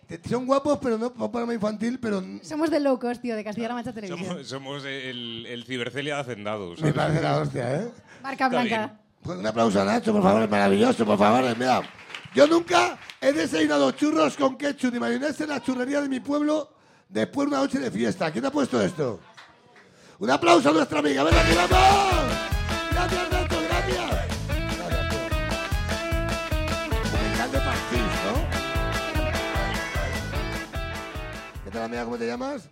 antes. 0.08 0.22
Te- 0.22 0.30
Son 0.30 0.46
guapos, 0.46 0.78
pero 0.82 0.98
no 1.00 1.12
para 1.12 1.32
programa 1.32 1.54
infantil, 1.56 1.98
pero 2.00 2.24
Somos 2.44 2.70
de 2.70 2.80
locos, 2.80 3.20
tío, 3.20 3.36
de 3.36 3.44
Castilla-La 3.44 3.74
Mancha 3.74 3.94
Televisión. 3.94 4.28
Somos, 4.28 4.48
somos 4.48 4.86
el, 4.86 5.48
el 5.48 5.64
cibercelia 5.66 6.16
de 6.16 6.22
hacendados. 6.22 6.80
me 6.82 6.92
¿sabes? 6.92 6.94
parece 6.94 7.22
la 7.22 7.38
hostia, 7.40 7.76
¿eh? 7.82 7.92
Marca 8.22 8.46
Está 8.46 8.48
blanca. 8.62 9.00
Pues 9.24 9.40
un 9.40 9.48
aplauso 9.48 9.82
a 9.82 9.86
Nacho, 9.86 10.12
por 10.14 10.22
favor, 10.24 10.44
es 10.44 10.50
maravilloso, 10.50 11.04
por 11.06 11.18
favor. 11.18 11.58
Mira, 11.58 11.82
yo 12.36 12.46
nunca 12.46 12.98
he 13.22 13.32
desayunado 13.34 13.92
churros 13.92 14.36
con 14.36 14.58
ketchup 14.58 14.96
y 14.96 15.00
mayonesa 15.00 15.44
en 15.44 15.50
la 15.52 15.62
churrería 15.62 16.02
de 16.02 16.10
mi 16.10 16.20
pueblo 16.20 16.74
después 17.08 17.48
de 17.48 17.54
una 17.56 17.62
noche 17.64 17.80
de 17.80 17.92
fiesta. 17.92 18.32
¿Quién 18.32 18.46
ha 18.46 18.52
puesto 18.52 18.82
esto? 18.82 19.20
Un 20.20 20.30
aplauso 20.32 20.70
a 20.70 20.74
nuestra 20.74 21.00
amiga. 21.00 21.24
¡Ven 21.24 21.34
aquí, 21.36 21.54
vamos! 21.56 22.34
Gracias, 22.92 23.32
Nacho, 23.32 23.56
gracias. 23.70 24.12
De 27.52 27.58
Parchís, 27.58 28.00
¿no? 28.26 28.34
¿Qué 31.66 31.72
tal, 31.72 31.84
amiga? 31.84 32.04
¿Cómo 32.06 32.18
te 32.18 32.28
llamas? 32.28 32.70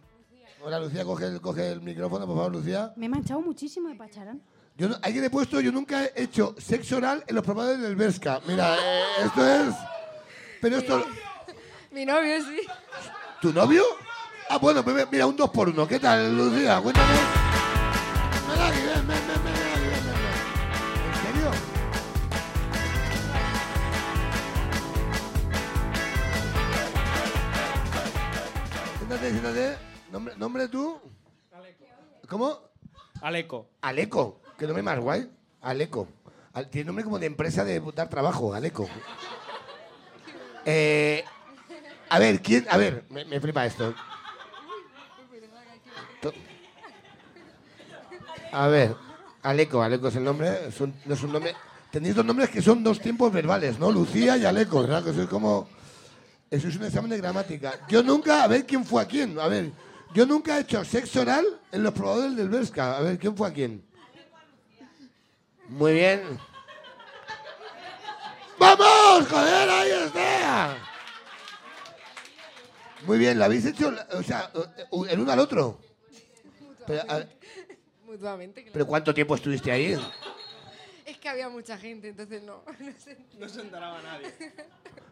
Hola, 0.62 0.80
Lucía, 0.80 1.04
coge 1.06 1.26
el, 1.26 1.42
coge 1.42 1.72
el 1.72 1.82
micrófono, 1.82 2.26
por 2.26 2.36
favor, 2.36 2.52
Lucía. 2.54 2.94
Me 2.96 3.06
he 3.06 3.10
manchado 3.10 3.42
muchísimo 3.42 3.90
de 3.90 3.96
pacharán. 3.96 4.42
Yo 4.78 4.88
no- 4.90 4.98
he 5.04 5.30
puesto, 5.30 5.60
yo 5.60 5.72
nunca 5.72 6.06
he 6.06 6.24
hecho 6.24 6.56
sexo 6.58 6.98
oral 6.98 7.24
en 7.28 7.36
los 7.36 7.44
probadores 7.44 7.82
del 7.82 7.96
Berska. 7.96 8.40
Mira, 8.48 8.76
eh, 8.76 9.04
esto 9.26 9.46
es... 9.46 9.76
Pero 10.62 10.78
esto... 10.78 11.06
Mi 11.92 12.06
novio, 12.06 12.42
sí. 12.44 12.62
¿Tu 13.42 13.52
novio? 13.54 13.84
Ah, 14.50 14.58
bueno, 14.58 14.84
pues 14.84 15.08
mira, 15.12 15.26
un 15.26 15.36
dos 15.36 15.50
por 15.50 15.70
uno. 15.70 15.88
¿Qué 15.88 16.00
tal, 16.00 16.36
Lucía? 16.36 16.80
Cuéntame. 16.82 17.08
Ven 18.48 18.62
aquí, 18.62 18.80
ven, 18.82 19.08
ven, 19.08 19.08
ven, 19.08 19.28
ven, 19.28 19.44
ven 19.44 19.72
aquí, 19.74 19.82
ven, 19.82 20.06
ven, 20.06 20.16
ven. 20.16 21.14
¿En 21.14 21.36
serio? 21.36 21.52
Siéntate, 28.98 29.32
siéntate. 29.32 29.78
¿Nombre, 30.12 30.34
nombre 30.38 30.68
tú? 30.68 31.00
¿Cómo? 32.28 32.60
Aleco. 33.22 33.70
Aleco. 33.82 34.42
¿Qué 34.58 34.66
nombre 34.66 34.84
más 34.84 35.00
guay? 35.00 35.30
Aleco. 35.62 36.08
Al- 36.54 36.70
Tiene 36.70 36.88
nombre 36.88 37.04
como 37.04 37.20
de 37.20 37.26
empresa 37.26 37.64
de 37.66 37.80
dar 37.96 38.10
trabajo, 38.10 38.54
Aleco. 38.54 38.88
Eh, 40.72 41.26
a 42.10 42.20
ver, 42.20 42.42
¿quién? 42.44 42.68
A 42.70 42.78
ver, 42.78 43.06
me, 43.10 43.26
me 43.26 43.40
flipa 43.40 43.66
esto. 43.66 43.96
To- 46.22 46.34
A 48.52 48.68
ver, 48.68 48.96
Aleco, 49.42 49.82
Aleco 49.82 50.10
es 50.10 50.16
el 50.16 50.24
nombre, 50.24 50.70
no 51.06 51.14
es 51.16 51.24
un 51.24 51.32
nombre. 51.34 51.56
Tenéis 51.92 52.14
dos 52.16 52.26
nombres 52.26 52.50
que 52.52 52.62
son 52.62 52.84
dos 52.84 53.00
tiempos 53.00 53.32
verbales, 53.34 53.80
¿no? 53.80 53.92
Lucía 53.92 54.38
y 54.38 54.46
Aleco, 54.46 54.82
¿verdad? 54.82 55.04
Que 55.04 55.10
es 55.10 55.28
como. 55.28 55.68
Eso 56.52 56.68
es 56.68 56.76
un 56.76 56.84
examen 56.86 57.10
de 57.10 57.18
gramática. 57.18 57.74
Yo 57.88 58.04
nunca, 58.04 58.44
a 58.44 58.48
ver 58.48 58.66
quién 58.68 58.86
fue 58.86 59.02
a 59.02 59.08
quién. 59.08 59.40
A 59.40 59.48
ver, 59.48 59.72
yo 60.14 60.26
nunca 60.28 60.58
he 60.58 60.62
hecho 60.62 60.84
sexo 60.86 61.22
oral 61.22 61.46
en 61.72 61.82
los 61.84 61.94
probadores 61.94 62.36
del 62.36 62.50
Berska. 62.50 62.96
A 62.98 63.02
ver, 63.02 63.18
¿quién 63.18 63.36
fue 63.36 63.48
a 63.48 63.54
quién? 63.54 63.84
Muy 65.68 65.94
bien. 65.94 66.22
¡Vamos! 68.60 69.28
¡Joder, 69.30 69.70
ahí 69.70 69.90
está! 70.06 70.78
Muy 73.06 73.18
bien, 73.18 73.40
¿la 73.40 73.46
habéis 73.46 73.66
hecho? 73.66 73.94
O 74.14 74.24
sea, 74.24 74.52
el 75.10 75.20
uno 75.20 75.32
al 75.32 75.40
otro. 75.40 75.80
Pero, 76.86 77.02
a- 77.10 77.24
Mutuamente, 78.06 78.62
claro. 78.62 78.74
¿Pero 78.74 78.88
cuánto 78.88 79.14
tiempo 79.14 79.36
estuviste 79.36 79.72
ahí? 79.72 79.98
Es 81.06 81.18
que 81.18 81.30
había 81.30 81.48
mucha 81.50 81.78
gente, 81.78 82.10
entonces 82.10 82.42
no. 82.44 82.64
No. 82.80 82.92
No 83.40 83.50
se 83.50 83.62
enteraba 83.62 84.02
nadie. 84.02 84.34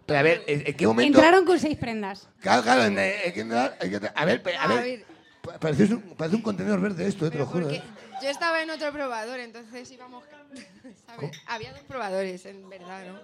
Pero 0.05 0.19
a 0.19 0.21
ver, 0.23 0.43
¿en, 0.47 0.67
en 0.67 0.75
qué 0.75 0.87
momento? 0.87 1.17
Entraron 1.19 1.45
con 1.45 1.59
seis 1.59 1.77
prendas. 1.77 2.27
Claro, 2.41 2.63
claro, 2.63 2.83
en- 2.83 2.97
en- 2.97 3.33
que- 3.33 3.41
a 4.15 4.25
ver, 4.25 4.43
A 4.59 4.67
ver. 4.67 5.05
Parece 5.59 5.93
un, 5.93 6.01
parece 6.17 6.35
un 6.35 6.41
contenedor 6.41 6.79
verde 6.79 7.07
esto, 7.07 7.25
eh, 7.25 7.31
te 7.31 7.37
lo 7.37 7.45
juro. 7.45 7.69
Eh. 7.69 7.81
yo 8.21 8.29
estaba 8.29 8.61
en 8.61 8.69
otro 8.69 8.91
probador, 8.91 9.39
entonces 9.39 9.89
íbamos. 9.91 10.23
¿sabes? 11.05 11.31
Había 11.47 11.71
dos 11.71 11.81
probadores, 11.81 12.45
en 12.45 12.69
verdad, 12.69 13.05
¿no? 13.07 13.19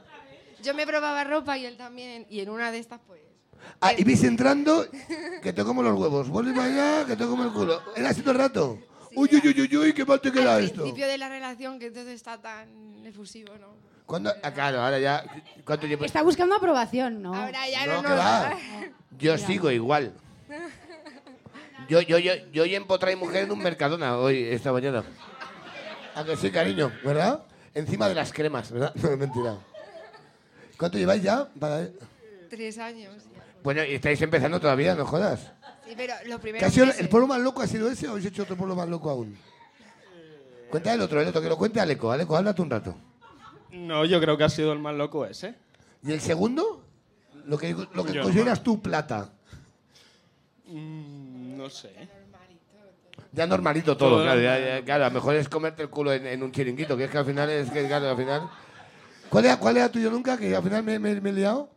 Yo 0.62 0.74
me 0.74 0.86
probaba 0.88 1.24
ropa 1.24 1.58
y 1.58 1.66
él 1.66 1.78
también, 1.78 2.26
y 2.30 2.40
en 2.40 2.50
una 2.50 2.72
de 2.72 2.80
estas, 2.80 3.00
pues. 3.06 3.22
Ah, 3.82 3.94
y 3.98 4.04
vis 4.04 4.24
entrando, 4.24 4.86
que 5.42 5.54
te 5.54 5.64
como 5.64 5.84
los 5.84 5.98
huevos. 6.00 6.30
Vuelve 6.30 6.54
para 6.54 6.68
allá, 6.68 7.06
que 7.06 7.16
te 7.16 7.26
como 7.26 7.44
el 7.44 7.52
culo. 7.52 7.82
¿Era 7.96 8.10
así 8.10 8.22
todo 8.22 8.32
el 8.32 8.38
rato? 8.38 8.80
Uy, 9.16 9.30
uy, 9.32 9.42
uy, 9.46 9.62
uy, 9.62 9.78
uy, 9.78 9.94
qué 9.94 10.06
mal 10.06 10.20
te 10.20 10.32
queda 10.32 10.56
al 10.56 10.64
esto. 10.64 10.82
principio 10.82 11.08
de 11.08 11.18
la 11.18 11.30
relación, 11.30 11.80
que 11.80 11.88
entonces 11.88 12.16
está 12.16 12.42
tan 12.42 13.06
efusivo, 13.06 13.56
¿no? 13.58 13.76
¿Cuándo? 14.06 14.34
Ah, 14.42 14.52
claro, 14.52 14.82
ahora 14.82 15.00
ya. 15.00 15.24
¿Cuánto 15.66 15.88
tiempo? 15.88 16.04
Está 16.06 16.24
buscando 16.24 16.56
aprobación, 16.56 17.22
¿no? 17.22 17.34
Ahora 17.34 17.70
ya 17.70 17.86
No, 17.86 17.94
no, 17.96 18.02
que 18.02 18.10
nos 18.10 18.20
va. 18.20 18.58
Yo 19.20 19.38
sigo 19.38 19.72
igual. 19.72 20.14
Yo, 21.94 22.02
yo, 22.02 22.18
yo, 22.18 22.34
yo 22.52 22.64
hoy 22.64 22.74
empotré 22.74 23.16
mujer 23.16 23.44
en 23.44 23.52
un 23.52 23.60
Mercadona 23.60 24.18
hoy, 24.18 24.46
esta 24.46 24.72
mañana. 24.72 25.04
A 26.16 26.24
que 26.24 26.36
sí, 26.36 26.50
cariño, 26.50 26.92
¿verdad? 27.06 27.44
Encima 27.76 28.10
de 28.10 28.16
las 28.16 28.34
cremas, 28.34 28.72
¿verdad? 28.72 28.92
No, 29.04 29.10
es 29.12 29.18
mentira. 29.20 29.58
¿Cuánto 30.76 30.98
lleváis 30.98 31.22
ya? 31.22 31.48
Para- 31.60 31.88
Tres 32.50 32.80
años. 32.80 33.14
Bueno, 33.62 33.84
y 33.86 33.94
estáis 33.94 34.20
empezando 34.24 34.60
todavía, 34.60 34.96
no 34.96 35.06
jodas. 35.06 35.52
Sí, 35.88 35.94
pero 35.96 36.16
lo 36.26 36.38
¿Qué 36.38 36.42
primero. 36.42 36.68
el 36.98 37.10
pueblo 37.10 37.28
más 37.28 37.40
loco 37.42 37.62
ha 37.62 37.68
sido 37.68 37.88
ese 37.88 38.08
o 38.08 38.12
habéis 38.14 38.26
hecho 38.26 38.42
otro 38.42 38.58
pueblo 38.58 38.76
más 38.76 38.90
loco 38.90 39.12
aún? 39.12 39.38
Cuenta 40.72 40.96
el 40.96 41.02
otro, 41.02 41.22
el 41.22 41.28
otro, 41.28 41.44
que 41.44 41.50
lo 41.50 41.60
cuente 41.60 41.80
Aleco. 41.80 42.12
Aleco, 42.12 42.36
háblate 42.36 42.60
un 42.64 42.72
rato. 42.72 42.96
No, 43.72 44.04
yo 44.04 44.20
creo 44.20 44.36
que 44.36 44.46
ha 44.46 44.50
sido 44.50 44.74
el 44.74 44.80
más 44.80 44.96
loco 44.96 45.28
ese. 45.28 45.54
¿Y 46.04 46.12
el 46.12 46.22
segundo? 46.22 46.84
Lo 47.46 47.56
que, 47.60 47.72
lo 47.94 48.04
que 48.04 48.20
consideras 48.20 48.64
tú 48.64 48.82
plata. 48.82 49.30
Mm, 50.66 51.13
no 51.64 51.70
sé. 51.70 51.92
Ya 53.32 53.48
normalito 53.48 53.96
todo, 53.98 54.10
Todo 54.12 54.24
claro, 54.24 54.42
ya- 54.42 54.60
ya- 54.60 54.84
claro. 54.86 55.06
A 55.06 55.08
lo 55.08 55.14
mejor 55.16 55.36
es 55.36 55.50
comerte 55.50 55.82
el 55.84 55.90
culo 55.90 56.14
en, 56.14 56.28
en 56.28 56.44
un 56.44 56.52
chiringuito, 56.52 56.96
que 56.98 57.06
es 57.06 57.10
que 57.12 57.18
al 57.18 57.26
final 57.26 57.50
es 57.50 57.72
que, 57.72 57.88
claro, 57.88 58.10
al 58.10 58.18
final. 58.18 58.50
¿Cuál 59.30 59.46
era, 59.46 59.58
cuál 59.58 59.78
era 59.78 59.90
tuyo 59.92 60.12
nunca? 60.12 60.38
Que 60.38 60.56
al 60.56 60.62
final 60.62 60.84
me, 60.84 61.00
me- 61.00 61.20
me 61.22 61.30
he 61.30 61.34
liado. 61.34 61.70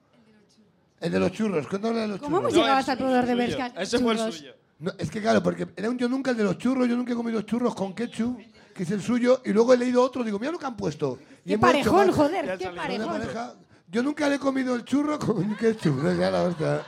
El 1.00 1.12
de 1.12 1.18
los 1.20 1.32
churros. 1.32 1.66
Cuéntame 1.68 2.00
de 2.00 2.08
los 2.08 2.20
¿Cómo 2.20 2.38
hemos 2.38 2.50
churros. 2.50 2.64
llegado 2.64 2.78
hasta 2.80 2.92
el 2.92 2.98
proveedor 2.98 3.26
de 3.26 3.34
Bershka? 3.34 3.66
Ese 3.80 3.98
fue 3.98 4.12
el 4.12 4.18
Churros. 4.18 4.34
suyo. 4.36 4.54
No, 4.78 4.92
es 4.98 5.10
que 5.10 5.20
claro, 5.22 5.42
porque 5.42 5.66
era 5.76 5.88
un 5.88 5.96
yo 5.98 6.08
nunca 6.08 6.32
el 6.32 6.36
de 6.36 6.44
los 6.44 6.58
churros. 6.58 6.88
Yo 6.88 6.96
nunca 6.96 7.12
he 7.12 7.16
comido 7.16 7.40
churros 7.42 7.74
con 7.74 7.94
ketchup, 7.94 8.38
que 8.74 8.82
es 8.82 8.90
el 8.90 9.00
suyo. 9.00 9.40
Y 9.44 9.52
luego 9.52 9.72
he 9.72 9.78
leído 9.78 10.02
otro, 10.02 10.22
digo, 10.24 10.38
mira 10.38 10.52
lo 10.52 10.58
que 10.58 10.66
han 10.66 10.76
puesto. 10.76 11.18
Y 11.44 11.50
Qué 11.50 11.58
parejón, 11.58 12.12
joder, 12.12 12.58
qué 12.58 12.68
parejón. 12.70 13.06
pareja. 13.08 13.54
Yo 13.88 14.02
nunca 14.02 14.28
le 14.28 14.34
he 14.34 14.38
comido 14.38 14.74
el 14.74 14.84
churro 14.84 15.18
con 15.18 15.54
ketchup. 15.56 16.02
No, 16.02 16.12
ya 16.20 16.30
la 16.30 16.42
hostia. 16.42 16.82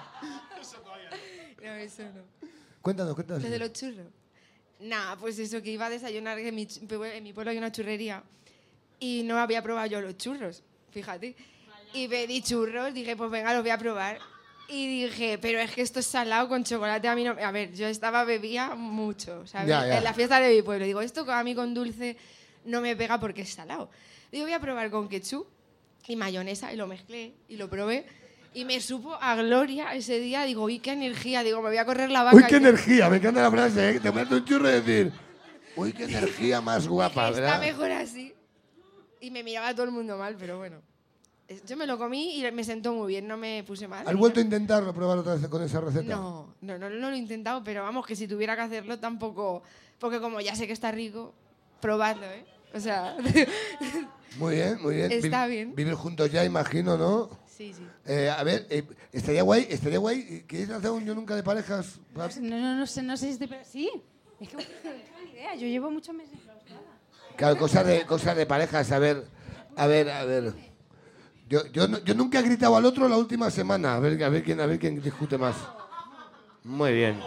No, 1.63 1.73
eso 1.75 2.03
no. 2.03 2.38
Cuéntanos, 2.89 3.15
cuéntanos. 3.15 3.43
Lo 3.43 3.51
de 3.51 3.59
los 3.59 3.73
churros. 3.75 4.07
Nah, 4.81 5.15
pues 5.17 5.39
eso, 5.39 5.61
que 5.61 5.71
iba 5.73 5.85
a 5.85 5.91
desayunar, 5.91 6.39
que 6.39 6.49
en 6.49 6.55
mi, 6.55 6.67
en 6.81 7.23
mi 7.23 7.35
pueblo 7.35 7.51
hay 7.51 7.59
una 7.59 7.71
churrería 7.71 8.23
y 8.99 9.25
no 9.25 9.37
había 9.37 9.63
probado 9.63 9.89
yo 9.89 10.01
los 10.01 10.17
churros, 10.17 10.63
fíjate. 10.91 11.37
Y 11.93 12.09
pedí 12.09 12.41
churros, 12.41 12.95
dije, 12.95 13.15
pues 13.15 13.31
venga, 13.31 13.53
los 13.53 13.63
voy 13.63 13.73
a 13.73 13.77
probar. 13.77 14.19
Y 14.69 15.03
dije, 15.03 15.37
pero 15.37 15.59
es 15.59 15.71
que 15.73 15.83
esto 15.83 16.01
es 16.01 16.07
salado 16.07 16.49
con 16.49 16.65
chocolate, 16.65 17.09
a 17.09 17.15
mí 17.15 17.25
no... 17.25 17.33
A 17.33 17.51
ver, 17.51 17.75
yo 17.75 17.87
estaba, 17.89 18.25
bebía 18.25 18.75
mucho, 18.75 19.47
¿sabes? 19.47 19.69
Ya, 19.69 19.87
ya. 19.87 19.99
En 19.99 20.05
la 20.05 20.15
fiesta 20.15 20.41
de 20.41 20.55
mi 20.55 20.63
pueblo. 20.63 20.87
Digo, 20.87 21.03
esto 21.03 21.31
a 21.31 21.45
mí 21.45 21.55
con 21.55 21.75
dulce 21.75 22.17
no 22.65 22.81
me 22.81 22.97
pega 22.97 23.21
porque 23.21 23.43
es 23.43 23.51
salado. 23.51 23.91
Digo, 24.33 24.45
voy 24.45 24.55
a 24.55 24.61
probar 24.61 24.91
con 24.91 25.11
ketchup 25.11 25.47
y 26.07 26.17
mayonesa 26.17 26.73
y 26.73 26.77
lo 26.77 26.87
mezclé 26.87 27.35
y 27.49 27.59
lo 27.59 27.69
probé. 27.69 28.07
Y 28.55 28.65
me 28.65 28.81
supo 28.81 29.15
a 29.21 29.35
gloria 29.37 29.95
ese 29.95 30.19
día. 30.19 30.45
Digo, 30.45 30.65
uy, 30.65 30.79
qué 30.81 30.93
energía. 30.93 31.43
Digo, 31.43 31.61
me 31.63 31.69
voy 31.69 31.79
a 31.79 31.85
correr 31.85 32.11
la 32.11 32.23
vaca. 32.25 32.37
Uy, 32.37 32.45
qué 32.49 32.55
y- 32.55 32.59
energía. 32.59 33.09
Me 33.09 33.19
encanta 33.19 33.43
la 33.43 33.51
frase, 33.51 33.91
¿eh? 33.91 34.01
Te 34.01 34.11
meto 34.11 34.37
un 34.37 34.45
churro 34.45 34.69
y 34.69 34.73
decir, 34.73 35.13
uy, 35.77 35.93
qué 35.93 36.05
energía 36.05 36.61
más 36.61 36.87
guapa, 36.89 37.29
Está 37.29 37.41
¿verdad? 37.41 37.61
mejor 37.61 37.93
así. 37.93 38.35
Y 39.21 39.31
me 39.31 39.43
miraba 39.43 39.73
todo 39.75 39.85
el 39.85 39.91
mundo 39.93 40.17
mal, 40.17 40.37
pero 40.39 40.59
bueno. 40.59 40.81
Yo 41.67 41.77
me 41.79 41.87
lo 41.87 41.97
comí 41.97 42.39
y 42.45 42.51
me 42.53 42.63
sentó 42.63 42.93
muy 42.93 43.09
bien, 43.09 43.27
no 43.27 43.37
me 43.39 43.65
puse 43.67 43.89
mal. 43.89 44.07
¿Has 44.07 44.15
vuelto 44.15 44.39
a 44.39 44.43
intentarlo, 44.43 44.93
probar 44.93 45.17
otra 45.19 45.35
vez 45.35 45.49
con 45.49 45.63
esa 45.63 45.81
receta? 45.81 46.15
No, 46.15 46.55
no, 46.61 46.77
no, 46.79 46.91
no 46.91 47.09
lo 47.09 47.15
he 47.15 47.17
intentado, 47.17 47.65
pero 47.65 47.83
vamos, 47.83 48.07
que 48.07 48.15
si 48.15 48.29
tuviera 48.29 48.55
que 48.55 48.63
hacerlo 48.63 48.99
tampoco. 48.99 49.63
Porque 49.99 50.21
como 50.21 50.41
ya 50.43 50.55
sé 50.55 50.67
que 50.67 50.75
está 50.75 50.93
rico, 50.93 51.33
probadlo, 51.81 52.27
¿eh? 52.27 52.45
O 52.75 52.81
sea. 52.81 53.17
Muy 54.37 54.57
bien, 54.57 54.79
muy 54.83 54.97
bien. 54.97 55.11
Está 55.11 55.47
bien. 55.47 55.75
Vivir 55.75 55.95
juntos 55.95 56.31
ya, 56.31 56.45
imagino, 56.45 56.99
¿no? 56.99 57.31
Sí, 57.59 57.73
sí. 57.75 57.83
Eh, 58.07 58.31
a 58.31 58.43
ver, 58.45 58.67
eh, 58.71 58.85
estaría 59.13 59.43
guay, 59.43 59.67
estaría 59.69 59.99
guay. 59.99 60.45
¿Queréis 60.47 60.71
hacer 60.71 60.91
un 60.91 61.05
yo 61.05 61.15
nunca 61.15 61.35
de 61.35 61.43
parejas? 61.43 61.99
No, 62.15 62.29
no, 62.57 62.75
no 62.77 62.87
sé, 62.87 63.03
no 63.03 63.17
sé 63.17 63.27
si 63.27 63.33
estoy... 63.33 63.49
pero- 63.49 63.65
Sí, 63.65 63.91
es 64.41 64.49
que 64.49 64.57
no 64.57 64.63
tengo 64.63 64.97
ni 65.25 65.31
idea. 65.33 65.55
Yo 65.57 65.67
llevo 65.67 65.91
muchos 65.91 66.15
meses. 66.15 66.39
Claro, 67.37 67.57
cosas 67.59 67.85
de, 67.87 68.07
cosas 68.07 68.37
de 68.37 68.47
parejas, 68.47 68.91
a 68.93 68.99
ver, 68.99 69.25
a 69.77 69.87
ver, 69.87 70.09
a 70.11 70.25
ver. 70.25 70.55
Yo, 71.49 71.67
yo, 71.67 71.89
no- 71.89 71.99
yo 71.99 72.15
nunca 72.15 72.39
he 72.39 72.43
gritado 72.43 72.77
al 72.77 72.85
otro 72.85 73.09
la 73.09 73.17
última 73.17 73.51
semana, 73.51 73.97
a 73.97 74.01
ver, 74.01 74.23
a 74.23 74.29
ver, 74.29 74.43
quién, 74.43 74.61
a 74.61 74.67
ver 74.67 74.79
quién 74.79 75.01
discute 75.03 75.37
más. 75.39 75.57
Muy 76.65 76.93
bien. 76.93 77.21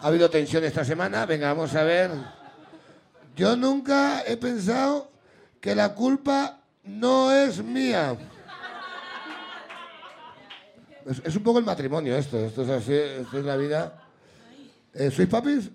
Ha 0.00 0.06
habido 0.08 0.28
tensión 0.30 0.62
esta 0.64 0.84
semana, 0.84 1.24
venga, 1.26 1.48
vamos 1.48 1.74
a 1.74 1.82
ver. 1.82 2.10
Yo 3.34 3.56
nunca 3.56 4.22
he 4.26 4.36
pensado 4.36 5.10
que 5.60 5.74
la 5.74 5.94
culpa 5.94 6.60
no 6.86 7.32
es 7.32 7.62
mía. 7.62 8.16
Es, 11.04 11.22
es 11.24 11.36
un 11.36 11.42
poco 11.42 11.58
el 11.58 11.64
matrimonio 11.64 12.16
esto, 12.16 12.38
esto 12.38 12.62
es 12.62 12.68
así, 12.68 12.94
esto 12.94 13.38
es 13.38 13.44
la 13.44 13.56
vida. 13.56 14.02
Eh, 14.92 15.10
¿Sois 15.10 15.28
papis? 15.28 15.70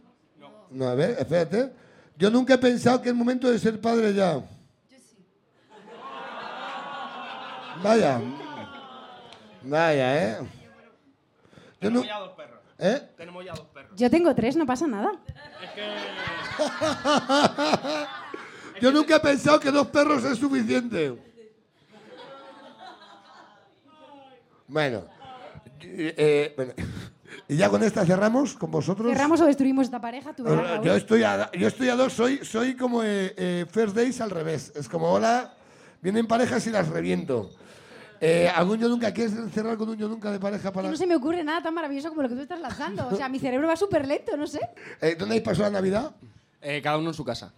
No, 0.72 0.88
a 0.88 0.96
ver, 0.96 1.12
espérate. 1.20 1.72
Yo 2.18 2.30
nunca 2.30 2.56
he 2.56 2.58
pensado 2.58 3.02
que 3.02 3.10
es 3.10 3.16
momento 3.16 3.50
de 3.50 3.60
ser 3.60 3.80
padre 3.80 4.14
ya. 4.14 4.42
Vaya. 7.84 8.22
Vaya, 9.64 10.24
¿eh? 10.24 10.38
Yo 11.80 11.90
no... 11.92 12.02
Tenemos 12.02 12.08
ya 12.08 12.20
dos 12.20 12.30
perros. 12.32 12.60
¿Eh? 12.78 13.10
Tenemos 13.18 13.46
ya 13.46 13.54
dos 13.54 13.68
perros. 13.68 13.92
Yo 13.96 14.10
tengo 14.10 14.36
tres, 14.36 14.56
no 14.56 14.66
pasa 14.66 14.88
nada. 14.88 15.12
Es 15.64 15.70
que... 15.72 15.82
Yo 18.82 18.92
nunca 18.92 19.18
he 19.18 19.20
pensado 19.20 19.60
que 19.60 19.72
dos 19.72 19.88
perros 19.88 20.24
es 20.24 20.38
suficiente. 20.38 21.16
Bueno. 24.68 25.04
eh, 25.82 26.54
bueno. 26.56 26.74
Y 27.48 27.58
ya 27.58 27.70
con 27.70 27.84
esta 27.84 28.06
cerramos 28.06 28.54
con 28.54 28.72
vosotros. 28.72 29.12
Cerramos 29.12 29.42
o 29.42 29.46
destruimos 29.46 29.86
esta 29.86 30.00
pareja, 30.00 30.34
tú 30.34 30.44
verás. 30.44 30.82
Yo 30.84 30.96
estoy 30.96 31.24
a, 31.24 31.52
yo 31.52 31.68
estoy 31.68 31.90
a 31.90 31.96
dos, 31.96 32.14
soy, 32.14 32.40
soy 32.44 32.76
como 32.76 33.04
eh, 33.04 33.34
eh, 33.36 33.66
First 33.70 33.96
Days 33.96 34.22
al 34.22 34.30
revés. 34.30 34.72
Es 34.76 34.88
como, 34.88 35.12
hola, 35.12 35.54
vienen 36.02 36.28
parejas 36.28 36.66
y 36.68 36.70
las 36.70 36.88
reviento. 36.88 37.52
Eh, 38.22 38.48
¿Algún 38.54 38.80
yo 38.80 38.88
nunca? 38.88 39.12
¿Quieres 39.12 39.34
cerrar 39.54 39.78
con 39.78 39.90
un 39.90 39.98
yo 39.98 40.08
nunca 40.08 40.32
de 40.32 40.40
pareja 40.40 40.70
Que 40.70 40.76
para...? 40.76 40.90
no 40.90 40.96
se 40.96 41.08
me 41.08 41.16
ocurre 41.16 41.44
nada 41.44 41.64
tan 41.64 41.74
maravilloso 41.74 42.10
como 42.10 42.22
lo 42.22 42.30
que 42.30 42.36
tú 42.36 42.42
estás 42.42 42.60
lanzando. 42.60 43.08
O 43.08 43.16
sea, 43.16 43.28
mi 43.28 43.40
cerebro 43.40 43.68
va 43.68 43.76
súper 43.76 44.08
lento, 44.08 44.38
no 44.38 44.48
sé. 44.48 44.60
Eh, 45.02 45.16
¿Dónde 45.18 45.34
habéis 45.34 45.44
pasado 45.44 45.64
la 45.64 45.72
Navidad? 45.72 46.12
Eh, 46.62 46.80
cada 46.84 47.00
uno 47.00 47.10
en 47.10 47.16
su 47.16 47.26
casa. 47.26 47.52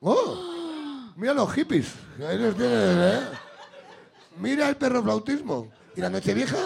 ¡Oh! 0.00 1.12
Mira 1.16 1.34
los 1.34 1.52
hippies. 1.52 1.94
Ahí 2.26 2.38
los 2.38 2.56
tienes, 2.56 2.96
¿eh? 2.96 3.26
Mira 4.38 4.68
el 4.68 4.76
perro 4.76 5.02
flautismo. 5.02 5.70
¿Y 5.96 6.00
la 6.00 6.10
noche 6.10 6.32
vieja? 6.32 6.56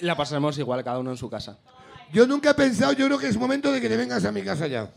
La 0.00 0.16
pasaremos 0.16 0.58
igual, 0.58 0.82
cada 0.82 0.98
uno 0.98 1.12
en 1.12 1.16
su 1.16 1.30
casa. 1.30 1.58
Yo 2.12 2.26
nunca 2.26 2.50
he 2.50 2.54
pensado, 2.54 2.92
yo 2.92 3.06
creo 3.06 3.18
que 3.18 3.28
es 3.28 3.36
momento 3.36 3.70
de 3.70 3.80
que 3.80 3.88
te 3.88 3.96
vengas 3.96 4.24
a 4.24 4.32
mi 4.32 4.42
casa 4.42 4.66
ya. 4.66 4.90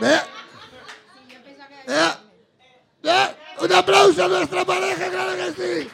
¿Eh? 0.00 0.20
¿Eh? 1.88 2.10
¿Eh? 3.04 3.36
Un 3.60 3.72
aplauso 3.72 4.24
a 4.24 4.28
nuestra 4.28 4.64
pareja, 4.64 5.10
claro 5.10 5.36
que 5.36 5.52
sí. 5.52 5.90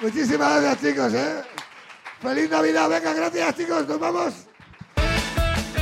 Muchísimas 0.00 0.62
gracias, 0.62 0.92
chicos, 0.92 1.14
¿eh? 1.14 1.42
Feliz 2.20 2.50
Navidad, 2.50 2.88
venga, 2.88 3.14
gracias, 3.14 3.56
chicos, 3.56 3.88
nos 3.88 3.98
vamos. 3.98 4.47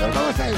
Nos 0.01 0.15
vamos 0.15 0.41
a 0.41 0.51
ir. 0.51 0.57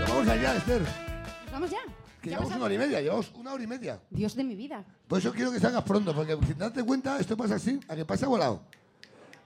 Nos 0.00 0.08
vamos 0.08 0.28
allá, 0.28 0.56
Esther. 0.56 0.82
Pues 0.82 1.52
vamos 1.52 1.70
ya. 1.70 1.78
Que 2.20 2.30
llevamos 2.30 2.52
una 2.54 2.64
hora 2.64 2.74
y 2.74 2.78
media, 2.78 3.00
llevamos 3.00 3.30
una 3.34 3.52
hora 3.52 3.62
y 3.62 3.66
media. 3.66 4.00
Dios 4.10 4.34
de 4.34 4.44
mi 4.44 4.54
vida. 4.56 4.84
Por 5.06 5.18
eso 5.18 5.32
quiero 5.32 5.52
que 5.52 5.60
salgas 5.60 5.84
pronto, 5.84 6.14
porque 6.14 6.36
si 6.46 6.54
te 6.54 6.68
das 6.70 6.72
cuenta, 6.84 7.18
esto 7.18 7.36
pasa 7.36 7.54
así, 7.56 7.78
a 7.88 7.94
que 7.96 8.04
pasa 8.04 8.26
volado. 8.26 8.60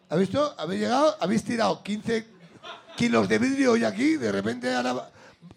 ¿Habéis 0.09 0.29
visto? 0.29 0.55
Habéis 0.59 0.81
llegado, 0.83 1.17
habéis 1.21 1.45
tirado 1.45 1.83
15 1.83 2.27
kilos 2.97 3.29
de 3.29 3.39
vidrio 3.39 3.73
hoy 3.73 3.85
aquí, 3.85 4.17
de 4.17 4.33
repente 4.33 4.75
ahora... 4.75 5.11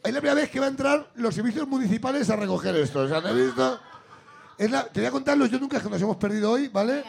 Es 0.03 0.13
la 0.13 0.19
primera 0.19 0.35
vez 0.41 0.49
que 0.51 0.59
va 0.59 0.65
a 0.67 0.69
entrar 0.69 1.09
los 1.15 1.33
servicios 1.33 1.67
municipales 1.67 2.29
a 2.29 2.35
recoger 2.35 2.75
esto. 2.75 3.01
O 3.01 3.07
sea, 3.07 3.21
¿no 3.21 3.29
habéis 3.29 3.47
visto? 3.47 3.79
Es 4.57 4.69
la- 4.69 4.85
te 4.85 4.99
voy 4.99 5.07
a 5.07 5.11
contar 5.11 5.37
los 5.37 5.49
yo 5.49 5.59
nunca 5.59 5.79
que 5.81 5.89
nos 5.89 6.01
hemos 6.01 6.17
perdido 6.17 6.51
hoy, 6.51 6.67
¿vale? 6.67 7.03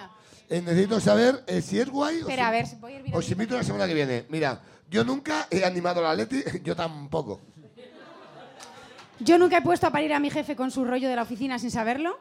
Eh, 0.48 0.62
necesito 0.62 0.98
saber 1.00 1.42
eh, 1.46 1.60
si 1.60 1.78
es 1.78 1.88
guay 1.90 2.16
o 2.16 2.20
Espera, 2.20 2.44
si- 2.44 2.48
a 2.48 2.50
ver, 2.50 2.66
voy 2.80 2.94
a 2.94 3.30
invito 3.32 3.54
la 3.56 3.62
semana 3.64 3.86
que 3.86 3.94
viene. 3.94 4.24
Mira, 4.30 4.60
Yo 4.88 5.04
nunca 5.04 5.46
he 5.50 5.64
animado 5.64 6.02
la 6.02 6.14
Leti, 6.14 6.42
yo 6.62 6.76
tampoco. 6.76 7.40
Yo 9.18 9.38
nunca 9.38 9.58
he 9.58 9.62
puesto 9.62 9.86
a 9.86 9.90
parir 9.90 10.12
a 10.12 10.20
mi 10.20 10.30
jefe 10.30 10.54
con 10.54 10.70
su 10.70 10.84
rollo 10.84 11.08
de 11.08 11.16
la 11.16 11.22
oficina 11.22 11.58
sin 11.58 11.70
saberlo. 11.70 12.18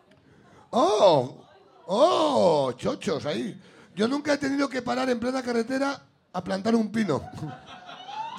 ¡Oh! 0.70 1.46
¡Oh! 1.88 2.72
Chochos 2.78 3.26
ahí. 3.26 3.60
Yo 3.96 4.08
nunca 4.08 4.34
he 4.34 4.38
tenido 4.38 4.70
que 4.70 4.82
parar 4.82 5.10
en 5.10 5.20
plena 5.20 5.44
carretera 5.44 6.02
a 6.32 6.44
plantar 6.44 6.76
un 6.76 6.92
pino. 6.92 7.22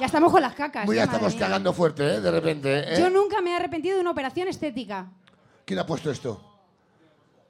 Ya 0.01 0.07
estamos 0.07 0.33
con 0.33 0.43
las 0.43 0.55
cacas. 0.55 0.87
Muy 0.87 0.97
ya 0.97 1.05
estamos 1.05 1.33
mía. 1.35 1.41
cagando 1.41 1.73
fuerte, 1.73 2.15
¿eh? 2.15 2.21
De 2.21 2.31
repente. 2.31 2.95
¿eh? 2.95 2.99
Yo 2.99 3.11
nunca 3.11 3.41
me 3.41 3.51
he 3.51 3.55
arrepentido 3.57 3.97
de 3.97 4.01
una 4.03 4.11
operación 4.11 4.49
estética. 4.49 5.07
¿Quién 5.65 5.79
ha 5.79 5.87
puesto 5.87 6.11
esto? 6.11 6.43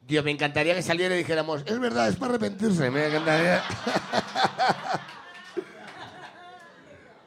Dios, 0.06 0.24
me 0.24 0.30
encantaría 0.30 0.74
que 0.74 0.82
saliera 0.82 1.14
y 1.16 1.18
dijéramos, 1.18 1.62
es 1.66 1.78
verdad, 1.80 2.08
es 2.08 2.16
para 2.16 2.34
arrepentirse, 2.34 2.90
me 2.90 3.06
encantaría. 3.06 3.62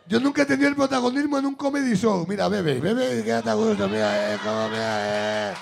Yo 0.09 0.19
nunca 0.19 0.41
he 0.41 0.45
tenido 0.47 0.67
el 0.67 0.75
protagonismo 0.75 1.37
en 1.37 1.45
un 1.45 1.53
comedy 1.53 1.95
show. 1.95 2.25
Mira, 2.27 2.49
bebe, 2.49 2.79
bebe 2.79 3.23
quédate 3.23 3.51
a 3.51 3.53
gusto, 3.53 3.87
mira, 3.87 4.33
eh, 4.33 4.39
cómo, 4.43 4.67
mira, 4.67 5.51
eh. 5.51 5.53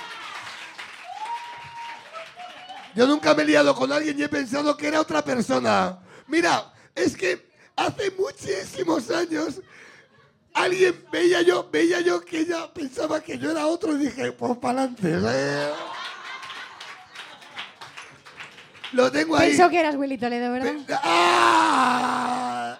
Yo 2.95 3.05
nunca 3.05 3.35
me 3.35 3.43
he 3.43 3.45
liado 3.45 3.75
con 3.75 3.91
alguien 3.91 4.17
y 4.17 4.23
he 4.23 4.29
pensado 4.29 4.77
que 4.77 4.87
era 4.87 5.01
otra 5.01 5.21
persona. 5.21 5.99
Mira, 6.27 6.71
es 6.95 7.17
que 7.17 7.51
hace 7.75 8.09
muchísimos 8.11 9.11
años 9.11 9.59
alguien 10.53 11.05
veía 11.11 11.41
yo, 11.41 11.69
veía 11.69 11.99
yo 11.99 12.21
que 12.21 12.39
ella 12.39 12.73
pensaba 12.73 13.19
que 13.19 13.37
yo 13.37 13.51
era 13.51 13.67
otro 13.67 13.97
y 13.97 14.05
dije, 14.05 14.31
pues 14.31 14.57
para 14.59 14.83
adelante. 14.83 15.19
Lo 18.93 19.11
tengo 19.11 19.35
ahí. 19.35 19.49
Pensó 19.49 19.69
que 19.69 19.77
eras 19.77 19.95
Willy 19.95 20.17
Toledo, 20.17 20.53
¿verdad? 20.53 20.73
¡Ah! 21.03 22.77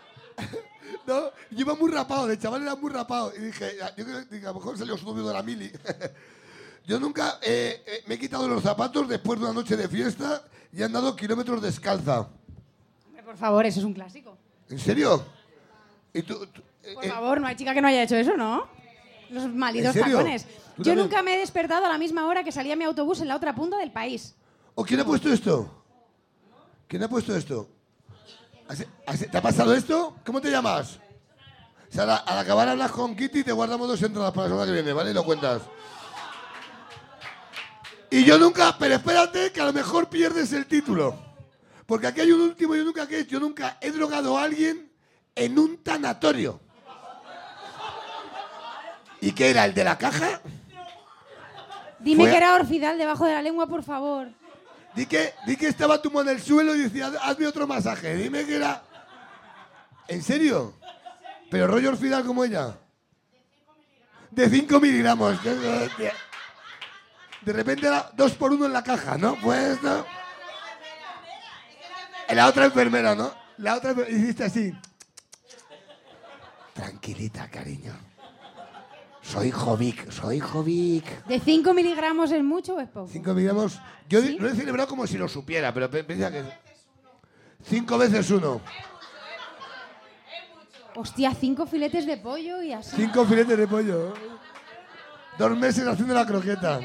No, 1.08 1.32
yo 1.52 1.60
iba 1.62 1.74
muy 1.74 1.90
rapado, 1.90 2.28
de 2.28 2.38
chaval 2.38 2.64
era 2.64 2.76
muy 2.76 2.92
rapado. 2.92 3.32
Y 3.36 3.40
dije, 3.40 3.78
ya, 3.80 3.96
yo 3.96 4.04
creo 4.04 4.28
que 4.28 4.38
a 4.46 4.50
lo 4.50 4.56
mejor 4.56 4.78
salió 4.78 4.98
su 4.98 5.06
novio 5.06 5.26
de 5.26 5.34
la 5.34 5.42
mili. 5.42 5.72
Yo 6.86 7.02
nunca 7.02 7.38
eh, 7.42 7.84
eh, 7.86 8.04
me 8.08 8.16
he 8.16 8.20
quitado 8.20 8.48
los 8.48 8.64
zapatos 8.64 9.10
después 9.10 9.38
de 9.38 9.46
una 9.46 9.54
noche 9.54 9.76
de 9.76 9.90
fiesta 9.90 10.42
y 10.72 10.82
he 10.82 10.86
andado 10.86 11.14
kilómetros 11.18 11.62
descalza. 11.62 12.30
Hombre, 13.06 13.24
Por 13.24 13.36
favor, 13.36 13.66
eso 13.66 13.80
es 13.82 13.86
un 13.86 13.94
clásico. 13.94 14.38
¿En 14.70 14.80
serio? 14.80 15.22
¿Y 16.14 16.22
tú, 16.22 16.48
tú- 16.48 16.62
Por 16.94 17.04
eh, 17.04 17.10
favor, 17.10 17.42
no 17.42 17.48
hay 17.48 17.58
chica 17.58 17.74
que 17.74 17.82
no 17.82 17.90
haya 17.90 18.04
hecho 18.04 18.16
eso, 18.16 18.38
¿no? 18.38 18.68
Los 19.30 19.54
malditos 19.54 19.94
tacones. 19.94 20.46
¿Tú 20.46 20.50
Yo 20.78 20.84
también? 20.84 20.98
nunca 21.00 21.22
me 21.24 21.36
he 21.36 21.40
despertado 21.40 21.86
a 21.86 21.90
la 21.90 21.98
misma 21.98 22.26
hora 22.26 22.42
que 22.46 22.54
salía 22.54 22.78
mi 22.78 22.86
autobús 22.86 23.20
en 23.20 23.28
la 23.28 23.36
otra 23.36 23.54
punta 23.54 23.78
del 23.78 23.92
país. 23.92 24.36
¿O 24.74 24.86
quién 24.86 25.02
ha 25.02 25.06
puesto 25.06 25.32
esto? 25.32 25.84
¿Quién 26.88 27.04
ha 27.04 27.10
puesto 27.10 27.36
esto? 27.36 27.68
¿Has- 28.68 28.86
has- 29.06 29.32
¿Te 29.32 29.38
ha 29.38 29.42
pasado 29.42 29.74
esto? 29.74 30.16
¿Cómo 30.26 30.42
te 30.42 30.50
llamas? 30.52 31.00
Al, 31.98 32.10
acabar 32.12 32.68
hablas 32.68 32.92
con 32.92 33.16
Kitty 33.16 33.44
te 33.44 33.52
guardamos 33.52 33.88
dos 33.88 34.02
entradas 34.02 34.32
para 34.32 34.44
la 34.48 34.50
semana 34.54 34.66
que 34.68 34.74
viene, 34.74 34.94
¿vale? 34.94 35.12
Y 35.12 35.14
lo 35.14 35.24
cuentas. 35.24 35.62
Y 38.10 38.24
yo 38.24 38.38
nunca, 38.38 38.76
pero 38.78 38.96
espérate 38.96 39.52
que 39.52 39.62
a 39.62 39.66
lo 39.66 39.74
mejor 39.74 40.08
pierdes 40.10 40.52
el 40.54 40.66
título. 40.66 41.16
Porque 41.86 42.08
aquí 42.08 42.22
hay 42.22 42.32
un 42.32 42.42
último 42.42 42.76
yo 42.76 42.84
nunca 42.84 43.08
que 43.08 43.20
es, 43.22 43.28
yo 43.28 43.40
nunca 43.40 43.78
he 43.82 43.92
drogado 43.92 44.38
a 44.38 44.44
alguien 44.44 44.92
en 45.36 45.58
un 45.58 45.78
tanatorio. 45.84 46.60
¿Y 49.22 49.32
qué 49.32 49.50
era? 49.50 49.66
¿El 49.66 49.74
de 49.74 49.84
la 49.84 49.98
caja? 49.98 50.42
Dime 52.00 52.24
Fue- 52.24 52.32
que 52.32 52.38
era 52.38 52.54
orfidal 52.56 52.98
debajo 52.98 53.26
de 53.26 53.34
la 53.34 53.42
lengua, 53.42 53.66
por 53.68 53.84
favor. 53.84 54.28
Di 54.98 55.06
que, 55.06 55.36
di 55.46 55.56
que 55.56 55.68
estaba 55.68 56.02
tu 56.02 56.10
en 56.20 56.28
el 56.30 56.42
suelo 56.42 56.74
y 56.74 56.80
decía, 56.80 57.12
hazme 57.22 57.46
otro 57.46 57.68
masaje. 57.68 58.16
Dime 58.16 58.44
que 58.48 58.56
era... 58.56 58.82
¿En 60.08 60.24
serio? 60.24 60.74
¿Pero 61.52 61.68
rollo 61.68 61.90
orfidal 61.90 62.26
como 62.26 62.44
ella? 62.44 62.76
De 64.32 64.50
5 64.50 64.80
miligramos. 64.80 65.38
De 65.44 66.12
repente 67.54 67.86
era 67.86 68.10
dos 68.16 68.32
por 68.34 68.52
uno 68.52 68.66
en 68.66 68.74
la 68.74 68.84
caja, 68.84 69.20
¿no? 69.20 69.36
Pues 69.40 69.84
no. 69.84 70.04
La 72.30 72.48
otra 72.48 72.66
enfermera, 72.66 73.14
¿no? 73.14 73.32
La 73.58 73.76
otra 73.76 73.92
enfer- 73.94 74.10
hiciste 74.10 74.46
así. 74.46 74.74
Tranquilita, 76.74 77.48
cariño. 77.52 77.94
Soy 79.28 79.52
Jovic, 79.52 80.10
soy 80.10 80.40
Jovic. 80.40 81.26
¿De 81.26 81.40
5 81.40 81.74
miligramos 81.74 82.32
es 82.32 82.44
mucho 82.44 82.76
o 82.76 82.80
es 82.80 82.88
poco? 82.88 83.08
5 83.12 83.34
miligramos. 83.34 83.78
Yo 84.08 84.22
di- 84.22 84.38
lo 84.38 84.48
he 84.48 84.56
celebrado 84.56 84.88
como 84.88 85.06
si 85.06 85.18
lo 85.18 85.28
supiera, 85.28 85.74
pero 85.74 85.90
pe- 85.92 86.04
piensa 86.06 86.32
que. 86.32 86.44
Cinco 87.64 87.98
veces 87.98 88.30
uno. 88.32 88.62
Hostia, 90.96 91.34
cinco 91.36 91.66
filetes 91.66 92.06
de 92.06 92.18
pollo 92.18 92.62
y 92.62 92.72
así. 92.72 92.96
Cinco 92.96 93.26
filetes 93.26 93.58
de 93.58 93.68
pollo. 93.68 94.14
Dos 95.38 95.58
meses 95.58 95.86
haciendo 95.86 96.14
la 96.14 96.26
croqueta. 96.26 96.80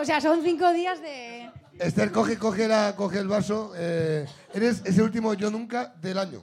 O 0.00 0.04
sea, 0.04 0.20
son 0.20 0.42
cinco 0.44 0.70
días 0.72 1.00
de... 1.00 1.50
Esther, 1.80 2.12
coge, 2.12 2.38
coge, 2.38 2.68
la, 2.68 2.94
coge 2.94 3.18
el 3.18 3.26
vaso. 3.26 3.72
eh, 3.76 4.26
eres 4.52 4.82
ese 4.84 5.02
último 5.02 5.32
yo 5.34 5.50
nunca 5.50 5.94
del 6.00 6.18
año. 6.18 6.42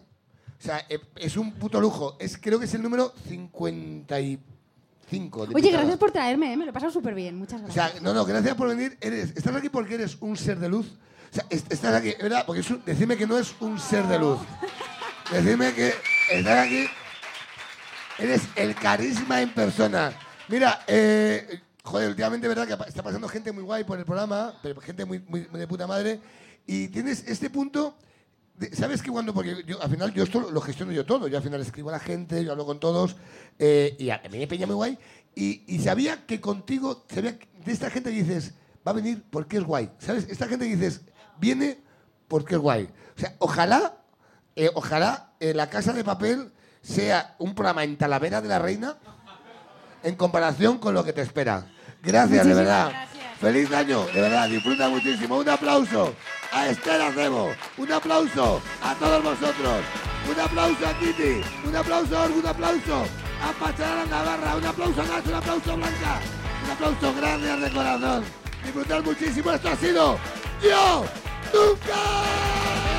O 0.59 0.63
sea, 0.63 0.85
eh, 0.89 0.99
es 1.15 1.37
un 1.37 1.51
puto 1.53 1.79
lujo. 1.81 2.15
Es, 2.19 2.37
creo 2.37 2.59
que 2.59 2.65
es 2.65 2.73
el 2.73 2.81
número 2.81 3.13
55. 3.27 5.47
de 5.47 5.55
Oye, 5.55 5.71
gracias 5.71 5.97
por 5.97 6.11
traerme, 6.11 6.53
¿eh? 6.53 6.57
me 6.57 6.65
lo 6.65 6.71
he 6.71 6.73
pasado 6.73 6.91
súper 6.91 7.13
bien. 7.13 7.37
Muchas 7.37 7.61
O 7.61 7.65
gracias. 7.65 7.91
sea, 7.91 8.01
no, 8.01 8.13
no, 8.13 8.25
gracias 8.25 8.55
por 8.55 8.67
venir. 8.69 8.97
Eres, 9.01 9.33
estás 9.35 9.55
aquí 9.55 9.69
porque 9.69 9.95
eres 9.95 10.17
un 10.21 10.37
ser 10.37 10.59
de 10.59 10.69
luz. 10.69 10.87
O 11.31 11.35
sea, 11.35 11.45
est- 11.49 11.71
estás 11.71 11.93
aquí, 11.93 12.13
¿verdad? 12.21 12.45
Porque 12.45 12.61
es 12.61 12.69
un- 12.69 12.81
decime 12.85 13.17
que 13.17 13.27
no 13.27 13.37
es 13.37 13.53
un 13.59 13.77
ser 13.79 14.05
de 14.07 14.17
luz. 14.19 14.39
Decime 15.31 15.73
que 15.73 15.93
estás 16.31 16.65
aquí. 16.67 16.85
Eres 18.19 18.41
el 18.55 18.75
carisma 18.75 19.41
en 19.41 19.49
persona. 19.53 20.13
Mira, 20.47 20.83
eh, 20.87 21.59
joder, 21.83 22.09
últimamente, 22.09 22.47
¿verdad? 22.47 22.67
Que 22.67 22.77
está 22.87 23.01
pasando 23.03 23.27
gente 23.27 23.51
muy 23.51 23.63
guay 23.63 23.83
por 23.83 23.97
el 23.99 24.05
programa, 24.05 24.53
pero 24.63 24.79
gente 24.81 25.03
muy, 25.03 25.19
muy- 25.27 25.47
muy 25.49 25.59
de 25.59 25.67
puta 25.67 25.87
madre. 25.87 26.21
Y 26.67 26.87
tienes 26.89 27.23
este 27.27 27.49
punto. 27.49 27.97
¿Sabes 28.73 29.01
que 29.01 29.11
cuando.? 29.11 29.33
Porque 29.33 29.63
yo, 29.65 29.81
al 29.81 29.89
final, 29.89 30.13
yo 30.13 30.23
esto 30.23 30.49
lo 30.49 30.61
gestiono 30.61 30.91
yo 30.91 31.05
todo. 31.05 31.27
Yo 31.27 31.37
al 31.37 31.43
final 31.43 31.61
escribo 31.61 31.89
a 31.89 31.93
la 31.93 31.99
gente, 31.99 32.43
yo 32.43 32.51
hablo 32.51 32.65
con 32.65 32.79
todos. 32.79 33.15
eh, 33.59 33.95
y 33.99 34.09
a, 34.09 34.21
mí 34.31 34.37
me 34.37 34.47
peña 34.47 34.65
muy 34.65 34.75
guay. 34.75 34.97
Y, 35.35 35.63
y 35.67 35.79
sabía 35.79 36.25
que 36.25 36.39
contigo, 36.39 37.05
sabía 37.13 37.37
que 37.37 37.47
de 37.65 37.71
esta 37.71 37.89
gente 37.89 38.11
que 38.11 38.23
dices, 38.23 38.53
va 38.87 38.91
a 38.91 38.95
venir 38.95 39.23
porque 39.29 39.57
es 39.57 39.63
guay. 39.63 39.91
¿Sabes? 39.99 40.27
Esta 40.29 40.47
gente 40.47 40.67
que 40.67 40.75
dices, 40.75 41.01
viene 41.37 41.79
porque 42.27 42.55
es 42.55 42.61
guay. 42.61 42.89
O 43.15 43.19
sea, 43.19 43.35
ojalá, 43.39 43.97
eh, 44.55 44.69
ojalá 44.73 45.33
eh, 45.39 45.53
la 45.53 45.69
Casa 45.69 45.93
de 45.93 46.03
Papel 46.03 46.51
sea 46.81 47.35
un 47.39 47.55
programa 47.55 47.83
en 47.83 47.97
Talavera 47.97 48.41
de 48.41 48.47
la 48.47 48.59
Reina 48.59 48.97
en 50.03 50.15
comparación 50.15 50.77
con 50.77 50.93
lo 50.93 51.03
que 51.03 51.13
te 51.13 51.21
espera. 51.21 51.67
Gracias, 52.03 52.45
de 52.45 52.53
verdad. 52.53 52.89
gracias. 52.89 53.14
Feliz 53.39 53.71
año, 53.73 54.05
de 54.05 54.21
verdad, 54.21 54.47
disfruta 54.47 54.89
muchísimo. 54.89 55.37
Un 55.37 55.49
aplauso 55.49 56.13
a 56.51 56.67
Esther 56.67 57.01
Acebo, 57.01 57.51
un 57.77 57.91
aplauso 57.91 58.61
a 58.81 58.95
todos 58.95 59.23
vosotros, 59.23 59.83
un 60.29 60.39
aplauso 60.39 60.87
a 60.87 60.97
Kitty, 60.99 61.41
un 61.67 61.75
aplauso 61.75 62.17
a 62.17 62.23
Orgu, 62.23 62.39
un 62.39 62.47
aplauso 62.47 63.05
a 63.43 63.51
Pacharán 63.59 64.09
Navarra, 64.09 64.55
un 64.55 64.65
aplauso 64.65 65.01
a 65.01 65.05
Nacho, 65.05 65.29
un 65.29 65.35
aplauso 65.35 65.71
a 65.71 65.75
Blanca, 65.75 66.19
un 66.63 66.71
aplauso 66.71 67.13
gracias 67.15 67.61
de 67.61 67.71
corazón. 67.71 68.23
Disfrutar 68.63 69.03
muchísimo, 69.03 69.51
esto 69.51 69.69
ha 69.69 69.75
sido 69.75 70.17
Yo 70.61 71.05
Nunca. 71.53 72.94